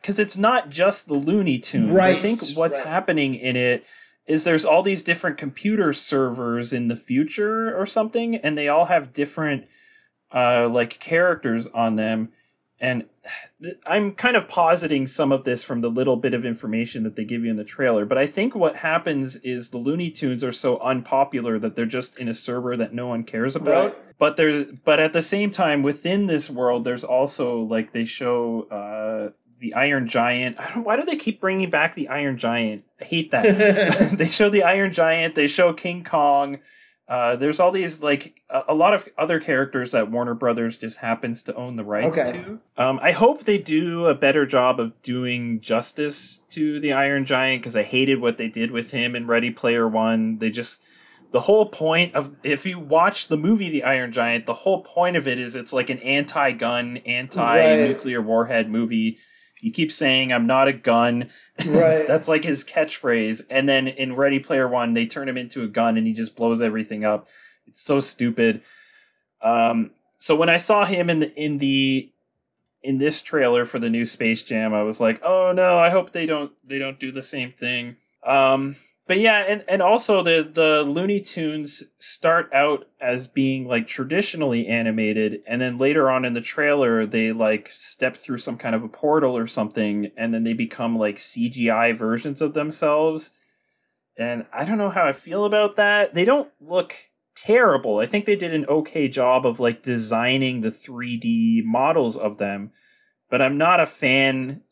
because 0.00 0.18
it's 0.18 0.36
not 0.36 0.70
just 0.70 1.08
the 1.08 1.14
Looney 1.14 1.58
Tunes. 1.58 1.96
I 1.98 2.14
think 2.14 2.38
what's 2.54 2.78
right. 2.78 2.86
happening 2.86 3.34
in 3.34 3.56
it 3.56 3.86
is 4.26 4.44
there's 4.44 4.64
all 4.64 4.82
these 4.82 5.02
different 5.02 5.36
computer 5.36 5.92
servers 5.92 6.72
in 6.72 6.88
the 6.88 6.96
future 6.96 7.78
or 7.78 7.84
something, 7.86 8.36
and 8.36 8.56
they 8.56 8.68
all 8.68 8.86
have 8.86 9.12
different 9.12 9.66
uh, 10.32 10.68
like 10.68 10.98
characters 11.00 11.66
on 11.74 11.96
them. 11.96 12.30
And 12.80 13.04
th- 13.62 13.76
I'm 13.86 14.12
kind 14.12 14.36
of 14.36 14.48
positing 14.48 15.06
some 15.06 15.32
of 15.32 15.44
this 15.44 15.62
from 15.62 15.80
the 15.80 15.88
little 15.88 16.16
bit 16.16 16.34
of 16.34 16.44
information 16.44 17.04
that 17.04 17.16
they 17.16 17.24
give 17.24 17.44
you 17.44 17.50
in 17.50 17.56
the 17.56 17.64
trailer. 17.64 18.04
But 18.04 18.18
I 18.18 18.26
think 18.26 18.54
what 18.54 18.76
happens 18.76 19.36
is 19.36 19.70
the 19.70 19.78
Looney 19.78 20.10
Tunes 20.10 20.42
are 20.42 20.52
so 20.52 20.78
unpopular 20.80 21.58
that 21.60 21.76
they're 21.76 21.86
just 21.86 22.18
in 22.18 22.28
a 22.28 22.34
server 22.34 22.76
that 22.76 22.92
no 22.92 23.06
one 23.06 23.22
cares 23.24 23.54
about. 23.56 23.84
Right. 23.84 24.18
but 24.18 24.36
there 24.36 24.64
but 24.84 25.00
at 25.00 25.12
the 25.12 25.22
same 25.22 25.50
time 25.50 25.82
within 25.82 26.26
this 26.26 26.50
world 26.50 26.84
there's 26.84 27.04
also 27.04 27.60
like 27.60 27.92
they 27.92 28.04
show 28.04 28.62
uh 28.70 29.30
the 29.60 29.72
iron 29.74 30.06
giant 30.06 30.58
I 30.60 30.72
don't, 30.74 30.84
why 30.84 30.96
do 30.96 31.04
they 31.04 31.16
keep 31.16 31.40
bringing 31.40 31.70
back 31.70 31.94
the 31.94 32.08
iron 32.08 32.36
giant 32.36 32.84
i 33.00 33.04
hate 33.04 33.30
that 33.30 34.12
they 34.18 34.28
show 34.28 34.50
the 34.50 34.62
iron 34.64 34.92
giant 34.92 35.34
they 35.34 35.46
show 35.46 35.72
king 35.72 36.04
kong 36.04 36.58
uh, 37.06 37.36
there's 37.36 37.60
all 37.60 37.70
these 37.70 38.02
like 38.02 38.40
a, 38.48 38.62
a, 38.68 38.74
lot 38.74 38.94
of 38.94 39.06
other 39.18 39.38
characters 39.38 39.92
that 39.92 40.10
Warner 40.10 40.32
Brothers 40.32 40.78
just 40.78 40.98
happens 40.98 41.42
to 41.42 41.54
own 41.54 41.76
the 41.76 41.84
rights 41.84 42.18
okay. 42.18 42.32
to. 42.32 42.60
Um, 42.78 42.98
I 43.02 43.12
hope 43.12 43.44
they 43.44 43.58
do 43.58 44.06
a 44.06 44.14
better 44.14 44.46
job 44.46 44.80
of 44.80 45.00
doing 45.02 45.60
justice 45.60 46.38
to 46.50 46.80
the 46.80 46.94
Iron 46.94 47.26
Giant 47.26 47.60
because 47.60 47.76
I 47.76 47.82
hated 47.82 48.22
what 48.22 48.38
they 48.38 48.48
did 48.48 48.70
with 48.70 48.90
him 48.90 49.14
in 49.14 49.26
Ready 49.26 49.50
Player 49.50 49.86
One. 49.86 50.38
They 50.38 50.48
just 50.48 50.86
the 51.30 51.40
whole 51.40 51.66
point 51.66 52.14
of 52.14 52.34
if 52.42 52.64
you 52.64 52.78
watch 52.78 53.28
the 53.28 53.36
movie 53.36 53.68
The 53.68 53.84
Iron 53.84 54.10
Giant, 54.10 54.46
the 54.46 54.54
whole 54.54 54.82
point 54.82 55.16
of 55.16 55.28
it 55.28 55.38
is 55.38 55.56
it's 55.56 55.74
like 55.74 55.90
an 55.90 55.98
anti-gun, 55.98 56.98
anti-nuclear 56.98 58.20
right. 58.20 58.26
warhead 58.26 58.70
movie. 58.70 59.18
He 59.64 59.70
keeps 59.70 59.94
saying, 59.94 60.30
"I'm 60.30 60.46
not 60.46 60.68
a 60.68 60.74
gun." 60.74 61.30
Right. 61.70 62.06
That's 62.06 62.28
like 62.28 62.44
his 62.44 62.64
catchphrase. 62.64 63.46
And 63.48 63.66
then 63.66 63.88
in 63.88 64.14
Ready 64.14 64.38
Player 64.38 64.68
One, 64.68 64.92
they 64.92 65.06
turn 65.06 65.26
him 65.26 65.38
into 65.38 65.62
a 65.62 65.68
gun, 65.68 65.96
and 65.96 66.06
he 66.06 66.12
just 66.12 66.36
blows 66.36 66.60
everything 66.60 67.04
up. 67.04 67.28
It's 67.66 67.80
so 67.80 68.00
stupid. 68.00 68.60
Um, 69.40 69.92
so 70.18 70.36
when 70.36 70.50
I 70.50 70.58
saw 70.58 70.84
him 70.84 71.08
in 71.08 71.20
the 71.20 71.32
in 71.32 71.56
the 71.58 72.12
in 72.82 72.98
this 72.98 73.22
trailer 73.22 73.64
for 73.64 73.78
the 73.78 73.88
new 73.88 74.04
Space 74.04 74.42
Jam, 74.42 74.74
I 74.74 74.82
was 74.82 75.00
like, 75.00 75.22
"Oh 75.24 75.52
no! 75.56 75.78
I 75.78 75.88
hope 75.88 76.12
they 76.12 76.26
don't 76.26 76.52
they 76.62 76.78
don't 76.78 77.00
do 77.00 77.10
the 77.10 77.22
same 77.22 77.52
thing." 77.52 77.96
Um, 78.22 78.76
but 79.06 79.18
yeah, 79.18 79.44
and, 79.46 79.64
and 79.68 79.82
also 79.82 80.22
the 80.22 80.48
the 80.50 80.82
Looney 80.82 81.20
Tunes 81.20 81.84
start 81.98 82.50
out 82.54 82.86
as 83.00 83.26
being 83.26 83.68
like 83.68 83.86
traditionally 83.86 84.66
animated, 84.66 85.42
and 85.46 85.60
then 85.60 85.76
later 85.76 86.10
on 86.10 86.24
in 86.24 86.32
the 86.32 86.40
trailer 86.40 87.06
they 87.06 87.32
like 87.32 87.68
step 87.68 88.16
through 88.16 88.38
some 88.38 88.56
kind 88.56 88.74
of 88.74 88.82
a 88.82 88.88
portal 88.88 89.36
or 89.36 89.46
something, 89.46 90.10
and 90.16 90.32
then 90.32 90.42
they 90.42 90.54
become 90.54 90.96
like 90.96 91.16
CGI 91.16 91.94
versions 91.94 92.40
of 92.40 92.54
themselves. 92.54 93.30
And 94.16 94.46
I 94.52 94.64
don't 94.64 94.78
know 94.78 94.90
how 94.90 95.04
I 95.04 95.12
feel 95.12 95.44
about 95.44 95.76
that. 95.76 96.14
They 96.14 96.24
don't 96.24 96.50
look 96.60 96.94
terrible. 97.36 97.98
I 97.98 98.06
think 98.06 98.24
they 98.24 98.36
did 98.36 98.54
an 98.54 98.64
okay 98.66 99.08
job 99.08 99.44
of 99.44 99.60
like 99.60 99.82
designing 99.82 100.60
the 100.60 100.68
3D 100.68 101.64
models 101.64 102.16
of 102.16 102.38
them, 102.38 102.70
but 103.28 103.42
I'm 103.42 103.58
not 103.58 103.80
a 103.80 103.86
fan 103.86 104.62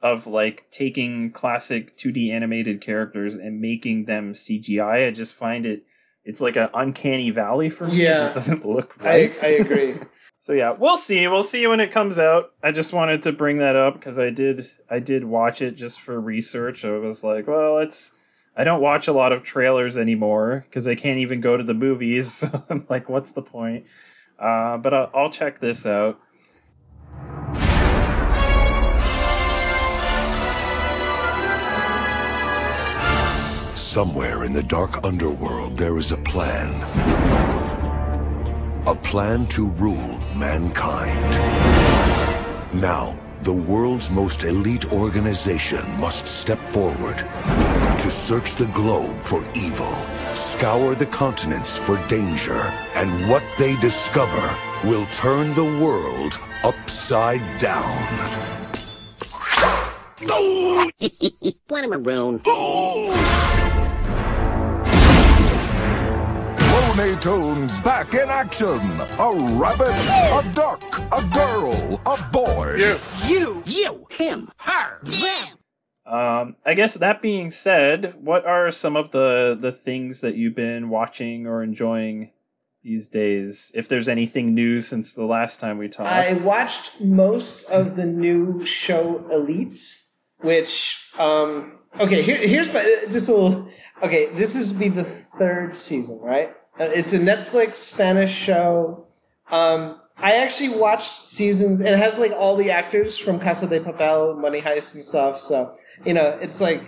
of 0.00 0.26
like 0.26 0.70
taking 0.70 1.32
classic 1.32 1.96
2D 1.96 2.30
animated 2.30 2.80
characters 2.80 3.34
and 3.34 3.60
making 3.60 4.04
them 4.04 4.32
CGI. 4.32 5.08
I 5.08 5.10
just 5.10 5.34
find 5.34 5.66
it 5.66 5.84
it's 6.24 6.42
like 6.42 6.56
an 6.56 6.68
uncanny 6.74 7.30
valley 7.30 7.70
for 7.70 7.86
me. 7.86 8.02
Yeah. 8.02 8.16
It 8.16 8.18
just 8.18 8.34
doesn't 8.34 8.66
look 8.66 9.02
right. 9.02 9.42
I, 9.42 9.46
I 9.46 9.50
agree. 9.50 9.94
so 10.38 10.52
yeah, 10.52 10.72
we'll 10.78 10.98
see. 10.98 11.26
We'll 11.26 11.42
see 11.42 11.66
when 11.66 11.80
it 11.80 11.90
comes 11.90 12.18
out. 12.18 12.52
I 12.62 12.70
just 12.70 12.92
wanted 12.92 13.22
to 13.22 13.32
bring 13.32 13.58
that 13.58 13.76
up 13.76 13.94
because 13.94 14.18
I 14.18 14.28
did 14.28 14.62
I 14.90 14.98
did 14.98 15.24
watch 15.24 15.62
it 15.62 15.72
just 15.72 16.02
for 16.02 16.20
research. 16.20 16.84
I 16.84 16.90
was 16.90 17.24
like, 17.24 17.46
well, 17.46 17.78
it's 17.78 18.12
I 18.54 18.64
don't 18.64 18.82
watch 18.82 19.08
a 19.08 19.12
lot 19.12 19.32
of 19.32 19.42
trailers 19.42 19.96
anymore 19.96 20.64
because 20.68 20.86
I 20.86 20.96
can't 20.96 21.18
even 21.18 21.40
go 21.40 21.56
to 21.56 21.64
the 21.64 21.74
movies. 21.74 22.44
So 22.50 22.62
I'm 22.68 22.84
like, 22.90 23.08
what's 23.08 23.32
the 23.32 23.42
point? 23.42 23.86
Uh, 24.38 24.76
but 24.76 24.92
I'll, 24.92 25.10
I'll 25.14 25.30
check 25.30 25.60
this 25.60 25.86
out. 25.86 26.20
Somewhere 33.88 34.44
in 34.44 34.52
the 34.52 34.62
dark 34.62 35.02
underworld, 35.02 35.78
there 35.78 35.96
is 35.96 36.12
a 36.12 36.18
plan. 36.18 36.74
A 38.86 38.94
plan 38.94 39.46
to 39.46 39.66
rule 39.66 40.18
mankind. 40.36 41.18
Now, 42.78 43.18
the 43.44 43.54
world's 43.54 44.10
most 44.10 44.44
elite 44.44 44.92
organization 44.92 45.90
must 45.98 46.26
step 46.26 46.60
forward 46.66 47.16
to 47.16 48.10
search 48.10 48.56
the 48.56 48.66
globe 48.74 49.22
for 49.22 49.42
evil, 49.54 49.96
scour 50.34 50.94
the 50.94 51.06
continents 51.06 51.78
for 51.78 51.96
danger, 52.08 52.60
and 52.94 53.30
what 53.30 53.42
they 53.56 53.74
discover 53.76 54.54
will 54.84 55.06
turn 55.06 55.54
the 55.54 55.64
world 55.64 56.38
upside 56.62 57.40
down. 57.58 57.96
Him 61.88 61.90
maroon. 61.90 62.40
Looney 66.98 67.20
Tunes 67.20 67.80
back 67.82 68.12
in 68.14 68.28
action. 68.28 68.80
A 69.20 69.32
rabbit, 69.52 69.94
a 69.94 70.52
duck, 70.52 70.82
a 71.12 71.22
girl, 71.32 72.00
a 72.04 72.20
boy. 72.32 72.74
You. 72.76 72.96
You. 73.24 73.62
You. 73.64 74.06
Him. 74.10 74.48
Her. 74.56 74.98
Them. 75.04 75.58
Um, 76.04 76.56
I 76.66 76.74
guess 76.74 76.94
that 76.94 77.22
being 77.22 77.50
said, 77.50 78.16
what 78.20 78.44
are 78.46 78.72
some 78.72 78.96
of 78.96 79.12
the 79.12 79.56
the 79.58 79.70
things 79.70 80.22
that 80.22 80.34
you've 80.34 80.56
been 80.56 80.88
watching 80.88 81.46
or 81.46 81.62
enjoying 81.62 82.32
these 82.82 83.06
days? 83.06 83.70
If 83.76 83.86
there's 83.86 84.08
anything 84.08 84.52
new 84.52 84.80
since 84.80 85.12
the 85.12 85.24
last 85.24 85.60
time 85.60 85.78
we 85.78 85.88
talked, 85.88 86.10
I 86.10 86.32
watched 86.32 87.00
most 87.00 87.70
of 87.70 87.94
the 87.94 88.06
new 88.06 88.64
show 88.64 89.24
Elite, 89.30 90.00
which 90.38 90.98
um, 91.16 91.78
okay, 92.00 92.22
here, 92.22 92.38
here's 92.38 92.72
my 92.72 93.04
just 93.08 93.28
a 93.28 93.32
little. 93.32 93.68
Okay, 94.02 94.34
this 94.34 94.56
is 94.56 94.72
be 94.72 94.88
the 94.88 95.04
third 95.04 95.76
season, 95.76 96.18
right? 96.18 96.56
Uh, 96.78 96.84
it's 96.84 97.12
a 97.12 97.18
Netflix 97.18 97.76
Spanish 97.76 98.32
show. 98.32 99.06
Um, 99.50 100.00
I 100.16 100.34
actually 100.34 100.70
watched 100.70 101.26
seasons. 101.26 101.80
It 101.80 101.96
has 101.96 102.18
like 102.18 102.32
all 102.32 102.56
the 102.56 102.70
actors 102.70 103.18
from 103.18 103.38
Casa 103.38 103.66
de 103.66 103.80
Papel, 103.80 104.38
Money 104.38 104.60
Heist, 104.60 104.94
and 104.94 105.02
stuff. 105.02 105.38
So 105.38 105.74
you 106.04 106.14
know, 106.14 106.38
it's 106.40 106.60
like 106.60 106.80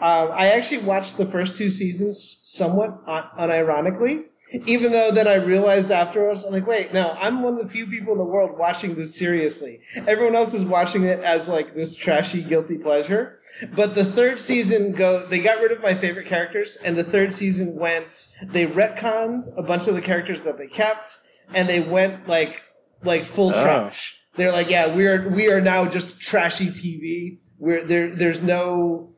um, 0.00 0.30
I 0.32 0.50
actually 0.50 0.78
watched 0.78 1.16
the 1.16 1.26
first 1.26 1.56
two 1.56 1.70
seasons 1.70 2.38
somewhat 2.42 3.00
un- 3.06 3.28
unironically 3.38 4.24
even 4.52 4.92
though 4.92 5.10
then 5.10 5.26
I 5.26 5.34
realized 5.34 5.90
afterwards, 5.90 6.44
I'm 6.44 6.52
like, 6.52 6.66
wait, 6.66 6.92
no, 6.92 7.16
I'm 7.18 7.42
one 7.42 7.54
of 7.54 7.64
the 7.64 7.68
few 7.68 7.86
people 7.86 8.12
in 8.12 8.18
the 8.18 8.24
world 8.24 8.58
watching 8.58 8.94
this 8.94 9.16
seriously. 9.16 9.80
Everyone 10.06 10.36
else 10.36 10.54
is 10.54 10.64
watching 10.64 11.04
it 11.04 11.20
as 11.20 11.48
like 11.48 11.74
this 11.74 11.94
trashy, 11.96 12.42
guilty 12.42 12.78
pleasure. 12.78 13.40
But 13.74 13.94
the 13.94 14.04
third 14.04 14.40
season 14.40 14.92
go, 14.92 15.26
they 15.26 15.40
got 15.40 15.60
rid 15.60 15.72
of 15.72 15.82
my 15.82 15.94
favorite 15.94 16.26
characters, 16.26 16.76
and 16.84 16.96
the 16.96 17.04
third 17.04 17.34
season 17.34 17.76
went, 17.76 18.28
they 18.42 18.66
retconned 18.66 19.46
a 19.56 19.62
bunch 19.62 19.88
of 19.88 19.94
the 19.94 20.02
characters 20.02 20.42
that 20.42 20.58
they 20.58 20.66
kept, 20.66 21.18
and 21.54 21.68
they 21.68 21.80
went 21.80 22.28
like, 22.28 22.62
like 23.02 23.24
full 23.24 23.50
oh. 23.54 23.62
trash. 23.62 24.20
They're 24.36 24.52
like, 24.52 24.68
yeah, 24.68 24.94
we 24.94 25.06
are, 25.06 25.28
we 25.28 25.48
are 25.48 25.60
now 25.60 25.86
just 25.86 26.20
trashy 26.20 26.66
TV. 26.66 27.40
We're 27.58 27.84
there, 27.84 28.14
there's 28.14 28.42
no, 28.42 29.10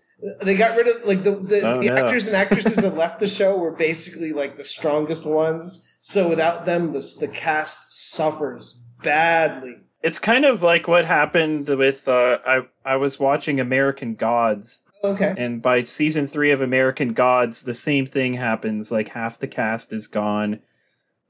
they 0.43 0.55
got 0.55 0.77
rid 0.77 0.89
of 0.89 1.05
like 1.07 1.23
the 1.23 1.33
the, 1.33 1.61
oh, 1.63 1.81
the 1.81 1.89
no. 1.89 1.97
actors 1.97 2.27
and 2.27 2.37
actresses 2.37 2.77
that 2.77 2.97
left 2.97 3.21
the 3.21 3.27
show 3.27 3.57
were 3.57 3.73
basically 3.73 4.33
like 4.33 4.57
the 4.57 4.65
strongest 4.65 5.27
ones. 5.27 5.97
So 6.01 6.29
without 6.29 6.67
them, 6.67 6.93
the 6.93 7.17
the 7.21 7.29
cast 7.29 8.13
suffers 8.15 8.83
badly. 9.03 9.77
It's 10.03 10.19
kind 10.19 10.45
of 10.45 10.63
like 10.63 10.89
what 10.89 11.05
happened 11.05 11.69
with 11.69 12.09
uh, 12.09 12.39
I 12.47 12.63
I 12.85 12.97
was 12.97 13.21
watching 13.21 13.61
American 13.61 14.15
Gods. 14.15 14.83
Okay. 15.05 15.35
And 15.37 15.61
by 15.61 15.83
season 15.83 16.27
three 16.27 16.51
of 16.51 16.63
American 16.63 17.13
Gods, 17.13 17.63
the 17.63 17.75
same 17.75 18.07
thing 18.07 18.33
happens. 18.35 18.91
Like 18.91 19.09
half 19.09 19.39
the 19.39 19.47
cast 19.47 19.93
is 19.93 20.07
gone. 20.07 20.61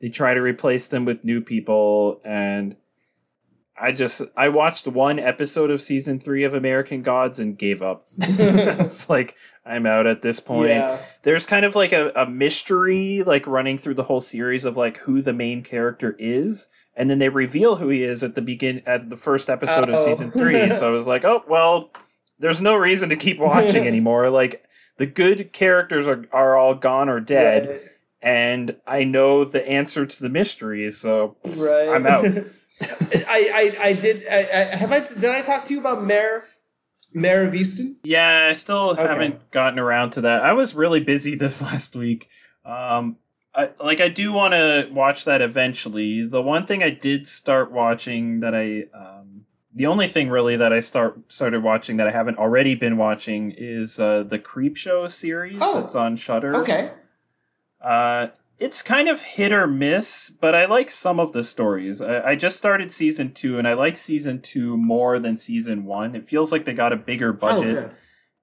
They 0.00 0.08
try 0.08 0.34
to 0.34 0.40
replace 0.40 0.88
them 0.88 1.04
with 1.04 1.24
new 1.24 1.40
people, 1.40 2.20
and 2.24 2.76
I 3.78 3.93
just 3.93 4.23
I 4.36 4.48
watched 4.48 4.86
one 4.86 5.19
episode 5.19 5.70
of 5.70 5.82
season 5.82 6.19
three 6.19 6.44
of 6.44 6.55
American 6.55 7.03
Gods 7.03 7.39
and 7.39 7.59
gave 7.59 7.82
up. 7.82 8.05
it's 8.19 9.11
like 9.11 9.36
I'm 9.66 9.86
out 9.86 10.07
at 10.07 10.23
this 10.23 10.40
point. 10.40 10.70
Yeah. 10.70 10.98
There's 11.23 11.44
kind 11.44 11.65
of 11.65 11.74
like 11.74 11.93
a, 11.93 12.11
a 12.16 12.27
mystery 12.27 13.23
like 13.24 13.47
running 13.47 13.77
through 13.77 13.94
the 13.94 14.05
whole 14.05 14.20
series 14.20 14.65
of 14.65 14.77
like 14.77 14.98
who 14.98 15.20
the 15.20 15.35
main 15.35 15.62
character 15.62 16.16
is, 16.19 16.69
and 16.94 17.11
then 17.11 17.19
they 17.19 17.28
reveal 17.28 17.77
who 17.77 17.89
he 17.89 18.03
is 18.03 18.24
at 18.24 18.35
the 18.35 18.43
begin 18.43 18.82
at 18.86 19.11
the 19.11 19.16
first 19.16 19.51
episode 19.51 19.90
Uh-oh. 19.90 19.94
of 19.94 20.01
season 20.01 20.31
three. 20.31 20.70
so 20.73 20.89
I 20.89 20.93
was 20.93 21.07
like, 21.07 21.24
oh 21.24 21.44
well, 21.47 21.90
there's 22.39 22.62
no 22.62 22.77
reason 22.77 23.11
to 23.11 23.16
keep 23.16 23.39
watching 23.39 23.86
anymore. 23.86 24.31
Like 24.31 24.65
the 24.97 25.07
good 25.07 25.53
characters 25.53 26.09
are 26.09 26.24
are 26.32 26.57
all 26.57 26.74
gone 26.74 27.09
or 27.09 27.20
dead. 27.20 27.69
Right. 27.69 27.81
And 28.23 28.77
I 28.86 29.05
know 29.05 29.44
the 29.44 29.69
answer 29.69 30.07
to 30.07 30.23
the 30.23 30.31
mystery, 30.31 30.90
so 30.90 31.36
right. 31.44 31.90
I'm 31.90 32.07
out. 32.07 32.24
I, 32.81 33.74
I, 33.81 33.89
I 33.89 33.93
did. 33.93 34.27
I, 34.28 34.39
I, 34.39 34.77
have 34.77 34.93
I 34.93 35.01
did 35.01 35.24
I 35.24 35.43
talk 35.43 35.65
to 35.66 35.74
you 35.74 35.81
about 35.81 36.03
Mare 36.03 36.44
Mayor 37.15 37.44
of 37.44 37.55
Easttown? 37.55 37.97
Yeah, 38.05 38.48
I 38.51 38.53
still 38.53 38.90
okay. 38.90 39.03
haven't 39.03 39.51
gotten 39.51 39.78
around 39.78 40.11
to 40.11 40.20
that. 40.23 40.43
I 40.43 40.53
was 40.53 40.74
really 40.74 41.01
busy 41.01 41.35
this 41.36 41.62
last 41.62 41.97
week. 41.97 42.28
Um, 42.65 43.16
I, 43.55 43.70
like 43.82 44.01
I 44.01 44.09
do 44.09 44.32
want 44.32 44.53
to 44.53 44.89
watch 44.93 45.24
that 45.24 45.40
eventually. 45.40 46.27
The 46.27 46.43
one 46.43 46.66
thing 46.66 46.82
I 46.82 46.90
did 46.90 47.27
start 47.27 47.73
watching 47.73 48.40
that 48.40 48.55
I, 48.55 48.85
um, 48.94 49.47
the 49.74 49.86
only 49.86 50.07
thing 50.07 50.28
really 50.28 50.57
that 50.57 50.73
I 50.73 50.81
start 50.81 51.32
started 51.32 51.62
watching 51.62 51.97
that 51.97 52.07
I 52.07 52.11
haven't 52.11 52.39
already 52.39 52.74
been 52.74 52.98
watching 52.98 53.55
is 53.57 53.98
uh, 53.98 54.24
the 54.24 54.39
Creepshow 54.39 55.11
series 55.11 55.59
oh. 55.61 55.81
that's 55.81 55.94
on 55.94 56.16
Shudder. 56.16 56.57
Okay. 56.57 56.90
Uh, 57.81 58.28
it's 58.58 58.82
kind 58.82 59.08
of 59.08 59.20
hit 59.22 59.52
or 59.52 59.66
miss, 59.66 60.30
but 60.30 60.54
I 60.54 60.64
like 60.66 60.90
some 60.90 61.20
of 61.20 61.32
the 61.32 61.42
stories. 61.42 62.00
I, 62.00 62.30
I 62.30 62.34
just 62.36 62.56
started 62.56 62.90
season 62.90 63.32
two, 63.32 63.58
and 63.58 63.68
I 63.68 63.74
like 63.74 63.96
season 63.96 64.40
two 64.40 64.76
more 64.76 65.18
than 65.18 65.36
season 65.36 65.84
one. 65.84 66.14
It 66.14 66.26
feels 66.28 66.52
like 66.52 66.64
they 66.64 66.72
got 66.74 66.92
a 66.92 66.96
bigger 66.96 67.32
budget, 67.32 67.90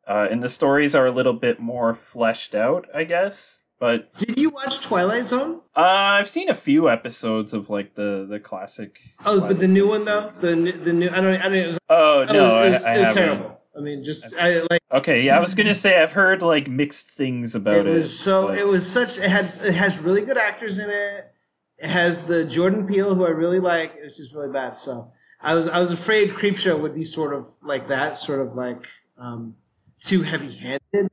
Oh, 0.08 0.14
uh, 0.14 0.28
and 0.30 0.44
the 0.44 0.50
stories 0.50 0.94
are 0.96 1.08
a 1.08 1.12
little 1.12 1.34
bit 1.34 1.60
more 1.60 1.94
fleshed 1.94 2.54
out, 2.56 2.86
I 2.94 3.06
guess. 3.06 3.62
But 3.80 4.16
Did 4.18 4.38
you 4.38 4.50
watch 4.50 4.80
Twilight 4.82 5.26
Zone? 5.28 5.60
uh, 5.76 5.82
I've 5.82 6.30
seen 6.30 6.48
a 6.50 6.54
few 6.54 6.90
episodes 6.90 7.54
of 7.54 7.70
like 7.70 7.96
the 7.96 8.26
the 8.30 8.40
classic. 8.40 9.00
Oh, 9.26 9.42
but 9.42 9.60
the 9.60 9.68
new 9.68 9.88
Zone 9.88 9.90
one 9.90 10.06
though, 10.06 10.32
the 10.40 10.56
new- 10.56 10.72
the 10.72 10.94
new 10.94 11.10
I 11.10 11.20
don't 11.20 11.36
I 11.36 11.44
don't 11.44 11.54
it 11.54 11.68
was 11.68 11.80
Oh 11.90 12.24
oh, 12.30 12.32
no, 12.34 12.64
it 12.64 12.70
was, 12.70 12.84
it 12.84 12.84
was, 12.84 12.84
I, 12.84 12.92
I 12.92 12.96
it 12.96 13.00
was 13.08 13.16
terrible. 13.16 13.60
I 13.78 13.82
mean, 13.82 14.04
just 14.04 14.36
I 14.36 14.66
like 14.70 14.82
Okay, 14.92 15.22
yeah, 15.24 15.38
I 15.38 15.40
was 15.40 15.56
gonna 15.56 15.74
say 15.74 16.02
I've 16.02 16.12
heard 16.14 16.42
like 16.42 16.68
mixed 16.68 17.10
things 17.10 17.56
about 17.56 17.78
it 17.78 17.88
it. 17.88 17.92
was 17.92 18.18
so 18.20 18.48
but- 18.48 18.58
it 18.60 18.68
was 18.68 18.90
such 18.90 19.18
it 19.18 19.30
has 19.30 19.64
it 19.64 19.74
has 19.74 20.00
really 20.00 20.22
good 20.22 20.38
actors 20.38 20.78
in 20.78 20.90
it. 20.90 21.32
It 21.80 21.90
has 21.90 22.26
the 22.28 22.46
Jordan 22.46 22.86
Peele 22.88 23.16
who 23.16 23.26
I 23.26 23.30
really 23.30 23.60
like. 23.60 23.96
It 23.96 24.04
was 24.04 24.18
just 24.18 24.34
really 24.36 24.52
bad. 24.54 24.78
So 24.78 25.12
I 25.42 25.56
was 25.56 25.68
I 25.68 25.80
was 25.80 25.92
afraid 25.92 26.32
Creepshow 26.32 26.80
would 26.80 26.94
be 26.96 27.04
sort 27.04 27.34
of 27.34 27.48
like 27.64 27.88
that, 27.90 28.16
sort 28.18 28.40
of 28.42 28.54
like 28.56 28.88
um 29.18 29.56
too 30.00 30.22
heavy 30.22 30.54
handed. 30.54 31.10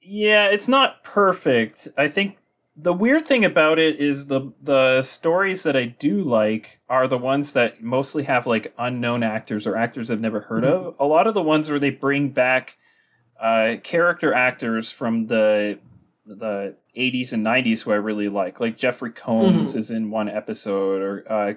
Yeah, 0.00 0.48
it's 0.48 0.68
not 0.68 1.02
perfect. 1.04 1.88
I 1.98 2.08
think 2.08 2.36
the 2.76 2.92
weird 2.92 3.26
thing 3.26 3.44
about 3.44 3.78
it 3.78 4.00
is 4.00 4.26
the 4.26 4.52
the 4.62 5.00
stories 5.02 5.62
that 5.62 5.76
I 5.76 5.84
do 5.84 6.22
like 6.22 6.80
are 6.88 7.06
the 7.06 7.18
ones 7.18 7.52
that 7.52 7.82
mostly 7.82 8.24
have 8.24 8.46
like 8.46 8.74
unknown 8.78 9.22
actors 9.22 9.66
or 9.66 9.76
actors 9.76 10.10
I've 10.10 10.20
never 10.20 10.40
heard 10.40 10.64
of. 10.64 10.94
A 10.98 11.04
lot 11.06 11.26
of 11.26 11.34
the 11.34 11.42
ones 11.42 11.70
where 11.70 11.78
they 11.78 11.90
bring 11.90 12.30
back 12.30 12.76
uh, 13.40 13.76
character 13.82 14.32
actors 14.34 14.90
from 14.90 15.26
the 15.28 15.78
the 16.26 16.74
80s 16.96 17.32
and 17.32 17.44
90s 17.44 17.82
who 17.82 17.92
I 17.92 17.96
really 17.96 18.28
like. 18.28 18.58
Like 18.60 18.76
Jeffrey 18.76 19.10
Combs 19.12 19.76
is 19.76 19.90
in 19.90 20.10
one 20.10 20.28
episode 20.28 21.02
or 21.02 21.24
uh, 21.30 21.54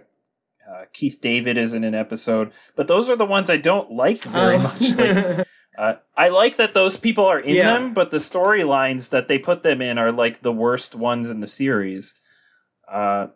uh, 0.70 0.86
Keith 0.94 1.20
David 1.22 1.58
is 1.58 1.74
in 1.74 1.84
an 1.86 1.96
episode, 1.96 2.52
but 2.76 2.88
those 2.88 3.10
are 3.10 3.16
the 3.16 3.26
ones 3.26 3.50
I 3.50 3.58
don't 3.58 3.92
like 3.94 4.24
very 4.24 4.56
Oh. 4.56 4.60
much. 4.60 4.96
Like, 4.98 5.47
uh, 5.78 5.96
I 6.16 6.30
like 6.30 6.56
that 6.58 6.74
those 6.74 6.98
people 6.98 7.26
are 7.26 7.40
in 7.40 7.56
Yeah. 7.58 7.78
them, 7.78 7.94
but 7.94 8.12
the 8.12 8.18
storylines 8.18 9.10
that 9.12 9.28
they 9.28 9.38
put 9.38 9.64
them 9.64 9.82
in 9.82 9.98
are 9.98 10.12
like 10.12 10.42
the 10.42 10.52
worst 10.52 10.96
ones 10.96 11.30
in 11.30 11.40
the 11.40 11.48
series. 11.48 12.14
Uh, 12.92 13.28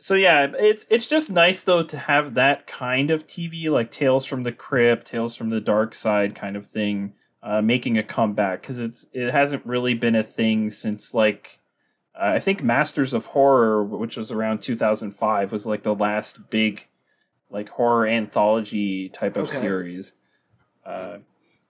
so 0.00 0.14
yeah, 0.14 0.46
it's 0.58 0.86
it's 0.90 1.08
just 1.08 1.30
nice 1.30 1.62
though 1.64 1.82
to 1.82 1.96
have 1.98 2.34
that 2.34 2.66
kind 2.66 3.10
of 3.10 3.26
TV, 3.26 3.68
like 3.70 3.90
Tales 3.90 4.26
from 4.26 4.42
the 4.44 4.52
Crypt, 4.52 5.06
Tales 5.06 5.34
from 5.34 5.48
the 5.50 5.60
Darkside, 5.60 6.34
kind 6.34 6.56
of 6.56 6.66
thing, 6.66 7.14
uh, 7.42 7.62
making 7.62 7.98
a 7.98 8.02
comeback 8.02 8.60
because 8.60 8.78
it's 8.78 9.06
it 9.12 9.30
hasn't 9.30 9.64
really 9.66 9.94
been 9.94 10.14
a 10.14 10.22
thing 10.22 10.70
since 10.70 11.14
like 11.14 11.58
uh, 12.14 12.32
I 12.34 12.38
think 12.38 12.62
Masters 12.62 13.14
of 13.14 13.26
Horror, 13.26 13.82
which 13.82 14.16
was 14.16 14.30
around 14.30 14.60
2005, 14.62 15.52
was 15.52 15.66
like 15.66 15.82
the 15.84 15.94
last 15.94 16.50
big 16.50 16.86
like 17.50 17.68
horror 17.70 18.06
anthology 18.06 19.08
type 19.08 19.36
of 19.36 19.44
Okay. 19.48 19.56
series. 19.56 20.12
Uh, 20.84 21.18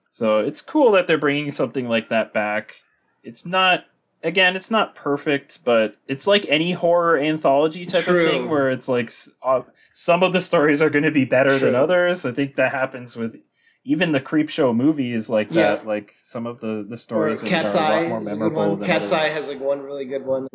so 0.09 0.39
it's 0.39 0.61
cool 0.61 0.91
that 0.91 1.07
they're 1.07 1.17
bringing 1.17 1.51
something 1.51 1.87
like 1.87 2.09
that 2.09 2.33
back. 2.33 2.81
It's 3.23 3.45
not 3.45 3.85
again, 4.23 4.55
it's 4.55 4.69
not 4.71 4.95
perfect, 4.95 5.59
but 5.63 5.95
it's 6.07 6.27
like 6.27 6.45
any 6.49 6.73
horror 6.73 7.17
anthology 7.17 7.85
type 7.85 8.03
True. 8.03 8.25
of 8.25 8.31
thing 8.31 8.49
where 8.49 8.69
it's 8.69 8.89
like 8.89 9.09
uh, 9.43 9.61
some 9.93 10.23
of 10.23 10.33
the 10.33 10.41
stories 10.41 10.81
are 10.81 10.89
going 10.89 11.05
to 11.05 11.11
be 11.11 11.25
better 11.25 11.57
than 11.57 11.75
others. 11.75 12.25
I 12.25 12.31
think 12.31 12.55
that 12.55 12.71
happens 12.71 13.15
with 13.15 13.37
even 13.85 14.11
the 14.11 14.19
Creepshow 14.19 14.75
movies 14.75 15.29
like 15.29 15.51
Yeah. 15.51 15.75
that. 15.75 15.87
Like 15.87 16.13
some 16.17 16.45
of 16.47 16.59
the 16.59 16.83
the 16.87 16.95
Or 16.95 16.97
stories 16.97 17.41
Cat's 17.43 17.75
are 17.75 17.77
a 17.77 17.81
lot 17.81 17.91
Eye 17.91 18.07
more 18.09 18.21
is 18.21 18.31
a 18.31 18.35
good 18.35 18.39
memorable. 18.53 18.85
Cat's. 18.85 19.11
Eye 19.11 19.29
has 19.29 19.47
like 19.47 19.59
one 19.61 19.79
really 19.81 20.05
good 20.05 20.25
one. 20.25 20.47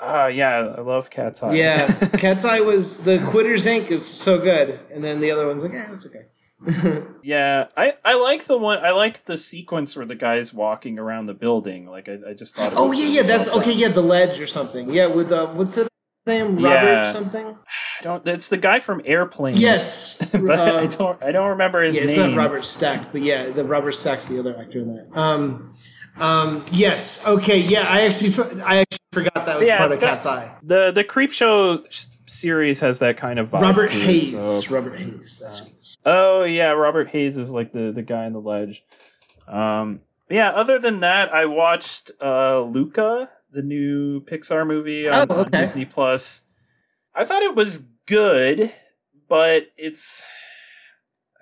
Ah, 0.00 0.26
yeah, 0.26 0.74
I 0.76 0.80
love 0.80 1.10
Cat's 1.10 1.42
Eye. 1.42 1.54
Yeah, 1.54 1.86
Cat's 2.18 2.44
Eye 2.44 2.60
was 2.60 3.04
the 3.04 3.18
Quitters 3.18 3.64
Inc. 3.66 3.90
is 3.90 4.04
so 4.04 4.38
good, 4.38 4.78
and 4.92 5.02
then 5.02 5.20
the 5.20 5.30
other 5.30 5.46
one's 5.46 5.62
like, 5.62 5.72
yeah, 5.72 5.90
it's 5.90 6.06
okay. 6.06 7.02
Yeah, 7.22 7.68
I, 7.76 7.94
I 8.04 8.14
like 8.14 8.44
the 8.44 8.56
one. 8.56 8.84
I 8.84 8.90
like 8.92 9.24
the 9.24 9.36
sequence 9.36 9.96
where 9.96 10.06
the 10.06 10.14
guy's 10.14 10.54
walking 10.54 10.98
around 10.98 11.26
the 11.26 11.34
building. 11.34 11.90
Like 11.90 12.08
I, 12.08 12.18
I 12.30 12.34
just 12.34 12.54
thought. 12.56 12.72
oh 12.76 12.92
yeah, 12.92 13.06
yeah, 13.06 13.22
that's 13.22 13.48
okay. 13.48 13.72
Yeah, 13.72 13.88
the 13.88 14.00
ledge 14.02 14.40
or 14.40 14.46
something. 14.46 14.90
Yeah, 14.90 15.06
with 15.06 15.32
uh, 15.32 15.46
what's 15.48 15.76
the 15.76 15.88
name? 16.26 16.56
Robert 16.56 16.86
Yeah. 16.86 17.12
something. 17.12 17.46
I 18.00 18.02
don't. 18.02 18.26
It's 18.28 18.48
the 18.48 18.56
guy 18.56 18.78
from 18.78 19.02
Airplane. 19.04 19.56
Yes, 19.56 20.30
but 20.32 20.60
I 20.60 20.84
uh, 20.84 20.86
don't. 20.86 21.22
I 21.22 21.32
don't 21.32 21.50
remember 21.50 21.82
his 21.82 21.96
yeah, 21.96 22.02
it's 22.02 22.16
not 22.16 22.36
Robert 22.36 22.64
Stack, 22.64 23.12
but 23.12 23.22
yeah, 23.22 23.50
the 23.50 23.64
Robert 23.64 23.92
Stack's 23.92 24.26
the 24.26 24.38
other 24.38 24.56
actor 24.56 24.78
in 24.78 24.94
that. 24.94 25.18
Um, 25.18 25.74
um, 26.18 26.64
yes, 26.72 27.26
okay, 27.26 27.58
yeah, 27.58 27.82
I 27.88 28.02
actually, 28.02 28.62
I 28.62 28.78
actually 28.78 28.98
forgot 29.12 29.46
that 29.46 29.58
was 29.58 29.66
Yeah, 29.66 29.78
part 29.78 29.92
of 29.92 30.00
got- 30.00 30.10
Cat's 30.10 30.26
Eye. 30.26 30.56
The 30.62 30.90
the 30.92 31.04
Creepshow 31.04 32.06
series 32.26 32.80
has 32.80 32.98
that 33.00 33.16
kind 33.16 33.38
of 33.38 33.50
vibe. 33.50 33.62
Robert 33.62 33.90
to 33.90 33.96
it, 33.96 34.02
Hays. 34.02 34.64
so- 34.66 34.74
Robert 34.74 34.98
Hays. 34.98 35.38
That's 35.42 35.60
is. 35.60 35.96
Oh 36.04 36.44
yeah, 36.44 36.70
Robert 36.70 37.08
Hays 37.08 37.36
is 37.38 37.50
like 37.50 37.72
the 37.72 37.92
the 37.92 38.02
guy 38.02 38.24
on 38.26 38.32
the 38.32 38.40
ledge. 38.40 38.82
Um, 39.46 40.00
yeah. 40.30 40.50
Other 40.50 40.78
than 40.78 41.00
that, 41.00 41.32
I 41.32 41.46
watched 41.46 42.10
uh, 42.20 42.60
Luca, 42.62 43.28
the 43.52 43.62
new 43.62 44.20
Pixar 44.22 44.66
movie 44.66 45.08
on, 45.08 45.26
Oh, 45.30 45.44
on. 45.44 45.50
Disney 45.50 45.84
Plus. 45.84 46.42
I 47.14 47.24
thought 47.24 47.42
it 47.42 47.54
was 47.54 47.86
good, 48.06 48.72
but 49.28 49.68
it's 49.76 50.26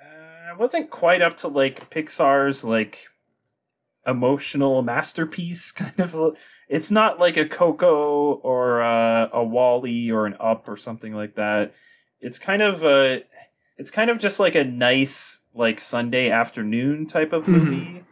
uh, 0.01 0.53
it 0.53 0.59
wasn't 0.59 0.91
quite 0.91 1.23
up 1.23 1.37
to 1.39 1.49
like 1.49 1.89
Pixar's 1.91 2.65
like 2.65 3.07
emotional 4.07 4.83
masterpiece 4.83 5.73
kind 5.83 5.99
of. 6.01 6.37
It's 6.69 6.91
not 6.91 7.21
like 7.21 7.37
a 7.37 7.47
Coco 7.47 8.33
or 8.43 8.83
uh, 8.83 9.29
a 9.33 9.45
WALL-E 9.45 10.11
or 10.11 10.27
an 10.27 10.37
Up 10.41 10.69
or 10.69 10.77
something 10.77 11.15
like 11.15 11.35
that. 11.35 11.75
It's 12.21 12.39
kind 12.39 12.63
of 12.63 12.85
a 12.85 13.23
it's 13.77 13.91
kind 13.91 14.09
of 14.09 14.19
just 14.19 14.41
like 14.41 14.55
a 14.55 14.65
nice 14.65 15.43
like 15.55 15.81
Sunday 15.81 16.31
afternoon 16.31 17.07
type 17.07 17.33
of 17.33 17.45
Mhm. 17.45 17.49
movie. 17.49 18.05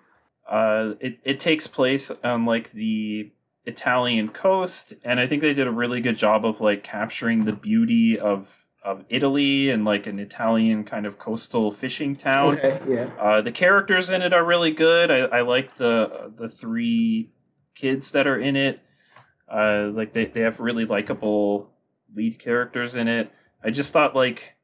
Uh, 0.49 0.95
it 1.01 1.19
it 1.25 1.41
takes 1.41 1.67
place 1.67 2.11
on 2.23 2.45
like 2.45 2.73
the 2.73 3.31
Italian 3.65 4.29
coast, 4.29 4.93
and 5.05 5.19
I 5.21 5.27
think 5.27 5.41
they 5.41 5.55
did 5.55 5.67
a 5.69 5.73
really 5.73 6.01
good 6.01 6.17
job 6.19 6.45
of 6.45 6.61
like 6.61 6.83
capturing 6.83 7.45
the 7.45 7.53
beauty 7.53 8.19
of 8.19 8.67
of 8.85 9.05
Italy 9.09 9.71
and 9.71 9.85
like 9.85 10.07
an 10.07 10.19
Italian 10.19 10.85
kind 10.85 11.07
of 11.07 11.19
coastal 11.19 11.71
fishing 11.71 12.17
town. 12.17 12.59
Okay, 12.59 12.81
yeah. 12.89 13.11
Uh, 13.19 13.41
the 13.41 13.53
characters 13.53 14.11
in 14.11 14.23
it 14.23 14.33
are 14.33 14.45
really 14.45 14.73
good. 14.73 15.11
I, 15.11 15.19
I 15.39 15.41
like 15.43 15.77
the 15.77 16.33
the 16.35 16.49
three 16.49 17.31
kids 17.75 18.13
that 18.13 18.27
are 18.27 18.39
in 18.39 18.57
it. 18.57 18.81
Uh, 19.49 19.91
like 19.93 20.13
they, 20.13 20.25
they 20.25 20.41
have 20.41 20.61
really 20.61 20.85
likable 20.87 21.71
lead 22.15 22.39
characters 22.39 22.95
in 22.95 23.07
it. 23.07 23.31
I 23.63 23.71
just 23.71 23.93
thought 23.93 24.17
like 24.17 24.57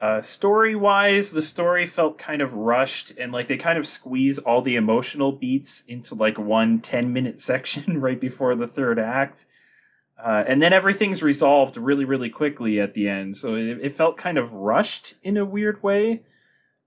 uh, 0.00 0.20
story 0.20 0.74
wise, 0.74 1.32
the 1.32 1.42
story 1.42 1.86
felt 1.86 2.18
kind 2.18 2.42
of 2.42 2.54
rushed 2.54 3.12
and 3.18 3.32
like 3.32 3.48
they 3.48 3.56
kind 3.56 3.78
of 3.78 3.86
squeeze 3.86 4.38
all 4.38 4.60
the 4.60 4.76
emotional 4.76 5.32
beats 5.32 5.82
into 5.82 6.14
like 6.14 6.38
one 6.38 6.80
10 6.80 7.12
minute 7.12 7.40
section 7.42 8.00
right 8.00 8.20
before 8.20 8.54
the 8.54 8.66
third 8.66 8.98
act. 8.98 9.46
Uh, 10.24 10.42
and 10.46 10.62
then 10.62 10.72
everything's 10.72 11.22
resolved 11.22 11.76
really, 11.76 12.06
really 12.06 12.30
quickly 12.30 12.80
at 12.80 12.94
the 12.94 13.06
end. 13.08 13.36
So 13.36 13.56
it, 13.56 13.78
it 13.82 13.92
felt 13.92 14.16
kind 14.16 14.38
of 14.38 14.54
rushed 14.54 15.14
in 15.22 15.36
a 15.36 15.44
weird 15.44 15.82
way. 15.82 16.22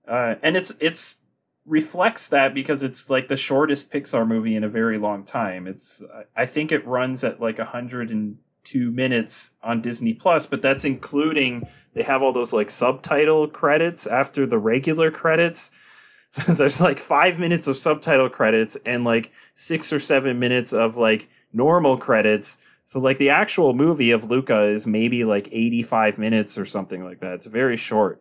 Uh, 0.08 0.34
and 0.42 0.56
it's 0.56 0.72
it's 0.80 1.16
reflects 1.64 2.28
that 2.28 2.52
because 2.52 2.82
it's 2.82 3.08
like 3.08 3.28
the 3.28 3.36
shortest 3.36 3.92
Pixar 3.92 4.26
movie 4.26 4.56
in 4.56 4.64
a 4.64 4.68
very 4.68 4.98
long 4.98 5.24
time. 5.24 5.68
It's 5.68 6.02
I 6.36 6.46
think 6.46 6.72
it 6.72 6.84
runs 6.84 7.22
at 7.22 7.40
like 7.40 7.58
102 7.58 8.90
minutes 8.90 9.50
on 9.62 9.82
Disney 9.82 10.14
Plus, 10.14 10.46
but 10.46 10.60
that's 10.60 10.84
including 10.84 11.62
they 11.94 12.02
have 12.02 12.22
all 12.24 12.32
those 12.32 12.52
like 12.52 12.70
subtitle 12.70 13.46
credits 13.46 14.06
after 14.06 14.46
the 14.46 14.58
regular 14.58 15.10
credits. 15.10 15.70
So 16.30 16.52
there's 16.52 16.78
like 16.78 16.98
5 16.98 17.38
minutes 17.38 17.68
of 17.68 17.78
subtitle 17.78 18.28
credits 18.28 18.76
and 18.84 19.02
like 19.02 19.32
6 19.54 19.94
or 19.94 19.98
7 19.98 20.38
minutes 20.38 20.74
of 20.74 20.98
like 20.98 21.26
normal 21.54 21.96
credits. 21.96 22.58
So 22.88 23.00
like 23.00 23.18
the 23.18 23.28
actual 23.28 23.74
movie 23.74 24.12
of 24.12 24.30
Luca 24.30 24.62
is 24.62 24.86
maybe 24.86 25.22
like 25.26 25.46
85 25.52 26.16
minutes 26.16 26.56
or 26.56 26.64
something 26.64 27.04
like 27.04 27.20
that. 27.20 27.34
It's 27.34 27.46
very 27.46 27.76
short. 27.76 28.18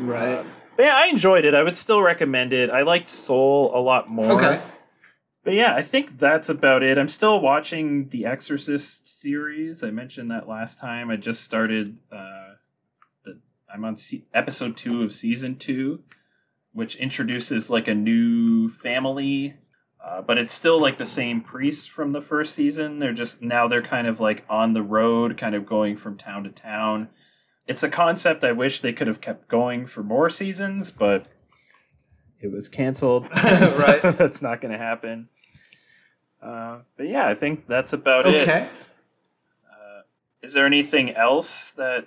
Right. 0.00 0.46
But 0.78 0.82
yeah, 0.82 0.96
I 0.96 1.08
enjoyed 1.08 1.44
it. 1.44 1.54
I 1.54 1.62
would 1.62 1.76
still 1.76 2.00
recommend 2.00 2.54
it. 2.54 2.70
I 2.70 2.84
liked 2.84 3.06
Soul 3.06 3.70
a 3.74 3.80
lot 3.80 4.08
more. 4.08 4.32
Okay. 4.32 4.62
But 5.44 5.52
yeah, 5.52 5.74
I 5.74 5.82
think 5.82 6.18
that's 6.18 6.48
about 6.48 6.82
it. 6.82 6.96
I'm 6.96 7.08
still 7.08 7.38
watching 7.38 8.08
the 8.08 8.24
Exorcist 8.24 9.06
series. 9.06 9.84
I 9.84 9.90
mentioned 9.90 10.30
that 10.30 10.48
last 10.48 10.78
time. 10.78 11.10
I 11.10 11.16
just 11.16 11.42
started. 11.44 11.98
Uh, 12.10 12.54
the 13.24 13.38
I'm 13.70 13.84
on 13.84 13.96
se- 13.96 14.24
episode 14.32 14.78
two 14.78 15.02
of 15.02 15.14
season 15.14 15.56
two, 15.56 16.02
which 16.72 16.96
introduces 16.96 17.68
like 17.68 17.88
a 17.88 17.94
new 17.94 18.70
family, 18.70 19.56
uh, 20.04 20.22
but 20.22 20.38
it's 20.38 20.54
still 20.54 20.80
like 20.80 20.98
the 20.98 21.04
same 21.06 21.40
priests 21.40 21.86
from 21.86 22.12
the 22.12 22.20
first 22.20 22.54
season. 22.54 22.98
They're 22.98 23.12
just 23.12 23.42
now 23.42 23.68
they're 23.68 23.82
kind 23.82 24.06
of 24.06 24.20
like 24.20 24.44
on 24.48 24.72
the 24.72 24.82
road, 24.82 25.36
kind 25.36 25.54
of 25.54 25.66
going 25.66 25.96
from 25.96 26.16
town 26.16 26.44
to 26.44 26.50
town. 26.50 27.08
It's 27.66 27.82
a 27.82 27.90
concept 27.90 28.44
I 28.44 28.52
wish 28.52 28.80
they 28.80 28.92
could 28.92 29.06
have 29.08 29.20
kept 29.20 29.48
going 29.48 29.86
for 29.86 30.02
more 30.02 30.30
seasons, 30.30 30.90
but 30.90 31.26
it 32.40 32.50
was 32.52 32.68
canceled. 32.68 33.26
So 33.36 33.82
Right. 33.86 34.00
that's 34.16 34.40
not 34.40 34.60
going 34.60 34.72
to 34.72 34.78
happen. 34.78 35.28
Uh, 36.40 36.78
but 36.96 37.08
yeah, 37.08 37.26
I 37.26 37.34
think 37.34 37.66
that's 37.66 37.92
about 37.92 38.26
it. 38.26 38.42
Okay. 38.42 38.68
Is 40.40 40.54
there 40.54 40.64
anything 40.66 41.10
else 41.16 41.72
that 41.72 42.06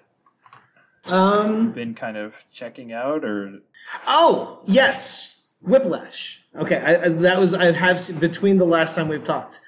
Um. 1.05 1.65
you've 1.65 1.75
been 1.75 1.93
kind 1.93 2.15
of 2.15 2.45
checking 2.51 2.93
out, 2.93 3.25
or 3.25 3.59
Oh 4.07 4.61
yes, 4.65 5.47
Whiplash. 5.61 6.40
Okay, 6.55 6.77
I, 6.77 7.05
I, 7.05 7.09
that 7.09 7.39
was 7.39 7.53
I 7.53 7.71
have 7.71 7.99
seen, 7.99 8.19
between 8.19 8.57
the 8.57 8.65
last 8.65 8.95
time 8.95 9.07
we've 9.07 9.23
talked. 9.23 9.61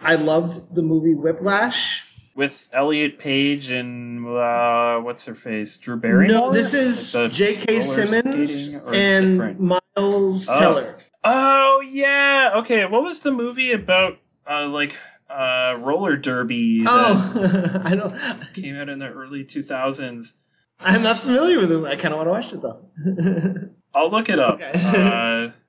I 0.00 0.16
loved 0.16 0.74
the 0.74 0.82
movie 0.82 1.14
Whiplash. 1.14 2.04
with 2.34 2.68
Elliot 2.72 3.18
Page 3.18 3.70
and 3.70 4.26
uh, 4.26 4.98
what's 4.98 5.24
her 5.26 5.34
face, 5.34 5.76
Drew 5.76 5.96
Barry. 5.96 6.28
No, 6.28 6.50
this 6.52 6.74
is 6.74 7.14
Like 7.14 7.32
J.K. 7.32 7.80
Simmons 7.80 8.74
and 8.92 9.38
different? 9.38 9.60
Miles 9.60 10.48
Oh. 10.48 10.58
Teller. 10.58 10.96
Oh 11.24 11.80
yeah. 11.90 12.52
Okay. 12.56 12.84
What 12.86 13.02
was 13.02 13.20
the 13.20 13.30
movie 13.32 13.72
about? 13.72 14.18
Uh, 14.48 14.68
like 14.68 14.94
uh, 15.30 15.76
roller 15.80 16.16
derby 16.16 16.82
that 16.84 16.90
Oh, 16.92 17.80
I 17.84 17.94
don't. 17.96 18.14
came 18.54 18.76
out 18.76 18.88
in 18.88 18.98
the 18.98 19.08
early 19.08 19.44
two 19.44 19.62
thousands. 19.62 20.34
I'm 20.78 21.02
not 21.02 21.20
familiar 21.20 21.58
with 21.58 21.72
it. 21.72 21.84
I 21.84 21.96
kind 21.96 22.12
of 22.12 22.18
want 22.18 22.26
to 22.26 22.30
watch 22.32 22.52
it 22.52 22.60
though. 22.62 23.70
I'll 23.94 24.10
look 24.10 24.28
it 24.28 24.38
up. 24.38 24.56
Okay. 24.60 25.52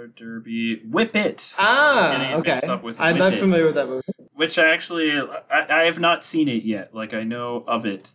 roller 0.00 0.08
derby, 0.08 0.76
Whip 0.88 1.14
It. 1.14 1.54
ah, 1.58 2.32
okay. 2.36 2.52
mixed 2.52 2.64
up 2.68 2.82
with 2.82 3.00
I'm 3.00 3.18
not 3.18 3.34
It. 3.34 3.38
familiar 3.40 3.66
with 3.66 3.74
that 3.74 3.88
movie. 3.88 4.02
which 4.34 4.58
I 4.58 4.72
actually 4.72 5.12
I, 5.50 5.66
I 5.68 5.82
have 5.84 5.98
not 6.00 6.24
seen 6.24 6.48
it 6.48 6.64
yet. 6.64 6.94
Like 6.94 7.14
I 7.14 7.22
know 7.24 7.62
of 7.66 7.86
it, 7.86 8.08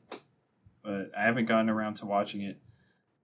but 0.83 1.11
I 1.17 1.23
haven't 1.23 1.45
gotten 1.45 1.69
around 1.69 1.95
to 1.97 2.05
watching 2.05 2.41
it. 2.41 2.57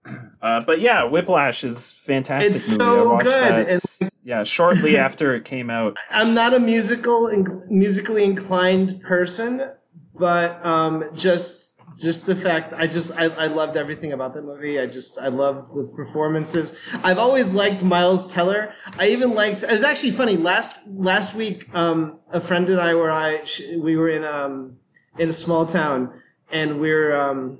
Uh, 0.41 0.59
but 0.59 0.79
yeah, 0.81 1.03
Whiplash 1.03 1.63
is 1.63 1.91
fantastic 1.91 2.55
It's 2.55 2.69
movie. 2.69 2.79
so 2.83 3.11
I 3.11 3.13
watched 3.13 3.25
good, 3.25 3.67
that. 3.99 4.11
yeah, 4.23 4.43
shortly 4.43 4.97
after 5.07 5.35
it 5.35 5.45
came 5.45 5.69
out. 5.69 5.95
I'm 6.09 6.33
not 6.33 6.55
a 6.55 6.59
musical 6.59 7.29
musically 7.69 8.23
inclined 8.23 8.99
person, 9.03 9.69
but 10.15 10.65
um, 10.65 11.03
just 11.13 11.70
just 11.97 12.25
the 12.25 12.35
fact 12.35 12.73
I 12.73 12.87
just 12.87 13.11
I, 13.17 13.25
I 13.25 13.47
loved 13.47 13.77
everything 13.77 14.13
about 14.13 14.33
that 14.33 14.43
movie. 14.43 14.79
I 14.79 14.87
just 14.87 15.17
I 15.19 15.27
loved 15.27 15.67
the 15.75 15.91
performances. 15.95 16.79
I've 17.03 17.17
always 17.17 17.53
liked 17.53 17.83
Miles 17.83 18.27
Teller. 18.31 18.73
I 18.97 19.07
even 19.09 19.33
liked. 19.35 19.63
It 19.63 19.71
was 19.71 19.83
actually 19.83 20.11
funny 20.11 20.37
last 20.37 20.79
last 20.87 21.35
week. 21.35 21.73
Um, 21.75 22.19
a 22.31 22.39
friend 22.39 22.69
and 22.69 22.79
I 22.79 22.93
were 22.93 23.11
I 23.11 23.43
we 23.77 23.97
were 23.97 24.09
in 24.09 24.23
um 24.23 24.77
in 25.17 25.29
a 25.29 25.33
small 25.33 25.65
town 25.65 26.13
and 26.51 26.79
we 26.79 26.91
are 26.91 27.15
um, 27.15 27.59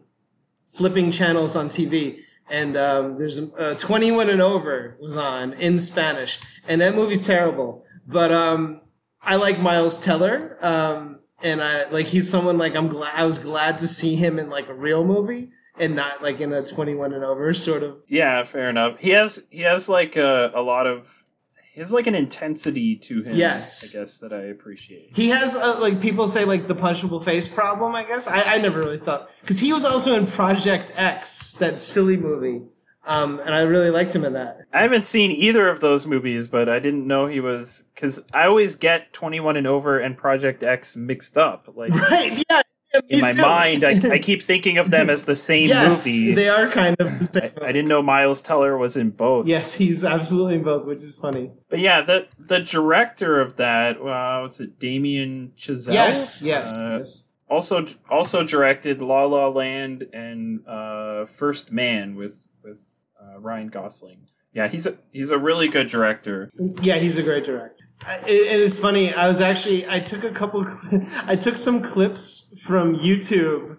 flipping 0.68 1.12
channels 1.12 1.56
on 1.56 1.70
TV. 1.70 2.20
And 2.50 2.76
um, 2.76 3.18
there's 3.18 3.40
uh, 3.40 3.76
21 3.78 4.30
and 4.30 4.42
over 4.42 4.98
was 5.00 5.16
on 5.16 5.54
in 5.54 5.80
Spanish, 5.80 6.38
and 6.68 6.82
that 6.82 6.96
movie's 6.96 7.26
terrible. 7.26 7.86
But 8.06 8.32
um, 8.32 8.82
I 9.22 9.36
like 9.38 9.60
Miles 9.60 10.04
Teller, 10.04 10.58
um, 10.62 11.21
and 11.44 11.62
I 11.62 11.90
like 11.90 12.08
he's 12.08 12.30
someone 12.30 12.58
like 12.58 12.76
I'm 12.76 12.88
glad 12.88 13.14
I 13.16 13.26
was 13.26 13.40
glad 13.40 13.80
to 13.80 13.88
see 13.88 14.16
him 14.16 14.40
in 14.40 14.50
like 14.50 14.70
a 14.70 14.74
real 14.74 15.04
movie 15.04 15.50
and 15.78 15.96
not 15.96 16.22
like 16.22 16.40
in 16.40 16.54
a 16.54 16.66
21 16.66 17.14
and 17.14 17.24
over 17.24 17.54
sort 17.54 17.84
of. 17.84 18.04
Yeah, 18.08 18.44
fair 18.44 18.70
enough. 18.70 19.00
He 19.00 19.10
has 19.12 19.44
he 19.50 19.62
has 19.62 19.90
like 19.90 20.16
a, 20.16 20.52
a 20.54 20.62
lot 20.62 20.88
of 20.88 21.26
he 21.74 21.80
has 21.80 21.94
like 21.94 22.08
an 22.08 22.16
intensity 22.16 22.98
to 22.98 23.24
him. 23.24 23.36
Yes. 23.36 23.84
I 23.84 24.00
guess 24.00 24.20
that 24.20 24.34
I 24.34 24.42
appreciate. 24.42 25.16
He 25.16 25.30
has 25.30 25.56
uh, 25.56 25.80
like 25.80 26.02
people 26.02 26.28
say 26.28 26.44
like 26.44 26.68
the 26.68 26.76
punchable 26.76 27.24
face 27.24 27.48
problem. 27.48 27.96
I 27.96 28.04
guess 28.04 28.28
I, 28.28 28.56
I 28.56 28.58
never 28.58 28.80
really 28.80 28.98
thought 28.98 29.32
because 29.42 29.60
he 29.60 29.72
was 29.72 29.86
also 29.86 30.16
in 30.16 30.28
Project 30.28 30.92
X, 30.96 31.54
that 31.54 31.82
silly 31.82 32.18
movie, 32.18 32.66
um, 33.06 33.40
and 33.40 33.54
I 33.54 33.62
really 33.62 33.90
liked 33.90 34.16
him 34.16 34.24
in 34.26 34.34
that. 34.34 34.60
I 34.74 34.82
haven't 34.82 35.06
seen 35.06 35.32
either 35.32 35.68
of 35.68 35.80
those 35.80 36.06
movies, 36.06 36.48
but 36.48 36.70
I 36.70 36.80
didn't 36.80 37.08
know 37.08 37.28
he 37.28 37.40
was 37.40 37.86
because 37.96 38.20
I 38.34 38.46
always 38.46 38.76
get 38.76 39.12
Twenty 39.14 39.40
One 39.40 39.58
and 39.58 39.68
Over 39.68 40.00
and 40.00 40.16
Project 40.18 40.64
X 40.64 40.96
mixed 40.96 41.38
up. 41.38 41.68
Like 41.76 41.94
Right? 42.12 42.44
Yeah. 42.50 42.62
in 43.10 43.22
my 43.22 43.32
too. 43.32 43.42
mind, 43.42 43.84
I, 43.86 44.00
I 44.12 44.20
keep 44.20 44.42
thinking 44.42 44.78
of 44.78 44.92
them 44.92 45.10
as 45.10 45.24
the 45.24 45.34
same 45.36 45.70
yes, 45.70 46.06
movie. 46.06 46.34
they 46.34 46.50
are 46.50 46.68
kind 46.70 46.96
of 47.00 47.20
the 47.20 47.26
same. 47.26 47.52
I, 47.62 47.66
I 47.70 47.72
didn't 47.72 47.88
know 47.88 48.02
Miles 48.02 48.42
Teller 48.42 48.78
was 48.78 48.98
in 48.98 49.12
both. 49.12 49.48
Yes, 49.48 49.74
he's 49.74 50.04
absolutely 50.04 50.56
in 50.56 50.64
both, 50.64 50.86
which 50.86 51.00
is 51.00 51.16
funny. 51.18 51.52
But 51.70 51.80
yeah, 51.80 52.02
the 52.02 52.28
the 52.38 52.60
director 52.60 53.40
of 53.40 53.56
that, 53.58 53.98
uh, 54.02 54.42
what's 54.42 54.60
it, 54.60 54.78
Damien 54.78 55.54
Chazelle? 55.58 55.94
Yes, 55.94 56.42
yes, 56.42 56.74
Uh, 56.82 56.98
yes. 56.98 57.28
Also, 57.50 57.86
also 58.10 58.44
directed 58.46 59.02
La 59.02 59.24
La 59.26 59.48
Land 59.50 60.06
and 60.14 60.66
uh, 60.68 61.26
First 61.26 61.72
Man 61.74 62.16
with 62.16 62.48
with 62.64 63.06
uh, 63.22 63.40
Ryan 63.40 63.68
Gosling. 63.68 64.28
Yeah, 64.54 64.68
he's 64.68 64.86
a 64.88 64.96
he's 65.12 65.32
a 65.32 65.38
really 65.38 65.68
good 65.70 65.88
director. 65.88 66.50
Yeah, 66.82 66.98
he's 66.98 67.18
a 67.18 67.24
great 67.24 67.46
director. 67.46 67.76
I- 68.06 68.18
It, 68.28 68.60
is 68.60 68.80
funny. 68.80 69.14
I 69.14 69.28
was 69.28 69.40
actually 69.42 69.88
I 69.88 70.00
took 70.00 70.24
a 70.24 70.32
couple. 70.32 70.66
I 71.26 71.36
took 71.36 71.56
some 71.58 71.82
clips 71.82 72.60
from 72.62 72.98
YouTube, 72.98 73.78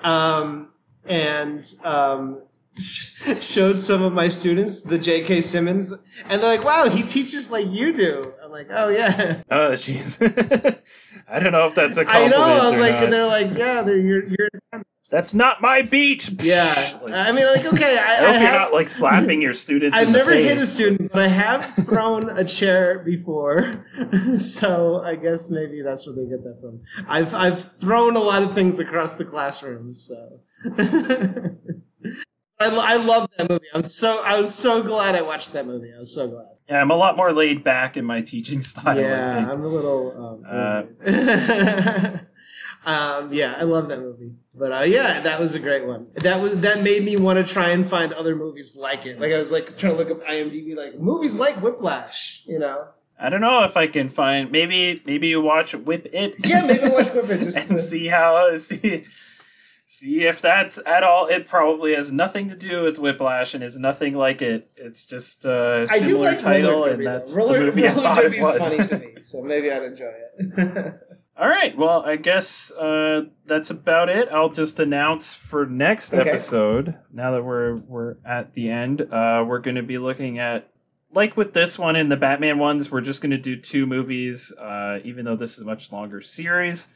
um, 0.00 0.68
and 1.04 1.64
um, 1.84 2.42
showed 3.40 3.78
some 3.78 4.02
of 4.02 4.12
my 4.12 4.28
students 4.28 4.82
the 4.82 4.98
J.K. 4.98 5.40
Simmons, 5.42 5.92
and 6.26 6.42
they're 6.42 6.56
like, 6.56 6.64
"Wow, 6.64 6.88
he 6.90 7.02
teaches 7.02 7.50
like 7.50 7.66
you 7.68 7.92
do." 7.92 8.34
Like, 8.50 8.68
"Oh 8.70 8.88
yeah." 8.88 9.42
Oh, 9.50 9.72
jeez. 9.72 10.20
I 11.28 11.38
don't 11.38 11.52
know 11.52 11.66
if 11.66 11.74
that's 11.74 11.98
a 11.98 12.02
I 12.02 12.04
compliment 12.04 12.30
know. 12.38 12.42
I 12.42 12.70
was 12.70 12.78
like, 12.80 12.92
not. 12.94 13.04
and 13.04 13.12
they're 13.12 13.26
like, 13.26 13.56
"Yeah, 13.56 13.82
they're, 13.82 13.98
you're 13.98 14.24
you're 14.26 14.48
intense." 14.72 14.86
That's 15.10 15.34
not 15.34 15.60
my 15.60 15.82
beat. 15.82 16.30
Yeah, 16.44 16.72
Like, 17.02 17.12
I 17.12 17.32
mean, 17.32 17.44
like, 17.46 17.66
okay, 17.66 17.98
I, 17.98 18.12
I 18.12 18.16
hope 18.18 18.36
I 18.36 18.42
you're 18.42 18.52
not 18.52 18.72
like 18.72 18.88
slapping 18.88 19.42
your 19.42 19.54
students. 19.54 19.96
I've 19.96 20.06
in 20.06 20.12
the 20.12 20.18
never 20.18 20.32
hit 20.32 20.56
a 20.58 20.64
student, 20.66 21.10
but 21.10 21.22
I 21.22 21.28
have 21.28 21.64
thrown 21.64 22.30
a 22.30 22.44
chair 22.44 23.00
before, 23.00 23.84
so 24.38 25.02
I 25.02 25.16
guess 25.16 25.50
maybe 25.50 25.82
that's 25.82 26.06
where 26.06 26.14
they 26.14 26.30
get 26.30 26.44
that 26.44 26.60
from. 26.60 26.80
I've 27.08 27.34
I've 27.34 27.72
thrown 27.80 28.14
a 28.14 28.20
lot 28.20 28.42
of 28.44 28.54
things 28.54 28.78
across 28.78 29.14
the 29.14 29.24
classroom, 29.24 29.94
so. 29.94 30.38
I, 32.62 32.68
lo- 32.68 32.84
I 32.84 32.96
love 32.96 33.28
that 33.38 33.48
movie. 33.48 33.64
I'm 33.74 33.82
so 33.82 34.22
I 34.22 34.36
was 34.38 34.54
so 34.54 34.82
glad 34.82 35.14
I 35.16 35.22
watched 35.22 35.52
that 35.54 35.66
movie. 35.66 35.92
I 35.94 35.98
was 35.98 36.14
so 36.14 36.28
glad. 36.28 36.46
Yeah, 36.70 36.80
I'm 36.80 36.90
a 36.90 36.96
lot 36.96 37.16
more 37.16 37.32
laid 37.32 37.64
back 37.64 37.96
in 37.96 38.04
my 38.04 38.20
teaching 38.20 38.62
style. 38.70 38.96
I 38.96 39.00
yeah, 39.00 39.34
think. 39.34 39.48
I'm 39.48 39.62
a 39.62 39.66
little. 39.66 40.40
Uh, 40.46 40.84
Um, 41.04 42.20
um, 42.86 43.32
yeah, 43.32 43.54
I 43.58 43.64
love 43.64 43.88
that 43.88 43.98
movie. 44.00 44.32
But 44.54 44.72
uh, 44.72 44.80
yeah, 44.82 45.20
that 45.20 45.40
was 45.40 45.54
a 45.54 45.58
great 45.58 45.86
one. 45.86 46.06
That 46.16 46.40
was 46.40 46.60
that 46.60 46.82
made 46.82 47.02
me 47.04 47.16
want 47.16 47.44
to 47.44 47.52
try 47.52 47.70
and 47.70 47.88
find 47.88 48.12
other 48.12 48.34
movies 48.36 48.76
like 48.80 49.04
it. 49.06 49.20
Like 49.20 49.32
I 49.32 49.38
was 49.38 49.50
like 49.52 49.76
trying 49.76 49.92
to 49.96 49.98
look 49.98 50.10
up 50.10 50.26
IMDb, 50.26 50.76
like 50.76 50.98
movies 50.98 51.38
like 51.38 51.56
Whiplash. 51.62 52.42
You 52.46 52.58
know. 52.58 52.86
I 53.22 53.28
don't 53.28 53.42
know 53.42 53.64
if 53.64 53.76
I 53.76 53.86
can 53.86 54.08
find. 54.08 54.50
Maybe 54.50 55.02
maybe 55.04 55.28
you 55.28 55.40
watch 55.42 55.74
Whip 55.74 56.06
It. 56.12 56.36
Yeah, 56.44 56.64
maybe 56.66 56.88
watch 56.88 57.10
Whiplash 57.10 57.40
just 57.44 57.58
and 57.58 57.68
to- 57.70 57.78
see 57.78 58.06
how 58.06 58.56
see 58.56 59.04
see 59.92 60.22
if 60.24 60.40
that's 60.40 60.78
at 60.86 61.02
all. 61.02 61.26
It 61.26 61.48
probably 61.48 61.96
has 61.96 62.12
nothing 62.12 62.48
to 62.48 62.54
do 62.54 62.84
with 62.84 62.96
Whiplash 62.98 63.54
and 63.54 63.62
is 63.64 63.76
nothing 63.76 64.14
like 64.14 64.40
it. 64.40 64.70
It's 64.76 65.04
just 65.04 65.44
a 65.44 65.86
I 65.90 65.98
similar 65.98 66.30
like 66.30 66.38
title, 66.38 66.84
and 66.84 67.04
that's 67.04 67.36
Roller, 67.36 67.58
the 67.58 67.64
movie 67.66 67.88
I 67.88 67.92
Roller 67.92 68.02
thought 68.02 68.24
it 68.24 68.40
was. 68.40 68.68
funny 68.72 68.86
to 68.88 68.98
me, 69.00 69.20
so 69.20 69.42
maybe 69.42 69.70
I'd 69.70 69.82
enjoy 69.82 70.12
it. 70.38 70.94
All 71.36 71.48
right. 71.48 71.76
Well, 71.76 72.04
I 72.06 72.16
guess 72.16 72.70
uh, 72.72 73.22
that's 73.46 73.70
about 73.70 74.08
it. 74.10 74.28
I'll 74.30 74.50
just 74.50 74.78
announce 74.78 75.34
for 75.34 75.66
next 75.66 76.14
Okay. 76.14 76.28
episode. 76.30 76.96
Now 77.12 77.32
that 77.32 77.42
we're 77.42 77.76
we're 77.76 78.16
at 78.24 78.52
the 78.54 78.70
end, 78.70 79.00
uh, 79.02 79.44
we're 79.46 79.58
going 79.58 79.76
to 79.76 79.82
be 79.82 79.98
looking 79.98 80.38
at 80.38 80.68
like 81.12 81.36
with 81.36 81.52
this 81.52 81.78
one 81.78 81.96
and 81.96 82.12
the 82.12 82.16
Batman 82.16 82.58
ones. 82.58 82.92
We're 82.92 83.00
just 83.00 83.22
going 83.22 83.30
to 83.32 83.38
do 83.38 83.56
two 83.56 83.86
movies, 83.86 84.52
uh, 84.56 85.00
even 85.02 85.24
though 85.24 85.34
this 85.34 85.56
is 85.56 85.64
a 85.64 85.66
much 85.66 85.90
longer 85.90 86.20
series. 86.20 86.86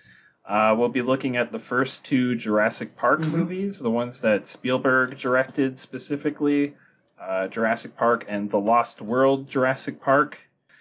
Uh, 0.47 0.75
we'll 0.77 0.89
be 0.91 1.03
looking 1.03 1.37
at 1.37 1.53
the 1.53 1.59
first 1.59 2.05
two 2.05 2.35
Jurassic 2.35 2.97
Park 2.97 3.21
Mm-hmm. 3.21 3.37
movies, 3.37 3.79
the 3.79 3.91
ones 3.91 4.21
that 4.21 4.47
Spielberg 4.47 5.17
directed 5.17 5.79
specifically, 5.79 6.75
uh, 7.21 7.49
Jurassic 7.49 7.97
Park 7.97 8.27
and 8.29 8.51
The 8.51 8.59
Lost 8.61 9.01
World 9.01 9.49
Jurassic 9.49 10.01
Park. 10.03 10.41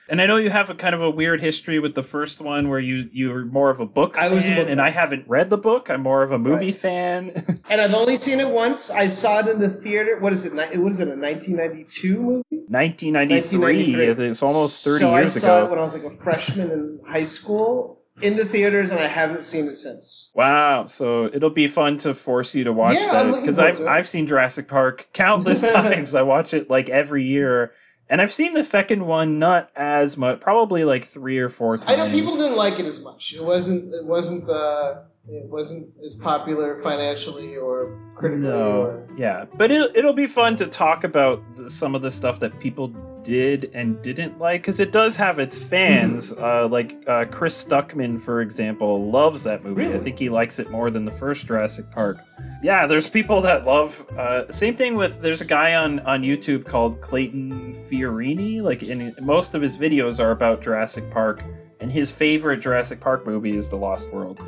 And 0.09 0.19
I 0.21 0.25
know 0.25 0.35
you 0.35 0.49
have 0.49 0.69
a 0.69 0.75
kind 0.75 0.93
of 0.93 1.01
a 1.01 1.09
weird 1.09 1.39
history 1.39 1.79
with 1.79 1.95
the 1.95 2.03
first 2.03 2.41
one, 2.41 2.67
where 2.67 2.77
you 2.79 3.07
you 3.13 3.29
were 3.29 3.45
more 3.45 3.69
of 3.69 3.79
a 3.79 3.85
book 3.85 4.17
I 4.17 4.23
fan, 4.27 4.35
was 4.35 4.45
book 4.45 4.67
and. 4.67 4.81
I 4.81 4.89
haven't 4.89 5.29
read 5.29 5.49
the 5.49 5.57
book. 5.57 5.89
I'm 5.89 6.01
more 6.01 6.23
of 6.23 6.33
a 6.33 6.37
movie 6.37 6.65
Right. 6.65 6.75
fan. 6.75 7.31
and 7.69 7.79
I've 7.79 7.93
only 7.93 8.17
seen 8.17 8.41
it 8.41 8.49
once. 8.49 8.91
I 8.91 9.07
saw 9.07 9.39
it 9.39 9.47
in 9.47 9.61
the 9.61 9.69
theater. 9.69 10.19
What 10.19 10.33
is 10.33 10.45
it? 10.45 10.51
What 10.53 10.91
is 10.91 10.99
it? 10.99 11.07
A 11.07 11.15
1992 11.15 12.19
movie? 12.19 12.43
1993. 12.67 13.59
1993. 13.59 14.27
It's 14.27 14.43
almost 14.43 14.83
30 14.83 14.99
so 15.05 15.15
years 15.15 15.37
I 15.37 15.39
saw 15.39 15.57
ago. 15.59 15.65
it 15.67 15.69
when 15.69 15.79
I 15.79 15.83
was 15.83 15.93
like 15.93 16.03
a 16.03 16.09
freshman 16.15 16.69
in 16.71 16.99
high 17.07 17.23
school 17.23 18.01
in 18.21 18.37
the 18.37 18.45
theaters, 18.45 18.91
and 18.91 18.99
I 18.99 19.07
haven't 19.07 19.43
seen 19.43 19.67
it 19.67 19.75
since. 19.75 20.31
Wow! 20.35 20.85
So 20.85 21.25
it'll 21.25 21.49
be 21.49 21.67
fun 21.67 21.97
to 21.97 22.13
force 22.13 22.53
you 22.55 22.63
to 22.65 22.73
watch 22.73 22.97
Yeah, 22.99 23.23
that 23.23 23.39
because 23.39 23.59
I've. 23.59 23.81
I've 23.81 24.07
seen 24.07 24.27
Jurassic 24.27 24.67
Park 24.67 25.05
countless 25.13 25.61
times. 25.71 26.15
I 26.15 26.21
watch 26.21 26.53
it 26.53 26.69
like 26.69 26.89
every 26.89 27.23
year, 27.23 27.71
and 28.09 28.21
I've 28.21 28.33
seen 28.33 28.53
the 28.53 28.63
second 28.63 29.05
one 29.05 29.39
not 29.39 29.69
as 29.75 30.15
much, 30.17 30.39
probably 30.41 30.83
like 30.83 31.05
three 31.05 31.39
or 31.39 31.49
four 31.49 31.77
times. 31.77 31.89
I 31.89 31.95
know 31.95 32.11
people 32.11 32.33
didn't 32.35 32.57
like 32.57 32.79
it 32.79 32.85
as 32.85 33.01
much. 33.01 33.33
It 33.33 33.43
wasn't. 33.43 33.93
It 33.93 34.05
wasn't. 34.05 34.47
Uh, 34.47 35.01
it 35.27 35.47
wasn't 35.49 35.89
as 36.03 36.13
popular 36.15 36.81
financially 36.83 37.55
or 37.55 37.97
critically. 38.15 38.45
No, 38.49 38.81
Or, 38.81 39.07
yeah, 39.17 39.45
but 39.55 39.71
it'll 39.71 39.89
it'll 39.95 40.11
be 40.13 40.27
fun 40.27 40.57
to 40.57 40.67
talk 40.67 41.05
about 41.05 41.41
the, 41.55 41.69
some 41.69 41.95
of 41.95 42.01
the 42.01 42.11
stuff 42.11 42.39
that 42.41 42.59
people 42.59 42.93
did 43.23 43.71
and 43.73 44.01
didn't 44.01 44.37
like 44.37 44.61
because 44.61 44.79
it 44.79 44.91
does 44.91 45.17
have 45.17 45.39
its 45.39 45.57
fans. 45.57 46.33
Uh, 46.33 46.67
like 46.67 46.95
uh, 47.07 47.25
Chris 47.25 47.63
Stuckman, 47.63 48.19
for 48.19 48.41
example, 48.41 49.09
loves 49.09 49.43
that 49.43 49.63
movie. 49.63 49.81
Really? 49.83 49.95
I 49.95 49.99
think 49.99 50.19
he 50.19 50.29
likes 50.29 50.59
it 50.59 50.69
more 50.69 50.89
than 50.89 51.05
the 51.05 51.11
first 51.11 51.47
Jurassic 51.47 51.89
Park. 51.91 52.19
Yeah, 52.61 52.87
there's 52.87 53.09
people 53.09 53.41
that 53.41 53.65
love. 53.65 54.05
Uh, 54.17 54.51
same 54.51 54.75
thing 54.75 54.95
with 54.95 55.21
there's 55.21 55.41
a 55.41 55.45
guy 55.45 55.75
on 55.75 55.99
on 56.01 56.21
YouTube 56.21 56.65
called 56.65 57.01
Clayton 57.01 57.73
Fiorini. 57.89 58.61
Like, 58.61 58.83
in 58.83 59.15
most 59.21 59.55
of 59.55 59.61
his 59.61 59.77
videos 59.77 60.23
are 60.23 60.31
about 60.31 60.61
Jurassic 60.61 61.09
Park, 61.11 61.43
and 61.79 61.91
his 61.91 62.11
favorite 62.11 62.57
Jurassic 62.57 62.99
Park 62.99 63.25
movie 63.25 63.55
is 63.55 63.69
The 63.69 63.75
Lost 63.77 64.11
World. 64.11 64.41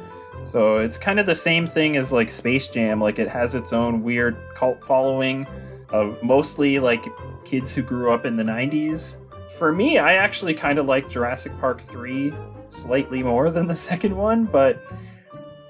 So 0.43 0.77
it's 0.77 0.97
kind 0.97 1.19
of 1.19 1.26
the 1.26 1.35
same 1.35 1.65
thing 1.65 1.97
as 1.97 2.14
like 2.14 2.30
Space 2.30 2.68
Jam. 2.68 3.02
Like, 3.02 3.19
it 3.19 3.27
has 3.27 3.56
its 3.56 3.73
own 3.73 4.03
weird 4.03 4.38
cult 4.53 4.84
following 4.84 5.47
of 5.89 6.22
mostly 6.23 6.80
like 6.80 7.06
kids 7.45 7.73
who 7.76 7.81
grew 7.81 8.11
up 8.11 8.26
in 8.26 8.35
the 8.35 8.43
90s. 8.43 9.17
For 9.57 9.72
me, 9.72 9.99
I 9.99 10.13
actually 10.13 10.53
kind 10.53 10.80
of 10.80 10.88
like 10.88 11.09
Jurassic 11.09 11.57
Park 11.57 11.80
3 11.80 12.34
slightly 12.69 13.23
more 13.23 13.49
than 13.49 13.67
the 13.67 13.76
second 13.91 14.15
one, 14.15 14.45
but 14.45 14.84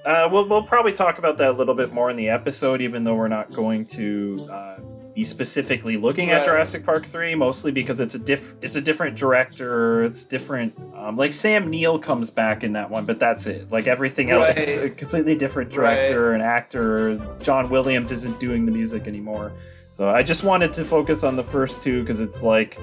uh, 0.05 0.29
we'll, 0.31 0.47
we'll 0.47 0.63
probably 0.63 0.93
talk 0.93 1.17
about 1.17 1.37
that 1.37 1.49
a 1.49 1.51
little 1.51 1.75
bit 1.75 1.93
more 1.93 2.09
in 2.09 2.15
the 2.15 2.29
episode, 2.29 2.81
even 2.81 3.03
though 3.03 3.15
we're 3.15 3.27
not 3.27 3.51
going 3.51 3.85
to 3.85 4.47
uh, 4.51 4.79
be 5.15 5.23
specifically 5.23 5.97
looking 5.97 6.29
at 6.29 6.45
Jurassic 6.45 6.83
Park 6.85 7.05
3, 7.05 7.35
mostly 7.35 7.71
because 7.71 7.99
it's 8.01 8.15
a 8.15 8.19
diff 8.19 8.53
it's 8.61 8.75
a 8.75 8.81
different 8.81 9.17
director, 9.17 10.03
it's 10.03 10.25
different. 10.25 10.77
Um, 10.93 11.15
like 11.15 11.31
Sam 11.31 11.69
Neill 11.69 11.97
comes 11.97 12.29
back 12.29 12.63
in 12.63 12.73
that 12.73 12.89
one, 12.89 13.05
but 13.05 13.17
that's 13.17 13.47
it. 13.47 13.71
Like 13.71 13.87
everything 13.87 14.29
else, 14.29 14.53
it's 14.57 14.75
a 14.75 14.89
completely 14.89 15.35
different 15.35 15.71
director 15.71 16.33
and 16.33 16.43
actor. 16.43 17.17
John 17.41 17.69
Williams 17.69 18.11
isn't 18.11 18.39
doing 18.39 18.65
the 18.65 18.71
music 18.73 19.07
anymore. 19.07 19.53
So 19.95 20.09
I 20.09 20.23
just 20.23 20.43
wanted 20.43 20.73
to 20.73 20.83
focus 20.83 21.23
on 21.23 21.37
the 21.37 21.43
first 21.43 21.81
two 21.81 22.01
because 22.01 22.19
it's 22.19 22.41
like 22.43 22.77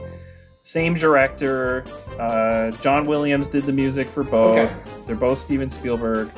same 0.62 0.94
director. 0.94 1.84
Uh, 2.18 2.70
John 2.80 3.04
Williams 3.04 3.50
did 3.50 3.64
the 3.64 3.72
music 3.72 4.06
for 4.06 4.24
both. 4.24 5.06
They're 5.06 5.14
both 5.14 5.36
Steven 5.36 5.68
Spielberg, 5.68 6.30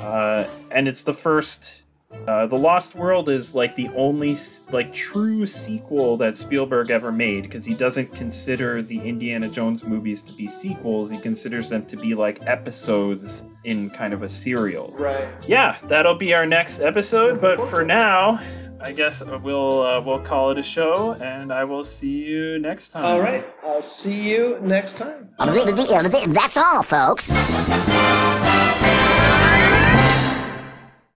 uh, 0.00 0.46
and 0.72 0.88
it's 0.88 1.04
the 1.04 1.12
first. 1.12 1.84
Uh, 2.26 2.46
the 2.46 2.56
Lost 2.56 2.96
World 2.96 3.28
is 3.28 3.54
like 3.54 3.76
the 3.76 3.88
only 3.94 4.34
like 4.72 4.92
true 4.92 5.46
sequel 5.46 6.16
that 6.16 6.36
Spielberg 6.36 6.90
ever 6.90 7.12
made 7.12 7.44
because 7.44 7.64
he 7.64 7.74
doesn't 7.74 8.12
consider 8.12 8.82
the 8.82 8.98
Indiana 8.98 9.48
Jones 9.48 9.84
movies 9.84 10.20
to 10.22 10.32
be 10.32 10.48
sequels. 10.48 11.10
He 11.10 11.18
considers 11.18 11.68
them 11.68 11.86
to 11.86 11.96
be 11.96 12.14
like 12.16 12.40
episodes 12.46 13.44
in 13.62 13.90
kind 13.90 14.12
of 14.14 14.24
a 14.24 14.28
serial 14.28 14.92
Right. 14.96 15.28
yeah, 15.46 15.76
that'll 15.84 16.14
be 16.16 16.34
our 16.34 16.46
next 16.46 16.80
episode. 16.80 17.40
But 17.40 17.60
for 17.60 17.84
now, 17.84 18.40
I 18.80 18.92
guess 18.92 19.22
we'll 19.24 19.82
uh, 19.82 20.00
we'll 20.00 20.20
call 20.20 20.50
it 20.50 20.58
a 20.58 20.62
show, 20.62 21.12
and 21.20 21.52
I 21.52 21.64
will 21.64 21.84
see 21.84 22.24
you 22.24 22.58
next 22.58 22.88
time. 22.88 23.04
All 23.04 23.20
right. 23.20 23.46
I'll 23.62 23.82
see 23.82 24.28
you 24.28 24.58
next 24.62 24.98
time. 24.98 25.30
That's 26.32 26.56
all, 26.56 26.82
folks. 26.82 27.30